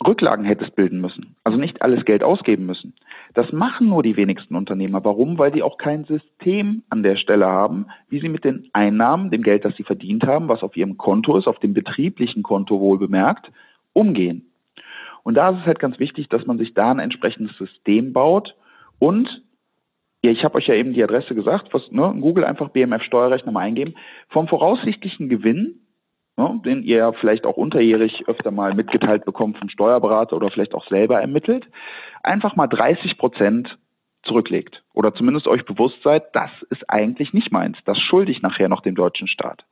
Rücklagen 0.07 0.45
hättest 0.45 0.75
bilden 0.77 1.01
müssen. 1.01 1.37
Also 1.45 1.59
nicht 1.59 1.83
alles 1.83 2.05
Geld 2.05 2.23
ausgeben 2.23 2.67
müssen. 2.67 2.95
Das 3.35 3.53
machen 3.53 3.89
nur 3.89 4.03
die 4.03 4.17
wenigsten 4.17 4.55
Unternehmer. 4.57 5.05
Warum? 5.05 5.39
Weil 5.39 5.53
sie 5.53 5.63
auch 5.63 5.79
kein 5.79 6.05
System 6.05 6.83
an 6.91 7.03
der 7.03 7.17
Stelle 7.17 7.47
haben, 7.47 7.87
wie 8.09 8.21
sie 8.21 8.29
mit 8.29 8.45
den 8.45 8.69
Einnahmen, 8.73 9.31
dem 9.31 9.43
Geld, 9.43 9.65
das 9.65 9.77
sie 9.77 9.85
verdient 9.85 10.25
haben, 10.25 10.49
was 10.49 10.63
auf 10.63 10.77
ihrem 10.77 10.99
Konto 10.99 11.37
ist, 11.37 11.47
auf 11.47 11.59
dem 11.59 11.75
betrieblichen 11.75 12.43
Konto 12.43 12.81
wohl 12.81 12.99
bemerkt, 12.99 13.51
umgehen. 13.93 14.47
Und 15.23 15.35
da 15.35 15.51
ist 15.51 15.61
es 15.61 15.67
halt 15.67 15.79
ganz 15.79 15.99
wichtig, 15.99 16.29
dass 16.29 16.47
man 16.47 16.59
sich 16.59 16.75
da 16.75 16.91
ein 16.91 16.99
entsprechendes 16.99 17.57
System 17.57 18.13
baut 18.13 18.55
und 18.99 19.43
ja, 20.25 20.31
ich 20.31 20.45
habe 20.45 20.55
euch 20.55 20.69
ja 20.69 20.75
eben 20.75 20.93
die 20.93 21.03
Adresse 21.03 21.35
gesagt, 21.35 21.75
was, 21.75 21.91
ne, 21.91 22.15
Google 22.21 22.45
einfach 22.45 22.69
BMF 22.69 23.03
Steuerrechner 23.03 23.51
mal 23.51 23.61
eingeben. 23.61 23.95
Vom 24.29 24.47
voraussichtlichen 24.47 25.29
Gewinn 25.29 25.81
ne, 26.43 26.61
den 26.65 26.83
ihr 26.83 26.99
ja 26.99 27.13
vielleicht 27.13 27.47
auch 27.47 27.57
unterjährig 27.57 28.25
öfter 28.27 28.51
mal 28.51 28.75
mitgeteilt 28.75 29.25
bekommt 29.25 29.59
vom 29.59 29.69
Steuerberater 29.69 30.37
oder 30.37 30.51
vielleicht 30.51 30.75
auch 30.75 30.87
selber 30.89 31.21
ermittelt, 31.21 31.67
einfach 32.23 32.57
mal 32.57 32.67
30 32.67 33.19
Prozent 33.19 33.79
zurücklegt 34.25 34.83
oder 34.95 35.15
zumindest 35.15 35.49
euch 35.49 35.65
bewusst 35.65 36.01
seid, 36.03 36.35
das 36.35 36.51
ist 36.71 36.89
eigentlich 36.89 37.33
nicht 37.33 37.51
meins, 37.51 37.77
das 37.85 37.99
schulde 37.99 38.31
ich 38.31 38.43
nachher 38.43 38.69
noch 38.69 38.83
dem 38.83 38.95
deutschen 38.95 39.29
Staat. 39.29 39.65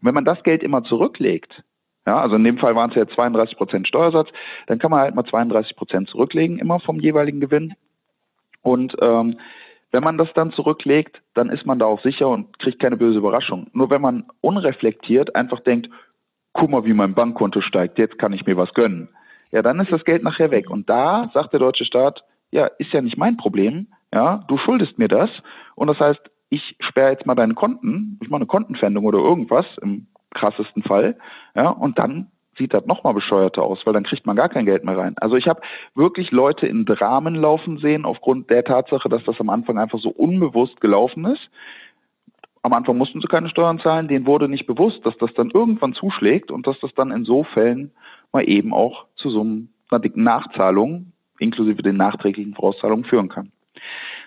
Und 0.00 0.06
wenn 0.06 0.14
man 0.14 0.24
das 0.24 0.42
Geld 0.42 0.62
immer 0.62 0.82
zurücklegt, 0.84 1.62
ja, 2.04 2.20
also 2.20 2.34
in 2.34 2.42
dem 2.42 2.58
Fall 2.58 2.74
waren 2.74 2.90
es 2.90 2.96
ja 2.96 3.06
32 3.06 3.56
Prozent 3.56 3.86
Steuersatz, 3.86 4.28
dann 4.66 4.80
kann 4.80 4.90
man 4.90 5.00
halt 5.00 5.14
mal 5.14 5.24
32 5.24 5.76
Prozent 5.76 6.08
zurücklegen, 6.08 6.58
immer 6.58 6.80
vom 6.80 6.98
jeweiligen 6.98 7.40
Gewinn. 7.40 7.74
Und 8.62 8.96
ähm, 9.00 9.38
Wenn 9.92 10.02
man 10.02 10.16
das 10.16 10.32
dann 10.34 10.52
zurücklegt, 10.52 11.20
dann 11.34 11.50
ist 11.50 11.66
man 11.66 11.78
da 11.78 11.84
auch 11.84 12.02
sicher 12.02 12.26
und 12.28 12.58
kriegt 12.58 12.80
keine 12.80 12.96
böse 12.96 13.18
Überraschung. 13.18 13.66
Nur 13.74 13.90
wenn 13.90 14.00
man 14.00 14.24
unreflektiert 14.40 15.36
einfach 15.36 15.60
denkt, 15.60 15.90
guck 16.52 16.70
mal, 16.70 16.84
wie 16.84 16.92
mein 16.92 17.14
Bankkonto 17.14 17.60
steigt, 17.60 17.98
jetzt 17.98 18.18
kann 18.18 18.32
ich 18.32 18.46
mir 18.46 18.56
was 18.56 18.72
gönnen. 18.74 19.08
Ja, 19.50 19.62
dann 19.62 19.80
ist 19.80 19.92
das 19.92 20.04
Geld 20.04 20.22
nachher 20.22 20.50
weg. 20.50 20.70
Und 20.70 20.88
da 20.88 21.30
sagt 21.34 21.52
der 21.52 21.60
deutsche 21.60 21.84
Staat, 21.84 22.24
ja, 22.50 22.66
ist 22.78 22.92
ja 22.92 23.00
nicht 23.00 23.16
mein 23.16 23.36
Problem, 23.36 23.88
ja, 24.12 24.44
du 24.48 24.58
schuldest 24.58 24.98
mir 24.98 25.08
das. 25.08 25.30
Und 25.74 25.88
das 25.88 25.98
heißt, 25.98 26.20
ich 26.50 26.76
sperre 26.80 27.12
jetzt 27.12 27.26
mal 27.26 27.34
deine 27.34 27.54
Konten, 27.54 28.18
ich 28.22 28.28
mache 28.28 28.40
eine 28.40 28.46
Kontenpfändung 28.46 29.06
oder 29.06 29.18
irgendwas, 29.18 29.66
im 29.80 30.06
krassesten 30.34 30.82
Fall, 30.82 31.16
ja, 31.54 31.68
und 31.68 31.98
dann 31.98 32.28
sieht 32.58 32.74
das 32.74 32.84
nochmal 32.86 33.14
bescheuerter 33.14 33.62
aus, 33.62 33.80
weil 33.84 33.94
dann 33.94 34.04
kriegt 34.04 34.26
man 34.26 34.36
gar 34.36 34.50
kein 34.50 34.66
Geld 34.66 34.84
mehr 34.84 34.96
rein. 34.96 35.14
Also 35.16 35.36
ich 35.36 35.46
habe 35.48 35.62
wirklich 35.94 36.30
Leute 36.30 36.66
in 36.66 36.84
Dramen 36.84 37.34
laufen 37.34 37.78
sehen, 37.78 38.04
aufgrund 38.04 38.50
der 38.50 38.64
Tatsache, 38.64 39.08
dass 39.08 39.24
das 39.24 39.40
am 39.40 39.48
Anfang 39.48 39.78
einfach 39.78 39.98
so 39.98 40.10
unbewusst 40.10 40.80
gelaufen 40.80 41.24
ist. 41.24 41.50
Am 42.62 42.72
Anfang 42.72 42.96
mussten 42.96 43.20
sie 43.20 43.26
keine 43.26 43.48
Steuern 43.48 43.80
zahlen, 43.80 44.06
denen 44.06 44.26
wurde 44.26 44.48
nicht 44.48 44.66
bewusst, 44.66 45.04
dass 45.04 45.16
das 45.18 45.34
dann 45.34 45.50
irgendwann 45.50 45.94
zuschlägt 45.94 46.50
und 46.52 46.66
dass 46.66 46.78
das 46.80 46.94
dann 46.94 47.10
in 47.10 47.24
so 47.24 47.42
Fällen 47.42 47.90
mal 48.32 48.48
eben 48.48 48.72
auch 48.72 49.06
zu 49.16 49.30
so 49.30 49.40
einer 49.40 50.00
dicken 50.00 50.22
Nachzahlung 50.22 51.12
inklusive 51.38 51.82
den 51.82 51.96
nachträglichen 51.96 52.54
Vorauszahlungen 52.54 53.04
führen 53.04 53.28
kann. 53.28 53.50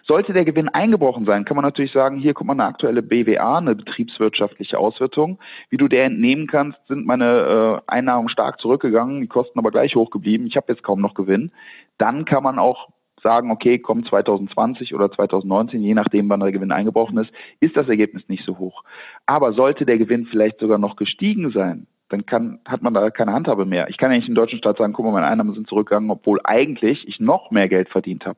Sollte 0.07 0.33
der 0.33 0.45
Gewinn 0.45 0.69
eingebrochen 0.69 1.25
sein, 1.25 1.45
kann 1.45 1.55
man 1.55 1.63
natürlich 1.65 1.91
sagen, 1.91 2.19
hier 2.19 2.35
kommt 2.35 2.49
mal 2.49 2.53
eine 2.53 2.65
aktuelle 2.65 3.01
BWA, 3.01 3.57
eine 3.57 3.73
betriebswirtschaftliche 3.73 4.77
Auswertung. 4.77 5.39
Wie 5.71 5.77
du 5.77 5.87
der 5.87 6.05
entnehmen 6.05 6.45
kannst, 6.45 6.77
sind 6.87 7.07
meine 7.07 7.81
äh, 7.87 7.91
Einnahmen 7.91 8.29
stark 8.29 8.59
zurückgegangen, 8.59 9.21
die 9.21 9.27
Kosten 9.27 9.57
aber 9.57 9.71
gleich 9.71 9.95
hoch 9.95 10.11
geblieben. 10.11 10.45
Ich 10.45 10.57
habe 10.57 10.71
jetzt 10.71 10.83
kaum 10.83 11.01
noch 11.01 11.15
Gewinn. 11.15 11.51
Dann 11.97 12.25
kann 12.25 12.43
man 12.43 12.59
auch 12.59 12.89
sagen, 13.25 13.49
okay, 13.49 13.79
kommt 13.79 14.07
2020 14.07 14.93
oder 14.93 15.11
2019, 15.11 15.81
je 15.81 15.95
nachdem, 15.95 16.29
wann 16.29 16.39
der 16.41 16.51
Gewinn 16.51 16.71
eingebrochen 16.71 17.17
ist, 17.17 17.31
ist 17.59 17.75
das 17.75 17.89
Ergebnis 17.89 18.23
nicht 18.27 18.45
so 18.45 18.59
hoch. 18.59 18.83
Aber 19.25 19.53
sollte 19.53 19.85
der 19.85 19.97
Gewinn 19.97 20.27
vielleicht 20.27 20.59
sogar 20.59 20.77
noch 20.77 20.95
gestiegen 20.95 21.51
sein, 21.51 21.88
dann 22.09 22.27
kann, 22.27 22.59
hat 22.65 22.83
man 22.83 22.93
da 22.93 23.09
keine 23.09 23.33
Handhabe 23.33 23.65
mehr. 23.65 23.89
Ich 23.89 23.97
kann 23.97 24.11
ja 24.11 24.17
nicht 24.17 24.29
im 24.29 24.35
deutschen 24.35 24.59
Staat 24.59 24.77
sagen, 24.77 24.93
guck 24.93 25.05
mal, 25.05 25.11
meine 25.11 25.25
Einnahmen 25.25 25.55
sind 25.55 25.67
zurückgegangen, 25.67 26.11
obwohl 26.11 26.39
eigentlich 26.43 27.07
ich 27.07 27.19
noch 27.19 27.49
mehr 27.49 27.67
Geld 27.67 27.89
verdient 27.89 28.27
habe. 28.27 28.38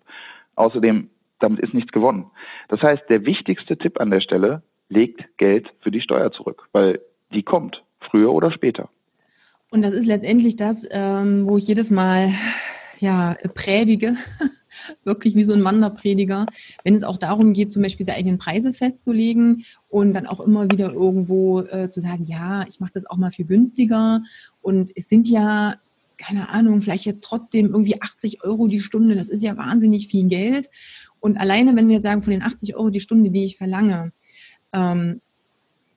Außerdem 0.56 1.10
damit 1.40 1.60
ist 1.60 1.74
nichts 1.74 1.92
gewonnen. 1.92 2.32
Das 2.70 2.82
heißt, 2.82 3.04
der 3.10 3.26
wichtigste 3.26 3.78
Tipp 3.78 4.00
an 4.00 4.10
der 4.10 4.22
Stelle, 4.22 4.64
legt 4.90 5.26
Geld 5.38 5.68
für 5.82 5.92
die 5.92 6.02
Steuer 6.02 6.32
zurück, 6.32 6.70
weil 6.72 7.02
die 7.34 7.44
kommt, 7.44 7.84
früher 8.10 8.32
oder 8.34 8.52
später. 8.52 8.90
Und 9.70 9.84
das 9.84 9.94
ist 9.94 10.06
letztendlich 10.06 10.56
das, 10.56 10.88
ähm, 10.92 11.46
wo 11.46 11.58
ich 11.58 11.68
jedes 11.68 11.92
Mal 11.92 12.30
ja, 13.00 13.36
predige, 13.54 14.16
wirklich 15.04 15.36
wie 15.36 15.44
so 15.44 15.54
ein 15.54 15.64
Wanderprediger, 15.64 16.46
wenn 16.84 16.96
es 16.96 17.04
auch 17.04 17.18
darum 17.18 17.54
geht, 17.54 17.72
zum 17.72 17.82
Beispiel 17.82 18.06
die 18.06 18.12
eigenen 18.12 18.38
Preise 18.38 18.74
festzulegen 18.74 19.66
und 19.90 20.14
dann 20.14 20.28
auch 20.28 20.40
immer 20.40 20.70
wieder 20.70 20.92
irgendwo 20.92 21.62
äh, 21.62 21.90
zu 21.90 22.02
sagen, 22.02 22.26
ja, 22.26 22.66
ich 22.68 22.80
mache 22.80 22.92
das 22.94 23.06
auch 23.06 23.18
mal 23.18 23.32
viel 23.32 23.46
günstiger 23.46 24.22
und 24.62 24.92
es 24.96 25.10
sind 25.10 25.28
ja 25.28 25.76
keine 26.18 26.50
Ahnung, 26.50 26.82
vielleicht 26.82 27.06
jetzt 27.06 27.24
trotzdem 27.24 27.68
irgendwie 27.68 28.02
80 28.02 28.44
Euro 28.44 28.68
die 28.68 28.82
Stunde, 28.82 29.16
das 29.16 29.30
ist 29.30 29.44
ja 29.44 29.56
wahnsinnig 29.56 30.08
viel 30.08 30.28
Geld. 30.28 30.70
Und 31.20 31.38
alleine, 31.38 31.76
wenn 31.76 31.90
wir 31.90 32.02
sagen, 32.02 32.24
von 32.24 32.32
den 32.32 32.42
80 32.42 32.76
Euro 32.76 32.90
die 32.90 33.00
Stunde, 33.00 33.30
die 33.30 33.46
ich 33.46 33.58
verlange, 33.58 34.12
ähm, 34.74 35.22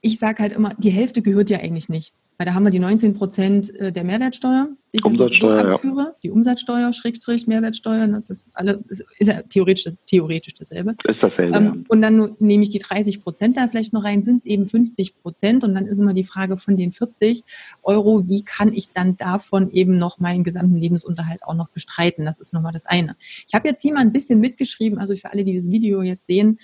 ich 0.02 0.18
sage 0.18 0.42
halt 0.42 0.52
immer, 0.52 0.70
die 0.78 0.90
Hälfte 0.90 1.22
gehört 1.22 1.50
ja 1.50 1.58
eigentlich 1.58 1.88
nicht. 1.88 2.12
Weil 2.40 2.46
da 2.46 2.54
haben 2.54 2.64
wir 2.64 2.70
die 2.70 2.78
19 2.78 3.12
Prozent 3.12 3.78
äh, 3.78 3.92
der 3.92 4.02
Mehrwertsteuer, 4.02 4.70
die 4.94 4.96
ich 4.96 5.04
Umsatzsteuer, 5.04 5.74
abführe. 5.74 6.00
Ja. 6.00 6.14
Die 6.22 6.30
Umsatzsteuer, 6.30 6.90
Schrägstrich, 6.94 7.46
Mehrwertsteuer, 7.46 8.06
ne, 8.06 8.24
das, 8.26 8.46
alle, 8.54 8.82
ist 8.88 9.04
ja 9.20 9.42
theoretisch, 9.42 9.84
das, 9.84 9.98
theoretisch 10.06 10.54
dasselbe. 10.54 10.96
Ist 11.04 11.22
dasselbe. 11.22 11.54
Ähm, 11.54 11.64
ja. 11.64 11.74
Und 11.88 12.00
dann 12.00 12.36
nehme 12.38 12.62
ich 12.62 12.70
die 12.70 12.78
30 12.78 13.22
Prozent 13.22 13.58
da 13.58 13.68
vielleicht 13.68 13.92
noch 13.92 14.04
rein, 14.04 14.22
sind 14.22 14.38
es 14.38 14.46
eben 14.46 14.64
50 14.64 15.20
Prozent. 15.20 15.64
Und 15.64 15.74
dann 15.74 15.84
ist 15.84 15.98
immer 15.98 16.14
die 16.14 16.24
Frage 16.24 16.56
von 16.56 16.78
den 16.78 16.92
40 16.92 17.44
Euro, 17.82 18.26
wie 18.26 18.42
kann 18.42 18.72
ich 18.72 18.88
dann 18.94 19.18
davon 19.18 19.70
eben 19.70 19.98
noch 19.98 20.18
meinen 20.18 20.42
gesamten 20.42 20.76
Lebensunterhalt 20.76 21.42
auch 21.42 21.54
noch 21.54 21.68
bestreiten? 21.68 22.24
Das 22.24 22.40
ist 22.40 22.54
nochmal 22.54 22.72
das 22.72 22.86
eine. 22.86 23.16
Ich 23.46 23.52
habe 23.52 23.68
jetzt 23.68 23.82
hier 23.82 23.92
mal 23.92 24.00
ein 24.00 24.12
bisschen 24.12 24.40
mitgeschrieben, 24.40 24.98
also 24.98 25.14
für 25.14 25.30
alle, 25.30 25.44
die 25.44 25.60
das 25.60 25.70
Video 25.70 26.00
jetzt 26.00 26.26
sehen, 26.26 26.58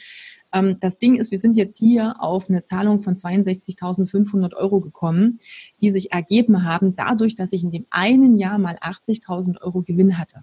das 0.80 0.98
Ding 0.98 1.16
ist, 1.16 1.30
wir 1.30 1.38
sind 1.38 1.56
jetzt 1.56 1.78
hier 1.78 2.16
auf 2.18 2.48
eine 2.48 2.64
Zahlung 2.64 3.00
von 3.00 3.16
62.500 3.16 4.54
Euro 4.54 4.80
gekommen, 4.80 5.38
die 5.80 5.90
sich 5.90 6.12
ergeben 6.12 6.64
haben 6.64 6.96
dadurch, 6.96 7.34
dass 7.34 7.52
ich 7.52 7.64
in 7.64 7.70
dem 7.70 7.86
einen 7.90 8.36
Jahr 8.36 8.58
mal 8.58 8.76
80.000 8.76 9.60
Euro 9.62 9.82
Gewinn 9.82 10.18
hatte. 10.18 10.42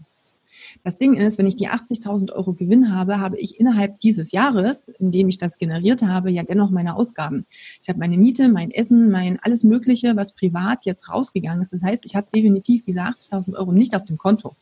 Das 0.84 0.97
Ding 0.97 1.13
ist, 1.13 1.38
wenn 1.38 1.45
ich 1.45 1.56
die 1.56 1.69
80.000 1.69 2.32
Euro 2.32 2.54
Gewinn 2.54 2.95
habe, 2.95 3.19
habe 3.19 3.38
ich 3.38 3.60
innerhalb 3.60 3.99
dieses 3.99 4.32
Jahres, 4.32 4.89
in 4.99 5.12
dem 5.12 5.30
ich 5.30 5.38
das 5.38 5.58
generiert 5.58 6.02
habe, 6.02 6.32
ja 6.32 6.43
dennoch 6.43 6.71
meine 6.71 6.95
Ausgaben. 6.95 7.45
Ich 7.82 7.89
habe 7.89 7.99
meine 7.99 8.17
Miete, 8.17 8.49
mein 8.49 8.71
Essen, 8.71 9.10
mein 9.10 9.39
alles 9.41 9.63
Mögliche, 9.63 10.15
was 10.15 10.34
privat 10.34 10.86
jetzt 10.86 11.10
rausgegangen 11.10 11.62
ist. 11.62 11.73
Das 11.73 11.84
heißt, 11.84 12.06
ich 12.06 12.15
habe 12.15 12.28
definitiv 12.34 12.84
diese 12.84 13.02
80.000 13.02 13.56
Euro 13.56 13.71
nicht 13.71 13.95
auf 13.95 14.06
dem 14.06 14.17
Konto. 14.17 14.56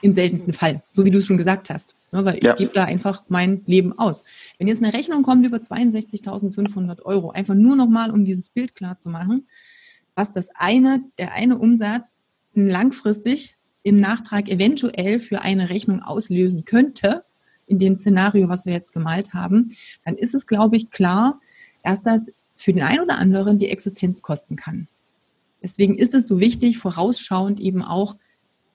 Im 0.00 0.12
seltensten 0.12 0.52
Fall, 0.52 0.82
so 0.92 1.04
wie 1.04 1.10
du 1.10 1.18
es 1.18 1.26
schon 1.26 1.38
gesagt 1.38 1.70
hast. 1.70 1.94
Ne, 2.10 2.24
weil 2.24 2.36
ich 2.36 2.44
ja. 2.44 2.54
gebe 2.54 2.72
da 2.72 2.84
einfach 2.84 3.24
mein 3.28 3.62
Leben 3.66 3.98
aus. 3.98 4.24
Wenn 4.58 4.66
jetzt 4.66 4.82
eine 4.82 4.94
Rechnung 4.94 5.22
kommt 5.22 5.44
über 5.44 5.58
62.500 5.58 7.02
Euro, 7.02 7.30
einfach 7.32 7.54
nur 7.54 7.76
nochmal, 7.76 8.10
um 8.10 8.24
dieses 8.24 8.48
Bild 8.48 8.74
klar 8.74 8.96
zu 8.96 9.10
machen, 9.10 9.46
was 10.14 10.32
das 10.32 10.48
eine, 10.54 11.02
der 11.18 11.34
eine 11.34 11.58
Umsatz 11.58 12.14
langfristig 12.54 13.56
im 13.82 14.00
Nachtrag 14.00 14.48
eventuell 14.48 15.20
für 15.20 15.42
eine 15.42 15.68
Rechnung 15.68 16.02
auslösen 16.02 16.64
könnte, 16.64 17.24
in 17.66 17.78
dem 17.78 17.94
Szenario, 17.94 18.48
was 18.48 18.64
wir 18.64 18.72
jetzt 18.72 18.92
gemalt 18.92 19.34
haben, 19.34 19.70
dann 20.04 20.16
ist 20.16 20.34
es, 20.34 20.46
glaube 20.46 20.76
ich, 20.76 20.90
klar, 20.90 21.40
dass 21.82 22.02
das 22.02 22.32
für 22.56 22.72
den 22.72 22.82
einen 22.82 23.00
oder 23.00 23.18
anderen 23.18 23.58
die 23.58 23.68
Existenz 23.68 24.22
kosten 24.22 24.56
kann. 24.56 24.88
Deswegen 25.62 25.94
ist 25.96 26.14
es 26.14 26.26
so 26.26 26.40
wichtig, 26.40 26.78
vorausschauend 26.78 27.60
eben 27.60 27.82
auch 27.82 28.16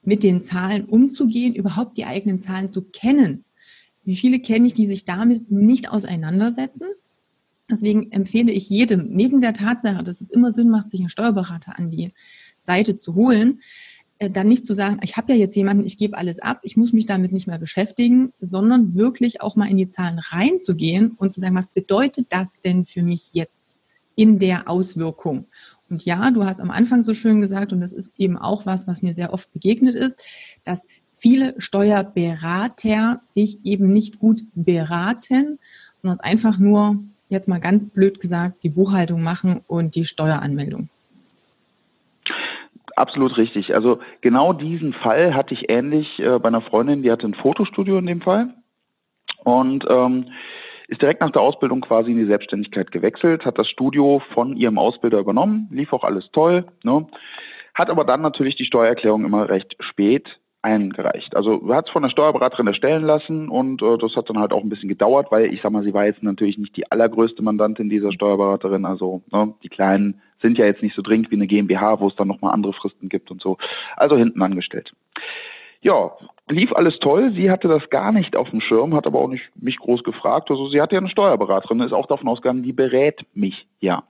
mit 0.04 0.22
den 0.22 0.42
Zahlen 0.42 0.84
umzugehen, 0.84 1.54
überhaupt 1.54 1.96
die 1.96 2.04
eigenen 2.04 2.40
Zahlen 2.40 2.68
zu 2.68 2.82
kennen. 2.82 3.44
Wie 4.04 4.16
viele 4.16 4.38
kenne 4.40 4.66
ich, 4.66 4.74
die 4.74 4.86
sich 4.86 5.04
damit 5.04 5.50
nicht 5.50 5.90
auseinandersetzen? 5.90 6.88
Deswegen 7.70 8.12
empfehle 8.12 8.52
ich 8.52 8.68
jedem, 8.68 9.08
neben 9.08 9.40
der 9.40 9.54
Tatsache, 9.54 10.04
dass 10.04 10.20
es 10.20 10.30
immer 10.30 10.52
Sinn 10.52 10.68
macht, 10.68 10.90
sich 10.90 11.00
einen 11.00 11.08
Steuerberater 11.08 11.78
an 11.78 11.90
die 11.90 12.12
Seite 12.62 12.96
zu 12.96 13.14
holen, 13.14 13.60
äh, 14.18 14.30
dann 14.30 14.48
nicht 14.48 14.66
zu 14.66 14.74
sagen, 14.74 15.00
ich 15.02 15.16
habe 15.16 15.32
ja 15.32 15.38
jetzt 15.38 15.56
jemanden, 15.56 15.84
ich 15.84 15.96
gebe 15.96 16.18
alles 16.18 16.38
ab, 16.38 16.60
ich 16.62 16.76
muss 16.76 16.92
mich 16.92 17.06
damit 17.06 17.32
nicht 17.32 17.46
mehr 17.46 17.58
beschäftigen, 17.58 18.32
sondern 18.40 18.94
wirklich 18.94 19.40
auch 19.40 19.56
mal 19.56 19.70
in 19.70 19.76
die 19.76 19.90
Zahlen 19.90 20.18
reinzugehen 20.18 21.12
und 21.16 21.32
zu 21.32 21.40
sagen, 21.40 21.56
was 21.56 21.68
bedeutet 21.68 22.26
das 22.30 22.60
denn 22.60 22.84
für 22.84 23.02
mich 23.02 23.30
jetzt 23.32 23.72
in 24.14 24.38
der 24.38 24.68
Auswirkung? 24.68 25.46
Und 25.90 26.04
ja, 26.04 26.30
du 26.30 26.44
hast 26.44 26.60
am 26.60 26.70
Anfang 26.70 27.02
so 27.02 27.14
schön 27.14 27.40
gesagt, 27.40 27.72
und 27.72 27.80
das 27.80 27.92
ist 27.92 28.12
eben 28.18 28.38
auch 28.38 28.66
was, 28.66 28.86
was 28.86 29.02
mir 29.02 29.14
sehr 29.14 29.32
oft 29.32 29.52
begegnet 29.52 29.94
ist, 29.94 30.18
dass 30.64 30.82
viele 31.16 31.54
Steuerberater 31.58 33.20
dich 33.36 33.64
eben 33.64 33.90
nicht 33.90 34.18
gut 34.18 34.42
beraten, 34.54 35.58
sondern 36.02 36.20
einfach 36.20 36.58
nur, 36.58 36.96
jetzt 37.28 37.48
mal 37.48 37.60
ganz 37.60 37.88
blöd 37.88 38.20
gesagt, 38.20 38.62
die 38.62 38.70
Buchhaltung 38.70 39.22
machen 39.22 39.62
und 39.66 39.94
die 39.94 40.04
Steueranmeldung. 40.04 40.88
Absolut 42.96 43.36
richtig. 43.36 43.74
Also 43.74 43.98
genau 44.20 44.52
diesen 44.52 44.92
Fall 44.92 45.34
hatte 45.34 45.54
ich 45.54 45.68
ähnlich 45.68 46.18
äh, 46.18 46.38
bei 46.38 46.48
einer 46.48 46.60
Freundin, 46.60 47.02
die 47.02 47.10
hatte 47.10 47.26
ein 47.26 47.34
Fotostudio 47.34 47.98
in 47.98 48.06
dem 48.06 48.20
Fall. 48.20 48.54
Und 49.42 49.84
ähm, 49.88 50.26
ist 50.88 51.00
direkt 51.00 51.20
nach 51.20 51.30
der 51.30 51.42
Ausbildung 51.42 51.80
quasi 51.80 52.10
in 52.10 52.18
die 52.18 52.26
Selbstständigkeit 52.26 52.90
gewechselt, 52.92 53.44
hat 53.44 53.58
das 53.58 53.68
Studio 53.68 54.22
von 54.32 54.56
ihrem 54.56 54.78
Ausbilder 54.78 55.18
übernommen, 55.18 55.68
lief 55.70 55.92
auch 55.92 56.04
alles 56.04 56.28
toll, 56.32 56.66
ne? 56.82 57.06
hat 57.74 57.90
aber 57.90 58.04
dann 58.04 58.22
natürlich 58.22 58.56
die 58.56 58.66
Steuererklärung 58.66 59.24
immer 59.24 59.48
recht 59.48 59.76
spät 59.80 60.38
eingereicht. 60.62 61.36
Also 61.36 61.60
hat 61.74 61.86
es 61.86 61.92
von 61.92 62.02
der 62.02 62.08
Steuerberaterin 62.08 62.66
erstellen 62.66 63.02
lassen 63.02 63.50
und 63.50 63.82
äh, 63.82 63.98
das 63.98 64.16
hat 64.16 64.30
dann 64.30 64.38
halt 64.38 64.52
auch 64.52 64.62
ein 64.62 64.70
bisschen 64.70 64.88
gedauert, 64.88 65.30
weil 65.30 65.52
ich 65.52 65.60
sag 65.60 65.72
mal, 65.72 65.84
sie 65.84 65.92
war 65.92 66.06
jetzt 66.06 66.22
natürlich 66.22 66.56
nicht 66.56 66.74
die 66.76 66.90
allergrößte 66.90 67.42
Mandantin 67.42 67.90
dieser 67.90 68.12
Steuerberaterin. 68.12 68.86
Also 68.86 69.22
ne, 69.30 69.52
die 69.62 69.68
kleinen 69.68 70.22
sind 70.40 70.56
ja 70.56 70.64
jetzt 70.64 70.82
nicht 70.82 70.96
so 70.96 71.02
dringend 71.02 71.30
wie 71.30 71.36
eine 71.36 71.46
GmbH, 71.46 72.00
wo 72.00 72.08
es 72.08 72.16
dann 72.16 72.28
nochmal 72.28 72.54
andere 72.54 72.72
Fristen 72.72 73.10
gibt 73.10 73.30
und 73.30 73.42
so. 73.42 73.58
Also 73.96 74.16
hinten 74.16 74.40
angestellt. 74.40 74.92
Ja, 75.82 76.12
lief 76.48 76.72
alles 76.72 76.98
toll. 76.98 77.32
Sie 77.34 77.50
hatte 77.50 77.68
das 77.68 77.88
gar 77.90 78.12
nicht 78.12 78.36
auf 78.36 78.50
dem 78.50 78.60
Schirm, 78.60 78.94
hat 78.94 79.06
aber 79.06 79.20
auch 79.20 79.28
nicht 79.28 79.44
mich 79.56 79.78
groß 79.78 80.02
gefragt. 80.04 80.50
Also 80.50 80.68
sie 80.68 80.80
hatte 80.80 80.94
ja 80.94 81.00
eine 81.00 81.10
Steuerberaterin, 81.10 81.80
ist 81.80 81.92
auch 81.92 82.06
davon 82.06 82.28
ausgegangen, 82.28 82.62
die 82.62 82.72
berät 82.72 83.24
mich 83.34 83.66
ja. 83.80 84.04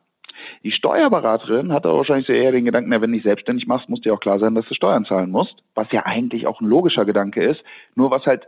Die 0.63 0.73
Steuerberaterin 0.73 1.73
hatte 1.73 1.89
wahrscheinlich 1.89 2.29
eher 2.29 2.53
den 2.53 2.65
Gedanken, 2.65 2.91
na, 2.91 3.01
wenn 3.01 3.11
du 3.11 3.17
dich 3.17 3.25
selbstständig 3.25 3.67
machst, 3.67 3.89
muss 3.89 4.01
dir 4.01 4.13
auch 4.13 4.21
klar 4.21 4.39
sein, 4.39 4.55
dass 4.55 4.67
du 4.67 4.75
Steuern 4.75 5.05
zahlen 5.05 5.31
musst, 5.31 5.63
was 5.75 5.91
ja 5.93 6.05
eigentlich 6.05 6.47
auch 6.47 6.61
ein 6.61 6.67
logischer 6.67 7.05
Gedanke 7.05 7.43
ist, 7.45 7.63
nur 7.95 8.11
was 8.11 8.27
halt 8.27 8.47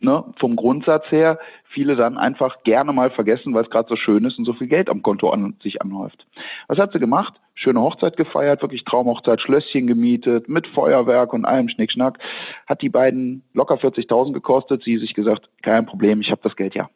ne, 0.00 0.24
vom 0.38 0.56
Grundsatz 0.56 1.10
her 1.10 1.38
viele 1.68 1.96
dann 1.96 2.18
einfach 2.18 2.62
gerne 2.64 2.92
mal 2.92 3.10
vergessen, 3.10 3.54
weil 3.54 3.64
es 3.64 3.70
gerade 3.70 3.88
so 3.88 3.96
schön 3.96 4.24
ist 4.24 4.38
und 4.38 4.44
so 4.44 4.52
viel 4.54 4.66
Geld 4.66 4.88
am 4.88 5.02
Konto 5.02 5.30
an 5.30 5.54
sich 5.62 5.80
anhäuft. 5.80 6.26
Was 6.68 6.78
hat 6.78 6.92
sie 6.92 6.98
gemacht? 6.98 7.34
Schöne 7.54 7.80
Hochzeit 7.80 8.16
gefeiert, 8.16 8.62
wirklich 8.62 8.84
Traumhochzeit, 8.84 9.40
Schlösschen 9.40 9.86
gemietet, 9.86 10.48
mit 10.48 10.66
Feuerwerk 10.68 11.32
und 11.32 11.44
allem 11.44 11.68
Schnickschnack. 11.68 12.18
Hat 12.66 12.82
die 12.82 12.88
beiden 12.88 13.42
locker 13.52 13.76
40.000 13.76 14.32
gekostet. 14.32 14.82
Sie 14.82 14.98
sich 14.98 15.14
gesagt, 15.14 15.48
kein 15.62 15.86
Problem, 15.86 16.20
ich 16.20 16.30
habe 16.30 16.40
das 16.42 16.56
Geld 16.56 16.74
ja. 16.74 16.88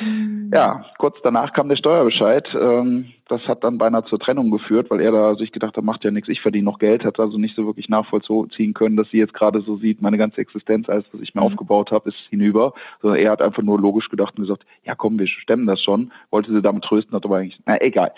Mhm. 0.00 0.50
Ja, 0.54 0.84
kurz 0.98 1.16
danach 1.22 1.52
kam 1.52 1.68
der 1.68 1.76
Steuerbescheid. 1.76 2.48
Ähm, 2.54 3.12
das 3.28 3.42
hat 3.42 3.62
dann 3.64 3.76
beinahe 3.78 4.04
zur 4.04 4.18
Trennung 4.18 4.50
geführt, 4.50 4.90
weil 4.90 5.00
er 5.00 5.12
da 5.12 5.34
sich 5.34 5.52
gedacht 5.52 5.76
hat, 5.76 5.84
macht 5.84 6.02
ja 6.04 6.10
nichts, 6.10 6.30
ich 6.30 6.40
verdiene 6.40 6.64
noch 6.64 6.78
Geld, 6.78 7.04
hat 7.04 7.20
also 7.20 7.36
nicht 7.36 7.54
so 7.54 7.66
wirklich 7.66 7.88
nachvollziehen 7.88 8.72
können, 8.72 8.96
dass 8.96 9.10
sie 9.10 9.18
jetzt 9.18 9.34
gerade 9.34 9.60
so 9.60 9.76
sieht, 9.76 10.00
meine 10.00 10.16
ganze 10.16 10.40
Existenz, 10.40 10.88
alles, 10.88 11.04
was 11.12 11.20
ich 11.20 11.34
mir 11.34 11.42
mhm. 11.42 11.48
aufgebaut 11.48 11.90
habe, 11.90 12.08
ist 12.08 12.18
hinüber. 12.30 12.72
Sondern 13.02 13.20
er 13.20 13.32
hat 13.32 13.42
einfach 13.42 13.62
nur 13.62 13.78
logisch 13.78 14.08
gedacht 14.08 14.34
und 14.36 14.44
gesagt, 14.44 14.64
ja 14.84 14.94
komm, 14.94 15.18
wir 15.18 15.26
stemmen 15.26 15.66
das 15.66 15.82
schon. 15.82 16.12
Wollte 16.30 16.52
sie 16.52 16.62
damit 16.62 16.84
trösten, 16.84 17.14
hat 17.14 17.24
aber 17.24 17.38
eigentlich, 17.38 17.60
na 17.66 17.80
egal. 17.80 18.12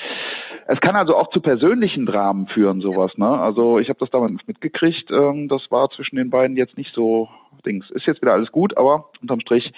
Es 0.66 0.80
kann 0.80 0.94
also 0.94 1.16
auch 1.16 1.30
zu 1.30 1.40
persönlichen 1.40 2.06
Dramen 2.06 2.46
führen, 2.46 2.80
sowas. 2.80 3.16
Ne? 3.16 3.28
Also 3.28 3.78
ich 3.78 3.88
habe 3.88 3.98
das 3.98 4.10
damals 4.10 4.46
mitgekriegt. 4.46 5.10
Ähm, 5.10 5.48
das 5.48 5.62
war 5.70 5.90
zwischen 5.90 6.16
den 6.16 6.30
beiden 6.30 6.56
jetzt 6.56 6.76
nicht 6.76 6.94
so 6.94 7.28
Dings. 7.66 7.90
Ist 7.90 8.06
jetzt 8.06 8.22
wieder 8.22 8.32
alles 8.32 8.52
gut, 8.52 8.76
aber 8.76 9.10
unterm 9.20 9.40
Strich 9.40 9.72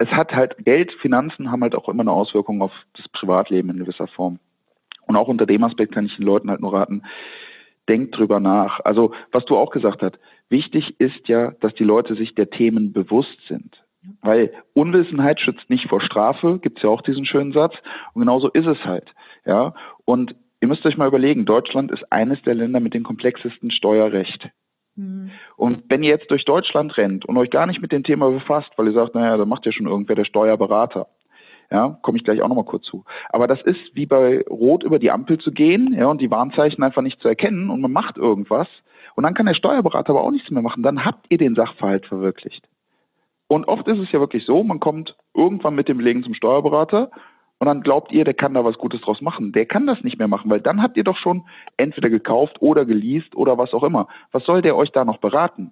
es 0.00 0.08
hat 0.08 0.32
halt 0.32 0.56
Geld, 0.64 0.90
Finanzen 1.02 1.52
haben 1.52 1.60
halt 1.60 1.74
auch 1.74 1.88
immer 1.88 2.00
eine 2.00 2.12
Auswirkung 2.12 2.62
auf 2.62 2.72
das 2.96 3.06
Privatleben 3.10 3.68
in 3.68 3.78
gewisser 3.78 4.08
Form. 4.08 4.38
Und 5.06 5.16
auch 5.16 5.28
unter 5.28 5.44
dem 5.44 5.62
Aspekt 5.62 5.92
kann 5.92 6.06
ich 6.06 6.16
den 6.16 6.24
Leuten 6.24 6.48
halt 6.48 6.62
nur 6.62 6.72
raten, 6.72 7.02
denkt 7.86 8.16
drüber 8.16 8.40
nach. 8.40 8.80
Also, 8.80 9.12
was 9.30 9.44
du 9.44 9.58
auch 9.58 9.70
gesagt 9.70 10.00
hast, 10.00 10.18
wichtig 10.48 10.98
ist 10.98 11.28
ja, 11.28 11.50
dass 11.60 11.74
die 11.74 11.84
Leute 11.84 12.14
sich 12.14 12.34
der 12.34 12.48
Themen 12.48 12.94
bewusst 12.94 13.36
sind. 13.46 13.82
Weil 14.22 14.54
Unwissenheit 14.72 15.38
schützt 15.38 15.68
nicht 15.68 15.88
vor 15.88 16.00
Strafe, 16.00 16.58
gibt's 16.62 16.82
ja 16.82 16.88
auch 16.88 17.02
diesen 17.02 17.26
schönen 17.26 17.52
Satz. 17.52 17.74
Und 18.14 18.20
genauso 18.20 18.48
ist 18.48 18.66
es 18.66 18.82
halt. 18.86 19.12
Ja. 19.44 19.74
Und 20.06 20.34
ihr 20.62 20.68
müsst 20.68 20.86
euch 20.86 20.96
mal 20.96 21.08
überlegen, 21.08 21.44
Deutschland 21.44 21.92
ist 21.92 22.10
eines 22.10 22.40
der 22.42 22.54
Länder 22.54 22.80
mit 22.80 22.94
dem 22.94 23.02
komplexesten 23.02 23.70
Steuerrecht. 23.70 24.48
Mhm. 24.96 25.30
Und 25.56 25.84
wenn 25.88 26.02
ihr 26.02 26.10
jetzt 26.10 26.30
durch 26.30 26.44
Deutschland 26.44 26.96
rennt 26.96 27.24
und 27.26 27.36
euch 27.36 27.50
gar 27.50 27.66
nicht 27.66 27.80
mit 27.80 27.92
dem 27.92 28.04
Thema 28.04 28.30
befasst, 28.30 28.70
weil 28.76 28.86
ihr 28.86 28.92
sagt, 28.92 29.14
naja, 29.14 29.36
da 29.36 29.44
macht 29.44 29.66
ja 29.66 29.72
schon 29.72 29.86
irgendwer 29.86 30.16
der 30.16 30.24
Steuerberater. 30.24 31.06
Ja, 31.72 31.98
komme 32.02 32.18
ich 32.18 32.24
gleich 32.24 32.42
auch 32.42 32.48
nochmal 32.48 32.64
kurz 32.64 32.84
zu. 32.84 33.04
Aber 33.28 33.46
das 33.46 33.62
ist 33.62 33.78
wie 33.94 34.06
bei 34.06 34.44
Rot 34.50 34.82
über 34.82 34.98
die 34.98 35.12
Ampel 35.12 35.38
zu 35.38 35.52
gehen, 35.52 35.94
ja, 35.96 36.06
und 36.06 36.20
die 36.20 36.30
Warnzeichen 36.30 36.82
einfach 36.82 37.02
nicht 37.02 37.20
zu 37.20 37.28
erkennen 37.28 37.70
und 37.70 37.80
man 37.80 37.92
macht 37.92 38.16
irgendwas. 38.16 38.66
Und 39.14 39.22
dann 39.22 39.34
kann 39.34 39.46
der 39.46 39.54
Steuerberater 39.54 40.10
aber 40.10 40.22
auch 40.22 40.32
nichts 40.32 40.50
mehr 40.50 40.62
machen. 40.62 40.82
Dann 40.82 41.04
habt 41.04 41.26
ihr 41.28 41.38
den 41.38 41.54
Sachverhalt 41.54 42.06
verwirklicht. 42.06 42.66
Und 43.46 43.66
oft 43.66 43.86
ist 43.88 43.98
es 43.98 44.10
ja 44.12 44.20
wirklich 44.20 44.44
so, 44.44 44.62
man 44.62 44.80
kommt 44.80 45.16
irgendwann 45.34 45.74
mit 45.74 45.88
dem 45.88 45.98
Belegen 45.98 46.22
zum 46.22 46.34
Steuerberater 46.34 47.10
und 47.60 47.66
dann 47.66 47.82
glaubt 47.82 48.10
ihr, 48.10 48.24
der 48.24 48.32
kann 48.32 48.54
da 48.54 48.64
was 48.64 48.78
Gutes 48.78 49.02
draus 49.02 49.20
machen. 49.20 49.52
Der 49.52 49.66
kann 49.66 49.86
das 49.86 50.02
nicht 50.02 50.18
mehr 50.18 50.28
machen, 50.28 50.50
weil 50.50 50.62
dann 50.62 50.82
habt 50.82 50.96
ihr 50.96 51.04
doch 51.04 51.18
schon 51.18 51.44
entweder 51.76 52.08
gekauft 52.08 52.56
oder 52.60 52.86
geleast 52.86 53.36
oder 53.36 53.58
was 53.58 53.74
auch 53.74 53.82
immer. 53.82 54.08
Was 54.32 54.44
soll 54.44 54.62
der 54.62 54.76
euch 54.76 54.90
da 54.92 55.04
noch 55.04 55.18
beraten? 55.18 55.70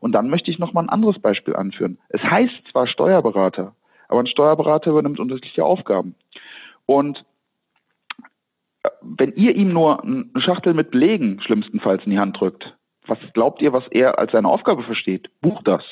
Und 0.00 0.12
dann 0.12 0.30
möchte 0.30 0.50
ich 0.50 0.58
noch 0.58 0.72
mal 0.72 0.80
ein 0.80 0.88
anderes 0.88 1.18
Beispiel 1.18 1.54
anführen. 1.54 1.98
Es 2.08 2.22
heißt 2.22 2.68
zwar 2.72 2.86
Steuerberater, 2.86 3.74
aber 4.08 4.20
ein 4.20 4.28
Steuerberater 4.28 4.92
übernimmt 4.92 5.20
unterschiedliche 5.20 5.62
Aufgaben. 5.62 6.14
Und 6.86 7.22
äh, 8.82 8.88
wenn 9.02 9.34
ihr 9.34 9.54
ihm 9.54 9.74
nur 9.74 10.02
eine 10.02 10.24
Schachtel 10.38 10.72
mit 10.72 10.90
Belegen 10.90 11.42
schlimmstenfalls 11.42 12.02
in 12.06 12.12
die 12.12 12.18
Hand 12.18 12.40
drückt, 12.40 12.74
was 13.06 13.18
glaubt 13.34 13.60
ihr, 13.60 13.74
was 13.74 13.86
er 13.90 14.18
als 14.18 14.32
seine 14.32 14.48
Aufgabe 14.48 14.84
versteht? 14.84 15.28
Bucht 15.42 15.68
das. 15.68 15.84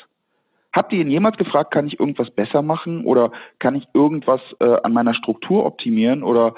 Habt 0.72 0.92
ihr 0.92 1.00
ihn 1.00 1.10
jemals 1.10 1.36
gefragt, 1.38 1.72
kann 1.72 1.86
ich 1.86 1.98
irgendwas 1.98 2.30
besser 2.30 2.62
machen 2.62 3.04
oder 3.04 3.32
kann 3.58 3.74
ich 3.74 3.88
irgendwas 3.94 4.40
äh, 4.60 4.76
an 4.82 4.92
meiner 4.92 5.14
Struktur 5.14 5.64
optimieren 5.64 6.22
oder 6.22 6.54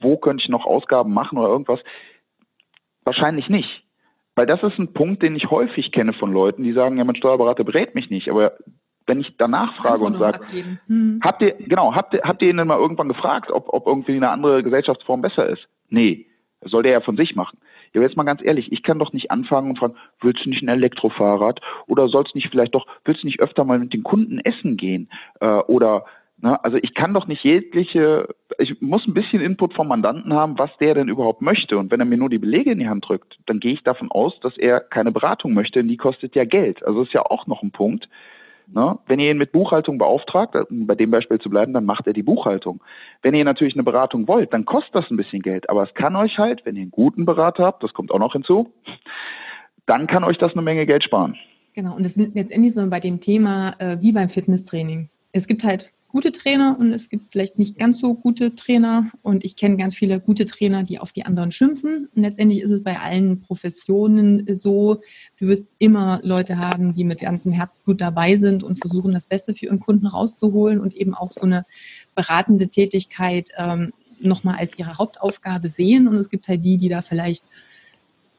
wo 0.00 0.18
könnte 0.18 0.42
ich 0.42 0.50
noch 0.50 0.66
Ausgaben 0.66 1.14
machen 1.14 1.38
oder 1.38 1.48
irgendwas? 1.48 1.80
Wahrscheinlich 3.04 3.48
nicht. 3.48 3.84
Weil 4.34 4.46
das 4.46 4.62
ist 4.62 4.78
ein 4.78 4.92
Punkt, 4.92 5.22
den 5.22 5.34
ich 5.34 5.50
häufig 5.50 5.92
kenne 5.92 6.12
von 6.12 6.32
Leuten, 6.32 6.62
die 6.62 6.72
sagen, 6.72 6.98
ja, 6.98 7.04
mein 7.04 7.16
Steuerberater 7.16 7.64
berät 7.64 7.94
mich 7.94 8.10
nicht. 8.10 8.28
Aber 8.28 8.52
wenn 9.06 9.20
ich 9.20 9.36
danach 9.38 9.74
frage 9.76 10.04
und 10.04 10.18
sage, 10.18 10.40
hm. 10.86 11.20
habt 11.24 11.40
ihr, 11.40 11.54
genau, 11.54 11.94
habt 11.94 12.12
ihr, 12.12 12.20
habt 12.24 12.42
ihr 12.42 12.50
ihn 12.50 12.58
denn 12.58 12.68
mal 12.68 12.78
irgendwann 12.78 13.08
gefragt, 13.08 13.50
ob, 13.50 13.72
ob 13.72 13.86
irgendwie 13.86 14.16
eine 14.16 14.28
andere 14.28 14.62
Gesellschaftsform 14.62 15.22
besser 15.22 15.48
ist? 15.48 15.66
Nee. 15.88 16.26
Das 16.60 16.72
soll 16.72 16.82
der 16.82 16.92
ja 16.92 17.00
von 17.00 17.16
sich 17.16 17.36
machen. 17.36 17.58
Ja, 17.96 18.02
jetzt 18.02 18.16
mal 18.16 18.24
ganz 18.24 18.42
ehrlich, 18.44 18.70
ich 18.72 18.82
kann 18.82 18.98
doch 18.98 19.14
nicht 19.14 19.30
anfangen 19.30 19.70
und 19.70 19.78
fragen, 19.78 19.96
willst 20.20 20.44
du 20.44 20.50
nicht 20.50 20.62
ein 20.62 20.68
Elektrofahrrad? 20.68 21.62
Oder 21.86 22.08
sollst 22.08 22.34
nicht 22.34 22.50
vielleicht 22.50 22.74
doch, 22.74 22.86
willst 23.06 23.22
du 23.22 23.26
nicht 23.26 23.40
öfter 23.40 23.64
mal 23.64 23.78
mit 23.78 23.94
den 23.94 24.02
Kunden 24.02 24.38
essen 24.38 24.76
gehen? 24.76 25.08
Äh, 25.40 25.46
oder 25.46 26.04
Ne? 26.38 26.62
Also 26.62 26.76
ich 26.82 26.94
kann 26.94 27.14
doch 27.14 27.26
nicht 27.26 27.44
jegliche, 27.44 28.28
ich 28.58 28.80
muss 28.82 29.06
ein 29.06 29.14
bisschen 29.14 29.40
Input 29.40 29.72
vom 29.72 29.88
Mandanten 29.88 30.34
haben, 30.34 30.58
was 30.58 30.70
der 30.78 30.94
denn 30.94 31.08
überhaupt 31.08 31.40
möchte. 31.40 31.78
Und 31.78 31.90
wenn 31.90 32.00
er 32.00 32.06
mir 32.06 32.18
nur 32.18 32.28
die 32.28 32.38
Belege 32.38 32.72
in 32.72 32.78
die 32.78 32.88
Hand 32.88 33.08
drückt, 33.08 33.38
dann 33.46 33.58
gehe 33.58 33.72
ich 33.72 33.82
davon 33.84 34.10
aus, 34.10 34.38
dass 34.40 34.56
er 34.58 34.80
keine 34.80 35.12
Beratung 35.12 35.54
möchte, 35.54 35.78
denn 35.78 35.88
die 35.88 35.96
kostet 35.96 36.34
ja 36.34 36.44
Geld. 36.44 36.84
Also 36.84 37.02
ist 37.02 37.14
ja 37.14 37.22
auch 37.22 37.46
noch 37.46 37.62
ein 37.62 37.70
Punkt. 37.70 38.08
Ne? 38.66 38.98
Wenn 39.06 39.20
ihr 39.20 39.30
ihn 39.30 39.38
mit 39.38 39.52
Buchhaltung 39.52 39.98
beauftragt, 39.98 40.54
äh, 40.54 40.64
bei 40.70 40.94
dem 40.94 41.10
Beispiel 41.10 41.40
zu 41.40 41.48
bleiben, 41.50 41.72
dann 41.72 41.84
macht 41.84 42.06
er 42.06 42.12
die 42.12 42.22
Buchhaltung. 42.22 42.82
Wenn 43.22 43.34
ihr 43.34 43.44
natürlich 43.44 43.74
eine 43.74 43.84
Beratung 43.84 44.26
wollt, 44.26 44.52
dann 44.52 44.64
kostet 44.64 44.94
das 44.94 45.10
ein 45.10 45.16
bisschen 45.16 45.42
Geld. 45.42 45.70
Aber 45.70 45.84
es 45.84 45.94
kann 45.94 46.16
euch 46.16 46.38
halt, 46.38 46.64
wenn 46.64 46.76
ihr 46.76 46.82
einen 46.82 46.90
guten 46.90 47.24
Berater 47.24 47.64
habt, 47.64 47.82
das 47.82 47.92
kommt 47.92 48.10
auch 48.10 48.18
noch 48.18 48.32
hinzu, 48.32 48.72
dann 49.86 50.06
kann 50.06 50.24
euch 50.24 50.38
das 50.38 50.52
eine 50.52 50.62
Menge 50.62 50.84
Geld 50.86 51.04
sparen. 51.04 51.36
Genau, 51.74 51.94
und 51.94 52.04
das 52.04 52.16
ist 52.16 52.34
letztendlich 52.34 52.74
so 52.74 52.88
bei 52.88 53.00
dem 53.00 53.20
Thema 53.20 53.74
äh, 53.78 53.98
wie 54.00 54.12
beim 54.12 54.28
Fitnesstraining. 54.28 55.10
Es 55.32 55.46
gibt 55.46 55.62
halt 55.62 55.92
gute 56.16 56.32
Trainer 56.32 56.78
und 56.80 56.94
es 56.94 57.10
gibt 57.10 57.30
vielleicht 57.30 57.58
nicht 57.58 57.78
ganz 57.78 58.00
so 58.00 58.14
gute 58.14 58.54
Trainer. 58.54 59.10
Und 59.20 59.44
ich 59.44 59.54
kenne 59.54 59.76
ganz 59.76 59.94
viele 59.94 60.18
gute 60.18 60.46
Trainer, 60.46 60.82
die 60.82 60.98
auf 60.98 61.12
die 61.12 61.26
anderen 61.26 61.52
schimpfen. 61.52 62.08
Und 62.16 62.22
letztendlich 62.22 62.62
ist 62.62 62.70
es 62.70 62.82
bei 62.82 62.98
allen 62.98 63.42
Professionen 63.42 64.46
so, 64.54 65.02
du 65.38 65.48
wirst 65.48 65.66
immer 65.76 66.20
Leute 66.22 66.56
haben, 66.56 66.94
die 66.94 67.04
mit 67.04 67.20
ganzem 67.20 67.52
Herzblut 67.52 68.00
dabei 68.00 68.36
sind 68.36 68.62
und 68.62 68.76
versuchen, 68.76 69.12
das 69.12 69.26
Beste 69.26 69.52
für 69.52 69.66
ihren 69.66 69.78
Kunden 69.78 70.06
rauszuholen 70.06 70.80
und 70.80 70.94
eben 70.94 71.12
auch 71.12 71.30
so 71.30 71.42
eine 71.42 71.66
beratende 72.14 72.68
Tätigkeit 72.68 73.50
ähm, 73.58 73.92
nochmal 74.18 74.56
als 74.56 74.78
ihre 74.78 74.96
Hauptaufgabe 74.96 75.68
sehen. 75.68 76.08
Und 76.08 76.16
es 76.16 76.30
gibt 76.30 76.48
halt 76.48 76.64
die, 76.64 76.78
die 76.78 76.88
da 76.88 77.02
vielleicht 77.02 77.44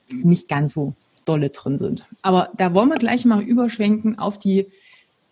nicht 0.09 0.49
ganz 0.49 0.73
so 0.73 0.95
dolle 1.25 1.51
drin 1.51 1.77
sind. 1.77 2.07
Aber 2.23 2.49
da 2.57 2.73
wollen 2.73 2.89
wir 2.89 2.97
gleich 2.97 3.23
mal 3.23 3.43
überschwenken 3.43 4.17
auf 4.17 4.39
die 4.39 4.65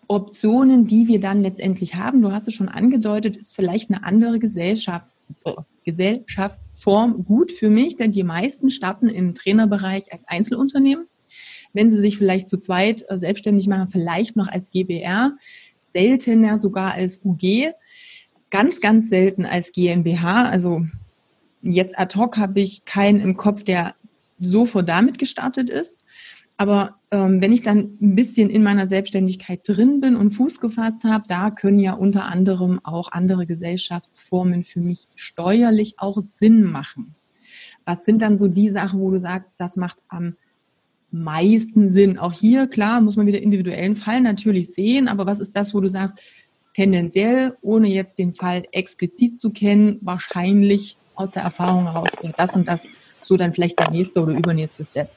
Optionen, 0.08 0.86
die 0.86 1.08
wir 1.08 1.20
dann 1.20 1.40
letztendlich 1.40 1.94
haben, 1.94 2.22
du 2.22 2.32
hast 2.32 2.48
es 2.48 2.54
schon 2.54 2.68
angedeutet, 2.68 3.36
ist 3.36 3.54
vielleicht 3.54 3.90
eine 3.90 4.04
andere 4.04 4.38
Gesellschaft, 4.38 5.12
äh, 5.44 5.52
Gesellschaftsform 5.84 7.24
gut 7.24 7.52
für 7.52 7.70
mich, 7.70 7.96
denn 7.96 8.12
die 8.12 8.24
meisten 8.24 8.70
starten 8.70 9.08
im 9.08 9.34
Trainerbereich 9.34 10.12
als 10.12 10.26
Einzelunternehmen. 10.26 11.06
Wenn 11.72 11.90
sie 11.90 12.00
sich 12.00 12.16
vielleicht 12.16 12.48
zu 12.48 12.58
zweit 12.58 13.04
äh, 13.08 13.18
selbstständig 13.18 13.68
machen, 13.68 13.88
vielleicht 13.88 14.36
noch 14.36 14.48
als 14.48 14.70
GBR, 14.70 15.36
seltener 15.80 16.58
sogar 16.58 16.92
als 16.92 17.20
UG, 17.24 17.72
ganz, 18.50 18.80
ganz 18.80 19.08
selten 19.08 19.46
als 19.46 19.72
GmbH. 19.72 20.48
Also 20.48 20.82
jetzt 21.62 21.98
ad 21.98 22.18
hoc 22.18 22.36
habe 22.36 22.60
ich 22.60 22.84
keinen 22.84 23.20
im 23.20 23.36
Kopf, 23.36 23.64
der 23.64 23.94
sofort 24.38 24.88
damit 24.88 25.18
gestartet 25.18 25.70
ist. 25.70 25.98
Aber 26.56 26.96
ähm, 27.10 27.42
wenn 27.42 27.52
ich 27.52 27.62
dann 27.62 27.98
ein 28.00 28.14
bisschen 28.14 28.48
in 28.48 28.62
meiner 28.62 28.86
Selbstständigkeit 28.86 29.60
drin 29.64 30.00
bin 30.00 30.16
und 30.16 30.30
Fuß 30.30 30.60
gefasst 30.60 31.04
habe, 31.04 31.24
da 31.28 31.50
können 31.50 31.78
ja 31.78 31.92
unter 31.92 32.26
anderem 32.26 32.80
auch 32.82 33.12
andere 33.12 33.46
Gesellschaftsformen 33.46 34.64
für 34.64 34.80
mich 34.80 35.06
steuerlich 35.14 35.94
auch 35.98 36.18
Sinn 36.20 36.62
machen. 36.62 37.14
Was 37.84 38.04
sind 38.04 38.22
dann 38.22 38.38
so 38.38 38.48
die 38.48 38.70
Sachen, 38.70 39.00
wo 39.00 39.10
du 39.10 39.20
sagst, 39.20 39.50
das 39.58 39.76
macht 39.76 39.98
am 40.08 40.36
meisten 41.10 41.90
Sinn? 41.90 42.18
Auch 42.18 42.32
hier, 42.32 42.66
klar, 42.66 43.00
muss 43.00 43.16
man 43.16 43.26
wieder 43.26 43.42
individuellen 43.42 43.96
Fall 43.96 44.22
natürlich 44.22 44.72
sehen, 44.72 45.08
aber 45.08 45.26
was 45.26 45.40
ist 45.40 45.54
das, 45.54 45.74
wo 45.74 45.80
du 45.80 45.88
sagst, 45.88 46.22
tendenziell, 46.74 47.56
ohne 47.60 47.88
jetzt 47.88 48.18
den 48.18 48.34
Fall 48.34 48.64
explizit 48.72 49.38
zu 49.38 49.50
kennen, 49.50 49.98
wahrscheinlich 50.00 50.96
aus 51.14 51.30
der 51.30 51.42
Erfahrung 51.42 51.84
heraus 51.84 52.10
wäre 52.20 52.34
das 52.36 52.54
und 52.54 52.66
das 52.66 52.88
so 53.22 53.36
dann 53.36 53.52
vielleicht 53.52 53.78
der 53.78 53.90
nächste 53.90 54.22
oder 54.22 54.32
übernächste 54.32 54.84
Step? 54.84 55.10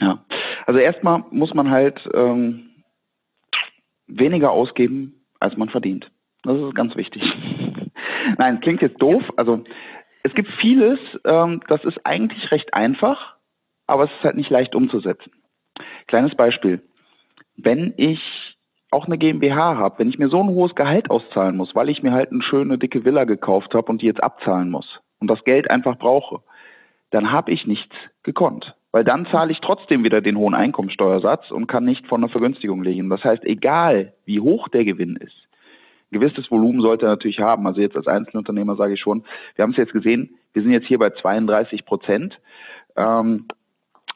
Ja, 0.00 0.24
also 0.66 0.78
erstmal 0.78 1.24
muss 1.30 1.54
man 1.54 1.70
halt 1.70 2.00
ähm, 2.14 2.70
weniger 4.06 4.50
ausgeben, 4.50 5.24
als 5.40 5.56
man 5.56 5.68
verdient. 5.68 6.10
Das 6.42 6.58
ist 6.58 6.74
ganz 6.74 6.96
wichtig. 6.96 7.22
Nein, 8.38 8.60
klingt 8.60 8.82
jetzt 8.82 9.00
doof. 9.00 9.22
Also 9.36 9.64
es 10.22 10.34
gibt 10.34 10.50
vieles, 10.60 10.98
ähm, 11.24 11.62
das 11.68 11.84
ist 11.84 12.04
eigentlich 12.04 12.50
recht 12.50 12.74
einfach, 12.74 13.36
aber 13.86 14.04
es 14.04 14.10
ist 14.10 14.24
halt 14.24 14.36
nicht 14.36 14.50
leicht 14.50 14.74
umzusetzen. 14.74 15.32
Kleines 16.06 16.34
Beispiel. 16.34 16.82
Wenn 17.56 17.94
ich 17.96 18.20
auch 18.90 19.06
eine 19.06 19.18
GmbH 19.18 19.76
habe, 19.76 19.98
wenn 19.98 20.08
ich 20.08 20.18
mir 20.18 20.28
so 20.28 20.40
ein 20.40 20.48
hohes 20.48 20.74
Gehalt 20.74 21.10
auszahlen 21.10 21.56
muss, 21.56 21.74
weil 21.74 21.88
ich 21.88 22.02
mir 22.02 22.12
halt 22.12 22.30
eine 22.30 22.42
schöne 22.42 22.78
dicke 22.78 23.04
Villa 23.04 23.24
gekauft 23.24 23.74
habe 23.74 23.90
und 23.90 24.02
die 24.02 24.06
jetzt 24.06 24.22
abzahlen 24.22 24.70
muss 24.70 25.00
und 25.18 25.28
das 25.28 25.42
Geld 25.44 25.70
einfach 25.70 25.98
brauche, 25.98 26.40
dann 27.10 27.32
habe 27.32 27.52
ich 27.52 27.66
nichts 27.66 27.94
gekonnt 28.22 28.74
weil 28.96 29.04
dann 29.04 29.26
zahle 29.26 29.52
ich 29.52 29.60
trotzdem 29.60 30.04
wieder 30.04 30.22
den 30.22 30.38
hohen 30.38 30.54
Einkommensteuersatz 30.54 31.50
und 31.50 31.66
kann 31.66 31.84
nicht 31.84 32.06
von 32.06 32.22
einer 32.22 32.32
Vergünstigung 32.32 32.82
legen. 32.82 33.10
Das 33.10 33.22
heißt, 33.22 33.44
egal 33.44 34.14
wie 34.24 34.40
hoch 34.40 34.68
der 34.68 34.86
Gewinn 34.86 35.16
ist, 35.16 35.36
ein 36.10 36.18
gewisses 36.18 36.50
Volumen 36.50 36.80
sollte 36.80 37.04
er 37.04 37.10
natürlich 37.10 37.40
haben. 37.40 37.66
Also 37.66 37.82
jetzt 37.82 37.94
als 37.94 38.06
Einzelunternehmer 38.06 38.74
sage 38.76 38.94
ich 38.94 39.00
schon, 39.00 39.22
wir 39.54 39.64
haben 39.64 39.72
es 39.72 39.76
jetzt 39.76 39.92
gesehen, 39.92 40.38
wir 40.54 40.62
sind 40.62 40.72
jetzt 40.72 40.86
hier 40.86 40.96
bei 40.98 41.10
32 41.10 41.84
Prozent. 41.84 42.38
Ähm, 42.96 43.44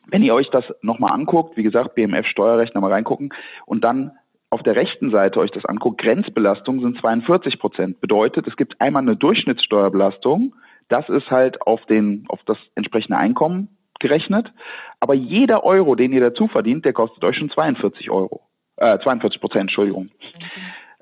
wenn 0.06 0.22
ihr 0.22 0.32
euch 0.32 0.48
das 0.48 0.64
nochmal 0.80 1.12
anguckt, 1.12 1.58
wie 1.58 1.62
gesagt, 1.62 1.94
BMF 1.94 2.26
Steuerrechner 2.28 2.80
mal 2.80 2.90
reingucken 2.90 3.34
und 3.66 3.84
dann 3.84 4.12
auf 4.48 4.62
der 4.62 4.76
rechten 4.76 5.10
Seite 5.10 5.40
euch 5.40 5.50
das 5.50 5.66
anguckt, 5.66 6.00
Grenzbelastung 6.00 6.80
sind 6.80 6.98
42 6.98 7.58
Prozent. 7.58 8.00
Bedeutet, 8.00 8.46
es 8.46 8.56
gibt 8.56 8.80
einmal 8.80 9.02
eine 9.02 9.16
Durchschnittssteuerbelastung, 9.16 10.54
das 10.88 11.06
ist 11.10 11.30
halt 11.30 11.60
auf 11.60 11.84
den, 11.84 12.24
auf 12.28 12.40
das 12.46 12.56
entsprechende 12.76 13.18
Einkommen 13.18 13.76
gerechnet. 14.00 14.52
Aber 14.98 15.14
jeder 15.14 15.64
Euro, 15.64 15.94
den 15.94 16.12
ihr 16.12 16.20
dazu 16.20 16.48
verdient, 16.48 16.84
der 16.84 16.92
kostet 16.92 17.22
euch 17.24 17.36
schon 17.36 17.50
42 17.50 18.10
Euro, 18.10 18.42
äh, 18.76 18.98
42 18.98 19.40
Prozent, 19.40 19.62
Entschuldigung. 19.62 20.10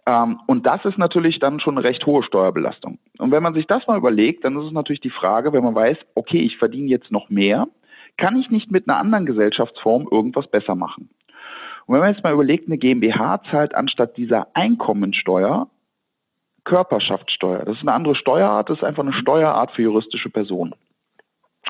Ähm, 0.07 0.41
und 0.47 0.67
das 0.67 0.85
ist 0.85 0.99
natürlich 0.99 1.39
dann 1.39 1.61
schon 1.61 1.77
eine 1.77 1.87
recht 1.87 2.05
hohe 2.07 2.23
Steuerbelastung. 2.23 2.99
Und 3.19 3.31
wenn 3.31 3.43
man 3.43 3.55
sich 3.55 3.67
das 3.67 3.87
mal 3.87 3.99
überlegt, 3.99 4.45
dann 4.45 4.57
ist 4.59 4.67
es 4.67 4.73
natürlich 4.73 5.01
die 5.01 5.11
Frage, 5.11 5.53
wenn 5.53 5.65
man 5.65 5.75
weiß, 5.75 5.97
okay, 6.15 6.41
ich 6.41 6.57
verdiene 6.57 6.89
jetzt 6.89 7.11
noch 7.11 7.29
mehr, 7.31 7.69
kann 8.17 8.39
ich 8.39 8.51
nicht 8.51 8.71
mit 8.71 8.89
einer 8.89 8.99
anderen 8.99 9.27
Gesellschaftsform 9.27 10.09
irgendwas 10.11 10.47
besser 10.49 10.75
machen? 10.75 11.11
Und 11.87 11.95
wenn 11.95 12.01
man 12.01 12.13
jetzt 12.13 12.25
mal 12.25 12.33
überlegt, 12.33 12.67
eine 12.67 12.79
GmbH 12.79 13.43
zahlt 13.51 13.75
anstatt 13.75 14.17
dieser 14.17 14.49
Einkommensteuer 14.55 15.69
Körperschaftssteuer. 16.69 17.65
Das 17.65 17.77
ist 17.77 17.83
eine 17.83 17.95
andere 17.95 18.15
Steuerart, 18.15 18.69
das 18.69 18.79
ist 18.79 18.85
einfach 18.85 19.03
eine 19.03 19.15
Steuerart 19.15 19.71
für 19.73 19.83
juristische 19.83 20.29
Personen. 20.29 20.75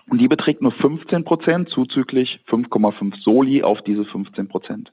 Und 0.09 0.21
die 0.21 0.29
beträgt 0.29 0.63
nur 0.63 0.73
15 0.73 1.25
Prozent, 1.25 1.69
zuzüglich 1.69 2.41
5,5 2.49 3.23
Soli 3.23 3.63
auf 3.63 3.83
diese 3.83 4.05
15 4.05 4.49
Prozent. 4.49 4.93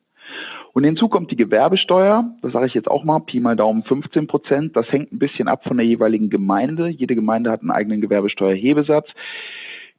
Und 0.73 0.83
hinzu 0.83 1.07
kommt 1.07 1.31
die 1.31 1.37
Gewerbesteuer, 1.37 2.35
das 2.41 2.51
sage 2.51 2.67
ich 2.67 2.73
jetzt 2.73 2.89
auch 2.89 3.05
mal, 3.05 3.19
Pi 3.19 3.39
mal 3.39 3.55
Daumen 3.55 3.83
15 3.83 4.27
Prozent. 4.27 4.75
Das 4.75 4.91
hängt 4.91 5.13
ein 5.13 5.19
bisschen 5.19 5.47
ab 5.47 5.63
von 5.63 5.77
der 5.77 5.85
jeweiligen 5.85 6.29
Gemeinde. 6.29 6.89
Jede 6.89 7.15
Gemeinde 7.15 7.51
hat 7.51 7.61
einen 7.61 7.71
eigenen 7.71 8.01
Gewerbesteuerhebesatz. 8.01 9.07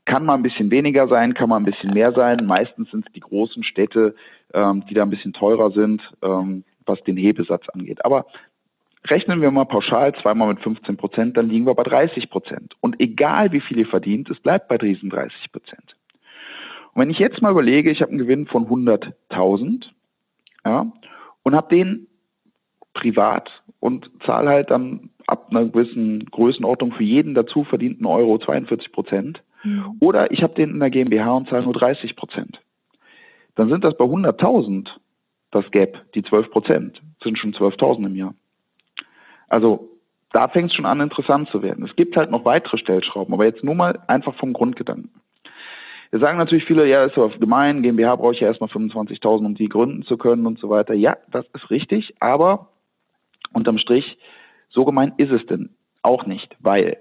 Kann 0.05 0.27
mal 0.27 0.35
ein 0.35 0.43
bisschen 0.43 0.71
weniger 0.71 1.09
sein, 1.09 1.35
kann 1.35 1.49
mal 1.49 1.57
ein 1.57 1.64
bisschen 1.64 1.95
mehr 1.95 2.12
sein. 2.12 2.45
Meistens 2.45 2.91
sind 2.91 3.07
es 3.07 3.12
die 3.12 3.21
großen 3.21 3.64
Städte, 3.64 4.14
ähm, 4.53 4.85
die 4.89 4.95
da 4.95 5.03
ein 5.03 5.11
bisschen 5.11 5.33
teurer 5.33 5.71
sind, 5.71 6.03
ähm, 6.23 6.64
was 6.85 7.03
den 7.05 7.17
Hebesatz 7.17 7.69
angeht. 7.71 8.05
Aber 8.05 8.27
rechnen 9.11 9.40
wir 9.40 9.50
mal 9.50 9.64
pauschal 9.64 10.14
zweimal 10.20 10.48
mit 10.48 10.61
15 10.61 10.96
Prozent, 10.96 11.36
dann 11.36 11.48
liegen 11.48 11.66
wir 11.66 11.74
bei 11.74 11.82
30 11.82 12.30
Prozent. 12.30 12.74
Und 12.80 13.00
egal 13.00 13.52
wie 13.52 13.61
viel 13.61 13.78
ihr 13.78 13.86
verdient, 13.86 14.30
es 14.30 14.40
bleibt 14.40 14.68
bei 14.68 14.78
diesen 14.78 15.11
30 15.11 15.52
Prozent. 15.52 15.96
Und 16.92 17.02
wenn 17.02 17.11
ich 17.11 17.18
jetzt 17.18 17.42
mal 17.42 17.52
überlege, 17.52 17.90
ich 17.90 18.00
habe 18.00 18.11
einen 18.11 18.18
Gewinn 18.18 18.46
von 18.46 18.66
100.000 18.66 19.86
ja, 20.64 20.92
und 21.42 21.54
habe 21.54 21.74
den 21.74 22.07
privat 22.94 23.50
und 23.80 24.11
zahle 24.24 24.50
halt 24.50 24.70
dann 24.70 25.11
ab 25.26 25.48
einer 25.50 25.66
gewissen 25.66 26.24
Größenordnung 26.26 26.92
für 26.92 27.02
jeden 27.02 27.34
dazu 27.34 27.64
verdienten 27.64 28.07
Euro 28.07 28.38
42 28.38 28.92
Prozent, 28.92 29.42
Mhm. 29.66 29.96
Oder 30.00 30.30
ich 30.30 30.42
habe 30.42 30.54
den 30.54 30.70
in 30.70 30.80
der 30.80 30.90
GmbH 30.90 31.32
und 31.32 31.48
zahle 31.48 31.64
nur 31.64 31.74
30 31.74 32.16
Prozent. 32.16 32.61
Dann 33.57 33.68
sind 33.68 33.84
das 33.84 33.96
bei 33.96 34.04
100.000 34.04 34.88
das 35.50 35.70
Gap, 35.70 36.12
die 36.14 36.22
12 36.22 36.50
Prozent, 36.50 37.00
sind 37.22 37.38
schon 37.38 37.54
12.000 37.54 38.07
im 38.07 38.16
Jahr. 38.16 38.34
Also 39.49 39.88
da 40.32 40.49
fängt 40.49 40.70
es 40.70 40.76
schon 40.76 40.86
an, 40.86 41.01
interessant 41.01 41.49
zu 41.51 41.62
werden. 41.62 41.84
Es 41.84 41.97
gibt 41.97 42.16
halt 42.16 42.30
noch 42.30 42.44
weitere 42.44 42.78
Stellschrauben, 42.78 43.32
aber 43.32 43.44
jetzt 43.44 43.64
nur 43.64 43.74
mal 43.74 44.01
einfach 44.07 44.34
vom 44.36 44.53
Grundgedanken. 44.53 45.11
Wir 46.11 46.20
sagen 46.20 46.38
natürlich 46.38 46.64
viele, 46.64 46.86
ja, 46.86 47.05
ist 47.05 47.16
doch 47.16 47.38
gemein, 47.38 47.82
GmbH 47.82 48.16
brauche 48.16 48.32
ich 48.32 48.40
ja 48.40 48.49
erstmal 48.49 48.70
25.000, 48.70 49.44
um 49.44 49.55
die 49.55 49.68
gründen 49.68 50.03
zu 50.05 50.16
können 50.16 50.47
und 50.47 50.59
so 50.59 50.70
weiter. 50.70 50.94
Ja, 50.94 51.16
das 51.30 51.47
ist 51.53 51.70
richtig, 51.70 52.14
aber 52.20 52.68
unterm 53.53 53.78
Strich, 53.78 54.18
so 54.68 54.84
gemein 54.84 55.12
ist 55.16 55.32
es 55.32 55.44
denn 55.47 55.70
auch 56.03 56.26
nicht, 56.26 56.57
weil 56.61 56.99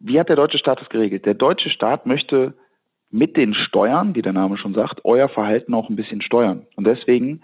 wie 0.00 0.18
hat 0.18 0.28
der 0.28 0.36
deutsche 0.36 0.58
Staat 0.58 0.80
das 0.80 0.88
geregelt? 0.88 1.26
Der 1.26 1.34
deutsche 1.34 1.70
Staat 1.70 2.06
möchte 2.06 2.54
mit 3.10 3.36
den 3.36 3.54
Steuern, 3.54 4.14
wie 4.14 4.22
der 4.22 4.32
Name 4.32 4.58
schon 4.58 4.74
sagt, 4.74 5.04
euer 5.04 5.28
Verhalten 5.28 5.74
auch 5.74 5.88
ein 5.88 5.96
bisschen 5.96 6.22
steuern. 6.22 6.66
Und 6.76 6.86
deswegen 6.86 7.42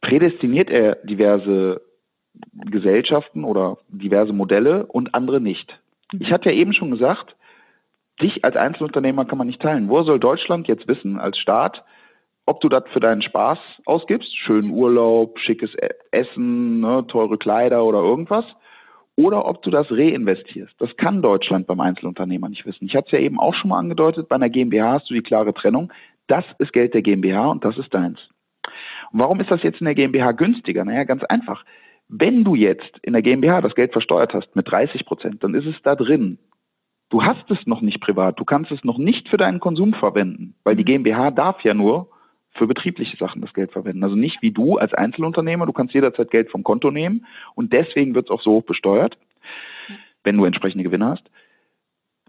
prädestiniert 0.00 0.70
er 0.70 0.96
diverse 1.04 1.80
Gesellschaften 2.52 3.44
oder 3.44 3.78
diverse 3.88 4.32
Modelle 4.32 4.86
und 4.86 5.14
andere 5.14 5.40
nicht. 5.40 5.78
Mhm. 6.12 6.22
Ich 6.22 6.32
hatte 6.32 6.50
ja 6.50 6.56
eben 6.56 6.72
schon 6.72 6.90
gesagt, 6.90 7.36
dich 8.20 8.44
als 8.44 8.56
Einzelunternehmer 8.56 9.24
kann 9.24 9.38
man 9.38 9.46
nicht 9.46 9.62
teilen. 9.62 9.88
Wo 9.88 10.02
soll 10.02 10.20
Deutschland 10.20 10.68
jetzt 10.68 10.86
wissen 10.88 11.18
als 11.18 11.38
Staat, 11.38 11.84
ob 12.46 12.60
du 12.60 12.68
das 12.68 12.84
für 12.92 13.00
deinen 13.00 13.22
Spaß 13.22 13.58
ausgibst, 13.84 14.36
schönen 14.36 14.70
Urlaub, 14.70 15.38
schickes 15.38 15.74
e-, 15.74 15.88
Essen, 16.10 16.80
ne, 16.80 17.06
teure 17.06 17.38
Kleider 17.38 17.84
oder 17.84 18.00
irgendwas, 18.00 18.44
oder 19.16 19.46
ob 19.46 19.62
du 19.62 19.70
das 19.70 19.86
reinvestierst. 19.90 20.74
Das 20.78 20.96
kann 20.96 21.22
Deutschland 21.22 21.66
beim 21.66 21.80
Einzelunternehmer 21.80 22.48
nicht 22.48 22.66
wissen. 22.66 22.86
Ich 22.86 22.96
hatte 22.96 23.06
es 23.06 23.12
ja 23.12 23.18
eben 23.18 23.38
auch 23.38 23.54
schon 23.54 23.68
mal 23.68 23.78
angedeutet, 23.78 24.28
bei 24.28 24.36
einer 24.36 24.48
GmbH 24.48 24.94
hast 24.94 25.10
du 25.10 25.14
die 25.14 25.22
klare 25.22 25.54
Trennung. 25.54 25.92
Das 26.26 26.44
ist 26.58 26.72
Geld 26.72 26.94
der 26.94 27.02
GmbH 27.02 27.50
und 27.50 27.64
das 27.64 27.76
ist 27.76 27.92
deins. 27.92 28.18
Und 29.12 29.20
warum 29.20 29.40
ist 29.40 29.50
das 29.50 29.62
jetzt 29.62 29.80
in 29.80 29.84
der 29.84 29.94
GmbH 29.94 30.32
günstiger? 30.32 30.84
Naja, 30.84 31.04
ganz 31.04 31.22
einfach. 31.24 31.64
Wenn 32.12 32.42
du 32.42 32.56
jetzt 32.56 32.98
in 33.02 33.12
der 33.12 33.22
GmbH 33.22 33.60
das 33.60 33.76
Geld 33.76 33.92
versteuert 33.92 34.34
hast 34.34 34.56
mit 34.56 34.68
30 34.68 35.06
Prozent, 35.06 35.44
dann 35.44 35.54
ist 35.54 35.66
es 35.66 35.80
da 35.84 35.94
drin. 35.94 36.38
Du 37.08 37.22
hast 37.22 37.48
es 37.50 37.66
noch 37.66 37.82
nicht 37.82 38.00
privat. 38.00 38.38
Du 38.38 38.44
kannst 38.44 38.72
es 38.72 38.82
noch 38.82 38.98
nicht 38.98 39.28
für 39.28 39.36
deinen 39.36 39.60
Konsum 39.60 39.94
verwenden, 39.94 40.54
weil 40.64 40.74
die 40.74 40.82
mhm. 40.82 41.04
GmbH 41.04 41.30
darf 41.30 41.62
ja 41.62 41.72
nur 41.72 42.08
für 42.52 42.66
betriebliche 42.66 43.16
Sachen 43.16 43.42
das 43.42 43.54
Geld 43.54 43.70
verwenden. 43.70 44.02
Also 44.02 44.16
nicht 44.16 44.42
wie 44.42 44.50
du 44.50 44.76
als 44.76 44.92
Einzelunternehmer, 44.92 45.66
du 45.66 45.72
kannst 45.72 45.94
jederzeit 45.94 46.32
Geld 46.32 46.50
vom 46.50 46.64
Konto 46.64 46.90
nehmen 46.90 47.26
und 47.54 47.72
deswegen 47.72 48.14
wird 48.16 48.26
es 48.26 48.30
auch 48.30 48.42
so 48.42 48.54
hoch 48.54 48.64
besteuert, 48.64 49.16
wenn 50.24 50.36
du 50.36 50.44
entsprechende 50.44 50.82
Gewinne 50.82 51.06
hast. 51.06 51.30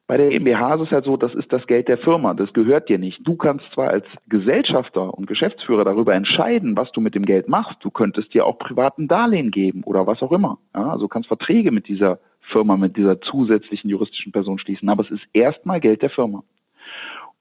Bei 0.07 0.17
der 0.17 0.29
GmbH 0.29 0.75
ist 0.75 0.81
es 0.81 0.91
halt 0.91 1.05
so, 1.05 1.15
das 1.15 1.33
ist 1.35 1.53
das 1.53 1.65
Geld 1.67 1.87
der 1.87 1.97
Firma, 1.97 2.33
das 2.33 2.51
gehört 2.51 2.89
dir 2.89 2.97
nicht. 2.97 3.25
Du 3.25 3.37
kannst 3.37 3.65
zwar 3.73 3.89
als 3.89 4.05
Gesellschafter 4.27 5.13
und 5.13 5.25
Geschäftsführer 5.25 5.85
darüber 5.85 6.13
entscheiden, 6.13 6.75
was 6.75 6.91
du 6.91 6.99
mit 6.99 7.15
dem 7.15 7.25
Geld 7.25 7.47
machst. 7.47 7.77
Du 7.81 7.91
könntest 7.91 8.33
dir 8.33 8.45
auch 8.45 8.59
privaten 8.59 9.07
Darlehen 9.07 9.51
geben 9.51 9.83
oder 9.85 10.07
was 10.07 10.21
auch 10.21 10.33
immer. 10.33 10.57
Ja, 10.75 10.89
also 10.91 11.07
kannst 11.07 11.29
Verträge 11.29 11.71
mit 11.71 11.87
dieser 11.87 12.19
Firma, 12.41 12.75
mit 12.75 12.97
dieser 12.97 13.21
zusätzlichen 13.21 13.89
juristischen 13.89 14.33
Person 14.33 14.59
schließen. 14.59 14.89
Aber 14.89 15.03
es 15.03 15.11
ist 15.11 15.23
erstmal 15.31 15.79
Geld 15.79 16.01
der 16.01 16.09
Firma. 16.09 16.43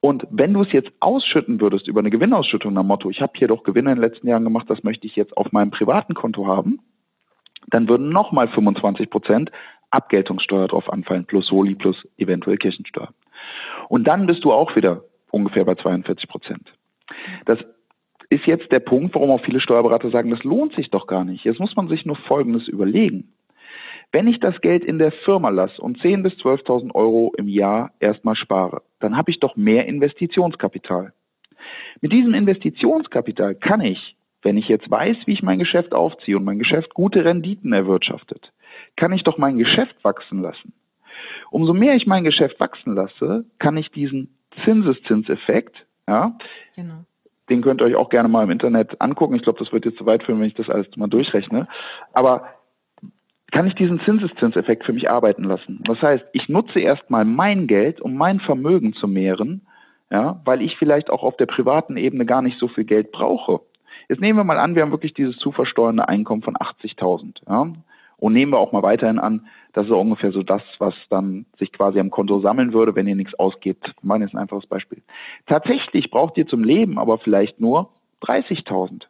Und 0.00 0.26
wenn 0.30 0.54
du 0.54 0.62
es 0.62 0.72
jetzt 0.72 0.90
ausschütten 1.00 1.60
würdest 1.60 1.86
über 1.86 2.00
eine 2.00 2.10
Gewinnausschüttung 2.10 2.72
nach 2.72 2.82
Motto, 2.82 3.10
ich 3.10 3.20
habe 3.20 3.32
hier 3.36 3.48
doch 3.48 3.64
Gewinne 3.64 3.90
in 3.92 3.96
den 3.96 4.08
letzten 4.08 4.28
Jahren 4.28 4.44
gemacht, 4.44 4.70
das 4.70 4.82
möchte 4.82 5.06
ich 5.06 5.14
jetzt 5.14 5.36
auf 5.36 5.52
meinem 5.52 5.70
privaten 5.70 6.14
Konto 6.14 6.46
haben, 6.46 6.80
dann 7.68 7.88
würden 7.88 8.08
nochmal 8.08 8.48
25 8.48 9.10
Prozent 9.10 9.50
Abgeltungssteuer 9.90 10.68
drauf 10.68 10.92
anfallen, 10.92 11.24
plus 11.24 11.46
Soli, 11.46 11.74
plus 11.74 11.96
eventuell 12.16 12.56
Kirchensteuer. 12.56 13.08
Und 13.88 14.04
dann 14.04 14.26
bist 14.26 14.44
du 14.44 14.52
auch 14.52 14.76
wieder 14.76 15.02
ungefähr 15.30 15.64
bei 15.64 15.74
42 15.74 16.28
Prozent. 16.28 16.72
Das 17.44 17.58
ist 18.28 18.46
jetzt 18.46 18.70
der 18.70 18.80
Punkt, 18.80 19.14
warum 19.14 19.30
auch 19.30 19.44
viele 19.44 19.60
Steuerberater 19.60 20.10
sagen, 20.10 20.30
das 20.30 20.44
lohnt 20.44 20.74
sich 20.74 20.90
doch 20.90 21.06
gar 21.06 21.24
nicht. 21.24 21.44
Jetzt 21.44 21.58
muss 21.58 21.74
man 21.74 21.88
sich 21.88 22.06
nur 22.06 22.16
Folgendes 22.16 22.68
überlegen. 22.68 23.32
Wenn 24.12 24.26
ich 24.26 24.40
das 24.40 24.60
Geld 24.60 24.84
in 24.84 24.98
der 24.98 25.12
Firma 25.12 25.50
lasse 25.50 25.80
und 25.80 25.98
10.000 25.98 26.22
bis 26.22 26.32
12.000 26.34 26.94
Euro 26.94 27.32
im 27.36 27.48
Jahr 27.48 27.92
erstmal 28.00 28.34
spare, 28.34 28.82
dann 28.98 29.16
habe 29.16 29.30
ich 29.30 29.38
doch 29.38 29.56
mehr 29.56 29.86
Investitionskapital. 29.86 31.12
Mit 32.00 32.12
diesem 32.12 32.34
Investitionskapital 32.34 33.54
kann 33.54 33.80
ich, 33.80 34.16
wenn 34.42 34.56
ich 34.56 34.68
jetzt 34.68 34.90
weiß, 34.90 35.16
wie 35.26 35.32
ich 35.32 35.42
mein 35.42 35.58
Geschäft 35.58 35.92
aufziehe 35.92 36.36
und 36.36 36.44
mein 36.44 36.58
Geschäft 36.58 36.94
gute 36.94 37.24
Renditen 37.24 37.72
erwirtschaftet, 37.72 38.52
kann 38.96 39.12
ich 39.12 39.24
doch 39.24 39.38
mein 39.38 39.58
Geschäft 39.58 39.96
wachsen 40.02 40.42
lassen. 40.42 40.72
Umso 41.50 41.74
mehr 41.74 41.94
ich 41.94 42.06
mein 42.06 42.24
Geschäft 42.24 42.60
wachsen 42.60 42.94
lasse, 42.94 43.44
kann 43.58 43.76
ich 43.76 43.90
diesen 43.90 44.36
Zinseszinseffekt, 44.64 45.86
ja, 46.08 46.36
genau. 46.76 47.04
den 47.48 47.62
könnt 47.62 47.80
ihr 47.80 47.86
euch 47.86 47.96
auch 47.96 48.08
gerne 48.08 48.28
mal 48.28 48.44
im 48.44 48.50
Internet 48.50 49.00
angucken. 49.00 49.34
Ich 49.34 49.42
glaube, 49.42 49.58
das 49.58 49.72
wird 49.72 49.84
jetzt 49.84 49.98
zu 49.98 50.06
weit 50.06 50.22
führen, 50.22 50.40
wenn 50.40 50.48
ich 50.48 50.54
das 50.54 50.68
alles 50.68 50.86
mal 50.96 51.08
durchrechne. 51.08 51.68
Aber 52.12 52.48
kann 53.52 53.66
ich 53.66 53.74
diesen 53.74 54.00
Zinseszinseffekt 54.00 54.84
für 54.84 54.92
mich 54.92 55.10
arbeiten 55.10 55.44
lassen. 55.44 55.80
Das 55.84 56.00
heißt, 56.00 56.24
ich 56.32 56.48
nutze 56.48 56.80
erstmal 56.80 57.24
mein 57.24 57.66
Geld, 57.66 58.00
um 58.00 58.14
mein 58.14 58.40
Vermögen 58.40 58.94
zu 58.94 59.08
mehren, 59.08 59.66
ja, 60.10 60.40
weil 60.44 60.62
ich 60.62 60.76
vielleicht 60.76 61.10
auch 61.10 61.22
auf 61.22 61.36
der 61.36 61.46
privaten 61.46 61.96
Ebene 61.96 62.26
gar 62.26 62.42
nicht 62.42 62.58
so 62.58 62.68
viel 62.68 62.84
Geld 62.84 63.12
brauche. 63.12 63.60
Jetzt 64.08 64.20
nehmen 64.20 64.38
wir 64.38 64.44
mal 64.44 64.58
an, 64.58 64.74
wir 64.74 64.82
haben 64.82 64.90
wirklich 64.90 65.14
dieses 65.14 65.36
zu 65.36 65.52
versteuernde 65.52 66.08
Einkommen 66.08 66.42
von 66.42 66.56
80.000. 66.56 67.42
Ja, 67.48 67.72
und 68.20 68.32
nehmen 68.32 68.52
wir 68.52 68.58
auch 68.58 68.72
mal 68.72 68.82
weiterhin 68.82 69.18
an, 69.18 69.46
das 69.72 69.86
ist 69.86 69.92
ungefähr 69.92 70.32
so 70.32 70.42
das, 70.42 70.62
was 70.78 70.94
dann 71.08 71.46
sich 71.58 71.72
quasi 71.72 72.00
am 72.00 72.10
Konto 72.10 72.40
sammeln 72.40 72.72
würde, 72.72 72.94
wenn 72.94 73.06
ihr 73.06 73.16
nichts 73.16 73.34
ausgebt. 73.38 73.92
Meine 74.02 74.24
jetzt 74.24 74.34
ein 74.34 74.38
einfaches 74.38 74.66
Beispiel. 74.66 75.02
Tatsächlich 75.46 76.10
braucht 76.10 76.36
ihr 76.36 76.46
zum 76.46 76.64
Leben 76.64 76.98
aber 76.98 77.18
vielleicht 77.18 77.60
nur 77.60 77.90
30.000. 78.22 79.02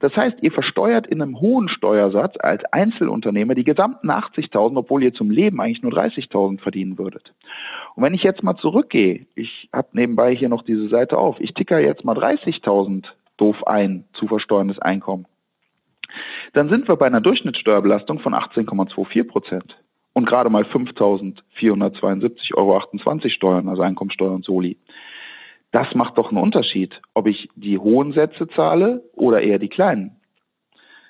Das 0.00 0.16
heißt, 0.16 0.38
ihr 0.42 0.50
versteuert 0.50 1.06
in 1.06 1.20
einem 1.20 1.40
hohen 1.40 1.68
Steuersatz 1.68 2.34
als 2.40 2.64
Einzelunternehmer 2.72 3.54
die 3.54 3.64
gesamten 3.64 4.10
80.000, 4.10 4.76
obwohl 4.78 5.02
ihr 5.02 5.12
zum 5.12 5.30
Leben 5.30 5.60
eigentlich 5.60 5.82
nur 5.82 5.92
30.000 5.92 6.60
verdienen 6.60 6.98
würdet. 6.98 7.34
Und 7.94 8.02
wenn 8.02 8.14
ich 8.14 8.22
jetzt 8.22 8.42
mal 8.42 8.56
zurückgehe, 8.56 9.26
ich 9.34 9.68
habe 9.72 9.88
nebenbei 9.92 10.34
hier 10.34 10.48
noch 10.48 10.62
diese 10.62 10.88
Seite 10.88 11.18
auf, 11.18 11.38
ich 11.38 11.52
ticker 11.52 11.78
jetzt 11.78 12.04
mal 12.04 12.16
30.000 12.16 13.04
doof 13.36 13.66
ein 13.66 14.04
zu 14.14 14.26
versteuerndes 14.26 14.78
Einkommen, 14.78 15.26
dann 16.52 16.68
sind 16.68 16.88
wir 16.88 16.96
bei 16.96 17.06
einer 17.06 17.20
Durchschnittssteuerbelastung 17.20 18.20
von 18.20 18.34
18,24 18.34 19.24
Prozent 19.24 19.76
und 20.12 20.26
gerade 20.26 20.50
mal 20.50 20.64
5.472,28 20.64 22.54
Euro 22.56 22.82
Steuern, 23.28 23.68
also 23.68 23.82
Einkommensteuer 23.82 24.32
und 24.32 24.44
Soli. 24.44 24.76
Das 25.72 25.94
macht 25.94 26.18
doch 26.18 26.30
einen 26.30 26.42
Unterschied, 26.42 27.00
ob 27.14 27.26
ich 27.28 27.48
die 27.54 27.78
hohen 27.78 28.12
Sätze 28.12 28.48
zahle 28.48 29.04
oder 29.14 29.40
eher 29.40 29.58
die 29.58 29.68
kleinen. 29.68 30.16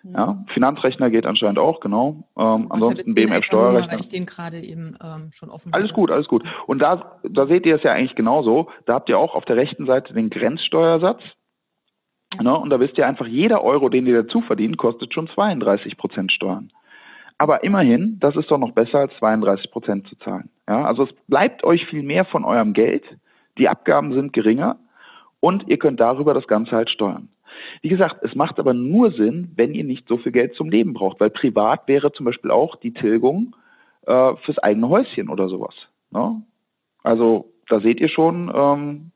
Mhm. 0.02 0.12
Ja, 0.12 0.44
Finanzrechner 0.52 1.10
geht 1.10 1.26
anscheinend 1.26 1.58
auch, 1.58 1.80
genau. 1.80 2.24
Ähm, 2.38 2.66
ansonsten 2.70 3.14
BMF-Steuerrechner. 3.14 3.92
Weil 3.92 4.00
ich 4.00 4.08
den 4.08 4.26
gerade 4.26 4.60
eben 4.60 4.96
ähm, 5.02 5.30
schon 5.32 5.50
offen 5.50 5.72
Alles 5.72 5.90
hatte. 5.90 5.94
gut, 5.94 6.10
alles 6.10 6.28
gut. 6.28 6.44
Und 6.66 6.80
da, 6.80 7.18
da 7.28 7.46
seht 7.46 7.66
ihr 7.66 7.76
es 7.76 7.82
ja 7.82 7.92
eigentlich 7.92 8.14
genauso. 8.14 8.68
Da 8.86 8.94
habt 8.94 9.08
ihr 9.08 9.18
auch 9.18 9.34
auf 9.34 9.44
der 9.44 9.56
rechten 9.56 9.86
Seite 9.86 10.14
den 10.14 10.30
Grenzsteuersatz. 10.30 11.20
Ne? 12.38 12.56
Und 12.56 12.70
da 12.70 12.78
wisst 12.78 12.96
ihr 12.98 13.06
einfach, 13.06 13.26
jeder 13.26 13.64
Euro, 13.64 13.88
den 13.88 14.06
ihr 14.06 14.22
dazu 14.22 14.40
verdient, 14.42 14.76
kostet 14.76 15.12
schon 15.12 15.28
32 15.28 15.96
Prozent 15.96 16.32
Steuern. 16.32 16.70
Aber 17.38 17.64
immerhin, 17.64 18.18
das 18.20 18.36
ist 18.36 18.50
doch 18.50 18.58
noch 18.58 18.72
besser 18.72 18.98
als 18.98 19.12
32 19.18 19.70
Prozent 19.70 20.06
zu 20.08 20.16
zahlen. 20.18 20.50
Ja, 20.68 20.84
also 20.84 21.04
es 21.04 21.12
bleibt 21.26 21.64
euch 21.64 21.86
viel 21.86 22.02
mehr 22.02 22.26
von 22.26 22.44
eurem 22.44 22.74
Geld. 22.74 23.02
Die 23.56 23.68
Abgaben 23.68 24.12
sind 24.12 24.32
geringer 24.32 24.76
und 25.40 25.66
ihr 25.66 25.78
könnt 25.78 26.00
darüber 26.00 26.34
das 26.34 26.46
Ganze 26.46 26.72
halt 26.72 26.90
steuern. 26.90 27.30
Wie 27.80 27.88
gesagt, 27.88 28.22
es 28.22 28.34
macht 28.34 28.58
aber 28.58 28.74
nur 28.74 29.12
Sinn, 29.12 29.52
wenn 29.56 29.74
ihr 29.74 29.84
nicht 29.84 30.06
so 30.06 30.18
viel 30.18 30.32
Geld 30.32 30.54
zum 30.54 30.70
Leben 30.70 30.92
braucht, 30.92 31.18
weil 31.18 31.30
privat 31.30 31.88
wäre 31.88 32.12
zum 32.12 32.26
Beispiel 32.26 32.50
auch 32.50 32.76
die 32.76 32.92
Tilgung 32.92 33.56
äh, 34.06 34.34
fürs 34.44 34.58
eigene 34.58 34.88
Häuschen 34.88 35.28
oder 35.28 35.48
sowas. 35.48 35.74
Ne? 36.10 36.42
Also 37.02 37.46
da 37.68 37.80
seht 37.80 38.00
ihr 38.00 38.08
schon, 38.08 38.52
ähm, 38.54 39.10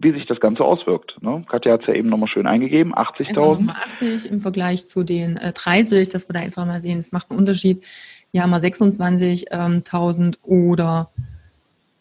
wie 0.00 0.12
sich 0.12 0.26
das 0.26 0.40
Ganze 0.40 0.64
auswirkt. 0.64 1.20
Ne? 1.22 1.44
Katja 1.48 1.72
hat 1.72 1.80
es 1.82 1.86
ja 1.88 1.94
eben 1.94 2.08
nochmal 2.08 2.28
schön 2.28 2.46
eingegeben, 2.46 2.94
80.000. 2.94 3.68
80 3.68 4.30
im 4.30 4.40
Vergleich 4.40 4.86
zu 4.88 5.02
den 5.02 5.36
äh, 5.36 5.52
30, 5.52 6.08
dass 6.08 6.28
wir 6.28 6.34
da 6.34 6.40
einfach 6.40 6.66
mal 6.66 6.80
sehen, 6.80 6.98
es 6.98 7.12
macht 7.12 7.30
einen 7.30 7.38
Unterschied. 7.38 7.84
Hier 8.32 8.42
haben 8.42 8.50
wir 8.50 8.58
26.000 8.58 10.36
oder 10.42 11.10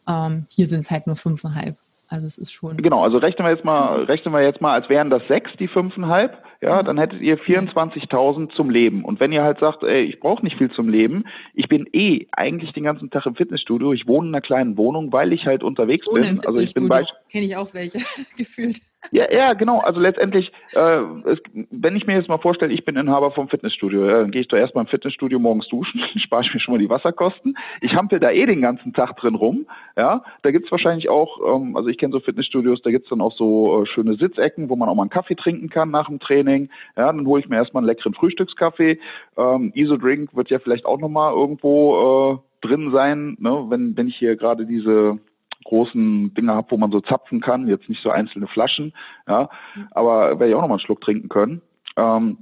ähm, 0.07 0.45
hier 0.49 0.67
sind 0.67 0.81
es 0.81 0.91
halt 0.91 1.07
nur 1.07 1.15
5,5. 1.15 1.75
Also 2.07 2.27
es 2.27 2.37
ist 2.37 2.51
schon. 2.51 2.77
Genau, 2.77 3.03
also 3.03 3.17
rechnen 3.17 3.45
wir 3.45 3.51
jetzt 3.51 3.65
mal, 3.65 4.03
rechnen 4.03 4.33
wir 4.33 4.41
jetzt 4.41 4.61
mal, 4.61 4.73
als 4.73 4.87
wären 4.89 5.09
das 5.09 5.21
sechs, 5.27 5.51
die 5.59 5.67
fünfeinhalb, 5.67 6.37
ja, 6.62 6.82
dann 6.82 6.97
hättet 6.97 7.22
ihr 7.22 7.38
24.000 7.38 8.55
zum 8.55 8.70
Leben. 8.70 9.05
Und 9.05 9.20
wenn 9.20 9.32
ihr 9.32 9.43
halt 9.43 9.60
sagt, 9.60 9.84
ey, 9.84 10.03
ich 10.03 10.20
brauche 10.20 10.43
nicht 10.43 10.58
viel 10.58 10.72
zum 10.72 10.89
Leben, 10.89 11.26
ich 11.53 11.68
bin 11.68 11.88
eh 11.93 12.28
eigentlich 12.32 12.74
den 12.74 12.84
ganzen 12.84 13.10
Tag 13.10 13.26
im 13.26 13.36
Fitnessstudio, 13.36 13.93
ich 13.93 14.08
wohne 14.08 14.30
in 14.30 14.36
einer 14.36 14.41
kleinen 14.41 14.78
Wohnung, 14.78 15.12
weil 15.12 15.34
ich 15.34 15.45
halt 15.45 15.64
unterwegs 15.64 16.05
bin. 16.12 16.39
Also 16.45 16.60
ich 16.60 16.74
bin 16.74 16.88
bei 16.88 17.05
kenne 17.30 17.45
ich 17.45 17.55
auch 17.55 17.74
welche 17.74 17.99
gefühlt. 18.38 18.82
Ja, 19.11 19.31
ja, 19.31 19.53
genau. 19.53 19.79
Also 19.79 19.99
letztendlich, 19.99 20.51
äh, 20.73 21.01
es, 21.25 21.39
wenn 21.71 21.95
ich 21.95 22.07
mir 22.07 22.15
jetzt 22.15 22.27
mal 22.27 22.39
vorstelle, 22.39 22.73
ich 22.73 22.83
bin 22.83 22.97
Inhaber 22.97 23.31
vom 23.31 23.47
Fitnessstudio, 23.47 24.05
ja, 24.05 24.21
dann 24.21 24.31
gehe 24.31 24.41
ich 24.41 24.47
doch 24.47 24.57
erstmal 24.57 24.83
im 24.83 24.89
Fitnessstudio 24.89 25.39
morgens 25.39 25.67
duschen, 25.69 26.01
spare 26.17 26.43
ich 26.43 26.53
mir 26.53 26.59
schon 26.59 26.73
mal 26.73 26.79
die 26.79 26.89
Wasserkosten. 26.89 27.57
Ich 27.81 27.95
hampel 27.95 28.19
da 28.19 28.31
eh 28.31 28.45
den 28.45 28.61
ganzen 28.61 28.93
Tag 28.93 29.15
drin 29.17 29.35
rum. 29.35 29.65
Ja, 29.95 30.23
da 30.41 30.51
gibt's 30.51 30.71
wahrscheinlich 30.71 31.09
auch, 31.09 31.39
ähm, 31.55 31.77
also 31.77 31.89
ich 31.89 31.97
kenne 31.97 32.11
so 32.11 32.19
Fitnessstudios, 32.19 32.81
da 32.81 32.91
gibt's 32.91 33.09
dann 33.09 33.21
auch 33.21 33.33
so 33.33 33.83
äh, 33.83 33.85
schöne 33.85 34.15
Sitzecken, 34.15 34.69
wo 34.69 34.75
man 34.75 34.89
auch 34.89 34.95
mal 34.95 35.03
einen 35.03 35.09
Kaffee 35.09 35.35
trinken 35.35 35.69
kann 35.69 35.89
nach 35.89 36.07
dem 36.07 36.19
Training. 36.19 36.69
Ja, 36.97 37.11
dann 37.11 37.25
hole 37.25 37.41
ich 37.41 37.49
mir 37.49 37.55
erstmal 37.57 37.81
einen 37.81 37.87
leckeren 37.87 38.13
Frühstückskaffee. 38.13 38.99
Ähm, 39.37 39.71
Iso-Drink 39.73 40.35
wird 40.35 40.49
ja 40.49 40.59
vielleicht 40.59 40.85
auch 40.85 40.99
nochmal 40.99 41.33
irgendwo 41.33 42.41
äh, 42.63 42.67
drin 42.67 42.91
sein, 42.91 43.37
ne, 43.39 43.65
wenn, 43.69 43.95
wenn 43.95 44.07
ich 44.07 44.17
hier 44.17 44.35
gerade 44.35 44.65
diese 44.65 45.19
großen 45.68 46.34
Dinger 46.34 46.55
habe, 46.55 46.72
wo 46.72 46.78
man 46.78 46.91
so 46.91 47.01
zapfen 47.01 47.41
kann, 47.41 47.68
jetzt 47.68 47.89
nicht 47.89 48.01
so 48.01 48.09
einzelne 48.09 48.47
Flaschen, 48.47 48.93
ja, 49.28 49.49
aber 49.91 50.39
werde 50.39 50.49
ich 50.49 50.55
auch 50.55 50.61
noch 50.61 50.68
mal 50.68 50.76
einen 50.76 50.86
Schluck 50.86 51.01
trinken 51.01 51.30
können. 51.30 51.61
Ähm, 51.97 52.38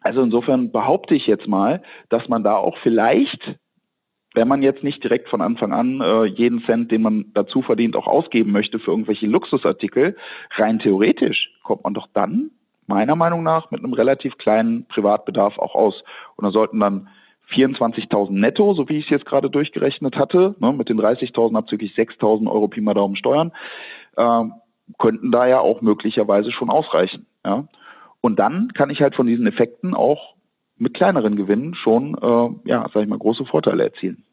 also 0.00 0.22
insofern 0.22 0.72
behaupte 0.72 1.14
ich 1.14 1.26
jetzt 1.26 1.46
mal, 1.46 1.82
dass 2.08 2.28
man 2.28 2.42
da 2.42 2.56
auch 2.56 2.76
vielleicht, 2.82 3.56
wenn 4.34 4.48
man 4.48 4.62
jetzt 4.62 4.82
nicht 4.82 5.02
direkt 5.02 5.28
von 5.28 5.40
Anfang 5.40 5.72
an 5.72 6.00
äh, 6.00 6.24
jeden 6.24 6.62
Cent, 6.64 6.90
den 6.90 7.02
man 7.02 7.26
dazu 7.34 7.62
verdient, 7.62 7.96
auch 7.96 8.06
ausgeben 8.06 8.52
möchte 8.52 8.78
für 8.78 8.90
irgendwelche 8.90 9.26
Luxusartikel, 9.26 10.16
rein 10.56 10.78
theoretisch 10.78 11.50
kommt 11.62 11.84
man 11.84 11.94
doch 11.94 12.08
dann 12.12 12.50
meiner 12.86 13.16
Meinung 13.16 13.42
nach 13.42 13.70
mit 13.70 13.82
einem 13.82 13.94
relativ 13.94 14.36
kleinen 14.38 14.86
Privatbedarf 14.86 15.58
auch 15.58 15.74
aus. 15.74 16.02
Und 16.36 16.44
da 16.44 16.50
sollten 16.50 16.80
dann 16.80 17.08
24.000 17.52 18.30
netto, 18.32 18.74
so 18.74 18.88
wie 18.88 18.98
ich 18.98 19.04
es 19.04 19.10
jetzt 19.10 19.26
gerade 19.26 19.50
durchgerechnet 19.50 20.16
hatte, 20.16 20.54
ne, 20.58 20.72
mit 20.72 20.88
den 20.88 21.00
30.000 21.00 21.56
abzüglich 21.56 21.92
6.000 21.94 22.50
Euro 22.50 22.68
Pi 22.68 22.80
mal 22.80 22.94
Daumen 22.94 23.16
Steuern, 23.16 23.52
äh, 24.16 24.44
könnten 24.98 25.30
da 25.30 25.46
ja 25.46 25.60
auch 25.60 25.80
möglicherweise 25.80 26.52
schon 26.52 26.70
ausreichen. 26.70 27.26
Ja. 27.44 27.66
Und 28.20 28.38
dann 28.38 28.72
kann 28.72 28.90
ich 28.90 29.00
halt 29.00 29.14
von 29.14 29.26
diesen 29.26 29.46
Effekten 29.46 29.94
auch 29.94 30.34
mit 30.76 30.94
kleineren 30.94 31.36
Gewinnen 31.36 31.74
schon, 31.74 32.14
äh, 32.14 32.68
ja, 32.68 32.88
sag 32.92 33.02
ich 33.02 33.08
mal, 33.08 33.18
große 33.18 33.44
Vorteile 33.44 33.84
erzielen. 33.84 34.24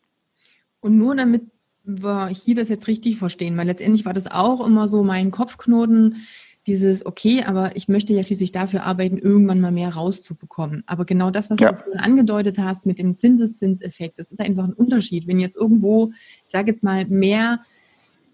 Und 0.79 0.97
nur 0.97 1.15
damit 1.15 1.43
wir 1.83 2.27
hier 2.27 2.55
das 2.55 2.69
jetzt 2.69 2.87
richtig 2.87 3.17
verstehen, 3.17 3.57
weil 3.57 3.67
letztendlich 3.67 4.05
war 4.05 4.13
das 4.13 4.29
auch 4.29 4.65
immer 4.65 4.87
so 4.87 5.03
mein 5.03 5.31
Kopfknoten, 5.31 6.27
dieses, 6.67 7.05
okay, 7.05 7.43
aber 7.45 7.75
ich 7.75 7.87
möchte 7.87 8.13
ja 8.13 8.23
schließlich 8.23 8.51
dafür 8.51 8.83
arbeiten, 8.83 9.17
irgendwann 9.17 9.61
mal 9.61 9.71
mehr 9.71 9.93
rauszubekommen. 9.93 10.83
Aber 10.85 11.05
genau 11.05 11.31
das, 11.31 11.49
was 11.49 11.59
ja. 11.59 11.71
du 11.71 11.77
vorhin 11.77 11.99
angedeutet 11.99 12.59
hast 12.59 12.85
mit 12.85 12.99
dem 12.99 13.17
Zinseszinseffekt, 13.17 14.19
das 14.19 14.31
ist 14.31 14.39
einfach 14.39 14.65
ein 14.65 14.73
Unterschied. 14.73 15.27
Wenn 15.27 15.39
jetzt 15.39 15.55
irgendwo, 15.55 16.11
ich 16.45 16.51
sage 16.51 16.71
jetzt 16.71 16.83
mal, 16.83 17.05
mehr 17.05 17.61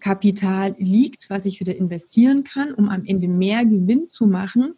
Kapital 0.00 0.74
liegt, 0.78 1.30
was 1.30 1.46
ich 1.46 1.60
wieder 1.60 1.74
investieren 1.74 2.44
kann, 2.44 2.74
um 2.74 2.88
am 2.88 3.04
Ende 3.04 3.28
mehr 3.28 3.64
Gewinn 3.64 4.08
zu 4.08 4.26
machen. 4.26 4.74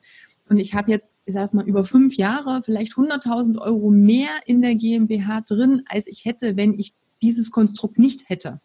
Und 0.48 0.58
ich 0.58 0.74
habe 0.74 0.90
jetzt, 0.90 1.14
ich 1.24 1.34
sage 1.34 1.56
mal, 1.56 1.66
über 1.66 1.84
fünf 1.84 2.16
Jahre 2.16 2.62
vielleicht 2.62 2.92
100.000 2.92 3.58
Euro 3.58 3.90
mehr 3.90 4.30
in 4.46 4.62
der 4.62 4.74
GmbH 4.74 5.42
drin, 5.42 5.82
als 5.86 6.06
ich 6.06 6.24
hätte, 6.24 6.56
wenn 6.56 6.78
ich 6.78 6.94
dieses 7.20 7.50
Konstrukt 7.50 7.98
nicht 7.98 8.28
hätte. 8.28 8.60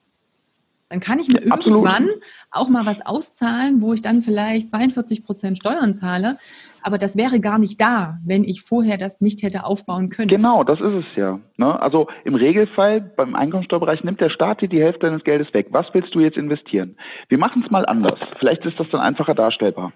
Dann 0.93 0.99
kann 0.99 1.17
ich 1.17 1.27
mir 1.27 1.41
irgendwann 1.41 2.07
auch 2.51 2.69
mal 2.69 2.85
was 2.85 3.03
auszahlen, 3.03 3.81
wo 3.81 3.93
ich 3.93 4.03
dann 4.03 4.21
vielleicht 4.21 4.67
42 4.67 5.25
Prozent 5.25 5.57
Steuern 5.57 5.95
zahle. 5.95 6.37
Aber 6.83 6.99
das 6.99 7.17
wäre 7.17 7.39
gar 7.39 7.57
nicht 7.57 7.81
da, 7.81 8.19
wenn 8.23 8.43
ich 8.43 8.61
vorher 8.61 8.97
das 8.99 9.19
nicht 9.19 9.41
hätte 9.41 9.65
aufbauen 9.65 10.11
können. 10.11 10.27
Genau, 10.27 10.63
das 10.63 10.79
ist 10.79 10.93
es 10.93 11.05
ja. 11.15 11.39
Ne? 11.57 11.81
Also 11.81 12.09
im 12.25 12.35
Regelfall 12.35 13.01
beim 13.01 13.33
Einkommensteuerbereich 13.33 14.03
nimmt 14.03 14.21
der 14.21 14.29
Staat 14.29 14.61
dir 14.61 14.69
die 14.69 14.83
Hälfte 14.83 15.07
deines 15.07 15.23
Geldes 15.23 15.51
weg. 15.55 15.69
Was 15.71 15.87
willst 15.93 16.13
du 16.13 16.19
jetzt 16.19 16.37
investieren? 16.37 16.95
Wir 17.27 17.39
machen 17.39 17.63
es 17.65 17.71
mal 17.71 17.87
anders. 17.87 18.19
Vielleicht 18.37 18.63
ist 18.63 18.79
das 18.79 18.87
dann 18.91 19.01
einfacher 19.01 19.33
darstellbar. 19.33 19.93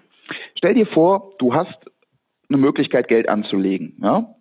Stell 0.56 0.74
dir 0.74 0.86
vor, 0.88 1.30
du 1.38 1.54
hast 1.54 1.78
eine 2.48 2.58
Möglichkeit, 2.58 3.06
Geld 3.06 3.28
anzulegen. 3.28 3.94
Ja? 4.02 4.34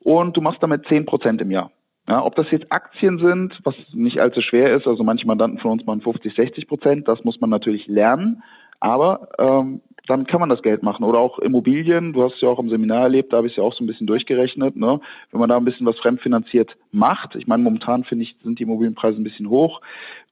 Und 0.00 0.36
du 0.36 0.42
machst 0.42 0.62
damit 0.62 0.86
10 0.86 1.06
Prozent 1.06 1.40
im 1.40 1.50
Jahr. 1.50 1.70
Ja, 2.08 2.22
ob 2.22 2.34
das 2.36 2.50
jetzt 2.50 2.66
Aktien 2.70 3.18
sind, 3.18 3.58
was 3.64 3.74
nicht 3.92 4.20
allzu 4.20 4.42
schwer 4.42 4.76
ist, 4.76 4.86
also 4.86 5.02
manche 5.04 5.26
Mandanten 5.26 5.58
von 5.58 5.72
uns 5.72 5.86
machen 5.86 6.02
50, 6.02 6.34
60 6.34 6.68
Prozent, 6.68 7.08
das 7.08 7.24
muss 7.24 7.40
man 7.40 7.48
natürlich 7.48 7.86
lernen, 7.86 8.42
aber 8.78 9.28
ähm, 9.38 9.80
dann 10.06 10.26
kann 10.26 10.40
man 10.40 10.50
das 10.50 10.60
Geld 10.62 10.82
machen. 10.82 11.04
Oder 11.04 11.18
auch 11.18 11.38
Immobilien, 11.38 12.12
du 12.12 12.22
hast 12.22 12.34
es 12.34 12.40
ja 12.42 12.48
auch 12.48 12.58
im 12.58 12.68
Seminar 12.68 13.04
erlebt, 13.04 13.32
da 13.32 13.38
habe 13.38 13.46
ich 13.46 13.54
es 13.54 13.56
ja 13.56 13.62
auch 13.62 13.72
so 13.72 13.82
ein 13.82 13.86
bisschen 13.86 14.06
durchgerechnet, 14.06 14.76
ne? 14.76 15.00
wenn 15.30 15.40
man 15.40 15.48
da 15.48 15.56
ein 15.56 15.64
bisschen 15.64 15.86
was 15.86 15.98
fremdfinanziert 15.98 16.76
macht. 16.92 17.36
Ich 17.36 17.46
meine, 17.46 17.62
momentan 17.62 18.04
finde 18.04 18.24
ich, 18.24 18.36
sind 18.42 18.58
die 18.58 18.64
Immobilienpreise 18.64 19.18
ein 19.18 19.24
bisschen 19.24 19.48
hoch. 19.48 19.80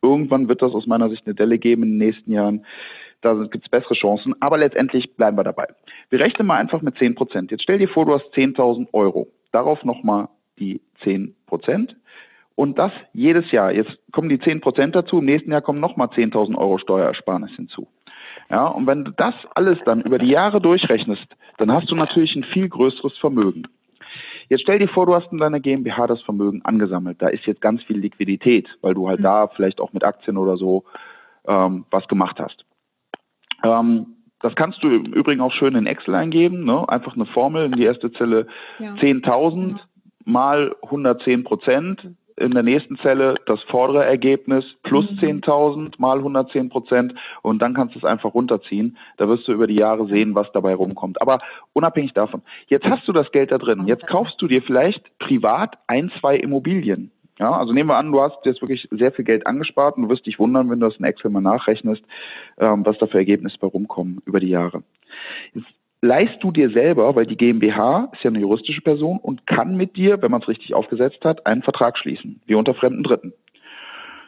Irgendwann 0.03 0.49
wird 0.49 0.61
das 0.61 0.73
aus 0.73 0.87
meiner 0.87 1.09
Sicht 1.09 1.27
eine 1.27 1.35
Delle 1.35 1.59
geben 1.59 1.85
in 1.85 1.91
den 1.91 2.07
nächsten 2.07 2.33
Jahren. 2.33 2.67
Da 3.23 3.35
gibt 3.35 3.65
es 3.65 3.71
bessere 3.71 3.95
Chancen, 3.95 4.35
aber 4.41 4.59
letztendlich 4.59 5.17
bleiben 5.17 5.39
wir 5.39 5.45
dabei. 5.45 5.69
Wir 6.11 6.21
rechnen 6.21 6.47
mal 6.47 6.57
einfach 6.57 6.83
mit 6.83 6.99
10 6.99 7.15
Prozent. 7.15 7.51
Jetzt 7.51 7.63
stell 7.63 7.79
dir 7.79 7.89
vor, 7.89 8.05
du 8.05 8.15
hast 8.15 8.27
10.000 8.35 8.89
Euro. 8.93 9.29
Darauf 9.53 9.85
nochmal 9.85 10.29
die 10.59 10.81
10 11.03 11.35
Prozent. 11.47 11.97
Und 12.55 12.79
das 12.79 12.93
jedes 13.13 13.51
Jahr. 13.51 13.73
Jetzt 13.73 13.97
kommen 14.13 14.29
die 14.29 14.39
10 14.39 14.61
Prozent 14.61 14.95
dazu, 14.95 15.19
im 15.19 15.25
nächsten 15.25 15.51
Jahr 15.51 15.63
kommen 15.63 15.81
nochmal 15.81 16.09
10.000 16.09 16.57
Euro 16.57 16.79
Steuersparnis 16.79 17.51
hinzu. 17.57 17.89
Ja, 18.51 18.67
und 18.67 18.87
wenn 18.87 19.05
du 19.05 19.13
das 19.13 19.35
alles 19.55 19.79
dann 19.87 20.03
über 20.03 20.19
die 20.19 20.29
Jahre 20.29 20.61
durchrechnest, 20.61 21.27
dann 21.59 21.73
hast 21.73 21.91
du 21.91 21.95
natürlich 21.95 22.37
ein 22.37 22.45
viel 22.45 22.69
größeres 22.69 23.17
Vermögen. 23.19 23.67
Jetzt 24.49 24.63
stell 24.63 24.79
dir 24.79 24.89
vor, 24.89 25.07
du 25.07 25.15
hast 25.15 25.33
in 25.33 25.39
deiner 25.39 25.61
GmbH 25.61 26.07
das 26.07 26.21
Vermögen 26.23 26.61
angesammelt. 26.65 27.23
Da 27.23 27.29
ist 27.29 27.47
jetzt 27.47 27.63
ganz 27.63 27.83
viel 27.85 27.97
Liquidität, 27.97 28.69
weil 28.83 28.93
du 28.93 29.09
halt 29.09 29.21
mhm. 29.21 29.25
da 29.25 29.49
vielleicht 29.49 29.81
auch 29.81 29.95
mit 29.95 30.05
Aktien 30.05 30.37
oder 30.37 30.59
so 30.59 30.85
ähm, 31.47 31.87
was 31.91 32.07
gemacht 32.09 32.39
hast. 32.39 32.65
Ähm, 33.65 34.07
das 34.41 34.55
kannst 34.57 34.83
du 34.83 34.89
im 34.89 35.13
Übrigen 35.13 35.41
auch 35.41 35.53
schön 35.53 35.77
in 35.77 35.87
Excel 35.87 36.15
eingeben. 36.15 36.65
Ne? 36.65 36.87
Einfach 36.89 37.15
eine 37.15 37.27
Formel 37.27 37.67
in 37.67 37.73
die 37.73 37.85
erste 37.85 38.13
Zelle 38.13 38.49
ja. 38.79 38.93
10.000 38.95 39.79
mal 40.25 40.75
110 40.83 41.45
Prozent. 41.45 42.01
In 42.37 42.53
der 42.53 42.63
nächsten 42.63 42.97
Zelle 42.99 43.35
das 43.47 43.61
vordere 43.65 44.05
Ergebnis 44.05 44.65
plus 44.83 45.11
mhm. 45.11 45.43
10.000 45.43 45.95
mal 45.99 46.19
110 46.19 46.71
Prozent 46.71 47.15
und 47.43 47.61
dann 47.61 47.75
kannst 47.75 47.95
du 47.95 47.99
es 47.99 48.05
einfach 48.05 48.33
runterziehen. 48.33 48.97
Da 49.19 49.29
wirst 49.29 49.47
du 49.47 49.53
über 49.53 49.67
die 49.67 49.75
Jahre 49.75 50.07
sehen, 50.07 50.35
was 50.35 50.51
dabei 50.53 50.75
rumkommt. 50.75 51.21
Aber 51.21 51.41
unabhängig 51.75 52.15
davon, 52.15 52.43
jetzt 52.69 52.87
hast 52.87 53.07
du 53.07 53.13
das 53.13 53.31
Geld 53.33 53.53
da 53.53 53.59
drin. 53.59 53.87
Jetzt 53.87 54.07
kaufst 54.07 54.41
du 54.41 54.49
dir 54.49 54.63
vielleicht 54.63 55.03
privat 55.19 55.77
ein, 55.87 56.11
zwei 56.21 56.37
Immobilien. 56.37 57.13
Ja, 57.39 57.59
also 57.59 57.73
nehmen 57.73 57.89
wir 57.89 57.97
an, 57.97 58.13
du 58.13 58.21
hast 58.21 58.45
jetzt 58.45 58.61
wirklich 58.61 58.89
sehr 58.91 59.13
viel 59.13 59.25
Geld 59.25 59.47
angespart 59.47 59.97
und 59.97 60.05
du 60.05 60.09
wirst 60.09 60.27
dich 60.27 60.39
wundern, 60.39 60.71
wenn 60.71 60.81
du 60.81 60.89
das 60.89 60.99
in 60.99 61.05
Excel 61.05 61.31
mal 61.31 61.41
nachrechnest, 61.41 62.03
ähm, 62.59 62.85
was 62.85 62.99
da 62.99 63.07
für 63.07 63.19
Ergebnisse 63.19 63.59
bei 63.59 63.67
rumkommen 63.67 64.23
über 64.27 64.39
die 64.39 64.49
Jahre. 64.49 64.83
Jetzt 65.55 65.67
leist 66.03 66.43
du 66.43 66.51
dir 66.51 66.71
selber, 66.71 67.15
weil 67.15 67.27
die 67.27 67.37
GmbH 67.37 68.11
ist 68.13 68.25
ja 68.25 68.31
eine 68.31 68.41
juristische 68.41 68.83
Person 68.83 69.19
und 69.19 69.47
kann 69.47 69.77
mit 69.77 69.97
dir, 69.97 70.21
wenn 70.21 70.33
man 70.33 70.43
es 70.43 70.49
richtig 70.49 70.75
aufgesetzt 70.75 71.25
hat, 71.25 71.47
einen 71.47 71.63
Vertrag 71.63 71.97
schließen, 71.97 72.43
wie 72.47 72.57
unter 72.57 72.75
fremden 72.75 73.05
Dritten. 73.05 73.33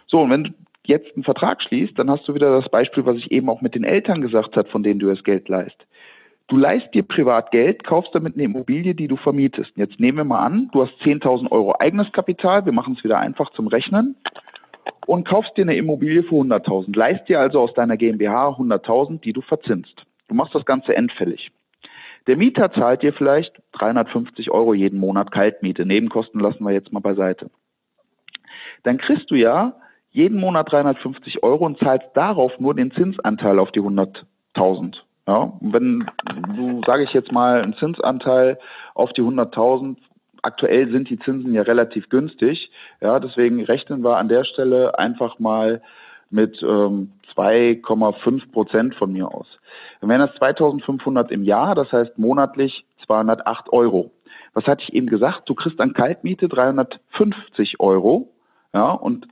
So, 0.07 0.23
und 0.23 0.31
wenn 0.31 0.45
du 0.45 0.51
jetzt 0.87 1.15
einen 1.15 1.25
Vertrag 1.25 1.63
schließt, 1.63 1.99
dann 1.99 2.09
hast 2.09 2.27
du 2.29 2.35
wieder 2.35 2.61
das 2.61 2.71
Beispiel, 2.71 3.05
was 3.05 3.17
ich 3.17 3.33
eben 3.33 3.51
auch 3.51 3.61
mit 3.61 3.75
den 3.75 3.85
Eltern 3.85 4.21
gesagt 4.21 4.57
habe, 4.57 4.69
von 4.69 4.85
denen 4.85 5.01
du 5.01 5.09
das 5.09 5.25
Geld 5.25 5.49
leist. 5.49 5.77
Du 6.47 6.57
leist 6.57 6.93
dir 6.95 7.03
privat 7.03 7.51
Geld, 7.51 7.85
kaufst 7.85 8.15
damit 8.15 8.35
eine 8.35 8.45
Immobilie, 8.45 8.95
die 8.95 9.09
du 9.09 9.17
vermietest. 9.17 9.73
Jetzt 9.77 9.99
nehmen 9.99 10.19
wir 10.19 10.25
mal 10.25 10.45
an, 10.45 10.69
du 10.73 10.83
hast 10.83 10.93
10.000 11.03 11.51
Euro 11.51 11.75
eigenes 11.79 12.13
Kapital, 12.13 12.67
wir 12.67 12.73
machen 12.73 12.95
es 12.97 13.03
wieder 13.03 13.19
einfach 13.19 13.51
zum 13.53 13.67
Rechnen 13.67 14.15
und 15.07 15.27
kaufst 15.27 15.57
dir 15.57 15.63
eine 15.63 15.75
Immobilie 15.75 16.23
für 16.23 16.37
100.000. 16.37 16.97
Leist 16.97 17.29
dir 17.29 17.41
also 17.41 17.61
aus 17.61 17.73
deiner 17.75 17.97
GmbH 17.97 18.51
100.000, 18.51 19.23
die 19.23 19.33
du 19.33 19.41
verzinst. 19.41 20.05
Du 20.29 20.35
machst 20.35 20.55
das 20.55 20.67
Ganze 20.67 20.95
endfällig. 20.95 21.51
Der 22.27 22.37
Mieter 22.37 22.73
zahlt 22.73 23.03
dir 23.03 23.13
vielleicht 23.13 23.53
350 23.73 24.51
Euro 24.51 24.75
jeden 24.75 24.99
Monat 24.99 25.31
Kaltmiete. 25.31 25.85
Nebenkosten 25.85 26.41
lassen 26.41 26.65
wir 26.65 26.73
jetzt 26.73 26.93
mal 26.93 27.01
beiseite. 27.01 27.51
Dann 28.83 28.99
kriegst 28.99 29.31
du 29.31 29.35
ja 29.35 29.75
jeden 30.11 30.39
Monat 30.39 30.71
350 30.71 31.43
Euro 31.43 31.67
und 31.67 31.79
zahlst 31.79 32.07
darauf 32.15 32.59
nur 32.61 32.75
den 32.75 32.93
Zinsanteil 32.93 33.59
auf 33.59 33.73
die 33.73 33.81
100.000. 33.81 34.97
Ja, 35.27 35.55
wenn 35.61 36.07
du, 36.55 36.83
sage 36.87 37.03
ich 37.03 37.13
jetzt 37.15 37.33
mal, 37.33 37.63
einen 37.63 37.75
Zinsanteil 37.75 38.59
auf 38.95 39.13
die 39.15 39.23
100.000, 39.23 39.97
aktuell 40.43 40.91
sind 40.91 41.09
die 41.09 41.19
Zinsen 41.19 41.55
ja 41.55 41.63
relativ 41.63 42.11
günstig, 42.11 42.71
ja, 43.01 43.19
deswegen 43.19 43.65
rechnen 43.65 44.05
wir 44.05 44.19
an 44.19 44.29
der 44.29 44.45
Stelle 44.45 44.99
einfach 44.99 45.39
mal 45.39 45.81
mit 46.31 46.63
ähm, 46.63 47.13
2,5 47.37 48.53
Prozent 48.53 48.95
von 48.95 49.13
mir 49.13 49.29
aus. 49.29 49.47
Dann 50.01 50.11
wären 50.11 50.21
das 50.21 50.35
2500 50.37 51.31
im 51.31 51.45
Jahr, 51.45 51.75
das 51.75 51.93
heißt 51.93 52.19
monatlich 52.19 52.85
208 53.07 53.73
Euro. 53.73 54.11
Was 54.53 54.67
hatte 54.67 54.83
ich 54.83 54.93
eben 54.95 55.09
gesagt? 55.09 55.49
Du 55.49 55.55
kriegst 55.55 55.81
an 55.81 55.93
Kaltmiete 55.93 56.49
350 56.49 57.81
Euro. 57.81 58.31
Ja, 58.73 58.91
und 58.91 59.27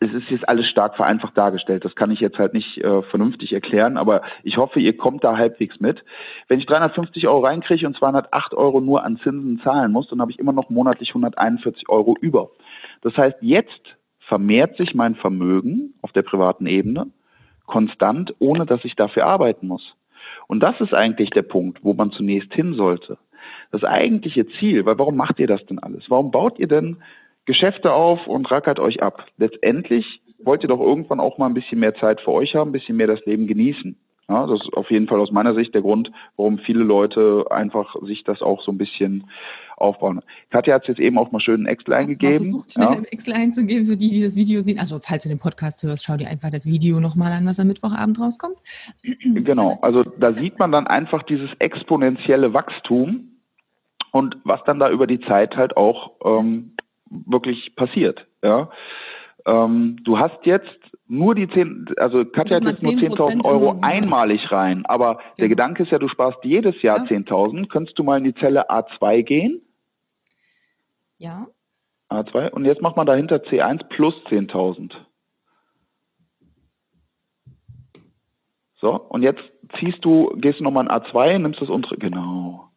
es 0.00 0.12
ist 0.12 0.30
jetzt 0.30 0.48
alles 0.48 0.66
stark 0.68 0.96
vereinfacht 0.96 1.36
dargestellt. 1.36 1.84
Das 1.84 1.94
kann 1.94 2.10
ich 2.10 2.20
jetzt 2.20 2.38
halt 2.38 2.52
nicht 2.52 2.78
äh, 2.78 3.02
vernünftig 3.02 3.52
erklären, 3.52 3.96
aber 3.96 4.22
ich 4.42 4.56
hoffe, 4.56 4.80
ihr 4.80 4.96
kommt 4.96 5.24
da 5.24 5.36
halbwegs 5.36 5.80
mit. 5.80 6.04
Wenn 6.48 6.58
ich 6.58 6.66
350 6.66 7.26
Euro 7.26 7.40
reinkriege 7.40 7.86
und 7.86 7.96
208 7.96 8.54
Euro 8.54 8.80
nur 8.80 9.04
an 9.04 9.18
Zinsen 9.18 9.60
zahlen 9.62 9.92
muss, 9.92 10.08
dann 10.08 10.20
habe 10.20 10.30
ich 10.30 10.38
immer 10.38 10.52
noch 10.52 10.70
monatlich 10.70 11.10
141 11.10 11.88
Euro 11.88 12.16
über. 12.20 12.50
Das 13.02 13.16
heißt, 13.16 13.36
jetzt 13.40 13.96
vermehrt 14.20 14.76
sich 14.76 14.94
mein 14.94 15.14
Vermögen 15.14 15.94
auf 16.02 16.12
der 16.12 16.22
privaten 16.22 16.66
Ebene 16.66 17.06
konstant, 17.66 18.34
ohne 18.38 18.66
dass 18.66 18.84
ich 18.84 18.96
dafür 18.96 19.26
arbeiten 19.26 19.68
muss. 19.68 19.94
Und 20.46 20.60
das 20.60 20.80
ist 20.80 20.94
eigentlich 20.94 21.30
der 21.30 21.42
Punkt, 21.42 21.82
wo 21.82 21.94
man 21.94 22.12
zunächst 22.12 22.52
hin 22.52 22.74
sollte. 22.74 23.18
Das 23.70 23.84
eigentliche 23.84 24.46
Ziel, 24.58 24.84
weil 24.86 24.98
warum 24.98 25.16
macht 25.16 25.38
ihr 25.38 25.46
das 25.46 25.64
denn 25.66 25.78
alles? 25.78 26.04
Warum 26.08 26.30
baut 26.30 26.58
ihr 26.58 26.68
denn 26.68 26.98
Geschäfte 27.46 27.92
auf 27.92 28.26
und 28.26 28.50
rackert 28.50 28.78
euch 28.78 29.02
ab? 29.02 29.26
Letztendlich 29.36 30.20
wollt 30.44 30.62
ihr 30.62 30.68
doch 30.68 30.80
irgendwann 30.80 31.20
auch 31.20 31.38
mal 31.38 31.46
ein 31.46 31.54
bisschen 31.54 31.80
mehr 31.80 31.94
Zeit 31.94 32.20
für 32.20 32.32
euch 32.32 32.54
haben, 32.54 32.70
ein 32.70 32.72
bisschen 32.72 32.96
mehr 32.96 33.06
das 33.06 33.24
Leben 33.26 33.46
genießen. 33.46 33.96
Ja, 34.28 34.46
das 34.46 34.62
ist 34.62 34.72
auf 34.74 34.90
jeden 34.90 35.06
Fall 35.06 35.20
aus 35.20 35.30
meiner 35.30 35.54
Sicht 35.54 35.74
der 35.74 35.82
Grund, 35.82 36.10
warum 36.36 36.58
viele 36.58 36.82
Leute 36.82 37.44
einfach 37.50 37.94
sich 38.02 38.24
das 38.24 38.40
auch 38.40 38.62
so 38.62 38.72
ein 38.72 38.78
bisschen 38.78 39.28
aufbauen. 39.76 40.20
Katja 40.50 40.74
hat 40.74 40.82
es 40.82 40.88
jetzt 40.88 41.00
eben 41.00 41.18
auch 41.18 41.32
mal 41.32 41.40
schön 41.40 41.62
in 41.62 41.66
Excel 41.66 41.94
eingegeben. 41.94 42.44
Versucht, 42.44 42.72
schnell 42.72 42.88
ja. 42.88 42.94
in 42.94 43.04
Excel 43.04 43.34
einzugeben, 43.34 43.86
für 43.86 43.96
die, 43.96 44.10
die 44.10 44.22
das 44.22 44.36
Video 44.36 44.62
sehen. 44.62 44.78
Also 44.78 44.98
falls 45.02 45.22
du 45.22 45.28
den 45.28 45.38
Podcast 45.38 45.82
hörst, 45.82 46.04
schau 46.04 46.16
dir 46.16 46.28
einfach 46.28 46.50
das 46.50 46.66
Video 46.66 47.00
nochmal 47.00 47.32
an, 47.32 47.46
was 47.46 47.58
am 47.60 47.66
Mittwochabend 47.66 48.20
rauskommt. 48.20 48.56
Genau, 49.44 49.78
also 49.82 50.02
da 50.02 50.32
sieht 50.32 50.58
man 50.58 50.72
dann 50.72 50.86
einfach 50.86 51.22
dieses 51.24 51.50
exponentielle 51.58 52.54
Wachstum 52.54 53.34
und 54.12 54.36
was 54.44 54.60
dann 54.64 54.78
da 54.78 54.90
über 54.90 55.06
die 55.06 55.20
Zeit 55.20 55.56
halt 55.56 55.76
auch 55.76 56.12
ähm, 56.24 56.72
wirklich 57.10 57.74
passiert. 57.76 58.26
Ja. 58.42 58.70
Ähm, 59.46 59.98
du 60.04 60.18
hast 60.18 60.38
jetzt 60.44 60.78
nur 61.06 61.34
die 61.34 61.48
10, 61.48 61.86
also 61.98 62.24
Katja 62.24 62.56
hat 62.56 62.64
jetzt 62.64 62.82
nur 62.82 62.92
10.000 62.92 63.44
Euro 63.44 63.78
einmalig 63.82 64.50
rein, 64.50 64.86
aber 64.86 65.06
ja. 65.06 65.20
der 65.40 65.48
Gedanke 65.48 65.82
ist 65.82 65.92
ja, 65.92 65.98
du 65.98 66.08
sparst 66.08 66.38
jedes 66.44 66.80
Jahr 66.82 66.98
ja. 66.98 67.04
10.000. 67.04 67.68
Könntest 67.68 67.98
du 67.98 68.04
mal 68.04 68.18
in 68.18 68.24
die 68.24 68.34
Zelle 68.34 68.70
A2 68.70 69.22
gehen? 69.22 69.60
Ja. 71.24 71.46
A2 72.10 72.50
und 72.50 72.66
jetzt 72.66 72.82
macht 72.82 72.96
man 72.96 73.06
dahinter 73.06 73.36
C1 73.36 73.84
plus 73.88 74.14
10.000. 74.28 74.92
So, 78.78 78.92
und 78.92 79.22
jetzt 79.22 79.40
ziehst 79.78 80.04
du, 80.04 80.36
gehst 80.36 80.60
du 80.60 80.64
nochmal 80.64 80.84
in 80.84 80.90
A2, 80.90 81.38
nimmst 81.38 81.62
das 81.62 81.70
untere, 81.70 81.96
genau. 81.96 82.68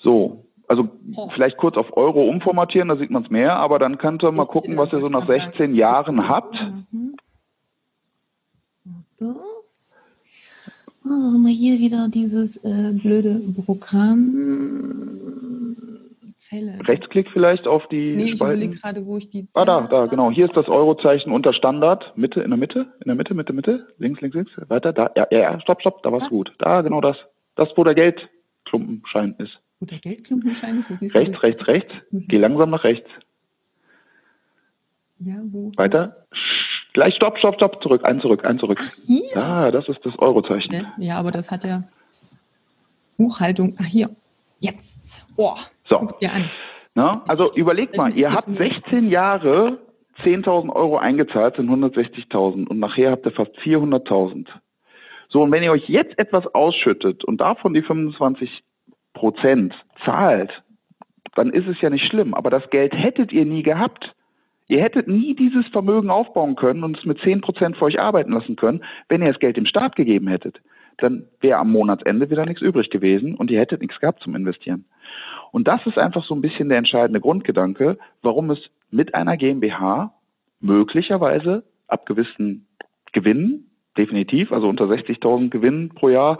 So, 0.00 0.44
also 0.66 0.88
oh. 1.14 1.28
vielleicht 1.30 1.56
kurz 1.56 1.76
auf 1.76 1.96
Euro 1.96 2.28
umformatieren, 2.28 2.88
da 2.88 2.96
sieht 2.96 3.10
man 3.10 3.22
es 3.22 3.30
mehr, 3.30 3.54
aber 3.54 3.78
dann 3.78 3.98
könnt 3.98 4.24
ihr 4.24 4.32
mal 4.32 4.42
ich, 4.42 4.48
gucken, 4.48 4.76
was 4.76 4.92
ihr 4.92 4.98
so 4.98 5.08
nach 5.08 5.28
16 5.28 5.76
Jahren 5.76 6.28
habt. 6.28 6.56
Mhm. 6.90 7.16
So. 9.20 9.36
Oh, 11.04 11.10
haben 11.10 11.46
wir 11.46 11.54
hier 11.54 11.78
wieder 11.78 12.08
dieses 12.08 12.56
äh, 12.64 12.92
blöde 12.92 13.40
Programm. 13.64 15.57
Zelle. 16.38 16.78
Rechtsklick 16.86 17.28
vielleicht 17.28 17.66
auf 17.66 17.86
die 17.88 18.14
nee, 18.14 18.28
Spalten. 18.28 18.32
ich 18.32 18.40
überlege 18.40 18.76
gerade, 18.76 19.06
wo 19.06 19.16
ich 19.16 19.28
die 19.28 19.50
Zelle 19.50 19.54
Ah, 19.54 19.64
da, 19.64 19.80
da, 19.88 20.06
genau. 20.06 20.30
Hier 20.30 20.46
ist 20.46 20.56
das 20.56 20.68
Eurozeichen 20.68 21.32
unter 21.32 21.52
Standard. 21.52 22.16
Mitte, 22.16 22.40
in 22.40 22.50
der 22.50 22.56
Mitte, 22.56 22.92
in 23.00 23.08
der 23.08 23.16
Mitte, 23.16 23.34
Mitte, 23.34 23.52
Mitte. 23.52 23.88
Links, 23.98 24.20
links, 24.20 24.36
links. 24.36 24.52
Weiter, 24.68 24.92
da. 24.92 25.10
Ja, 25.16 25.26
ja, 25.30 25.38
ja, 25.40 25.60
stopp, 25.60 25.80
stopp, 25.80 26.02
da 26.04 26.12
war's 26.12 26.28
gut. 26.28 26.54
Da, 26.58 26.82
genau 26.82 27.00
das. 27.00 27.16
Das, 27.56 27.68
wo 27.74 27.82
der 27.82 27.94
Geldklumpenschein 27.94 29.34
ist. 29.38 29.58
Wo 29.80 29.86
der 29.86 29.98
Geldklumpenschein 29.98 30.78
ist? 30.78 30.88
Wo 30.90 30.94
rechts, 31.18 31.42
rechts, 31.42 31.66
rechts. 31.66 31.92
Mhm. 32.12 32.24
Geh 32.28 32.38
langsam 32.38 32.70
nach 32.70 32.84
rechts. 32.84 33.10
Ja, 35.18 35.34
wo? 35.42 35.72
Weiter. 35.76 36.24
Gleich 36.92 37.16
stopp, 37.16 37.36
stopp, 37.38 37.56
stopp, 37.56 37.82
zurück, 37.82 38.04
ein 38.04 38.20
zurück, 38.20 38.44
ein 38.44 38.60
zurück. 38.60 38.80
Ach, 38.80 38.94
hier? 39.06 39.36
Ah, 39.36 39.70
das 39.72 39.88
ist 39.88 40.04
das 40.04 40.16
Eurozeichen. 40.18 40.70
Ne? 40.70 40.92
Ja, 40.98 41.16
aber 41.16 41.32
das 41.32 41.50
hat 41.50 41.64
ja 41.64 41.82
Buchhaltung. 43.16 43.76
Ach, 43.80 43.84
hier. 43.84 44.08
Jetzt. 44.60 45.24
Oh, 45.36 45.54
so. 45.88 46.08
Na, 46.94 47.22
also 47.28 47.52
überlegt 47.54 47.96
mal, 47.96 48.12
ihr 48.16 48.32
habt 48.32 48.48
16 48.48 49.08
Jahre 49.08 49.78
10.000 50.24 50.74
Euro 50.74 50.98
eingezahlt, 50.98 51.56
sind 51.56 51.70
160.000 51.70 52.66
und 52.66 52.78
nachher 52.78 53.12
habt 53.12 53.24
ihr 53.26 53.32
fast 53.32 53.56
400.000. 53.58 54.46
So, 55.28 55.42
und 55.42 55.52
wenn 55.52 55.62
ihr 55.62 55.72
euch 55.72 55.88
jetzt 55.88 56.18
etwas 56.18 56.46
ausschüttet 56.54 57.24
und 57.24 57.40
davon 57.40 57.74
die 57.74 57.82
25 57.82 58.62
Prozent 59.12 59.74
zahlt, 60.04 60.50
dann 61.34 61.50
ist 61.50 61.68
es 61.68 61.80
ja 61.80 61.90
nicht 61.90 62.06
schlimm. 62.06 62.34
Aber 62.34 62.50
das 62.50 62.68
Geld 62.70 62.92
hättet 62.94 63.32
ihr 63.32 63.44
nie 63.44 63.62
gehabt. 63.62 64.14
Ihr 64.66 64.82
hättet 64.82 65.06
nie 65.08 65.34
dieses 65.34 65.66
Vermögen 65.68 66.10
aufbauen 66.10 66.56
können 66.56 66.84
und 66.84 66.98
es 66.98 67.04
mit 67.04 67.20
10 67.20 67.40
Prozent 67.40 67.76
für 67.76 67.86
euch 67.86 68.00
arbeiten 68.00 68.32
lassen 68.32 68.56
können, 68.56 68.84
wenn 69.08 69.22
ihr 69.22 69.28
das 69.28 69.38
Geld 69.38 69.56
dem 69.56 69.66
Staat 69.66 69.96
gegeben 69.96 70.28
hättet. 70.28 70.60
Dann 70.98 71.28
wäre 71.40 71.58
am 71.58 71.70
Monatsende 71.70 72.28
wieder 72.28 72.44
nichts 72.44 72.60
übrig 72.60 72.90
gewesen 72.90 73.34
und 73.34 73.50
ihr 73.50 73.60
hättet 73.60 73.80
nichts 73.80 74.00
gehabt 74.00 74.22
zum 74.22 74.34
Investieren. 74.34 74.84
Und 75.50 75.68
das 75.68 75.84
ist 75.86 75.98
einfach 75.98 76.24
so 76.24 76.34
ein 76.34 76.40
bisschen 76.40 76.68
der 76.68 76.78
entscheidende 76.78 77.20
Grundgedanke, 77.20 77.98
warum 78.22 78.50
es 78.50 78.58
mit 78.90 79.14
einer 79.14 79.36
GmbH 79.36 80.12
möglicherweise 80.60 81.64
ab 81.86 82.06
gewissen 82.06 82.66
Gewinnen, 83.12 83.70
definitiv, 83.96 84.52
also 84.52 84.68
unter 84.68 84.84
60.000 84.84 85.50
Gewinnen 85.50 85.90
pro 85.90 86.08
Jahr, 86.08 86.38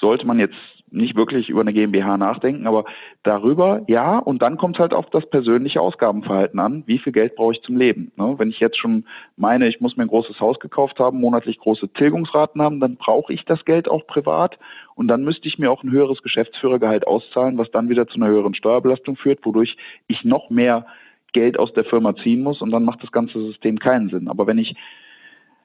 sollte 0.00 0.26
man 0.26 0.38
jetzt 0.38 0.56
nicht 0.90 1.16
wirklich 1.16 1.48
über 1.48 1.62
eine 1.62 1.72
GmbH 1.72 2.16
nachdenken, 2.16 2.66
aber 2.66 2.84
darüber 3.22 3.82
ja. 3.88 4.18
Und 4.18 4.42
dann 4.42 4.56
kommt 4.56 4.76
es 4.76 4.80
halt 4.80 4.94
auf 4.94 5.10
das 5.10 5.28
persönliche 5.28 5.80
Ausgabenverhalten 5.80 6.60
an. 6.60 6.84
Wie 6.86 6.98
viel 6.98 7.12
Geld 7.12 7.34
brauche 7.34 7.54
ich 7.54 7.62
zum 7.62 7.76
Leben? 7.76 8.12
Ne? 8.16 8.34
Wenn 8.38 8.50
ich 8.50 8.60
jetzt 8.60 8.78
schon 8.78 9.04
meine, 9.36 9.68
ich 9.68 9.80
muss 9.80 9.96
mir 9.96 10.04
ein 10.04 10.08
großes 10.08 10.40
Haus 10.40 10.58
gekauft 10.60 10.98
haben, 10.98 11.20
monatlich 11.20 11.58
große 11.58 11.88
Tilgungsraten 11.94 12.62
haben, 12.62 12.80
dann 12.80 12.96
brauche 12.96 13.32
ich 13.32 13.44
das 13.44 13.64
Geld 13.64 13.88
auch 13.88 14.06
privat. 14.06 14.58
Und 14.94 15.08
dann 15.08 15.24
müsste 15.24 15.48
ich 15.48 15.58
mir 15.58 15.70
auch 15.70 15.82
ein 15.82 15.90
höheres 15.90 16.22
Geschäftsführergehalt 16.22 17.06
auszahlen, 17.06 17.58
was 17.58 17.70
dann 17.70 17.88
wieder 17.88 18.06
zu 18.06 18.16
einer 18.16 18.28
höheren 18.28 18.54
Steuerbelastung 18.54 19.16
führt, 19.16 19.44
wodurch 19.44 19.76
ich 20.06 20.24
noch 20.24 20.50
mehr 20.50 20.86
Geld 21.32 21.58
aus 21.58 21.72
der 21.74 21.84
Firma 21.84 22.16
ziehen 22.16 22.42
muss 22.42 22.62
und 22.62 22.70
dann 22.70 22.84
macht 22.84 23.02
das 23.02 23.12
ganze 23.12 23.38
System 23.40 23.78
keinen 23.78 24.08
Sinn. 24.08 24.28
Aber 24.28 24.46
wenn 24.46 24.56
ich, 24.56 24.74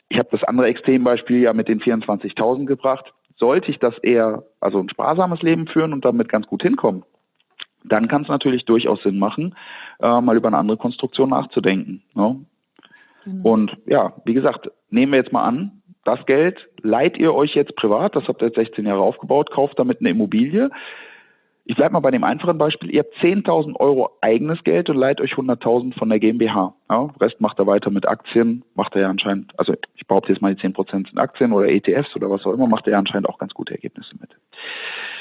ich 0.10 0.18
habe 0.18 0.28
das 0.32 0.44
andere 0.44 0.68
Extrembeispiel 0.68 1.40
ja 1.40 1.54
mit 1.54 1.70
den 1.70 1.80
24.000 1.80 2.66
gebracht, 2.66 3.14
sollte 3.38 3.72
ich 3.72 3.80
das 3.80 3.98
eher, 4.00 4.44
also 4.60 4.80
ein 4.80 4.90
sparsames 4.90 5.42
Leben 5.42 5.68
führen 5.68 5.94
und 5.94 6.06
damit 6.06 6.30
ganz 6.30 6.48
gut 6.48 6.62
hinkommen, 6.62 7.04
dann 7.84 8.08
kann 8.08 8.24
es 8.24 8.28
natürlich 8.28 8.66
durchaus 8.66 9.02
Sinn 9.04 9.20
machen, 9.20 9.56
äh, 10.00 10.22
mal 10.22 10.38
über 10.38 10.48
eine 10.48 10.58
andere 10.58 10.78
Konstruktion 10.78 11.30
nachzudenken. 11.30 12.04
Ne? 12.14 12.46
Genau. 13.24 13.50
Und 13.50 13.78
ja, 13.86 14.14
wie 14.26 14.34
gesagt, 14.34 14.70
nehmen 14.90 15.12
wir 15.12 15.20
jetzt 15.20 15.32
mal 15.32 15.44
an, 15.44 15.82
das 16.04 16.26
Geld 16.26 16.68
leiht 16.82 17.18
ihr 17.18 17.34
euch 17.34 17.54
jetzt 17.54 17.76
privat, 17.76 18.16
das 18.16 18.28
habt 18.28 18.42
ihr 18.42 18.48
jetzt 18.48 18.56
16 18.56 18.86
Jahre 18.86 19.02
aufgebaut, 19.02 19.52
kauft 19.52 19.78
damit 19.78 20.00
eine 20.00 20.10
Immobilie. 20.10 20.70
Ich 21.66 21.76
bleibe 21.76 21.94
mal 21.94 22.00
bei 22.00 22.12
dem 22.12 22.24
einfachen 22.24 22.58
Beispiel. 22.58 22.92
Ihr 22.92 23.02
habt 23.02 23.16
10.000 23.18 23.76
Euro 23.80 24.10
eigenes 24.22 24.64
Geld 24.64 24.90
und 24.90 24.98
leiht 24.98 25.22
euch 25.22 25.34
100.000 25.34 25.98
von 25.98 26.10
der 26.10 26.20
GmbH. 26.20 26.74
Ja, 26.90 27.10
Rest 27.20 27.40
macht 27.40 27.60
er 27.60 27.68
weiter 27.68 27.92
mit 27.92 28.08
Aktien, 28.08 28.64
macht 28.76 28.96
er 28.96 29.02
ja 29.02 29.10
anscheinend, 29.10 29.58
also 29.60 29.74
ich 29.96 30.08
behaupte 30.08 30.34
jetzt 30.34 30.42
mal 30.42 30.56
die 30.56 30.62
10% 30.62 30.92
sind 30.92 31.18
Aktien 31.18 31.54
oder 31.54 31.70
ETFs 31.70 32.16
oder 32.16 32.30
was 32.30 32.46
auch 32.46 32.54
immer, 32.54 32.68
macht 32.68 32.88
er 32.88 32.94
ja 32.94 33.00
anscheinend 33.00 33.30
auch 33.30 33.38
ganz 33.38 33.54
gute 33.54 33.74
Ergebnisse 33.74 34.16
mit. 34.20 34.32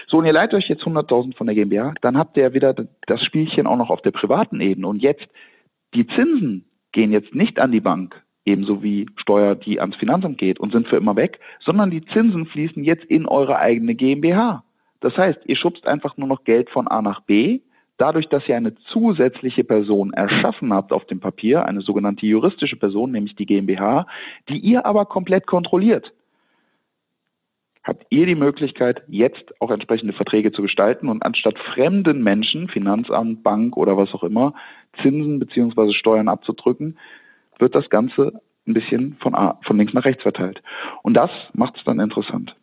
So, 0.07 0.19
und 0.19 0.27
ihr 0.27 0.33
leiht 0.33 0.53
euch 0.55 0.69
jetzt 0.69 0.83
100.000 0.83 1.37
von 1.37 1.47
der 1.47 1.55
GmbH, 1.55 1.95
dann 2.01 2.19
habt 2.19 2.37
ihr 2.37 2.53
wieder 2.53 2.75
das 3.07 3.23
Spielchen 3.23 3.67
auch 3.67 3.77
noch 3.77 3.91
auf 3.91 4.03
der 4.03 4.11
privaten 4.11 4.61
Ebene. 4.61 4.89
Und 4.89 5.03
jetzt, 5.03 5.27
die 5.95 6.07
Zinsen 6.07 6.65
gehen 6.91 7.13
jetzt 7.13 7.33
nicht 7.35 7.61
an 7.61 7.71
die 7.71 7.81
Bank, 7.81 8.21
ebenso 8.45 8.83
wie 8.83 9.07
Steuer, 9.17 9.55
die 9.55 9.79
ans 9.81 9.95
Finanzamt 9.97 10.39
geht 10.39 10.59
und 10.59 10.73
sind 10.73 10.89
für 10.89 10.97
immer 10.97 11.15
weg, 11.15 11.39
sondern 11.61 11.91
die 11.91 12.05
Zinsen 12.07 12.47
fließen 12.47 12.83
jetzt 12.83 13.05
in 13.05 13.27
eure 13.27 13.59
eigene 13.59 13.95
GmbH. 13.95 14.65
Das 15.01 15.17
heißt, 15.17 15.41
ihr 15.47 15.57
schubst 15.57 15.87
einfach 15.87 16.17
nur 16.17 16.29
noch 16.29 16.45
Geld 16.45 16.71
von 16.71 16.89
A 16.89 17.03
nach 17.03 17.21
B. 17.23 17.61
Dadurch, 17.97 18.29
dass 18.29 18.49
ihr 18.49 18.57
eine 18.57 18.75
zusätzliche 18.93 19.65
Person 19.65 20.13
erschaffen 20.13 20.73
habt 20.73 20.93
auf 20.93 21.05
dem 21.07 21.21
Papier, 21.21 21.67
eine 21.67 21.83
sogenannte 21.83 22.25
juristische 22.25 22.77
Person, 22.77 23.13
nämlich 23.13 23.37
die 23.37 23.47
GmbH, 23.47 24.07
die 24.49 24.59
ihr 24.59 24.87
aber 24.87 25.05
komplett 25.05 25.47
kontrolliert, 25.47 26.11
habt 27.83 28.07
ihr 28.11 28.27
die 28.27 28.35
Möglichkeit, 28.35 29.03
jetzt 29.09 29.55
auch 29.61 29.71
entsprechende 29.71 30.13
Verträge 30.13 30.53
zu 30.53 30.63
gestalten 30.63 31.09
und 31.09 31.25
anstatt 31.25 31.59
fremden 31.75 32.23
Menschen, 32.23 32.69
Finanzamt, 32.69 33.43
Bank 33.43 33.77
oder 33.77 33.97
was 33.97 34.13
auch 34.15 34.23
immer, 34.23 34.55
Zinsen 35.03 35.39
beziehungsweise 35.39 35.93
Steuern 35.95 36.29
abzudrücken, 36.29 36.99
wird 37.59 37.75
das 37.75 37.89
Ganze 37.91 38.41
ein 38.67 38.75
bisschen 38.75 39.17
von, 39.21 39.35
A, 39.35 39.59
von 39.65 39.77
links 39.77 39.93
nach 39.93 40.05
rechts 40.05 40.23
verteilt. 40.23 40.63
Und 41.03 41.15
das 41.15 41.31
macht 41.53 41.77
es 41.77 41.85
dann 41.85 42.01
interessant. 42.01 42.55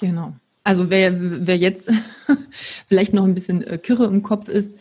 Genau. 0.00 0.34
Also 0.66 0.90
wer, 0.90 1.14
wer 1.16 1.56
jetzt 1.56 1.88
vielleicht 2.88 3.12
noch 3.12 3.22
ein 3.22 3.34
bisschen 3.34 3.62
äh, 3.62 3.78
Kirre 3.78 4.06
im 4.06 4.24
Kopf 4.24 4.48
ist, 4.48 4.72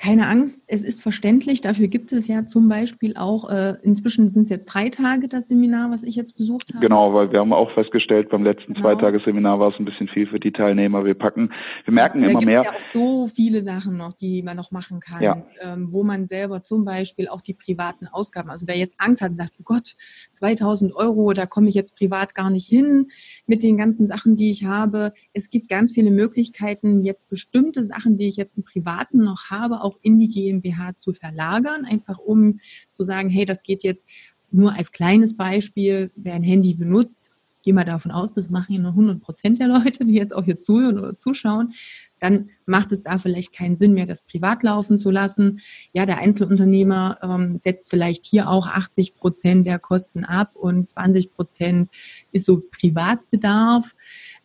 keine 0.00 0.28
Angst, 0.28 0.62
es 0.66 0.82
ist 0.82 1.02
verständlich. 1.02 1.60
Dafür 1.60 1.86
gibt 1.86 2.10
es 2.10 2.26
ja 2.26 2.46
zum 2.46 2.70
Beispiel 2.70 3.18
auch, 3.18 3.50
äh, 3.50 3.74
inzwischen 3.82 4.30
sind 4.30 4.44
es 4.44 4.50
jetzt 4.50 4.64
drei 4.64 4.88
Tage 4.88 5.28
das 5.28 5.48
Seminar, 5.48 5.90
was 5.90 6.04
ich 6.04 6.16
jetzt 6.16 6.38
besucht 6.38 6.72
habe. 6.72 6.80
Genau, 6.80 7.12
weil 7.12 7.30
wir 7.32 7.40
haben 7.40 7.52
auch 7.52 7.70
festgestellt, 7.74 8.30
beim 8.30 8.42
letzten 8.42 8.72
genau. 8.72 8.88
Zweitagesseminar 8.88 9.60
war 9.60 9.74
es 9.74 9.78
ein 9.78 9.84
bisschen 9.84 10.08
viel 10.08 10.26
für 10.26 10.40
die 10.40 10.52
Teilnehmer. 10.52 11.04
Wir 11.04 11.12
packen, 11.12 11.52
wir 11.84 11.92
merken 11.92 12.22
ja, 12.22 12.30
immer 12.30 12.40
mehr. 12.40 12.62
Es 12.62 12.66
gibt 12.66 12.76
ja 12.76 12.80
auch 12.80 12.92
so 12.92 13.28
viele 13.28 13.62
Sachen 13.62 13.98
noch, 13.98 14.14
die 14.14 14.42
man 14.42 14.56
noch 14.56 14.70
machen 14.70 15.00
kann, 15.00 15.22
ja. 15.22 15.42
ähm, 15.60 15.88
wo 15.90 16.02
man 16.02 16.26
selber 16.26 16.62
zum 16.62 16.86
Beispiel 16.86 17.28
auch 17.28 17.42
die 17.42 17.54
privaten 17.54 18.06
Ausgaben, 18.06 18.48
also 18.48 18.66
wer 18.66 18.78
jetzt 18.78 18.94
Angst 18.96 19.20
hat 19.20 19.32
und 19.32 19.36
sagt, 19.36 19.52
oh 19.60 19.64
Gott, 19.64 19.96
2000 20.32 20.94
Euro, 20.94 21.34
da 21.34 21.44
komme 21.44 21.68
ich 21.68 21.74
jetzt 21.74 21.94
privat 21.94 22.34
gar 22.34 22.48
nicht 22.48 22.66
hin 22.66 23.08
mit 23.46 23.62
den 23.62 23.76
ganzen 23.76 24.08
Sachen, 24.08 24.34
die 24.34 24.50
ich 24.50 24.64
habe. 24.64 25.12
Es 25.34 25.50
gibt 25.50 25.68
ganz 25.68 25.92
viele 25.92 26.10
Möglichkeiten, 26.10 27.04
jetzt 27.04 27.28
bestimmte 27.28 27.84
Sachen, 27.84 28.16
die 28.16 28.28
ich 28.28 28.36
jetzt 28.36 28.56
im 28.56 28.64
Privaten 28.64 29.22
noch 29.22 29.50
habe, 29.50 29.82
auch 29.82 29.89
auch 29.90 29.98
in 30.02 30.18
die 30.18 30.28
GmbH 30.28 30.94
zu 30.94 31.12
verlagern, 31.12 31.84
einfach 31.84 32.18
um 32.18 32.60
zu 32.90 33.04
sagen, 33.04 33.28
hey, 33.28 33.44
das 33.44 33.62
geht 33.62 33.82
jetzt 33.82 34.04
nur 34.52 34.74
als 34.74 34.92
kleines 34.92 35.36
Beispiel, 35.36 36.10
wer 36.16 36.34
ein 36.34 36.42
Handy 36.42 36.74
benutzt, 36.74 37.30
gehe 37.62 37.74
mal 37.74 37.84
davon 37.84 38.10
aus, 38.10 38.32
das 38.32 38.50
machen 38.50 38.74
ja 38.74 38.80
nur 38.80 38.92
100 38.92 39.20
Prozent 39.20 39.58
der 39.58 39.68
Leute, 39.68 40.04
die 40.04 40.14
jetzt 40.14 40.34
auch 40.34 40.44
hier 40.44 40.58
zuhören 40.58 40.98
oder 40.98 41.16
zuschauen, 41.16 41.74
dann 42.18 42.50
macht 42.66 42.92
es 42.92 43.02
da 43.02 43.18
vielleicht 43.18 43.52
keinen 43.52 43.76
Sinn 43.76 43.94
mehr, 43.94 44.06
das 44.06 44.22
privat 44.22 44.62
laufen 44.62 44.98
zu 44.98 45.10
lassen. 45.10 45.60
Ja, 45.92 46.06
der 46.06 46.18
Einzelunternehmer 46.18 47.18
ähm, 47.22 47.58
setzt 47.62 47.88
vielleicht 47.88 48.26
hier 48.26 48.48
auch 48.48 48.66
80 48.66 49.14
Prozent 49.14 49.66
der 49.66 49.78
Kosten 49.78 50.24
ab 50.24 50.54
und 50.54 50.90
20 50.90 51.32
Prozent 51.32 51.90
ist 52.32 52.46
so 52.46 52.62
Privatbedarf. 52.70 53.94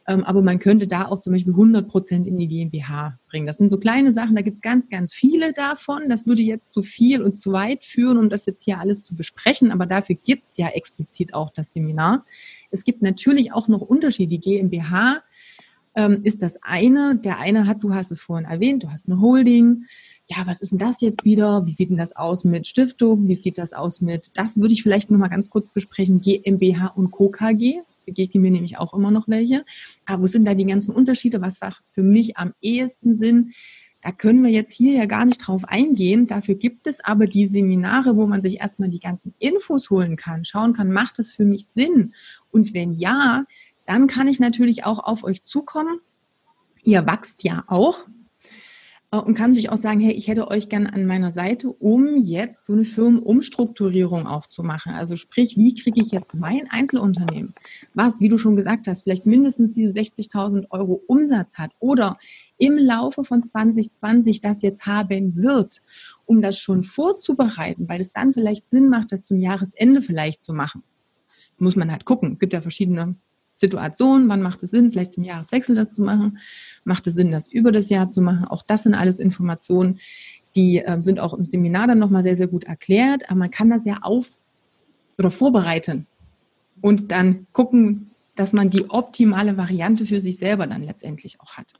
Ähm, 0.08 0.24
aber 0.24 0.42
man 0.42 0.60
könnte 0.60 0.88
da 0.88 1.06
auch 1.06 1.20
zum 1.20 1.34
Beispiel 1.34 1.54
100 1.54 1.88
Prozent 1.88 2.28
in 2.28 2.38
die 2.38 2.48
GmbH 2.48 3.18
bringen. 3.28 3.48
Das 3.48 3.58
sind 3.58 3.72
so 3.72 3.78
kleine 3.78 4.14
Sachen, 4.14 4.36
da 4.36 4.42
gibt 4.42 4.58
es 4.58 4.62
ganz, 4.62 4.88
ganz 4.90 5.14
viele 5.14 5.52
davon. 5.52 6.10
Das 6.10 6.28
würde 6.28 6.44
jetzt 6.44 6.72
zu 6.72 6.84
viel 6.84 7.24
und 7.24 7.36
zu 7.36 7.52
weit 7.52 7.84
führen, 7.86 8.18
um 8.18 8.30
das 8.30 8.46
jetzt 8.46 8.64
hier 8.64 8.80
alles 8.80 9.02
zu 9.02 9.16
besprechen. 9.16 9.72
Aber 9.72 9.88
dafür 9.88 10.16
gibt 10.16 10.50
es 10.50 10.58
ja 10.58 10.68
explizit 10.68 11.34
auch 11.34 11.50
das 11.50 11.74
Seminar. 11.74 12.24
Es 12.70 12.84
gibt 12.84 13.02
natürlich 13.02 13.52
auch 13.52 13.68
noch 13.68 13.82
Unterschiede. 13.82 14.30
Die 14.30 14.40
GmbH 14.40 15.24
ähm, 15.96 16.20
ist 16.24 16.44
das 16.44 16.62
eine. 16.62 17.18
Der 17.18 17.40
eine 17.40 17.66
hat, 17.66 17.84
du 17.84 17.94
hast 17.94 18.12
es 18.12 18.22
vorhin 18.22 18.48
erwähnt, 18.48 18.84
du 18.84 18.92
hast 18.92 19.08
eine 19.08 19.20
Holding. 19.20 19.86
Ja, 20.28 20.38
was 20.46 20.62
ist 20.62 20.72
denn 20.72 20.80
das 20.80 21.02
jetzt 21.02 21.24
wieder? 21.24 21.66
Wie 21.66 21.72
sieht 21.72 21.90
denn 21.90 21.98
das 21.98 22.16
aus 22.16 22.44
mit 22.44 22.68
Stiftung? 22.68 23.28
Wie 23.28 23.36
sieht 23.36 23.58
das 23.58 23.74
aus 23.74 24.02
mit, 24.02 24.32
das 24.38 24.58
würde 24.58 24.74
ich 24.74 24.84
vielleicht 24.84 25.10
nochmal 25.10 25.30
ganz 25.30 25.50
kurz 25.50 25.70
besprechen, 25.70 26.22
GmbH 26.22 26.88
und 26.88 27.12
Co. 27.12 27.32
begegnen 28.06 28.42
mir 28.42 28.52
nämlich 28.52 28.78
auch 28.78 28.94
immer 28.94 29.12
noch 29.12 29.28
welche. 29.28 29.66
Aber 30.06 30.24
wo 30.24 30.28
sind 30.28 30.46
da 30.46 30.54
die 30.54 30.66
ganzen 30.66 30.94
Unterschiede? 30.94 31.42
Was 31.42 31.60
macht 31.62 31.84
für 31.88 32.04
mich 32.04 32.38
am 32.38 32.54
ehesten 32.62 33.14
Sinn? 33.14 33.54
Da 34.02 34.12
können 34.12 34.44
wir 34.44 34.52
jetzt 34.52 34.72
hier 34.72 34.94
ja 34.94 35.06
gar 35.06 35.26
nicht 35.26 35.40
drauf 35.40 35.66
eingehen. 35.66 36.28
Dafür 36.28 36.54
gibt 36.54 36.86
es 36.86 37.00
aber 37.04 37.26
die 37.26 37.48
Seminare, 37.48 38.16
wo 38.16 38.28
man 38.28 38.44
sich 38.44 38.60
erstmal 38.60 38.90
die 38.90 39.00
ganzen 39.00 39.34
Infos 39.40 39.90
holen 39.90 40.16
kann, 40.16 40.46
schauen 40.46 40.74
kann, 40.74 40.92
macht 40.92 41.18
es 41.18 41.32
für 41.32 41.44
mich 41.44 41.68
Sinn? 41.68 42.14
Und 42.52 42.76
wenn 42.76 42.94
ja, 42.94 43.46
dann 43.86 44.06
kann 44.06 44.28
ich 44.28 44.40
natürlich 44.40 44.86
auch 44.86 45.00
auf 45.00 45.24
euch 45.24 45.44
zukommen. 45.44 46.00
Ihr 46.84 47.06
wächst 47.08 47.44
ja 47.44 47.64
auch. 47.66 48.06
Äh, 49.16 49.20
und 49.20 49.34
kann 49.36 49.52
natürlich 49.52 49.70
auch 49.70 49.78
sagen, 49.78 50.00
hey, 50.00 50.14
ich 50.14 50.28
hätte 50.28 50.50
euch 50.50 50.70
gern 50.70 50.88
an 50.88 51.06
meiner 51.06 51.32
Seite, 51.32 51.70
um 51.70 52.18
jetzt 52.18 52.66
so 52.66 52.74
eine 52.74 52.84
Firmenumstrukturierung 52.84 54.28
auch 54.28 54.48
zu 54.48 54.64
machen. 54.64 54.94
Also 54.94 55.16
sprich, 55.16 55.56
wie 55.58 55.76
kriege 55.76 56.02
ich 56.02 56.12
jetzt 56.12 56.34
mein 56.34 56.70
Einzelunternehmen, 56.70 57.54
was, 57.94 58.20
wie 58.20 58.30
du 58.30 58.38
schon 58.38 58.56
gesagt 58.56 58.88
hast, 58.88 59.04
vielleicht 59.04 59.26
mindestens 59.26 59.74
diese 59.74 59.98
60.000 60.00 60.66
Euro 60.70 61.02
Umsatz 61.08 61.58
hat 61.58 61.72
oder 61.80 62.18
im 62.58 62.78
Laufe 62.78 63.24
von 63.24 63.44
2020 63.44 64.42
das 64.42 64.62
jetzt 64.62 64.86
haben 64.86 65.36
wird, 65.36 65.82
um 66.26 66.42
das 66.42 66.58
schon 66.58 66.84
vorzubereiten, 66.84 67.88
weil 67.90 68.02
es 68.02 68.12
dann 68.12 68.32
vielleicht 68.32 68.70
Sinn 68.70 68.90
macht, 68.90 69.12
das 69.12 69.24
zum 69.24 69.40
Jahresende 69.40 70.02
vielleicht 70.02 70.44
zu 70.44 70.54
machen. 70.54 70.84
Muss 71.58 71.76
man 71.76 71.92
halt 71.92 72.06
gucken. 72.06 72.34
Es 72.34 72.40
gibt 72.40 72.54
ja 72.54 72.62
verschiedene 72.62 73.16
Situation, 73.56 74.30
wann 74.30 74.42
macht 74.42 74.62
es 74.64 74.72
Sinn, 74.72 74.92
vielleicht 74.92 75.14
zum 75.14 75.24
Jahreswechsel 75.24 75.76
das 75.76 75.94
zu 75.94 76.02
machen, 76.02 76.38
macht 76.84 77.08
es 77.08 77.16
Sinn, 77.16 77.32
das 77.32 77.48
über 77.48 77.72
das 77.72 77.90
Jahr 77.90 78.10
zu 78.10 78.22
machen. 78.22 78.46
Auch 78.46 78.62
das 78.62 78.84
sind 78.84 78.94
alles 78.94 79.20
Informationen, 79.20 80.00
die 80.56 80.80
äh, 80.80 81.00
sind 81.00 81.20
auch 81.20 81.34
im 81.34 81.44
Seminar 81.44 81.88
dann 81.88 82.00
nochmal 82.00 82.24
sehr, 82.24 82.36
sehr 82.36 82.48
gut 82.48 82.66
erklärt, 82.66 83.30
aber 83.30 83.40
man 83.40 83.52
kann 83.52 83.70
das 83.70 83.86
ja 83.86 83.96
auf 84.02 84.38
oder 85.18 85.32
vorbereiten 85.32 86.08
und 86.82 87.12
dann 87.12 87.48
gucken, 87.54 88.12
dass 88.36 88.52
man 88.52 88.70
die 88.70 88.90
optimale 88.90 89.58
Variante 89.58 90.06
für 90.06 90.20
sich 90.20 90.38
selber 90.38 90.68
dann 90.68 90.84
letztendlich 90.84 91.40
auch 91.40 91.58
hat. 91.58 91.74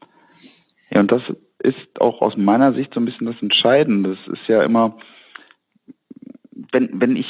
Ja, 0.92 1.02
und 1.02 1.12
das 1.12 1.22
ist 1.60 2.00
auch 2.00 2.22
aus 2.22 2.38
meiner 2.38 2.74
Sicht 2.74 2.94
so 2.94 3.00
ein 3.00 3.06
bisschen 3.06 3.28
das 3.28 3.42
Entscheidende. 3.42 4.16
Das 4.16 4.40
ist 4.40 4.48
ja 4.48 4.64
immer, 4.64 4.98
wenn, 6.72 6.90
wenn 7.02 7.18
ich 7.18 7.28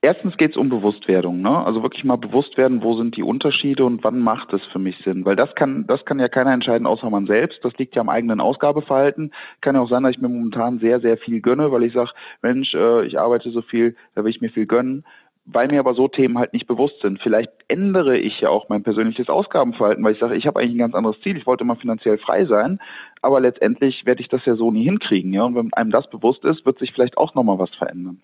Erstens 0.00 0.36
geht 0.36 0.52
es 0.52 0.56
um 0.56 0.68
Bewusstwerdung, 0.68 1.42
ne? 1.42 1.64
Also 1.66 1.82
wirklich 1.82 2.04
mal 2.04 2.16
bewusst 2.16 2.56
werden, 2.56 2.82
wo 2.84 2.96
sind 2.96 3.16
die 3.16 3.24
Unterschiede 3.24 3.84
und 3.84 4.04
wann 4.04 4.20
macht 4.20 4.52
es 4.52 4.62
für 4.66 4.78
mich 4.78 4.96
Sinn? 5.04 5.24
Weil 5.24 5.34
das 5.34 5.52
kann, 5.56 5.86
das 5.88 6.04
kann 6.04 6.20
ja 6.20 6.28
keiner 6.28 6.52
entscheiden, 6.52 6.86
außer 6.86 7.10
man 7.10 7.26
selbst. 7.26 7.64
Das 7.64 7.76
liegt 7.78 7.96
ja 7.96 8.02
am 8.02 8.08
eigenen 8.08 8.40
Ausgabeverhalten. 8.40 9.32
Kann 9.60 9.74
ja 9.74 9.80
auch 9.80 9.90
sein, 9.90 10.04
dass 10.04 10.12
ich 10.12 10.20
mir 10.20 10.28
momentan 10.28 10.78
sehr, 10.78 11.00
sehr 11.00 11.18
viel 11.18 11.40
gönne, 11.40 11.72
weil 11.72 11.82
ich 11.82 11.94
sage, 11.94 12.10
Mensch, 12.42 12.74
äh, 12.74 13.06
ich 13.06 13.18
arbeite 13.18 13.50
so 13.50 13.60
viel, 13.60 13.96
da 14.14 14.22
will 14.22 14.30
ich 14.30 14.40
mir 14.40 14.50
viel 14.50 14.66
gönnen 14.66 15.04
weil 15.50 15.68
mir 15.68 15.80
aber 15.80 15.94
so 15.94 16.08
Themen 16.08 16.38
halt 16.38 16.52
nicht 16.52 16.66
bewusst 16.66 17.00
sind. 17.00 17.20
Vielleicht 17.22 17.50
ändere 17.68 18.18
ich 18.18 18.38
ja 18.40 18.50
auch 18.50 18.68
mein 18.68 18.82
persönliches 18.82 19.30
Ausgabenverhalten, 19.30 20.04
weil 20.04 20.12
ich 20.12 20.18
sage, 20.18 20.36
ich 20.36 20.46
habe 20.46 20.60
eigentlich 20.60 20.74
ein 20.74 20.78
ganz 20.78 20.94
anderes 20.94 21.18
Ziel. 21.22 21.38
Ich 21.38 21.46
wollte 21.46 21.64
immer 21.64 21.76
finanziell 21.76 22.18
frei 22.18 22.44
sein, 22.44 22.78
aber 23.22 23.40
letztendlich 23.40 24.04
werde 24.04 24.20
ich 24.20 24.28
das 24.28 24.44
ja 24.44 24.56
so 24.56 24.70
nie 24.70 24.84
hinkriegen. 24.84 25.32
Ja? 25.32 25.44
Und 25.44 25.54
wenn 25.54 25.72
einem 25.72 25.90
das 25.90 26.08
bewusst 26.10 26.44
ist, 26.44 26.66
wird 26.66 26.78
sich 26.78 26.92
vielleicht 26.92 27.16
auch 27.16 27.34
nochmal 27.34 27.58
was 27.58 27.74
verändern. 27.76 28.20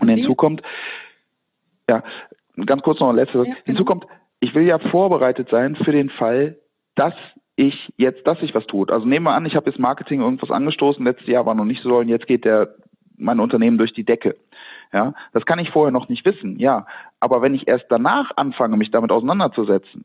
Und 0.00 0.08
hinzu 0.08 0.34
kommt, 0.34 0.62
ja, 1.88 2.02
ganz 2.66 2.82
kurz 2.82 3.00
noch 3.00 3.10
ein 3.10 3.16
letztes. 3.16 3.48
Ja, 3.48 3.54
hinzu 3.64 3.84
kommt, 3.84 4.06
ich 4.40 4.54
will 4.54 4.66
ja 4.66 4.78
vorbereitet 4.78 5.48
sein 5.50 5.76
für 5.76 5.92
den 5.92 6.10
Fall, 6.10 6.58
dass 6.94 7.14
ich 7.56 7.92
jetzt, 7.96 8.26
dass 8.26 8.40
sich 8.40 8.54
was 8.54 8.66
tut. 8.66 8.90
Also 8.90 9.06
nehmen 9.06 9.26
wir 9.26 9.34
an, 9.34 9.46
ich 9.46 9.56
habe 9.56 9.70
jetzt 9.70 9.78
Marketing 9.78 10.20
irgendwas 10.20 10.50
angestoßen, 10.50 11.04
letztes 11.04 11.28
Jahr 11.28 11.46
war 11.46 11.54
noch 11.54 11.64
nicht 11.64 11.82
so 11.82 11.98
und 11.98 12.08
jetzt 12.08 12.26
geht 12.26 12.44
der 12.44 12.74
mein 13.16 13.40
Unternehmen 13.40 13.78
durch 13.78 13.92
die 13.92 14.04
Decke. 14.04 14.36
Ja, 14.92 15.14
das 15.32 15.46
kann 15.46 15.58
ich 15.58 15.70
vorher 15.70 15.92
noch 15.92 16.08
nicht 16.08 16.24
wissen, 16.24 16.58
ja. 16.58 16.86
Aber 17.20 17.40
wenn 17.40 17.54
ich 17.54 17.66
erst 17.66 17.86
danach 17.88 18.30
anfange, 18.36 18.76
mich 18.76 18.90
damit 18.90 19.10
auseinanderzusetzen, 19.10 20.04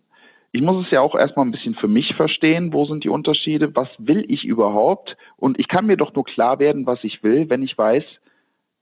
ich 0.52 0.62
muss 0.62 0.86
es 0.86 0.92
ja 0.92 1.02
auch 1.02 1.14
erstmal 1.14 1.46
ein 1.46 1.52
bisschen 1.52 1.76
für 1.76 1.90
mich 1.90 2.16
verstehen, 2.16 2.72
wo 2.72 2.86
sind 2.86 3.04
die 3.04 3.10
Unterschiede, 3.10 3.76
was 3.76 3.90
will 3.98 4.24
ich 4.30 4.46
überhaupt? 4.46 5.18
Und 5.36 5.60
ich 5.60 5.68
kann 5.68 5.88
mir 5.88 5.98
doch 5.98 6.14
nur 6.14 6.24
klar 6.24 6.60
werden, 6.60 6.86
was 6.86 7.04
ich 7.04 7.22
will, 7.22 7.50
wenn 7.50 7.64
ich 7.64 7.78
weiß, 7.78 8.04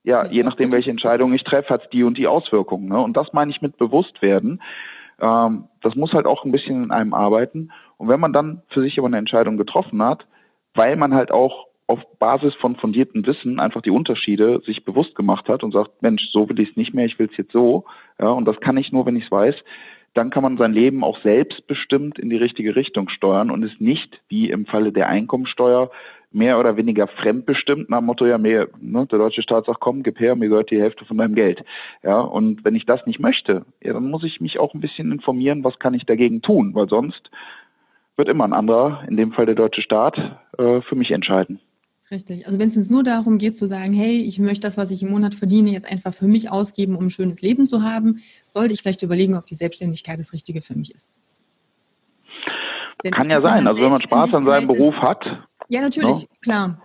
ja, 0.06 0.26
je 0.26 0.44
nachdem, 0.44 0.72
welche 0.72 0.92
Entscheidung 0.92 1.34
ich 1.34 1.44
treffe, 1.44 1.74
hat 1.74 1.92
die 1.92 2.04
und 2.04 2.18
die 2.18 2.28
Auswirkungen. 2.28 2.88
Ne? 2.88 3.00
Und 3.00 3.18
das 3.18 3.34
meine 3.34 3.52
ich 3.52 3.62
mit 3.62 3.78
Bewusstwerden. 3.78 4.62
Ähm, 5.20 5.66
das 5.82 5.96
muss 5.96 6.14
halt 6.14 6.28
auch 6.28 6.46
ein 6.46 6.52
bisschen 6.52 6.84
in 6.84 6.92
einem 6.92 7.14
arbeiten. 7.14 7.72
Und 7.98 8.08
wenn 8.08 8.20
man 8.20 8.32
dann 8.32 8.62
für 8.70 8.82
sich 8.82 9.00
aber 9.00 9.08
eine 9.08 9.18
Entscheidung 9.18 9.58
getroffen 9.58 10.02
hat, 10.04 10.26
weil 10.76 10.96
man 10.96 11.16
halt 11.16 11.32
auch 11.32 11.68
auf 11.88 12.00
Basis 12.20 12.54
von 12.56 12.76
fundiertem 12.76 13.26
Wissen 13.26 13.60
einfach 13.60 13.82
die 13.82 13.92
Unterschiede 13.92 14.62
sich 14.66 14.86
bewusst 14.86 15.16
gemacht 15.16 15.50
hat 15.50 15.64
und 15.64 15.72
sagt, 15.72 16.02
Mensch, 16.02 16.30
so 16.32 16.50
will 16.50 16.60
ich 16.60 16.70
es 16.70 16.76
nicht 16.76 16.94
mehr, 16.94 17.06
ich 17.06 17.18
will 17.18 17.30
es 17.32 17.38
jetzt 17.38 17.52
so, 17.52 17.86
ja, 18.20 18.30
und 18.30 18.46
das 18.46 18.60
kann 18.60 18.78
ich 18.78 18.92
nur, 18.92 19.06
wenn 19.06 19.16
ich 19.16 19.26
es 19.26 19.32
weiß, 19.32 19.56
dann 20.16 20.30
kann 20.30 20.44
man 20.44 20.58
sein 20.58 20.74
Leben 20.74 21.04
auch 21.04 21.22
selbstbestimmt 21.22 22.18
in 22.18 22.30
die 22.30 22.38
richtige 22.38 22.76
Richtung 22.76 23.10
steuern 23.10 23.52
und 23.52 23.64
ist 23.64 23.82
nicht, 23.82 24.20
wie 24.30 24.50
im 24.50 24.66
Falle 24.66 24.92
der 24.92 25.10
Einkommensteuer, 25.10 25.92
mehr 26.32 26.60
oder 26.60 26.78
weniger 26.78 27.08
fremdbestimmt 27.08 27.90
nach 27.90 28.00
dem 28.00 28.06
Motto, 28.06 28.26
ja, 28.26 28.38
mehr, 28.38 28.68
ne, 28.80 29.06
der 29.06 29.20
deutsche 29.20 29.42
Staat 29.42 29.66
sagt, 29.66 29.80
komm, 29.80 30.04
gib 30.04 30.20
her, 30.20 30.36
mir 30.36 30.50
gehört 30.50 30.72
die 30.72 30.82
Hälfte 30.82 31.06
von 31.06 31.18
deinem 31.18 31.36
Geld. 31.36 31.64
Ja, 32.04 32.20
und 32.20 32.66
wenn 32.66 32.76
ich 32.76 32.86
das 32.86 33.06
nicht 33.06 33.20
möchte, 33.20 33.66
ja, 33.82 33.94
dann 33.94 34.10
muss 34.10 34.24
ich 34.24 34.42
mich 34.42 34.60
auch 34.60 34.74
ein 34.74 34.82
bisschen 34.82 35.12
informieren, 35.12 35.64
was 35.64 35.80
kann 35.80 35.94
ich 35.94 36.06
dagegen 36.06 36.42
tun, 36.42 36.76
weil 36.76 36.90
sonst 36.90 37.30
wird 38.18 38.30
immer 38.30 38.46
ein 38.46 38.54
anderer, 38.54 39.04
in 39.08 39.18
dem 39.18 39.34
Fall 39.34 39.46
der 39.46 39.56
deutsche 39.56 39.82
Staat, 39.82 40.18
äh, 40.58 40.82
für 40.82 40.96
mich 40.96 41.12
entscheiden. 41.12 41.60
Richtig. 42.12 42.46
Also 42.46 42.60
wenn 42.60 42.68
es 42.68 42.78
uns 42.78 42.90
nur 42.90 43.04
darum 43.04 43.40
geht 43.40 43.58
zu 43.58 43.68
sagen, 43.68 43.92
hey, 43.92 44.22
ich 44.22 44.38
möchte 44.38 44.62
das, 44.62 44.78
was 44.78 44.92
ich 44.92 45.02
im 45.02 45.10
Monat 45.10 45.34
verdiene, 45.34 45.72
jetzt 45.72 45.92
einfach 45.92 46.14
für 46.14 46.28
mich 46.28 46.52
ausgeben, 46.52 46.96
um 46.96 47.06
ein 47.06 47.10
schönes 47.10 47.42
Leben 47.42 47.68
zu 47.68 47.82
haben, 47.82 48.22
sollte 48.50 48.74
ich 48.74 48.82
vielleicht 48.82 49.02
überlegen, 49.02 49.36
ob 49.36 49.48
die 49.48 49.56
Selbstständigkeit 49.56 50.20
das 50.20 50.32
Richtige 50.32 50.62
für 50.62 50.76
mich 50.76 50.94
ist. 50.94 51.10
Denn 53.04 53.12
Kann 53.12 53.30
ja 53.30 53.42
sein. 53.42 53.68
Also 53.68 53.84
wenn 53.84 53.92
man 53.92 54.02
Spaß 54.02 54.34
an 54.36 54.46
seinem 54.46 54.68
Beruf 54.68 54.96
hat. 54.96 55.26
Ja, 55.70 55.82
natürlich, 55.82 56.22
no? 56.22 56.28
Klar. 56.42 56.82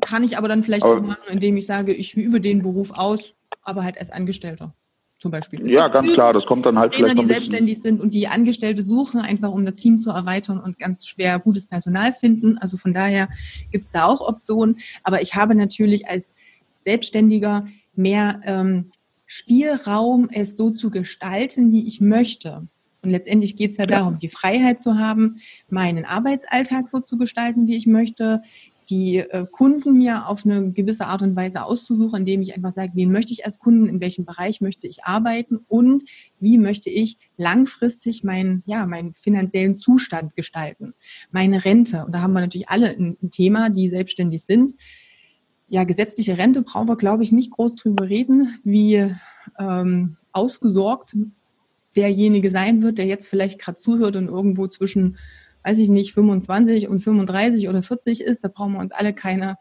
Kann 0.00 0.24
ich 0.24 0.36
aber 0.36 0.48
dann 0.48 0.62
vielleicht 0.62 0.84
aber 0.84 0.96
auch 0.96 1.02
machen, 1.02 1.22
indem 1.30 1.56
ich 1.56 1.66
sage, 1.66 1.92
ich 1.92 2.16
übe 2.16 2.40
den 2.40 2.62
Beruf 2.62 2.90
aus, 2.92 3.34
aber 3.62 3.84
halt 3.84 3.98
als 3.98 4.10
Angestellter 4.10 4.74
zum 5.22 5.30
Beispiel. 5.30 5.66
Ja, 5.70 5.86
ganz 5.86 6.12
klar, 6.12 6.32
das 6.32 6.44
kommt 6.44 6.66
dann 6.66 6.76
halt 6.76 6.92
Trainer, 6.92 7.10
vielleicht 7.10 7.22
die 7.22 7.32
selbstständig 7.32 7.80
sind 7.80 8.00
und 8.00 8.12
die 8.12 8.26
Angestellte 8.26 8.82
suchen, 8.82 9.20
einfach 9.20 9.52
um 9.52 9.64
das 9.64 9.76
Team 9.76 10.00
zu 10.00 10.10
erweitern 10.10 10.58
und 10.58 10.80
ganz 10.80 11.06
schwer 11.06 11.38
gutes 11.38 11.68
Personal 11.68 12.12
finden. 12.12 12.58
Also 12.58 12.76
von 12.76 12.92
daher 12.92 13.28
gibt 13.70 13.84
es 13.84 13.92
da 13.92 14.06
auch 14.06 14.20
Optionen. 14.20 14.78
Aber 15.04 15.22
ich 15.22 15.36
habe 15.36 15.54
natürlich 15.54 16.08
als 16.08 16.34
Selbstständiger 16.80 17.68
mehr 17.94 18.40
ähm, 18.44 18.90
Spielraum, 19.24 20.28
es 20.30 20.56
so 20.56 20.70
zu 20.70 20.90
gestalten, 20.90 21.70
wie 21.70 21.86
ich 21.86 22.00
möchte. 22.00 22.66
Und 23.02 23.10
letztendlich 23.10 23.56
geht 23.56 23.72
es 23.72 23.78
ja 23.78 23.86
darum, 23.86 24.18
die 24.18 24.28
Freiheit 24.28 24.80
zu 24.80 24.96
haben, 24.96 25.36
meinen 25.68 26.04
Arbeitsalltag 26.04 26.88
so 26.88 27.00
zu 27.00 27.18
gestalten, 27.18 27.66
wie 27.66 27.76
ich 27.76 27.86
möchte, 27.86 28.42
die 28.90 29.18
äh, 29.18 29.46
Kunden 29.50 29.96
mir 29.96 30.28
auf 30.28 30.44
eine 30.44 30.72
gewisse 30.72 31.06
Art 31.06 31.22
und 31.22 31.34
Weise 31.34 31.64
auszusuchen, 31.64 32.20
indem 32.20 32.42
ich 32.42 32.54
einfach 32.54 32.72
sage, 32.72 32.92
wen 32.94 33.10
möchte 33.10 33.32
ich 33.32 33.44
als 33.44 33.58
Kunden, 33.58 33.86
in 33.86 34.00
welchem 34.00 34.24
Bereich 34.24 34.60
möchte 34.60 34.86
ich 34.86 35.04
arbeiten 35.04 35.60
und 35.68 36.04
wie 36.40 36.58
möchte 36.58 36.90
ich 36.90 37.16
langfristig 37.36 38.22
meinen, 38.22 38.62
ja, 38.66 38.86
meinen 38.86 39.14
finanziellen 39.14 39.78
Zustand 39.78 40.36
gestalten, 40.36 40.94
meine 41.30 41.64
Rente. 41.64 42.04
Und 42.04 42.14
da 42.14 42.20
haben 42.20 42.34
wir 42.34 42.40
natürlich 42.40 42.68
alle 42.68 42.90
ein, 42.90 43.16
Thema, 43.30 43.70
die 43.70 43.88
selbstständig 43.88 44.44
sind. 44.44 44.74
Ja, 45.68 45.84
gesetzliche 45.84 46.36
Rente 46.36 46.62
brauchen 46.62 46.88
wir, 46.88 46.96
glaube 46.96 47.22
ich, 47.22 47.32
nicht 47.32 47.50
groß 47.50 47.76
drüber 47.76 48.08
reden, 48.08 48.58
wie 48.62 49.10
ähm, 49.58 50.16
ausgesorgt 50.32 51.16
derjenige 51.96 52.50
sein 52.50 52.82
wird, 52.82 52.98
der 52.98 53.06
jetzt 53.06 53.28
vielleicht 53.28 53.58
gerade 53.58 53.78
zuhört 53.78 54.16
und 54.16 54.28
irgendwo 54.28 54.66
zwischen 54.66 55.16
weiß 55.64 55.78
ich 55.78 55.88
nicht, 55.88 56.12
25 56.12 56.88
und 56.88 57.00
35 57.00 57.68
oder 57.68 57.82
40 57.82 58.20
ist, 58.20 58.44
da 58.44 58.48
brauchen 58.48 58.74
wir 58.74 58.80
uns 58.80 58.92
alle 58.92 59.14
keine 59.14 59.56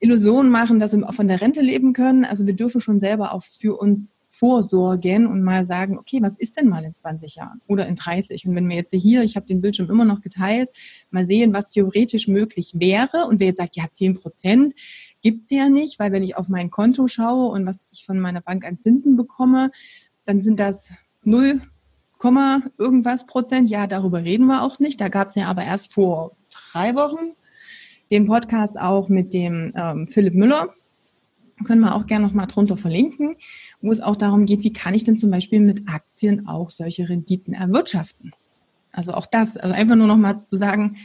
Illusionen 0.00 0.50
machen, 0.50 0.78
dass 0.78 0.92
wir 0.92 1.12
von 1.12 1.28
der 1.28 1.40
Rente 1.40 1.60
leben 1.60 1.92
können. 1.92 2.24
Also 2.24 2.46
wir 2.46 2.54
dürfen 2.54 2.80
schon 2.80 3.00
selber 3.00 3.32
auch 3.32 3.42
für 3.42 3.78
uns 3.78 4.14
vorsorgen 4.26 5.26
und 5.26 5.42
mal 5.42 5.64
sagen, 5.64 5.96
okay, 5.96 6.20
was 6.20 6.36
ist 6.36 6.58
denn 6.58 6.68
mal 6.68 6.84
in 6.84 6.96
20 6.96 7.36
Jahren 7.36 7.60
oder 7.68 7.86
in 7.86 7.94
30? 7.94 8.46
Und 8.46 8.56
wenn 8.56 8.68
wir 8.68 8.76
jetzt 8.76 8.92
hier, 8.92 9.22
ich 9.22 9.36
habe 9.36 9.46
den 9.46 9.60
Bildschirm 9.60 9.88
immer 9.88 10.04
noch 10.04 10.20
geteilt, 10.20 10.70
mal 11.10 11.24
sehen, 11.24 11.54
was 11.54 11.68
theoretisch 11.68 12.26
möglich 12.26 12.72
wäre. 12.74 13.26
Und 13.28 13.38
wer 13.38 13.48
jetzt 13.48 13.58
sagt, 13.58 13.76
ja, 13.76 13.84
10 13.90 14.14
Prozent 14.14 14.74
gibt's 15.22 15.50
ja 15.50 15.68
nicht, 15.68 15.98
weil 16.00 16.10
wenn 16.10 16.24
ich 16.24 16.36
auf 16.36 16.48
mein 16.48 16.70
Konto 16.70 17.06
schaue 17.06 17.52
und 17.52 17.64
was 17.64 17.86
ich 17.92 18.04
von 18.04 18.18
meiner 18.18 18.40
Bank 18.40 18.64
an 18.64 18.80
Zinsen 18.80 19.16
bekomme, 19.16 19.70
dann 20.24 20.40
sind 20.40 20.58
das 20.58 20.90
null 21.26 21.60
irgendwas 22.78 23.26
Prozent. 23.26 23.68
Ja, 23.68 23.86
darüber 23.86 24.24
reden 24.24 24.46
wir 24.46 24.62
auch 24.62 24.78
nicht. 24.78 25.00
Da 25.00 25.08
gab 25.08 25.28
es 25.28 25.34
ja 25.34 25.46
aber 25.46 25.64
erst 25.64 25.92
vor 25.92 26.36
drei 26.72 26.94
Wochen 26.94 27.34
den 28.10 28.26
Podcast 28.26 28.78
auch 28.78 29.08
mit 29.08 29.34
dem 29.34 29.72
ähm, 29.76 30.06
Philipp 30.06 30.34
Müller. 30.34 30.72
Können 31.64 31.82
wir 31.82 31.94
auch 31.94 32.06
gerne 32.06 32.26
nochmal 32.26 32.46
drunter 32.46 32.76
verlinken, 32.76 33.36
wo 33.80 33.92
es 33.92 34.00
auch 34.00 34.16
darum 34.16 34.46
geht, 34.46 34.64
wie 34.64 34.72
kann 34.72 34.94
ich 34.94 35.04
denn 35.04 35.16
zum 35.16 35.30
Beispiel 35.30 35.60
mit 35.60 35.88
Aktien 35.88 36.48
auch 36.48 36.70
solche 36.70 37.08
Renditen 37.08 37.54
erwirtschaften. 37.54 38.32
Also 38.90 39.12
auch 39.12 39.26
das, 39.26 39.56
also 39.56 39.74
einfach 39.74 39.96
nur 39.96 40.06
nochmal 40.06 40.46
zu 40.46 40.56
sagen, 40.56 40.96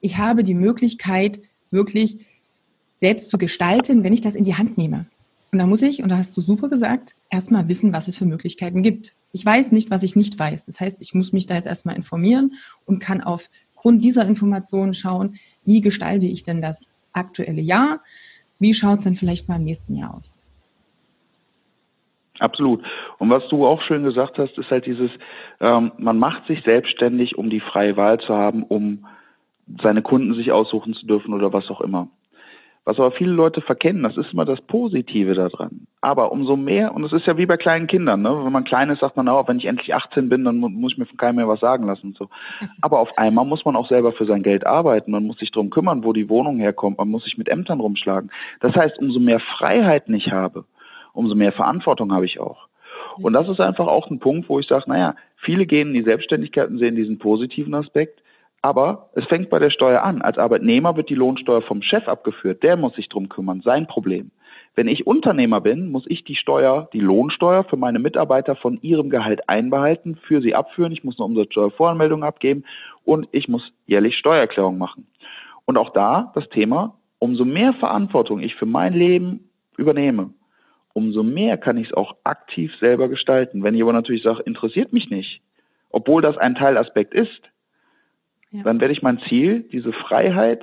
ich 0.00 0.18
habe 0.18 0.44
die 0.44 0.54
Möglichkeit, 0.54 1.40
wirklich 1.70 2.18
selbst 2.98 3.30
zu 3.30 3.38
gestalten, 3.38 4.04
wenn 4.04 4.12
ich 4.12 4.20
das 4.20 4.34
in 4.34 4.44
die 4.44 4.54
Hand 4.54 4.78
nehme. 4.78 5.06
Und 5.52 5.58
da 5.58 5.66
muss 5.66 5.82
ich, 5.82 6.02
und 6.02 6.10
da 6.10 6.18
hast 6.18 6.36
du 6.36 6.40
super 6.40 6.68
gesagt, 6.68 7.14
erstmal 7.30 7.68
wissen, 7.68 7.92
was 7.92 8.08
es 8.08 8.18
für 8.18 8.24
Möglichkeiten 8.24 8.82
gibt. 8.82 9.14
Ich 9.32 9.44
weiß 9.44 9.72
nicht, 9.72 9.90
was 9.90 10.02
ich 10.02 10.16
nicht 10.16 10.38
weiß. 10.38 10.66
Das 10.66 10.80
heißt, 10.80 11.00
ich 11.00 11.14
muss 11.14 11.32
mich 11.32 11.46
da 11.46 11.54
jetzt 11.54 11.66
erstmal 11.66 11.96
informieren 11.96 12.54
und 12.84 13.00
kann 13.00 13.22
aufgrund 13.22 14.02
dieser 14.02 14.26
Informationen 14.26 14.94
schauen, 14.94 15.36
wie 15.64 15.80
gestalte 15.80 16.26
ich 16.26 16.42
denn 16.42 16.60
das 16.60 16.90
aktuelle 17.12 17.62
Jahr? 17.62 18.00
Wie 18.58 18.74
schaut 18.74 18.98
es 18.98 19.04
denn 19.04 19.14
vielleicht 19.14 19.48
mal 19.48 19.56
im 19.56 19.64
nächsten 19.64 19.94
Jahr 19.94 20.14
aus? 20.14 20.34
Absolut. 22.38 22.82
Und 23.18 23.30
was 23.30 23.46
du 23.48 23.66
auch 23.66 23.82
schön 23.82 24.04
gesagt 24.04 24.38
hast, 24.38 24.58
ist 24.58 24.70
halt 24.70 24.86
dieses, 24.86 25.10
ähm, 25.60 25.92
man 25.98 26.18
macht 26.18 26.46
sich 26.46 26.62
selbstständig, 26.64 27.38
um 27.38 27.48
die 27.48 27.60
freie 27.60 27.96
Wahl 27.96 28.20
zu 28.20 28.34
haben, 28.34 28.62
um 28.62 29.06
seine 29.82 30.02
Kunden 30.02 30.34
sich 30.34 30.52
aussuchen 30.52 30.94
zu 30.94 31.06
dürfen 31.06 31.34
oder 31.34 31.52
was 31.52 31.68
auch 31.70 31.80
immer. 31.80 32.08
Was 32.86 33.00
aber 33.00 33.10
viele 33.10 33.32
Leute 33.32 33.62
verkennen, 33.62 34.04
das 34.04 34.16
ist 34.16 34.32
immer 34.32 34.44
das 34.44 34.60
Positive 34.60 35.34
daran. 35.34 35.88
Aber 36.02 36.30
umso 36.30 36.56
mehr, 36.56 36.94
und 36.94 37.02
es 37.02 37.12
ist 37.12 37.26
ja 37.26 37.36
wie 37.36 37.44
bei 37.44 37.56
kleinen 37.56 37.88
Kindern, 37.88 38.22
ne? 38.22 38.44
wenn 38.44 38.52
man 38.52 38.62
klein 38.62 38.90
ist, 38.90 39.00
sagt 39.00 39.16
man 39.16 39.28
auch, 39.28 39.48
wenn 39.48 39.58
ich 39.58 39.64
endlich 39.64 39.92
18 39.92 40.28
bin, 40.28 40.44
dann 40.44 40.58
muss 40.58 40.92
ich 40.92 40.98
mir 40.98 41.06
von 41.06 41.16
keinem 41.16 41.36
mehr 41.36 41.48
was 41.48 41.58
sagen 41.58 41.84
lassen. 41.84 42.14
So. 42.16 42.28
Aber 42.82 43.00
auf 43.00 43.18
einmal 43.18 43.44
muss 43.44 43.64
man 43.64 43.74
auch 43.74 43.88
selber 43.88 44.12
für 44.12 44.24
sein 44.24 44.44
Geld 44.44 44.64
arbeiten. 44.64 45.10
Man 45.10 45.26
muss 45.26 45.36
sich 45.38 45.50
darum 45.50 45.70
kümmern, 45.70 46.04
wo 46.04 46.12
die 46.12 46.28
Wohnung 46.28 46.58
herkommt. 46.58 46.98
Man 46.98 47.08
muss 47.08 47.24
sich 47.24 47.36
mit 47.36 47.48
Ämtern 47.48 47.80
rumschlagen. 47.80 48.30
Das 48.60 48.76
heißt, 48.76 49.00
umso 49.00 49.18
mehr 49.18 49.40
Freiheiten 49.40 50.14
ich 50.14 50.30
habe, 50.30 50.64
umso 51.12 51.34
mehr 51.34 51.50
Verantwortung 51.50 52.12
habe 52.12 52.24
ich 52.24 52.38
auch. 52.38 52.68
Und 53.20 53.32
das 53.32 53.48
ist 53.48 53.60
einfach 53.60 53.88
auch 53.88 54.10
ein 54.10 54.20
Punkt, 54.20 54.48
wo 54.48 54.60
ich 54.60 54.66
sage, 54.68 54.84
naja, 54.86 55.16
viele 55.38 55.66
gehen 55.66 55.88
in 55.88 55.94
die 55.94 56.02
Selbstständigkeit 56.02 56.68
und 56.68 56.78
sehen 56.78 56.94
diesen 56.94 57.18
positiven 57.18 57.74
Aspekt. 57.74 58.22
Aber 58.66 59.10
es 59.12 59.24
fängt 59.26 59.48
bei 59.48 59.60
der 59.60 59.70
Steuer 59.70 60.02
an. 60.02 60.22
Als 60.22 60.38
Arbeitnehmer 60.38 60.96
wird 60.96 61.08
die 61.08 61.14
Lohnsteuer 61.14 61.62
vom 61.62 61.82
Chef 61.82 62.08
abgeführt. 62.08 62.64
Der 62.64 62.76
muss 62.76 62.96
sich 62.96 63.08
drum 63.08 63.28
kümmern. 63.28 63.60
Sein 63.60 63.86
Problem. 63.86 64.32
Wenn 64.74 64.88
ich 64.88 65.06
Unternehmer 65.06 65.60
bin, 65.60 65.92
muss 65.92 66.04
ich 66.08 66.24
die 66.24 66.34
Steuer, 66.34 66.88
die 66.92 66.98
Lohnsteuer 66.98 67.62
für 67.62 67.76
meine 67.76 68.00
Mitarbeiter 68.00 68.56
von 68.56 68.80
ihrem 68.82 69.08
Gehalt 69.08 69.48
einbehalten, 69.48 70.16
für 70.16 70.40
sie 70.40 70.56
abführen. 70.56 70.90
Ich 70.90 71.04
muss 71.04 71.16
eine 71.16 71.26
Umsatzsteuervoranmeldung 71.26 72.24
abgeben 72.24 72.64
und 73.04 73.28
ich 73.30 73.46
muss 73.46 73.62
jährlich 73.86 74.18
Steuererklärung 74.18 74.78
machen. 74.78 75.06
Und 75.64 75.76
auch 75.76 75.90
da 75.90 76.32
das 76.34 76.48
Thema, 76.48 76.96
umso 77.20 77.44
mehr 77.44 77.72
Verantwortung 77.74 78.40
ich 78.40 78.56
für 78.56 78.66
mein 78.66 78.94
Leben 78.94 79.48
übernehme, 79.76 80.30
umso 80.92 81.22
mehr 81.22 81.56
kann 81.56 81.78
ich 81.78 81.90
es 81.90 81.94
auch 81.94 82.16
aktiv 82.24 82.74
selber 82.80 83.08
gestalten. 83.08 83.62
Wenn 83.62 83.76
ich 83.76 83.82
aber 83.82 83.92
natürlich 83.92 84.24
sage, 84.24 84.42
interessiert 84.42 84.92
mich 84.92 85.08
nicht, 85.08 85.40
obwohl 85.90 86.20
das 86.20 86.36
ein 86.36 86.56
Teilaspekt 86.56 87.14
ist, 87.14 87.48
ja. 88.50 88.62
dann 88.62 88.80
werde 88.80 88.92
ich 88.92 89.02
mein 89.02 89.20
Ziel, 89.28 89.68
diese 89.72 89.92
Freiheit 89.92 90.62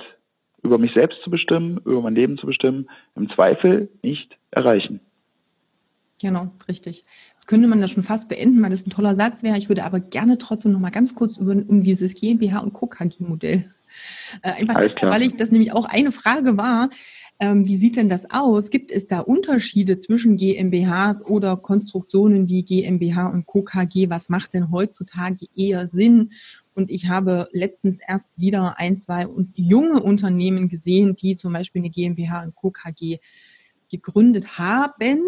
über 0.62 0.78
mich 0.78 0.92
selbst 0.94 1.18
zu 1.22 1.30
bestimmen, 1.30 1.78
über 1.84 2.00
mein 2.00 2.14
Leben 2.14 2.38
zu 2.38 2.46
bestimmen, 2.46 2.88
im 3.14 3.28
Zweifel 3.30 3.90
nicht 4.02 4.36
erreichen. 4.50 5.00
Genau, 6.20 6.52
richtig. 6.68 7.04
Das 7.34 7.46
könnte 7.46 7.68
man 7.68 7.80
da 7.80 7.88
schon 7.88 8.02
fast 8.02 8.28
beenden, 8.28 8.62
weil 8.62 8.70
das 8.70 8.86
ein 8.86 8.90
toller 8.90 9.14
Satz 9.16 9.42
wäre. 9.42 9.58
Ich 9.58 9.68
würde 9.68 9.84
aber 9.84 10.00
gerne 10.00 10.38
trotzdem 10.38 10.72
noch 10.72 10.80
mal 10.80 10.90
ganz 10.90 11.14
kurz 11.14 11.36
über, 11.36 11.52
um 11.52 11.82
dieses 11.82 12.14
GmbH 12.14 12.60
und 12.60 12.72
Co. 12.72 12.86
KG-Modell. 12.86 13.64
Äh, 14.42 14.52
einfach 14.52 14.80
deshalb, 14.80 15.12
weil 15.12 15.22
ich 15.22 15.36
das 15.36 15.50
nämlich 15.50 15.72
auch 15.72 15.84
eine 15.84 16.12
Frage 16.12 16.56
war. 16.56 16.90
Ähm, 17.40 17.66
wie 17.66 17.76
sieht 17.76 17.96
denn 17.96 18.08
das 18.08 18.30
aus? 18.30 18.70
Gibt 18.70 18.90
es 18.90 19.06
da 19.06 19.20
Unterschiede 19.20 19.98
zwischen 19.98 20.36
GmbHs 20.36 21.24
oder 21.26 21.56
Konstruktionen 21.56 22.48
wie 22.48 22.64
GmbH 22.64 23.28
und 23.28 23.46
Co. 23.46 23.62
KG? 23.62 24.08
Was 24.08 24.28
macht 24.28 24.54
denn 24.54 24.70
heutzutage 24.70 25.46
eher 25.54 25.88
Sinn? 25.88 26.32
Und 26.74 26.90
ich 26.90 27.08
habe 27.08 27.48
letztens 27.52 28.00
erst 28.06 28.38
wieder 28.38 28.74
ein, 28.78 28.98
zwei 28.98 29.26
junge 29.54 30.02
Unternehmen 30.02 30.68
gesehen, 30.68 31.16
die 31.16 31.36
zum 31.36 31.52
Beispiel 31.52 31.82
eine 31.82 31.90
GmbH 31.90 32.42
und 32.42 32.54
Co. 32.54 32.70
KG 32.70 33.18
gegründet 33.90 34.58
haben. 34.58 35.20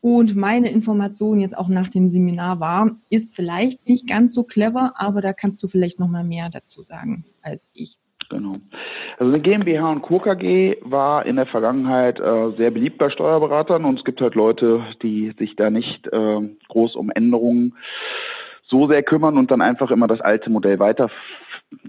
Und 0.00 0.36
meine 0.36 0.70
Information 0.70 1.40
jetzt 1.40 1.56
auch 1.56 1.68
nach 1.68 1.88
dem 1.88 2.08
Seminar 2.08 2.60
war, 2.60 2.96
ist 3.10 3.34
vielleicht 3.34 3.88
nicht 3.88 4.08
ganz 4.08 4.34
so 4.34 4.44
clever, 4.44 4.92
aber 4.96 5.20
da 5.20 5.32
kannst 5.32 5.62
du 5.62 5.68
vielleicht 5.68 5.98
noch 5.98 6.08
mal 6.08 6.24
mehr 6.24 6.48
dazu 6.50 6.82
sagen 6.82 7.24
als 7.42 7.70
ich. 7.72 7.98
Genau. 8.28 8.56
Also 9.18 9.32
eine 9.32 9.40
GmbH 9.40 9.92
und 9.92 10.02
Co. 10.02 10.18
KG 10.18 10.76
war 10.82 11.26
in 11.26 11.36
der 11.36 11.46
Vergangenheit 11.46 12.18
äh, 12.18 12.52
sehr 12.56 12.70
beliebt 12.70 12.98
bei 12.98 13.10
Steuerberatern 13.10 13.84
und 13.84 13.98
es 13.98 14.04
gibt 14.04 14.20
halt 14.20 14.34
Leute, 14.34 14.84
die 15.02 15.32
sich 15.38 15.56
da 15.56 15.70
nicht 15.70 16.06
äh, 16.08 16.40
groß 16.68 16.96
um 16.96 17.10
Änderungen 17.10 17.76
so 18.66 18.86
sehr 18.88 19.02
kümmern 19.02 19.38
und 19.38 19.50
dann 19.50 19.60
einfach 19.60 19.90
immer 19.90 20.06
das 20.06 20.20
alte 20.20 20.50
Modell 20.50 20.78
weiter 20.78 21.10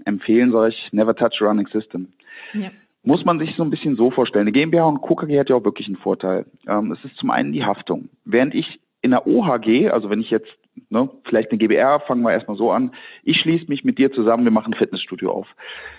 empfehlen, 0.04 0.52
sage 0.52 0.70
ich, 0.70 0.92
never 0.92 1.14
touch 1.14 1.40
a 1.40 1.44
running 1.44 1.68
system. 1.68 2.08
Ja. 2.52 2.70
Muss 3.02 3.24
man 3.24 3.38
sich 3.38 3.54
so 3.56 3.62
ein 3.62 3.70
bisschen 3.70 3.96
so 3.96 4.10
vorstellen. 4.10 4.46
Die 4.46 4.52
GmbH 4.52 4.84
und 4.84 5.00
Co. 5.00 5.14
KG 5.14 5.38
hat 5.38 5.48
ja 5.48 5.56
auch 5.56 5.64
wirklich 5.64 5.86
einen 5.86 5.96
Vorteil. 5.96 6.46
Ähm, 6.66 6.92
es 6.92 7.04
ist 7.04 7.16
zum 7.16 7.30
einen 7.30 7.52
die 7.52 7.64
Haftung. 7.64 8.08
Während 8.24 8.54
ich 8.54 8.80
in 9.00 9.12
der 9.12 9.26
OHG, 9.26 9.90
also 9.90 10.10
wenn 10.10 10.20
ich 10.20 10.30
jetzt 10.30 10.50
ne, 10.90 11.08
vielleicht 11.24 11.50
eine 11.50 11.58
GBR, 11.58 12.00
fangen 12.00 12.22
wir 12.22 12.32
erstmal 12.32 12.56
so 12.56 12.70
an. 12.70 12.92
Ich 13.22 13.40
schließe 13.40 13.66
mich 13.68 13.84
mit 13.84 13.98
dir 13.98 14.12
zusammen, 14.12 14.44
wir 14.44 14.50
machen 14.50 14.72
ein 14.72 14.78
Fitnessstudio 14.78 15.30
auf. 15.30 15.46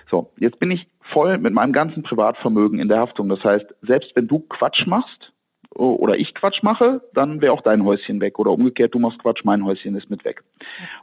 So, 0.10 0.32
jetzt 0.38 0.60
bin 0.60 0.72
ich 0.72 0.88
voll 1.14 1.38
mit 1.38 1.54
meinem 1.54 1.74
ganzen 1.74 2.04
Privatvermögen 2.04 2.80
in 2.80 2.90
der 2.90 3.00
Haftung. 3.00 3.30
Das 3.30 3.44
heißt, 3.44 3.66
selbst 3.82 4.16
wenn 4.16 4.28
du 4.28 4.40
Quatsch 4.40 4.86
machst 4.86 5.32
oder 5.76 6.17
ich 6.17 6.34
Quatsch 6.34 6.63
mache, 6.63 7.01
dann 7.13 7.41
wäre 7.41 7.53
auch 7.53 7.61
dein 7.61 7.86
Häuschen 7.86 8.20
weg. 8.22 8.39
Oder 8.39 8.51
umgekehrt, 8.51 8.93
du 8.93 8.99
machst 8.99 9.20
Quatsch, 9.20 9.43
mein 9.43 9.63
Häuschen 9.63 9.95
ist 9.95 10.09
mit 10.09 10.26
weg. 10.26 10.43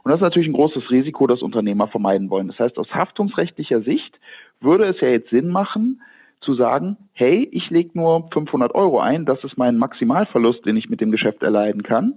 Und 0.03 0.11
das 0.11 0.19
ist 0.19 0.23
natürlich 0.23 0.49
ein 0.49 0.53
großes 0.53 0.91
Risiko, 0.91 1.25
das 1.25 1.41
Unternehmer 1.41 1.87
vermeiden 1.87 2.29
wollen. 2.29 2.47
Das 2.47 2.59
heißt, 2.59 2.77
aus 2.77 2.93
haftungsrechtlicher 2.93 3.81
Sicht 3.81 4.19
würde 4.59 4.85
es 4.85 4.99
ja 4.99 5.07
jetzt 5.07 5.29
Sinn 5.29 5.49
machen, 5.49 6.01
zu 6.41 6.53
sagen, 6.53 6.97
hey, 7.13 7.47
ich 7.51 7.69
lege 7.69 7.91
nur 7.93 8.29
500 8.31 8.75
Euro 8.75 8.99
ein, 8.99 9.25
das 9.25 9.43
ist 9.43 9.57
mein 9.57 9.77
Maximalverlust, 9.77 10.65
den 10.65 10.77
ich 10.77 10.89
mit 10.89 11.01
dem 11.01 11.11
Geschäft 11.11 11.41
erleiden 11.41 11.83
kann. 11.83 12.13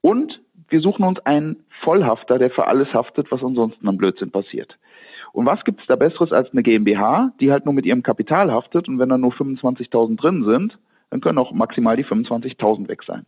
Und 0.00 0.40
wir 0.68 0.80
suchen 0.80 1.04
uns 1.04 1.18
einen 1.20 1.64
Vollhafter, 1.82 2.38
der 2.38 2.50
für 2.50 2.66
alles 2.66 2.92
haftet, 2.92 3.30
was 3.30 3.42
ansonsten 3.42 3.88
am 3.88 3.96
Blödsinn 3.96 4.30
passiert. 4.30 4.76
Und 5.32 5.46
was 5.46 5.64
gibt 5.64 5.80
es 5.80 5.86
da 5.86 5.96
Besseres 5.96 6.32
als 6.32 6.52
eine 6.52 6.62
GmbH, 6.62 7.32
die 7.40 7.50
halt 7.50 7.64
nur 7.64 7.74
mit 7.74 7.86
ihrem 7.86 8.02
Kapital 8.02 8.50
haftet 8.50 8.88
und 8.88 8.98
wenn 8.98 9.08
da 9.08 9.18
nur 9.18 9.32
25.000 9.32 10.20
drin 10.20 10.44
sind, 10.44 10.78
dann 11.10 11.20
können 11.20 11.38
auch 11.38 11.52
maximal 11.52 11.96
die 11.96 12.04
25.000 12.04 12.88
weg 12.88 13.02
sein. 13.06 13.26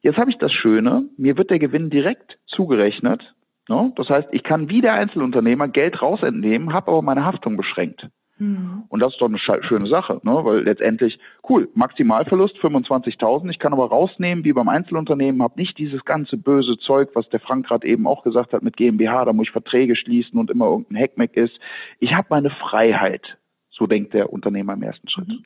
Jetzt 0.00 0.18
habe 0.18 0.30
ich 0.30 0.38
das 0.38 0.52
Schöne, 0.52 1.08
mir 1.16 1.36
wird 1.36 1.50
der 1.50 1.58
Gewinn 1.58 1.90
direkt 1.90 2.38
zugerechnet. 2.46 3.34
Ne? 3.68 3.92
Das 3.96 4.08
heißt, 4.08 4.28
ich 4.32 4.42
kann 4.42 4.68
wie 4.68 4.80
der 4.80 4.94
Einzelunternehmer 4.94 5.68
Geld 5.68 6.00
rausentnehmen, 6.00 6.72
habe 6.72 6.90
aber 6.90 7.02
meine 7.02 7.24
Haftung 7.24 7.56
beschränkt. 7.56 8.08
Mhm. 8.38 8.84
Und 8.88 9.00
das 9.00 9.12
ist 9.12 9.20
doch 9.20 9.28
eine 9.28 9.38
schöne 9.38 9.88
Sache, 9.88 10.20
ne? 10.22 10.44
weil 10.44 10.62
letztendlich, 10.62 11.18
cool, 11.48 11.68
Maximalverlust 11.74 12.56
25.000, 12.58 13.50
ich 13.50 13.58
kann 13.58 13.72
aber 13.72 13.88
rausnehmen, 13.88 14.44
wie 14.44 14.52
beim 14.52 14.68
Einzelunternehmen, 14.68 15.42
habe 15.42 15.60
nicht 15.60 15.76
dieses 15.76 16.04
ganze 16.04 16.36
böse 16.36 16.78
Zeug, 16.78 17.10
was 17.14 17.28
der 17.30 17.40
Frank 17.40 17.66
gerade 17.66 17.86
eben 17.86 18.06
auch 18.06 18.22
gesagt 18.22 18.52
hat 18.52 18.62
mit 18.62 18.76
GmbH, 18.76 19.24
da 19.24 19.32
muss 19.32 19.48
ich 19.48 19.52
Verträge 19.52 19.96
schließen 19.96 20.38
und 20.38 20.50
immer 20.50 20.66
irgendein 20.66 21.02
Hackmeck 21.02 21.36
ist. 21.36 21.58
Ich 21.98 22.14
habe 22.14 22.28
meine 22.30 22.50
Freiheit, 22.50 23.38
so 23.70 23.86
denkt 23.86 24.14
der 24.14 24.32
Unternehmer 24.32 24.74
im 24.74 24.82
ersten 24.82 25.08
Schritt. 25.08 25.28
Mhm. 25.28 25.44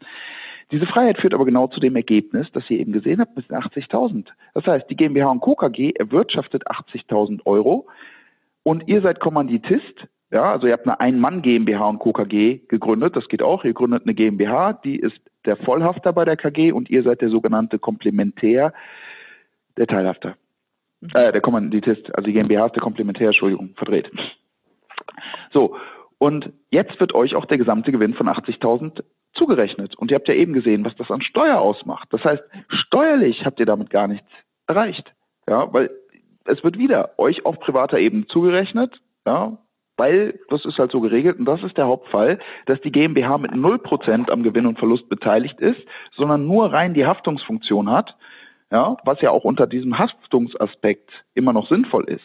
Diese 0.72 0.86
Freiheit 0.86 1.18
führt 1.18 1.34
aber 1.34 1.44
genau 1.44 1.66
zu 1.66 1.80
dem 1.80 1.94
Ergebnis, 1.96 2.46
das 2.54 2.68
ihr 2.70 2.80
eben 2.80 2.92
gesehen 2.92 3.20
habt, 3.20 3.34
bis 3.34 3.44
80.000. 3.44 4.26
Das 4.54 4.66
heißt, 4.66 4.88
die 4.88 4.96
GmbH 4.96 5.30
und 5.30 5.40
Co. 5.40 5.54
KG 5.54 5.92
erwirtschaftet 5.92 6.66
80.000 6.66 7.44
Euro 7.44 7.86
und 8.62 8.88
ihr 8.88 9.02
seid 9.02 9.20
Kommanditist, 9.20 10.06
ja, 10.30 10.50
also 10.50 10.66
ihr 10.66 10.72
habt 10.72 10.86
eine 10.86 10.98
Ein-Mann 10.98 11.42
GmbH 11.42 11.90
und 11.90 11.98
Co. 11.98 12.14
KG 12.14 12.60
gegründet, 12.68 13.14
das 13.14 13.28
geht 13.28 13.42
auch. 13.42 13.64
Ihr 13.64 13.74
gründet 13.74 14.04
eine 14.04 14.14
GmbH, 14.14 14.72
die 14.72 14.96
ist 14.96 15.20
der 15.44 15.58
Vollhafter 15.58 16.14
bei 16.14 16.24
der 16.24 16.38
KG 16.38 16.72
und 16.72 16.88
ihr 16.88 17.02
seid 17.02 17.20
der 17.20 17.28
sogenannte 17.28 17.78
Komplementär, 17.78 18.72
der 19.76 19.86
Teilhafter. 19.86 20.36
Mhm. 21.02 21.10
Äh, 21.12 21.32
der 21.32 21.42
Kommanditist, 21.42 22.14
also 22.14 22.26
die 22.26 22.32
GmbH 22.32 22.66
ist 22.66 22.76
der 22.76 22.82
Komplementär, 22.82 23.26
Entschuldigung, 23.26 23.74
verdreht. 23.76 24.10
So, 25.52 25.76
und 26.16 26.50
jetzt 26.70 26.98
wird 26.98 27.14
euch 27.14 27.34
auch 27.34 27.44
der 27.44 27.58
gesamte 27.58 27.92
Gewinn 27.92 28.14
von 28.14 28.28
80.000 28.28 29.02
zugerechnet. 29.34 29.96
Und 29.96 30.10
ihr 30.10 30.16
habt 30.16 30.28
ja 30.28 30.34
eben 30.34 30.52
gesehen, 30.52 30.84
was 30.84 30.96
das 30.96 31.10
an 31.10 31.22
Steuer 31.22 31.60
ausmacht. 31.60 32.08
Das 32.12 32.24
heißt, 32.24 32.42
steuerlich 32.68 33.44
habt 33.44 33.60
ihr 33.60 33.66
damit 33.66 33.90
gar 33.90 34.08
nichts 34.08 34.28
erreicht. 34.66 35.12
Ja, 35.48 35.72
weil 35.72 35.90
es 36.44 36.62
wird 36.64 36.78
wieder 36.78 37.18
euch 37.18 37.44
auf 37.46 37.58
privater 37.60 37.98
Ebene 37.98 38.26
zugerechnet. 38.26 39.00
Ja, 39.26 39.58
weil 39.96 40.40
das 40.48 40.64
ist 40.64 40.78
halt 40.78 40.90
so 40.90 41.00
geregelt 41.00 41.38
und 41.38 41.44
das 41.44 41.62
ist 41.62 41.76
der 41.76 41.86
Hauptfall, 41.86 42.38
dass 42.66 42.80
die 42.80 42.90
GmbH 42.90 43.38
mit 43.38 43.52
0% 43.52 44.30
am 44.30 44.42
Gewinn 44.42 44.66
und 44.66 44.78
Verlust 44.78 45.08
beteiligt 45.08 45.60
ist, 45.60 45.80
sondern 46.16 46.46
nur 46.46 46.72
rein 46.72 46.94
die 46.94 47.06
Haftungsfunktion 47.06 47.90
hat, 47.90 48.16
ja, 48.70 48.96
was 49.04 49.20
ja 49.20 49.30
auch 49.30 49.44
unter 49.44 49.66
diesem 49.66 49.98
Haftungsaspekt 49.98 51.10
immer 51.34 51.52
noch 51.52 51.68
sinnvoll 51.68 52.04
ist. 52.04 52.24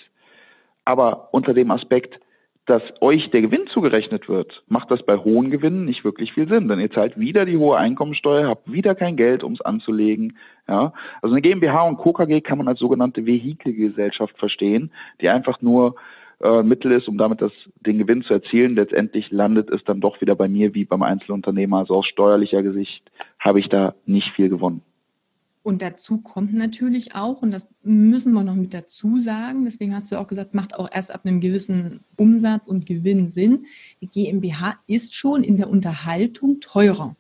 Aber 0.86 1.30
unter 1.34 1.54
dem 1.54 1.70
Aspekt, 1.72 2.20
dass 2.68 2.84
euch 3.00 3.30
der 3.32 3.42
Gewinn 3.42 3.66
zugerechnet 3.68 4.28
wird, 4.28 4.62
macht 4.68 4.92
das 4.92 5.02
bei 5.04 5.18
hohen 5.18 5.50
Gewinnen 5.52 5.86
nicht 5.86 6.04
wirklich 6.04 6.34
viel 6.34 6.50
Sinn, 6.50 6.68
denn 6.68 6.82
ihr 6.82 6.92
zahlt 6.92 7.18
wieder 7.18 7.46
die 7.46 7.58
hohe 7.58 7.78
Einkommensteuer, 7.78 8.50
habt 8.50 8.72
wieder 8.72 8.94
kein 8.94 9.16
Geld, 9.16 9.42
um 9.44 9.54
es 9.54 9.62
anzulegen. 9.62 10.38
Ja, 10.68 10.92
also 11.22 11.34
eine 11.34 11.42
GmbH 11.42 11.84
und 11.84 11.98
KKG 11.98 12.42
kann 12.42 12.58
man 12.58 12.68
als 12.68 12.80
sogenannte 12.80 13.26
Vehikelgesellschaft 13.26 14.38
verstehen, 14.38 14.92
die 15.22 15.30
einfach 15.30 15.62
nur 15.62 15.96
äh, 16.42 16.62
Mittel 16.62 16.92
ist, 16.92 17.08
um 17.08 17.18
damit 17.18 17.42
das, 17.42 17.54
den 17.86 18.00
Gewinn 18.00 18.24
zu 18.24 18.34
erzielen. 18.34 18.76
Letztendlich 18.76 19.32
landet 19.32 19.70
es 19.70 19.84
dann 19.86 20.02
doch 20.02 20.20
wieder 20.20 20.36
bei 20.36 20.50
mir 20.50 20.74
wie 20.74 20.84
beim 20.84 21.04
Einzelunternehmer. 21.04 21.80
Also 21.80 21.96
aus 21.96 22.06
steuerlicher 22.06 22.64
Gesicht 22.64 23.02
habe 23.40 23.62
ich 23.62 23.70
da 23.70 23.96
nicht 24.06 24.30
viel 24.36 24.50
gewonnen. 24.50 24.82
Und 25.68 25.82
dazu 25.82 26.20
kommt 26.20 26.54
natürlich 26.54 27.14
auch, 27.14 27.42
und 27.42 27.52
das 27.52 27.68
müssen 27.84 28.32
wir 28.32 28.46
noch 28.46 28.56
mit 28.56 28.74
dazu 28.74 29.20
sagen, 29.20 29.66
deswegen 29.66 29.94
hast 29.94 30.10
du 30.10 30.16
auch 30.16 30.28
gesagt, 30.28 30.54
macht 30.54 30.74
auch 30.74 30.90
erst 30.90 31.14
ab 31.14 31.26
einem 31.26 31.42
gewissen 31.42 32.06
Umsatz 32.16 32.70
und 32.70 32.86
Gewinn 32.86 33.30
Sinn. 33.32 33.66
Die 34.00 34.08
GmbH 34.08 34.76
ist 34.88 35.14
schon 35.14 35.44
in 35.44 35.58
der 35.58 35.70
Unterhaltung 35.70 36.62
teurer. 36.62 37.18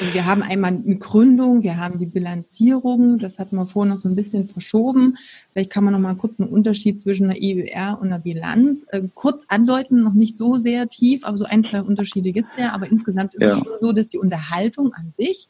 Also 0.00 0.14
wir 0.14 0.24
haben 0.24 0.42
einmal 0.42 0.72
eine 0.72 0.96
Gründung, 0.96 1.62
wir 1.62 1.76
haben 1.76 1.98
die 1.98 2.06
Bilanzierung, 2.06 3.18
das 3.18 3.38
hatten 3.38 3.56
wir 3.56 3.66
vorhin 3.66 3.90
noch 3.90 3.98
so 3.98 4.08
ein 4.08 4.16
bisschen 4.16 4.46
verschoben. 4.46 5.16
Vielleicht 5.52 5.70
kann 5.70 5.84
man 5.84 5.92
noch 5.92 6.00
mal 6.00 6.14
kurz 6.16 6.40
einen 6.40 6.48
Unterschied 6.48 7.00
zwischen 7.00 7.30
einer 7.30 7.38
EUR 7.40 8.00
und 8.00 8.08
einer 8.08 8.18
Bilanz 8.18 8.86
äh, 8.88 9.02
kurz 9.14 9.44
andeuten, 9.48 10.02
noch 10.02 10.14
nicht 10.14 10.36
so 10.36 10.56
sehr 10.56 10.88
tief, 10.88 11.24
aber 11.24 11.36
so 11.36 11.44
ein, 11.44 11.62
zwei 11.62 11.82
Unterschiede 11.82 12.32
gibt 12.32 12.50
es 12.50 12.56
ja. 12.56 12.72
Aber 12.72 12.90
insgesamt 12.90 13.34
ist 13.34 13.42
ja. 13.42 13.48
es 13.48 13.58
schon 13.58 13.72
so, 13.80 13.92
dass 13.92 14.08
die 14.08 14.18
Unterhaltung 14.18 14.92
an 14.94 15.12
sich, 15.12 15.48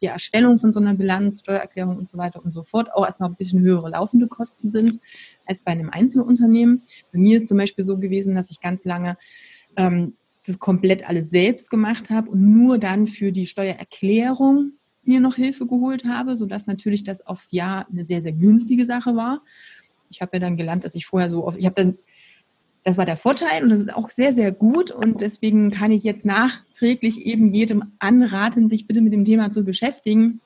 die 0.00 0.06
Erstellung 0.06 0.58
von 0.58 0.72
so 0.72 0.80
einer 0.80 0.94
Bilanz, 0.94 1.40
Steuererklärung 1.40 1.96
und 1.96 2.08
so 2.08 2.18
weiter 2.18 2.44
und 2.44 2.52
so 2.52 2.64
fort 2.64 2.92
auch 2.92 3.06
erstmal 3.06 3.28
ein 3.28 3.36
bisschen 3.36 3.60
höhere 3.60 3.90
laufende 3.90 4.26
Kosten 4.26 4.70
sind 4.70 4.98
als 5.46 5.60
bei 5.60 5.72
einem 5.72 5.90
Einzelunternehmen. 5.90 6.82
Bei 7.12 7.18
mir 7.18 7.36
ist 7.36 7.48
zum 7.48 7.56
Beispiel 7.56 7.84
so 7.84 7.96
gewesen, 7.98 8.34
dass 8.34 8.50
ich 8.50 8.60
ganz 8.60 8.84
lange 8.84 9.16
ähm, 9.76 10.14
das 10.46 10.58
komplett 10.58 11.08
alles 11.08 11.30
selbst 11.30 11.70
gemacht 11.70 12.10
habe 12.10 12.30
und 12.30 12.52
nur 12.52 12.78
dann 12.78 13.06
für 13.06 13.32
die 13.32 13.46
Steuererklärung 13.46 14.72
mir 15.04 15.20
noch 15.20 15.36
Hilfe 15.36 15.66
geholt 15.66 16.04
habe, 16.04 16.36
sodass 16.36 16.66
natürlich 16.66 17.02
das 17.02 17.26
aufs 17.26 17.50
Jahr 17.52 17.86
eine 17.90 18.04
sehr, 18.04 18.22
sehr 18.22 18.32
günstige 18.32 18.86
Sache 18.86 19.16
war. 19.16 19.42
Ich 20.10 20.20
habe 20.20 20.36
ja 20.36 20.40
dann 20.40 20.56
gelernt, 20.56 20.84
dass 20.84 20.94
ich 20.94 21.06
vorher 21.06 21.30
so 21.30 21.46
auf, 21.46 21.56
ich 21.56 21.64
habe 21.64 21.74
dann, 21.74 21.98
das 22.84 22.98
war 22.98 23.06
der 23.06 23.16
Vorteil 23.16 23.62
und 23.62 23.70
das 23.70 23.80
ist 23.80 23.94
auch 23.94 24.10
sehr, 24.10 24.32
sehr 24.32 24.52
gut 24.52 24.90
und 24.90 25.20
deswegen 25.20 25.70
kann 25.70 25.92
ich 25.92 26.02
jetzt 26.02 26.24
nachträglich 26.24 27.26
eben 27.26 27.46
jedem 27.46 27.92
anraten, 27.98 28.68
sich 28.68 28.86
bitte 28.86 29.00
mit 29.00 29.12
dem 29.12 29.24
Thema 29.24 29.50
zu 29.50 29.64
beschäftigen. 29.64 30.40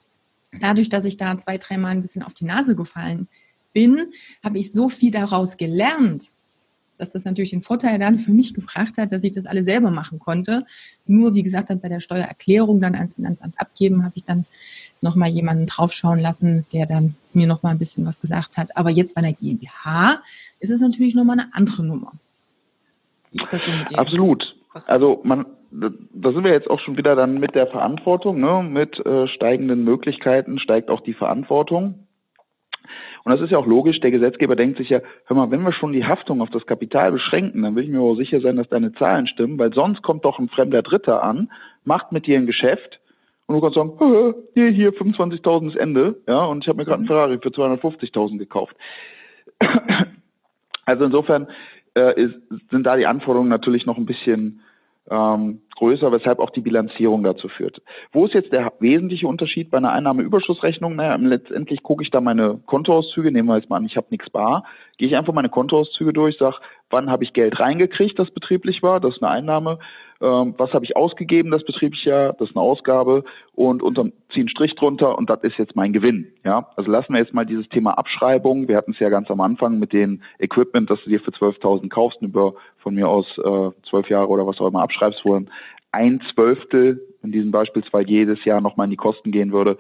Dadurch, 0.61 0.89
dass 0.89 1.05
ich 1.05 1.17
da 1.17 1.39
zwei, 1.39 1.59
dreimal 1.59 1.93
ein 1.93 2.03
bisschen 2.03 2.23
auf 2.23 2.35
die 2.35 2.45
Nase 2.45 2.77
gefallen 2.77 3.29
bin, 3.73 4.13
habe 4.43 4.59
ich 4.59 4.73
so 4.73 4.89
viel 4.89 5.11
daraus 5.11 5.57
gelernt, 5.57 6.31
dass 6.99 7.11
das 7.11 7.25
natürlich 7.25 7.51
den 7.51 7.61
Vorteil 7.61 7.99
dann 7.99 8.17
für 8.17 8.31
mich 8.31 8.55
gebracht 8.55 8.99
hat, 8.99 9.13
dass 9.13 9.25
ich 9.25 9.33
das 9.33 9.47
alle 9.47 9.65
selber 9.65 9.91
machen 9.91 10.19
konnte. 10.19 10.65
Nur, 11.07 11.35
wie 11.35 11.43
gesagt, 11.43 11.71
dann 11.71 11.81
bei 11.81 11.89
der 11.89 12.01
Steuererklärung 12.01 12.81
dann 12.81 12.95
ans 12.95 13.15
Finanzamt 13.15 13.61
abgeben, 13.61 14.05
habe 14.05 14.15
ich 14.17 14.25
dann 14.25 14.45
nochmal 15.01 15.29
jemanden 15.29 15.67
draufschauen 15.67 16.19
lassen, 16.19 16.67
der 16.73 16.87
dann 16.87 17.15
mir 17.33 17.47
nochmal 17.47 17.73
ein 17.73 17.79
bisschen 17.79 18.07
was 18.07 18.21
gesagt 18.21 18.57
hat. 18.57 18.77
Aber 18.77 18.91
jetzt 18.91 19.15
bei 19.15 19.23
der 19.23 19.33
GmbH 19.33 20.23
ist 20.61 20.71
es 20.71 20.81
natürlich 20.81 21.15
nochmal 21.15 21.39
eine 21.39 21.55
andere 21.55 21.85
Nummer. 21.85 22.13
Wie 23.31 23.43
ist 23.43 23.53
das 23.53 23.65
so 23.65 23.71
mit 23.71 23.91
dir? 23.91 23.99
Absolut. 23.99 24.55
Also 24.87 25.21
man, 25.25 25.47
da 25.71 26.33
sind 26.33 26.45
wir 26.45 26.53
jetzt 26.53 26.69
auch 26.69 26.81
schon 26.81 26.97
wieder 26.97 27.17
dann 27.17 27.39
mit 27.39 27.55
der 27.55 27.67
Verantwortung, 27.67 28.41
ne? 28.41 28.63
mit 28.63 28.99
äh, 29.05 29.29
steigenden 29.29 29.85
Möglichkeiten 29.85 30.59
steigt 30.59 30.91
auch 30.91 31.01
die 31.01 31.15
Verantwortung. 31.15 32.06
Und 33.27 33.33
das 33.33 33.41
ist 33.41 33.51
ja 33.51 33.59
auch 33.59 33.67
logisch, 33.67 33.99
der 33.99 34.13
Gesetzgeber 34.13 34.55
denkt 34.55 34.79
sich 34.79 34.89
ja, 34.89 35.01
hör 35.25 35.37
mal, 35.37 35.51
wenn 35.51 35.63
wir 35.63 35.73
schon 35.73 35.93
die 35.93 36.05
Haftung 36.05 36.41
auf 36.41 36.51
das 36.51 36.65
Kapital 36.65 37.11
beschränken, 37.11 37.63
dann 37.63 37.75
will 37.75 37.83
ich 37.83 37.91
mir 37.91 38.01
auch 38.01 38.15
sicher 38.15 38.41
sein, 38.41 38.55
dass 38.55 38.69
deine 38.69 38.93
Zahlen 38.93 39.27
stimmen, 39.27 39.59
weil 39.59 39.75
sonst 39.75 40.01
kommt 40.03 40.25
doch 40.25 40.39
ein 40.39 40.49
fremder 40.49 40.83
Dritter 40.83 41.25
an, 41.25 41.51
macht 41.85 42.13
mit 42.13 42.29
dir 42.29 42.39
ein 42.39 42.47
Geschäft 42.47 43.01
und 43.47 43.57
du 43.57 43.61
kannst 43.61 43.75
sagen, 43.75 43.95
hier, 44.55 44.69
hier, 44.69 44.93
25.000 44.93 45.71
ist 45.71 45.77
Ende, 45.77 46.15
ja, 46.29 46.45
und 46.45 46.63
ich 46.63 46.69
habe 46.69 46.79
mir 46.79 46.85
gerade 46.85 46.99
einen 46.99 47.03
mhm. 47.03 47.09
Ferrari 47.09 47.39
für 47.43 47.49
250.000 47.49 48.39
gekauft. 48.39 48.77
Also 50.89 51.05
insofern 51.05 51.49
äh, 51.97 52.15
ist, 52.23 52.37
sind 52.71 52.85
da 52.85 52.95
die 52.95 53.09
Anforderungen 53.09 53.51
natürlich 53.51 53.87
noch 53.87 53.97
ein 53.97 54.07
bisschen 54.07 54.61
ähm, 55.11 55.63
größer, 55.77 56.11
weshalb 56.11 56.39
auch 56.39 56.51
die 56.51 56.61
Bilanzierung 56.61 57.23
dazu 57.23 57.49
führt. 57.49 57.83
Wo 58.13 58.27
ist 58.27 58.35
jetzt 58.35 58.53
der 58.53 58.73
wesentliche 58.81 59.29
Unterschied 59.29 59.71
bei 59.71 59.79
einer 59.79 59.93
Einnahmeüberschussrechnung? 59.93 60.97
Naja, 60.97 61.17
letztendlich 61.17 61.83
gucke 61.83 62.03
ich 62.03 62.11
da 62.11 62.21
meine 62.21 62.61
Kontoauszüge, 62.67 63.31
nehmen 63.31 63.49
wir 63.49 63.57
jetzt 63.57 63.69
mal 63.71 63.77
an, 63.77 63.87
ich 63.87 63.97
habe 63.97 64.09
nichts 64.11 64.31
bar, 64.31 64.65
gehe 64.99 65.09
ich 65.09 65.17
einfach 65.17 65.35
meine 65.35 65.51
Kontoauszüge 65.51 66.13
durch, 66.13 66.37
sage, 66.39 66.57
wann 66.91 67.11
habe 67.11 67.25
ich 67.25 67.33
Geld 67.33 67.59
reingekriegt, 67.61 68.19
das 68.19 68.31
betrieblich 68.31 68.83
war, 68.83 69.01
das 69.01 69.17
ist 69.17 69.23
eine 69.23 69.33
Einnahme, 69.33 69.79
ähm, 70.21 70.55
was 70.57 70.73
habe 70.73 70.85
ich 70.85 70.97
ausgegeben, 70.97 71.51
das 71.51 71.65
betriebliche, 71.65 72.35
das 72.39 72.49
ist 72.49 72.57
eine 72.57 72.65
Ausgabe 72.65 73.25
und 73.55 73.83
unterm 73.83 74.13
ziehe 74.33 74.43
einen 74.43 74.49
Strich 74.49 74.75
drunter 74.75 75.19
und 75.19 75.29
das 75.29 75.43
ist 75.43 75.59
jetzt 75.59 75.77
mein 75.77 75.93
Gewinn. 75.93 76.33
Ja, 76.45 76.71
also 76.77 76.91
lassen 76.91 77.13
wir 77.13 77.21
jetzt 77.21 77.35
mal 77.35 77.45
dieses 77.45 77.69
Thema 77.69 77.99
Abschreibung. 77.99 78.69
Wir 78.69 78.77
hatten 78.77 78.93
es 78.93 78.99
ja 78.99 79.11
ganz 79.11 79.31
am 79.31 79.41
Anfang 79.41 79.79
mit 79.79 79.93
dem 79.93 80.23
Equipment, 80.39 80.89
das 80.89 81.03
du 81.05 81.11
dir 81.11 81.21
für 81.21 81.33
12.000 81.33 81.89
kaufst, 81.91 82.23
über 82.23 82.55
von 82.79 82.95
mir 82.95 83.09
aus 83.09 83.27
äh, 83.39 83.71
zwölf 83.89 84.09
äh, 84.09 84.13
Jahre 84.13 84.29
oder 84.29 84.47
was 84.47 84.59
auch 84.61 84.69
immer 84.69 84.83
abschreibst, 84.83 85.21
wo 85.25 85.39
ein 85.93 86.21
Zwölftel 86.33 87.01
in 87.23 87.33
diesem 87.33 87.51
Beispielsfall 87.51 88.09
jedes 88.09 88.45
Jahr 88.45 88.61
nochmal 88.61 88.87
in 88.87 88.93
die 88.93 88.97
Kosten 88.97 89.33
gehen 89.33 89.53
würde. 89.53 89.77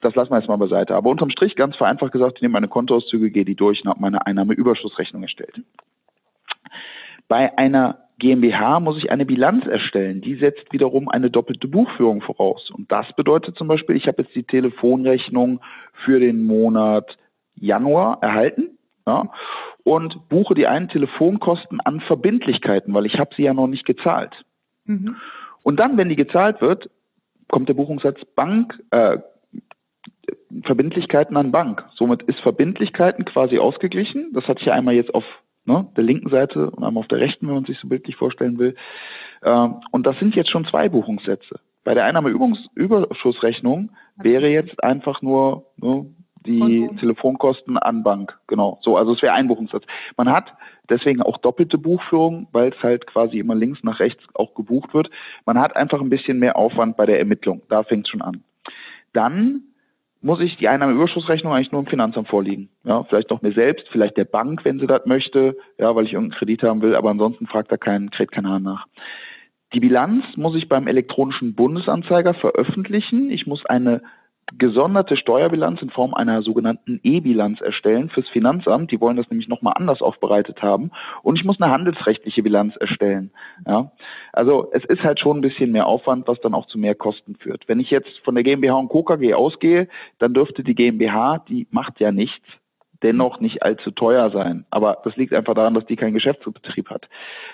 das 0.00 0.14
lassen 0.14 0.30
wir 0.32 0.38
jetzt 0.38 0.48
mal 0.48 0.56
beiseite. 0.56 0.94
Aber 0.94 1.10
unterm 1.10 1.30
Strich, 1.30 1.54
ganz 1.56 1.76
vereinfacht 1.76 2.12
gesagt, 2.12 2.36
ich 2.36 2.42
nehme 2.42 2.52
meine 2.52 2.68
Kontoauszüge, 2.68 3.30
gehe 3.30 3.44
die 3.44 3.54
durch 3.54 3.84
und 3.84 3.90
habe 3.90 4.00
meine 4.00 4.26
Einnahmeüberschussrechnung 4.26 5.22
erstellt. 5.22 5.60
Bei 7.28 7.56
einer 7.58 7.98
GmbH 8.20 8.78
muss 8.78 8.98
ich 8.98 9.10
eine 9.10 9.26
Bilanz 9.26 9.66
erstellen. 9.66 10.20
Die 10.20 10.36
setzt 10.36 10.72
wiederum 10.72 11.08
eine 11.08 11.30
doppelte 11.30 11.66
Buchführung 11.66 12.22
voraus. 12.22 12.70
Und 12.70 12.92
das 12.92 13.06
bedeutet 13.16 13.56
zum 13.56 13.66
Beispiel, 13.66 13.96
ich 13.96 14.06
habe 14.06 14.22
jetzt 14.22 14.34
die 14.36 14.44
Telefonrechnung 14.44 15.60
für 16.04 16.20
den 16.20 16.44
Monat 16.44 17.16
Januar 17.56 18.18
erhalten 18.22 18.78
ja, 19.06 19.28
und 19.82 20.28
buche 20.28 20.54
die 20.54 20.68
einen 20.68 20.88
Telefonkosten 20.88 21.80
an 21.80 22.00
Verbindlichkeiten, 22.00 22.94
weil 22.94 23.06
ich 23.06 23.18
habe 23.18 23.34
sie 23.34 23.42
ja 23.42 23.54
noch 23.54 23.66
nicht 23.66 23.84
gezahlt. 23.84 24.34
Mhm. 24.84 25.16
Und 25.62 25.80
dann, 25.80 25.96
wenn 25.96 26.08
die 26.08 26.16
gezahlt 26.16 26.60
wird, 26.60 26.88
kommt 27.48 27.68
der 27.68 27.74
Buchungssatz 27.74 28.24
Bank, 28.36 28.78
äh, 28.90 29.18
Verbindlichkeiten 30.62 31.36
an 31.36 31.50
Bank. 31.50 31.84
Somit 31.94 32.22
ist 32.22 32.40
Verbindlichkeiten 32.40 33.24
quasi 33.24 33.58
ausgeglichen. 33.58 34.32
Das 34.32 34.44
hatte 34.44 34.60
ich 34.60 34.66
ja 34.66 34.74
einmal 34.74 34.94
jetzt 34.94 35.14
auf 35.14 35.24
ne, 35.64 35.86
der 35.96 36.04
linken 36.04 36.30
Seite 36.30 36.70
und 36.70 36.84
einmal 36.84 37.02
auf 37.02 37.08
der 37.08 37.20
rechten, 37.20 37.46
wenn 37.46 37.54
man 37.54 37.64
sich 37.64 37.78
so 37.78 37.88
bildlich 37.88 38.16
vorstellen 38.16 38.58
will. 38.58 38.74
Ähm, 39.42 39.76
und 39.90 40.06
das 40.06 40.18
sind 40.18 40.34
jetzt 40.34 40.50
schon 40.50 40.66
zwei 40.66 40.88
Buchungssätze. 40.88 41.60
Bei 41.84 41.94
der 41.94 42.04
Einnahmeübungsüberschussrechnung 42.04 43.90
wäre 44.16 44.48
jetzt 44.48 44.82
einfach 44.84 45.22
nur 45.22 45.66
ne, 45.76 46.06
die. 46.46 46.88
Telefonkosten 46.98 47.78
an 47.78 48.02
Bank. 48.02 48.38
Genau. 48.46 48.78
So, 48.82 48.96
also 48.96 49.14
es 49.14 49.22
wäre 49.22 49.34
ein 49.34 49.48
Buchungssatz. 49.48 49.84
Man 50.16 50.30
hat 50.30 50.52
deswegen 50.88 51.22
auch 51.22 51.38
doppelte 51.38 51.78
Buchführung, 51.78 52.48
weil 52.52 52.72
es 52.72 52.82
halt 52.82 53.06
quasi 53.06 53.38
immer 53.38 53.54
links 53.54 53.82
nach 53.82 54.00
rechts 54.00 54.22
auch 54.34 54.54
gebucht 54.54 54.92
wird. 54.94 55.10
Man 55.46 55.58
hat 55.58 55.76
einfach 55.76 56.00
ein 56.00 56.10
bisschen 56.10 56.38
mehr 56.38 56.56
Aufwand 56.56 56.96
bei 56.96 57.06
der 57.06 57.18
Ermittlung. 57.18 57.62
Da 57.68 57.82
fängt 57.82 58.06
es 58.06 58.10
schon 58.10 58.22
an. 58.22 58.42
Dann 59.12 59.62
muss 60.22 60.40
ich 60.40 60.56
die 60.58 60.68
Einnahmeüberschussrechnung 60.68 61.52
eigentlich 61.52 61.72
nur 61.72 61.80
im 61.80 61.86
Finanzamt 61.86 62.28
vorliegen. 62.28 62.68
Ja, 62.84 63.04
vielleicht 63.04 63.30
noch 63.30 63.42
mir 63.42 63.52
selbst, 63.52 63.88
vielleicht 63.90 64.16
der 64.16 64.24
Bank, 64.24 64.64
wenn 64.64 64.78
sie 64.78 64.86
das 64.86 65.06
möchte, 65.06 65.56
ja, 65.78 65.94
weil 65.94 66.04
ich 66.04 66.12
irgendeinen 66.12 66.38
Kredit 66.38 66.62
haben 66.62 66.82
will, 66.82 66.94
aber 66.94 67.10
ansonsten 67.10 67.46
fragt 67.46 67.72
da 67.72 67.76
kein, 67.76 68.10
kräht 68.10 68.32
kein 68.32 68.48
Hahn 68.48 68.62
nach. 68.62 68.86
Die 69.72 69.80
Bilanz 69.80 70.24
muss 70.36 70.56
ich 70.56 70.68
beim 70.68 70.88
elektronischen 70.88 71.54
Bundesanzeiger 71.54 72.34
veröffentlichen. 72.34 73.30
Ich 73.30 73.46
muss 73.46 73.64
eine 73.66 74.02
gesonderte 74.58 75.16
Steuerbilanz 75.16 75.80
in 75.80 75.90
Form 75.90 76.14
einer 76.14 76.42
sogenannten 76.42 77.00
E-Bilanz 77.02 77.60
erstellen 77.60 78.10
fürs 78.10 78.28
Finanzamt. 78.28 78.90
Die 78.90 79.00
wollen 79.00 79.16
das 79.16 79.30
nämlich 79.30 79.48
nochmal 79.48 79.74
anders 79.76 80.02
aufbereitet 80.02 80.62
haben. 80.62 80.90
Und 81.22 81.36
ich 81.36 81.44
muss 81.44 81.60
eine 81.60 81.72
handelsrechtliche 81.72 82.42
Bilanz 82.42 82.76
erstellen. 82.76 83.30
Ja. 83.66 83.92
Also 84.32 84.70
es 84.72 84.84
ist 84.84 85.02
halt 85.02 85.20
schon 85.20 85.38
ein 85.38 85.42
bisschen 85.42 85.72
mehr 85.72 85.86
Aufwand, 85.86 86.26
was 86.26 86.40
dann 86.40 86.54
auch 86.54 86.66
zu 86.66 86.78
mehr 86.78 86.94
Kosten 86.94 87.36
führt. 87.36 87.68
Wenn 87.68 87.80
ich 87.80 87.90
jetzt 87.90 88.18
von 88.24 88.34
der 88.34 88.44
GmbH 88.44 88.74
und 88.74 88.88
Co. 88.88 89.02
KG 89.02 89.34
ausgehe, 89.34 89.88
dann 90.18 90.34
dürfte 90.34 90.62
die 90.62 90.74
GmbH, 90.74 91.38
die 91.48 91.66
macht 91.70 92.00
ja 92.00 92.12
nichts, 92.12 92.44
dennoch 93.02 93.40
nicht 93.40 93.62
allzu 93.62 93.90
teuer 93.90 94.30
sein. 94.30 94.66
Aber 94.70 94.98
das 95.04 95.16
liegt 95.16 95.32
einfach 95.32 95.54
daran, 95.54 95.74
dass 95.74 95.86
die 95.86 95.96
keinen 95.96 96.14
Geschäftsbetrieb 96.14 96.90
hat. 96.90 97.08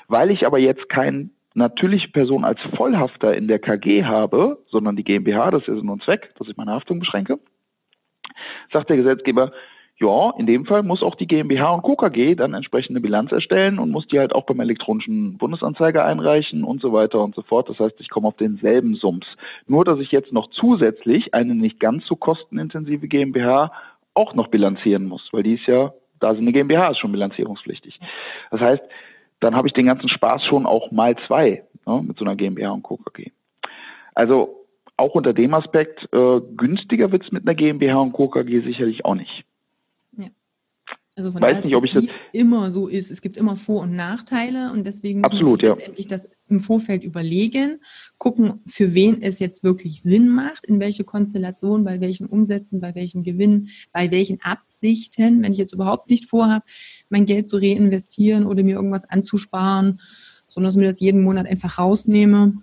Weil 0.08 0.30
ich 0.30 0.46
aber 0.46 0.58
jetzt 0.58 0.88
kein 0.88 1.30
natürliche 1.56 2.08
Person 2.08 2.44
als 2.44 2.60
Vollhafter 2.76 3.34
in 3.34 3.48
der 3.48 3.58
KG 3.58 4.04
habe, 4.04 4.58
sondern 4.68 4.96
die 4.96 5.04
GmbH, 5.04 5.50
das 5.50 5.66
ist 5.66 5.82
nur 5.82 5.96
ein 5.96 6.00
Zweck, 6.00 6.32
dass 6.38 6.48
ich 6.48 6.56
meine 6.56 6.72
Haftung 6.72 7.00
beschränke, 7.00 7.38
sagt 8.72 8.90
der 8.90 8.96
Gesetzgeber, 8.96 9.52
ja, 9.98 10.34
in 10.36 10.46
dem 10.46 10.66
Fall 10.66 10.82
muss 10.82 11.02
auch 11.02 11.14
die 11.14 11.26
GmbH 11.26 11.70
und 11.70 11.82
Co. 11.82 11.96
KG 11.96 12.34
dann 12.34 12.52
entsprechende 12.52 13.00
Bilanz 13.00 13.32
erstellen 13.32 13.78
und 13.78 13.90
muss 13.90 14.06
die 14.08 14.18
halt 14.18 14.34
auch 14.34 14.44
beim 14.44 14.60
elektronischen 14.60 15.38
Bundesanzeiger 15.38 16.04
einreichen 16.04 16.64
und 16.64 16.82
so 16.82 16.92
weiter 16.92 17.20
und 17.20 17.34
so 17.34 17.40
fort. 17.40 17.70
Das 17.70 17.78
heißt, 17.78 17.98
ich 18.00 18.10
komme 18.10 18.28
auf 18.28 18.36
denselben 18.36 18.94
Sums. 18.96 19.26
Nur, 19.66 19.86
dass 19.86 19.98
ich 19.98 20.12
jetzt 20.12 20.34
noch 20.34 20.50
zusätzlich 20.50 21.32
eine 21.32 21.54
nicht 21.54 21.80
ganz 21.80 22.06
so 22.06 22.14
kostenintensive 22.14 23.08
GmbH 23.08 23.72
auch 24.12 24.34
noch 24.34 24.48
bilanzieren 24.48 25.06
muss, 25.06 25.26
weil 25.32 25.44
die 25.44 25.54
ist 25.54 25.66
ja, 25.66 25.94
da 26.20 26.34
sind 26.34 26.42
eine 26.42 26.52
GmbH 26.52 26.90
ist 26.90 26.98
schon 26.98 27.12
bilanzierungspflichtig. 27.12 27.98
Das 28.50 28.60
heißt, 28.60 28.82
dann 29.40 29.54
habe 29.54 29.68
ich 29.68 29.74
den 29.74 29.86
ganzen 29.86 30.08
Spaß 30.08 30.44
schon 30.44 30.66
auch 30.66 30.90
mal 30.90 31.16
zwei 31.26 31.64
ne, 31.86 32.02
mit 32.02 32.18
so 32.18 32.24
einer 32.24 32.36
GmbH 32.36 32.70
und 32.70 32.82
Co. 32.82 32.96
KG. 32.96 33.30
Also 34.14 34.66
auch 34.96 35.14
unter 35.14 35.32
dem 35.32 35.52
Aspekt, 35.54 36.08
äh, 36.12 36.40
günstiger 36.56 37.12
wird's 37.12 37.30
mit 37.32 37.46
einer 37.46 37.54
GmbH 37.54 38.00
und 38.00 38.12
Co. 38.12 38.28
KG 38.28 38.62
sicherlich 38.62 39.04
auch 39.04 39.14
nicht. 39.14 39.44
Also 41.16 41.32
von 41.32 41.40
Weiß 41.40 41.64
nicht, 41.64 41.74
ob 41.74 41.84
ich 41.84 41.94
das 41.94 42.06
immer 42.32 42.70
so 42.70 42.88
ist. 42.88 43.10
Es 43.10 43.22
gibt 43.22 43.38
immer 43.38 43.56
Vor- 43.56 43.82
und 43.82 43.96
Nachteile 43.96 44.70
und 44.70 44.86
deswegen 44.86 45.24
Absolut, 45.24 45.62
ja. 45.62 45.70
letztendlich 45.70 46.06
das 46.06 46.28
im 46.48 46.60
Vorfeld 46.60 47.04
überlegen, 47.04 47.80
gucken, 48.18 48.60
für 48.66 48.94
wen 48.94 49.22
es 49.22 49.38
jetzt 49.38 49.64
wirklich 49.64 50.02
Sinn 50.02 50.28
macht, 50.28 50.64
in 50.64 50.80
welche 50.80 51.04
Konstellation, 51.04 51.84
bei 51.84 52.00
welchen 52.00 52.26
Umsätzen, 52.26 52.80
bei 52.80 52.94
welchen 52.94 53.22
Gewinnen, 53.22 53.68
bei 53.92 54.10
welchen 54.10 54.40
Absichten, 54.42 55.42
wenn 55.42 55.52
ich 55.52 55.58
jetzt 55.58 55.74
überhaupt 55.74 56.10
nicht 56.10 56.26
vorhabe, 56.26 56.64
mein 57.08 57.26
Geld 57.26 57.48
zu 57.48 57.56
reinvestieren 57.56 58.46
oder 58.46 58.62
mir 58.62 58.76
irgendwas 58.76 59.04
anzusparen, 59.08 60.00
sondern 60.46 60.68
dass 60.68 60.74
ich 60.76 60.80
mir 60.80 60.88
das 60.88 61.00
jeden 61.00 61.22
Monat 61.22 61.46
einfach 61.46 61.78
rausnehme, 61.78 62.54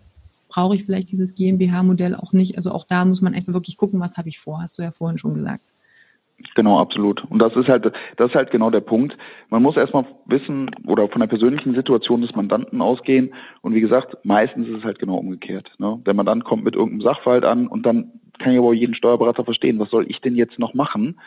brauche 0.48 0.76
ich 0.76 0.86
vielleicht 0.86 1.12
dieses 1.12 1.36
GmbH-Modell 1.36 2.16
auch 2.16 2.32
nicht. 2.32 2.58
Also 2.58 2.72
auch 2.72 2.86
da 2.86 3.06
muss 3.06 3.22
man 3.22 3.34
einfach 3.34 3.54
wirklich 3.54 3.76
gucken, 3.76 4.00
was 4.00 4.18
habe 4.18 4.30
ich 4.30 4.40
vor, 4.40 4.62
hast 4.62 4.78
du 4.78 4.84
ja 4.84 4.92
vorhin 4.92 5.18
schon 5.18 5.34
gesagt. 5.34 5.74
Genau, 6.56 6.80
absolut. 6.80 7.24
Und 7.30 7.40
das 7.40 7.56
ist 7.56 7.68
halt, 7.68 7.86
das 8.18 8.30
ist 8.30 8.36
halt 8.36 8.52
genau 8.52 8.70
der 8.70 8.82
Punkt. 8.82 9.18
Man 9.50 9.64
muss 9.64 9.78
erstmal 9.78 10.06
wissen 10.26 10.70
oder 10.86 11.08
von 11.08 11.22
der 11.22 11.28
persönlichen 11.28 11.74
Situation 11.74 12.22
des 12.22 12.36
Mandanten 12.36 12.82
ausgehen. 12.82 13.34
Und 13.62 13.74
wie 13.74 13.82
gesagt, 13.82 14.18
meistens 14.24 14.68
ist 14.68 14.78
es 14.78 14.84
halt 14.84 15.00
genau 15.00 15.18
umgekehrt. 15.18 15.72
Ne? 15.78 16.02
Der 16.06 16.14
Mandant 16.14 16.44
kommt 16.44 16.64
mit 16.64 16.76
irgendeinem 16.76 17.02
Sachverhalt 17.02 17.46
an 17.46 17.68
und 17.68 17.86
dann 17.86 18.12
kann 18.40 18.54
ich 18.54 18.60
aber 18.60 18.74
jeden 18.74 18.96
Steuerberater 18.96 19.46
verstehen, 19.46 19.80
was 19.80 19.90
soll 19.90 20.10
ich 20.10 20.20
denn 20.22 20.36
jetzt 20.36 20.60
noch 20.60 20.74
machen? 20.74 21.20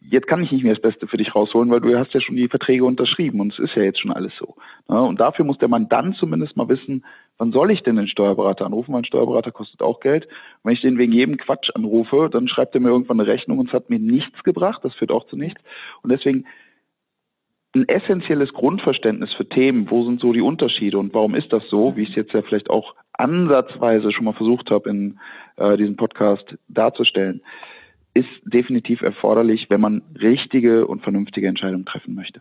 Jetzt 0.00 0.26
kann 0.26 0.42
ich 0.42 0.52
nicht 0.52 0.64
mehr 0.64 0.74
das 0.74 0.82
Beste 0.82 1.06
für 1.06 1.16
dich 1.16 1.34
rausholen, 1.34 1.70
weil 1.70 1.80
du 1.80 1.98
hast 1.98 2.12
ja 2.12 2.20
schon 2.20 2.36
die 2.36 2.48
Verträge 2.48 2.84
unterschrieben 2.84 3.40
und 3.40 3.52
es 3.52 3.58
ist 3.58 3.74
ja 3.74 3.82
jetzt 3.82 4.00
schon 4.00 4.12
alles 4.12 4.32
so. 4.38 4.56
Und 4.86 5.18
dafür 5.18 5.44
muss 5.44 5.58
der 5.58 5.68
Mandant 5.68 6.16
zumindest 6.16 6.56
mal 6.56 6.68
wissen, 6.68 7.04
wann 7.38 7.52
soll 7.52 7.70
ich 7.70 7.82
denn 7.82 7.96
den 7.96 8.08
Steuerberater 8.08 8.66
anrufen? 8.66 8.92
Weil 8.92 9.00
ein 9.00 9.06
Steuerberater 9.06 9.50
kostet 9.50 9.82
auch 9.82 10.00
Geld. 10.00 10.24
Und 10.26 10.64
wenn 10.64 10.74
ich 10.74 10.82
den 10.82 10.98
wegen 10.98 11.12
jedem 11.12 11.36
Quatsch 11.36 11.70
anrufe, 11.74 12.28
dann 12.30 12.48
schreibt 12.48 12.74
er 12.74 12.80
mir 12.80 12.90
irgendwann 12.90 13.20
eine 13.20 13.28
Rechnung 13.28 13.58
und 13.58 13.68
es 13.68 13.72
hat 13.72 13.88
mir 13.88 13.98
nichts 13.98 14.42
gebracht. 14.42 14.84
Das 14.84 14.94
führt 14.94 15.10
auch 15.10 15.26
zu 15.26 15.36
nichts. 15.36 15.60
Und 16.02 16.10
deswegen 16.10 16.44
ein 17.74 17.88
essentielles 17.88 18.52
Grundverständnis 18.52 19.32
für 19.34 19.48
Themen, 19.48 19.90
wo 19.90 20.04
sind 20.04 20.20
so 20.20 20.32
die 20.32 20.40
Unterschiede 20.40 20.98
und 20.98 21.12
warum 21.12 21.34
ist 21.34 21.52
das 21.52 21.68
so, 21.68 21.96
wie 21.96 22.02
ich 22.02 22.10
es 22.10 22.14
jetzt 22.14 22.32
ja 22.32 22.42
vielleicht 22.42 22.70
auch 22.70 22.94
ansatzweise 23.12 24.12
schon 24.12 24.24
mal 24.24 24.34
versucht 24.34 24.70
habe, 24.70 24.90
in 24.90 25.18
äh, 25.56 25.76
diesem 25.76 25.96
Podcast 25.96 26.56
darzustellen, 26.68 27.42
ist 28.14 28.28
definitiv 28.44 29.02
erforderlich, 29.02 29.66
wenn 29.68 29.80
man 29.80 30.02
richtige 30.20 30.86
und 30.86 31.02
vernünftige 31.02 31.48
Entscheidungen 31.48 31.84
treffen 31.84 32.14
möchte. 32.14 32.40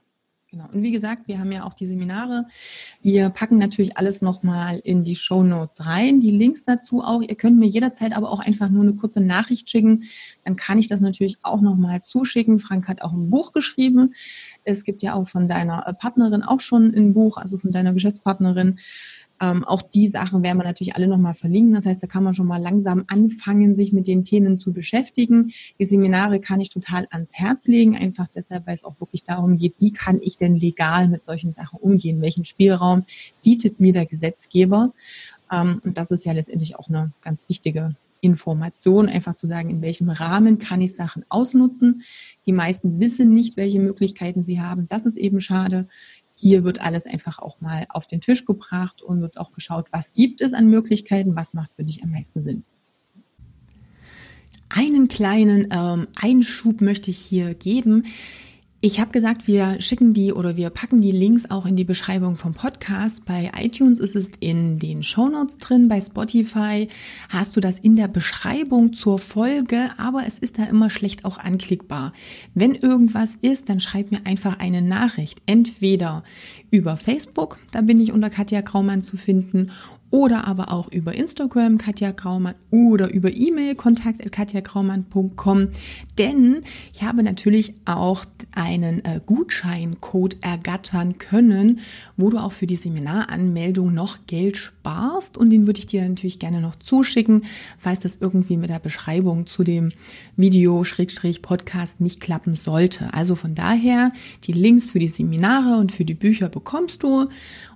Genau. 0.53 0.65
Und 0.71 0.83
wie 0.83 0.91
gesagt, 0.91 1.27
wir 1.27 1.39
haben 1.39 1.51
ja 1.51 1.63
auch 1.63 1.73
die 1.73 1.87
Seminare. 1.87 2.45
Wir 3.01 3.31
packen 3.31 3.57
natürlich 3.57 3.97
alles 3.97 4.21
nochmal 4.21 4.79
in 4.83 5.03
die 5.03 5.15
Show 5.15 5.41
Notes 5.41 5.87
rein, 5.87 6.19
die 6.19 6.29
Links 6.29 6.63
dazu 6.63 7.01
auch. 7.01 7.23
Ihr 7.23 7.33
könnt 7.33 7.57
mir 7.57 7.65
jederzeit 7.65 8.15
aber 8.15 8.29
auch 8.29 8.39
einfach 8.39 8.69
nur 8.69 8.83
eine 8.83 8.93
kurze 8.93 9.19
Nachricht 9.19 9.71
schicken. 9.71 10.03
Dann 10.45 10.55
kann 10.55 10.77
ich 10.77 10.85
das 10.85 11.01
natürlich 11.01 11.39
auch 11.41 11.59
nochmal 11.59 12.03
zuschicken. 12.03 12.59
Frank 12.59 12.87
hat 12.87 13.01
auch 13.01 13.13
ein 13.13 13.31
Buch 13.31 13.51
geschrieben. 13.51 14.13
Es 14.63 14.83
gibt 14.83 15.01
ja 15.01 15.15
auch 15.15 15.27
von 15.27 15.47
deiner 15.47 15.81
Partnerin 15.99 16.43
auch 16.43 16.59
schon 16.59 16.93
ein 16.93 17.15
Buch, 17.15 17.37
also 17.37 17.57
von 17.57 17.71
deiner 17.71 17.93
Geschäftspartnerin. 17.93 18.77
Ähm, 19.41 19.63
auch 19.63 19.81
die 19.81 20.07
Sachen 20.07 20.43
werden 20.43 20.57
wir 20.57 20.63
natürlich 20.63 20.95
alle 20.95 21.07
nochmal 21.07 21.33
verlinken. 21.33 21.73
Das 21.73 21.85
heißt, 21.85 22.01
da 22.01 22.07
kann 22.07 22.23
man 22.23 22.33
schon 22.33 22.47
mal 22.47 22.61
langsam 22.61 23.03
anfangen, 23.07 23.75
sich 23.75 23.91
mit 23.91 24.07
den 24.07 24.23
Themen 24.23 24.57
zu 24.57 24.73
beschäftigen. 24.73 25.51
Die 25.79 25.85
Seminare 25.85 26.39
kann 26.39 26.61
ich 26.61 26.69
total 26.69 27.07
ans 27.11 27.33
Herz 27.33 27.67
legen, 27.67 27.95
einfach 27.95 28.27
deshalb, 28.27 28.67
weil 28.67 28.75
es 28.75 28.83
auch 28.83 28.99
wirklich 28.99 29.23
darum 29.23 29.57
geht, 29.57 29.75
wie 29.79 29.91
kann 29.91 30.19
ich 30.21 30.37
denn 30.37 30.55
legal 30.55 31.07
mit 31.07 31.23
solchen 31.23 31.53
Sachen 31.53 31.79
umgehen? 31.79 32.21
Welchen 32.21 32.45
Spielraum 32.45 33.05
bietet 33.43 33.79
mir 33.79 33.93
der 33.93 34.05
Gesetzgeber? 34.05 34.93
Ähm, 35.51 35.81
und 35.83 35.97
das 35.97 36.11
ist 36.11 36.25
ja 36.25 36.31
letztendlich 36.31 36.77
auch 36.77 36.87
eine 36.87 37.11
ganz 37.21 37.49
wichtige 37.49 37.95
Information, 38.23 39.09
einfach 39.09 39.35
zu 39.35 39.47
sagen, 39.47 39.69
in 39.69 39.81
welchem 39.81 40.09
Rahmen 40.09 40.57
kann 40.57 40.81
ich 40.81 40.95
Sachen 40.95 41.25
ausnutzen. 41.27 42.03
Die 42.45 42.53
meisten 42.53 43.01
wissen 43.01 43.33
nicht, 43.33 43.57
welche 43.57 43.81
Möglichkeiten 43.81 44.43
sie 44.43 44.61
haben. 44.61 44.87
Das 44.87 45.05
ist 45.05 45.17
eben 45.17 45.41
schade. 45.41 45.89
Hier 46.33 46.63
wird 46.63 46.81
alles 46.81 47.05
einfach 47.05 47.39
auch 47.39 47.61
mal 47.61 47.85
auf 47.89 48.07
den 48.07 48.21
Tisch 48.21 48.45
gebracht 48.45 49.01
und 49.01 49.21
wird 49.21 49.37
auch 49.37 49.51
geschaut, 49.53 49.87
was 49.91 50.13
gibt 50.13 50.41
es 50.41 50.53
an 50.53 50.69
Möglichkeiten, 50.69 51.35
was 51.35 51.53
macht 51.53 51.71
für 51.75 51.83
dich 51.83 52.03
am 52.03 52.11
meisten 52.11 52.41
Sinn. 52.41 52.63
Einen 54.69 55.07
kleinen 55.07 55.67
ähm, 55.71 56.07
Einschub 56.19 56.81
möchte 56.81 57.11
ich 57.11 57.19
hier 57.19 57.53
geben. 57.53 58.05
Ich 58.85 58.99
habe 58.99 59.11
gesagt, 59.11 59.47
wir 59.47 59.79
schicken 59.79 60.13
die 60.13 60.33
oder 60.33 60.57
wir 60.57 60.69
packen 60.69 60.99
die 60.99 61.13
Links 61.13 61.49
auch 61.49 61.65
in 61.65 61.77
die 61.77 61.85
Beschreibung 61.85 62.35
vom 62.35 62.53
Podcast. 62.53 63.23
Bei 63.23 63.49
iTunes 63.57 63.97
ist 63.97 64.13
es 64.13 64.31
in 64.41 64.77
den 64.77 65.03
Show 65.03 65.29
Notes 65.29 65.55
drin, 65.55 65.87
bei 65.87 66.01
Spotify 66.01 66.89
hast 67.29 67.55
du 67.55 67.61
das 67.61 67.79
in 67.79 67.95
der 67.95 68.09
Beschreibung 68.09 68.91
zur 68.91 69.19
Folge, 69.19 69.91
aber 69.95 70.23
es 70.27 70.37
ist 70.37 70.59
da 70.59 70.65
immer 70.65 70.89
schlecht 70.89 71.23
auch 71.23 71.37
anklickbar. 71.37 72.11
Wenn 72.55 72.75
irgendwas 72.75 73.37
ist, 73.39 73.69
dann 73.69 73.79
schreib 73.79 74.11
mir 74.11 74.25
einfach 74.25 74.59
eine 74.59 74.81
Nachricht, 74.81 75.41
entweder 75.45 76.25
über 76.69 76.97
Facebook, 76.97 77.59
da 77.71 77.79
bin 77.79 78.01
ich 78.01 78.11
unter 78.11 78.29
Katja 78.29 78.61
Kraumann 78.61 79.01
zu 79.01 79.15
finden, 79.15 79.71
oder 80.13 80.47
aber 80.47 80.71
auch 80.71 80.91
über 80.91 81.15
Instagram 81.15 81.79
Katja 81.79 82.11
Graumann 82.11 82.53
oder 82.69 83.11
über 83.11 83.35
E-Mail 83.35 83.73
kontakt@katjagraumann.com, 83.73 85.69
denn 86.19 86.61
ich 86.93 87.01
habe 87.01 87.23
natürlich 87.23 87.73
auch 87.85 88.23
einen 88.51 89.03
äh, 89.05 89.21
Gutscheincode 89.25 90.37
ergattern 90.41 91.17
können, 91.17 91.79
wo 92.15 92.29
du 92.29 92.37
auch 92.37 92.51
für 92.51 92.67
die 92.67 92.75
Seminaranmeldung 92.75 93.91
noch 93.91 94.27
Geld 94.27 94.57
sparst. 94.57 95.35
Und 95.35 95.49
den 95.49 95.65
würde 95.65 95.79
ich 95.79 95.87
dir 95.87 96.07
natürlich 96.07 96.37
gerne 96.37 96.61
noch 96.61 96.75
zuschicken, 96.75 97.45
falls 97.79 98.01
das 98.01 98.17
irgendwie 98.21 98.57
mit 98.57 98.69
der 98.69 98.77
Beschreibung 98.77 99.47
zu 99.47 99.63
dem 99.63 99.93
Video 100.37 100.83
Schrägstrich 100.83 101.41
Podcast 101.41 102.01
nicht 102.01 102.21
klappen 102.21 102.53
sollte. 102.53 103.11
Also 103.15 103.33
von 103.33 103.55
daher 103.55 104.11
die 104.43 104.53
Links 104.53 104.91
für 104.91 104.99
die 104.99 105.07
Seminare 105.07 105.77
und 105.77 105.91
für 105.91 106.05
die 106.05 106.13
Bücher 106.13 106.49
bekommst 106.49 107.01
du 107.01 107.29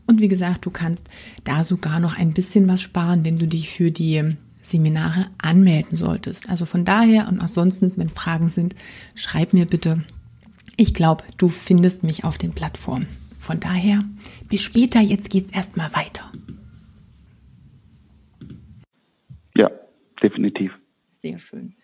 und 0.07 0.21
wie 0.21 0.27
gesagt, 0.29 0.65
du 0.65 0.71
kannst 0.71 1.09
da 1.43 1.63
sogar 1.63 1.99
noch 1.99 2.17
ein 2.17 2.33
bisschen 2.33 2.67
was 2.67 2.81
sparen, 2.81 3.23
wenn 3.25 3.37
du 3.37 3.47
dich 3.47 3.69
für 3.69 3.91
die 3.91 4.35
Seminare 4.61 5.27
anmelden 5.37 5.95
solltest. 5.95 6.49
Also 6.49 6.65
von 6.65 6.85
daher 6.85 7.27
und 7.27 7.39
ansonsten, 7.39 7.91
wenn 7.97 8.09
Fragen 8.09 8.49
sind, 8.49 8.75
schreib 9.15 9.53
mir 9.53 9.65
bitte. 9.65 10.03
Ich 10.75 10.93
glaube, 10.93 11.23
du 11.37 11.49
findest 11.49 12.03
mich 12.03 12.23
auf 12.23 12.37
den 12.37 12.53
Plattformen. 12.53 13.07
Von 13.39 13.59
daher, 13.59 14.03
bis 14.49 14.61
später, 14.61 14.99
jetzt 14.99 15.29
geht's 15.29 15.53
erstmal 15.53 15.93
weiter. 15.95 16.29
Ja, 19.55 19.71
definitiv. 20.21 20.71
Sehr 21.19 21.39
schön. 21.39 21.76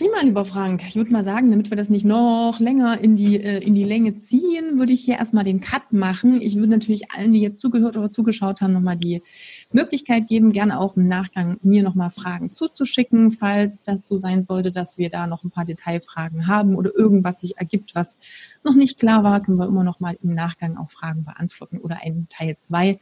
Prima, 0.00 0.22
lieber 0.22 0.46
Frank. 0.46 0.82
Ich 0.88 0.96
würde 0.96 1.12
mal 1.12 1.24
sagen, 1.24 1.50
damit 1.50 1.68
wir 1.68 1.76
das 1.76 1.90
nicht 1.90 2.06
noch 2.06 2.58
länger 2.58 2.98
in 3.04 3.16
die, 3.16 3.38
äh, 3.38 3.62
in 3.62 3.74
die 3.74 3.84
Länge 3.84 4.16
ziehen, 4.16 4.78
würde 4.78 4.94
ich 4.94 5.04
hier 5.04 5.18
erstmal 5.18 5.44
den 5.44 5.60
Cut 5.60 5.92
machen. 5.92 6.40
Ich 6.40 6.56
würde 6.56 6.68
natürlich 6.68 7.10
allen, 7.10 7.34
die 7.34 7.42
jetzt 7.42 7.60
zugehört 7.60 7.98
oder 7.98 8.10
zugeschaut 8.10 8.62
haben, 8.62 8.72
nochmal 8.72 8.96
die 8.96 9.22
Möglichkeit 9.70 10.26
geben, 10.26 10.52
gerne 10.52 10.80
auch 10.80 10.96
im 10.96 11.06
Nachgang 11.06 11.58
mir 11.60 11.82
nochmal 11.82 12.10
Fragen 12.10 12.54
zuzuschicken, 12.54 13.30
falls 13.30 13.82
das 13.82 14.06
so 14.06 14.18
sein 14.18 14.42
sollte, 14.42 14.72
dass 14.72 14.96
wir 14.96 15.10
da 15.10 15.26
noch 15.26 15.44
ein 15.44 15.50
paar 15.50 15.66
Detailfragen 15.66 16.46
haben 16.46 16.76
oder 16.76 16.92
irgendwas 16.96 17.40
sich 17.40 17.58
ergibt, 17.58 17.94
was 17.94 18.16
noch 18.64 18.74
nicht 18.74 18.98
klar 18.98 19.22
war, 19.22 19.42
können 19.42 19.58
wir 19.58 19.66
immer 19.66 19.84
noch 19.84 20.00
mal 20.00 20.16
im 20.22 20.32
Nachgang 20.32 20.78
auch 20.78 20.90
Fragen 20.90 21.26
beantworten 21.26 21.76
oder 21.76 21.98
einen 22.02 22.26
Teil 22.30 22.56
zwei 22.58 22.98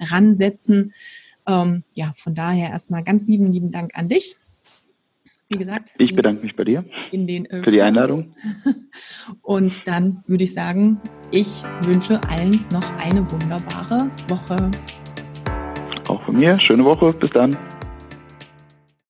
ransetzen. 0.00 0.94
Ähm, 1.46 1.84
ja, 1.94 2.12
von 2.16 2.34
daher 2.34 2.70
erstmal 2.70 3.04
ganz 3.04 3.28
lieben, 3.28 3.52
lieben 3.52 3.70
Dank 3.70 3.92
an 3.94 4.08
dich 4.08 4.36
wie 5.50 5.58
gesagt. 5.58 5.94
Ich 5.98 6.14
bedanke 6.14 6.42
mich 6.42 6.54
bei 6.54 6.64
dir 6.64 6.84
den, 7.12 7.44
äh, 7.46 7.62
für 7.64 7.72
die 7.72 7.82
Einladung. 7.82 8.32
Und 9.42 9.86
dann 9.86 10.22
würde 10.26 10.44
ich 10.44 10.54
sagen, 10.54 11.00
ich 11.32 11.62
wünsche 11.82 12.20
allen 12.30 12.64
noch 12.72 12.88
eine 13.04 13.30
wunderbare 13.30 14.10
Woche. 14.28 14.70
Auch 16.08 16.22
von 16.22 16.36
mir. 16.36 16.58
Schöne 16.60 16.84
Woche. 16.84 17.12
Bis 17.12 17.30
dann. 17.30 17.56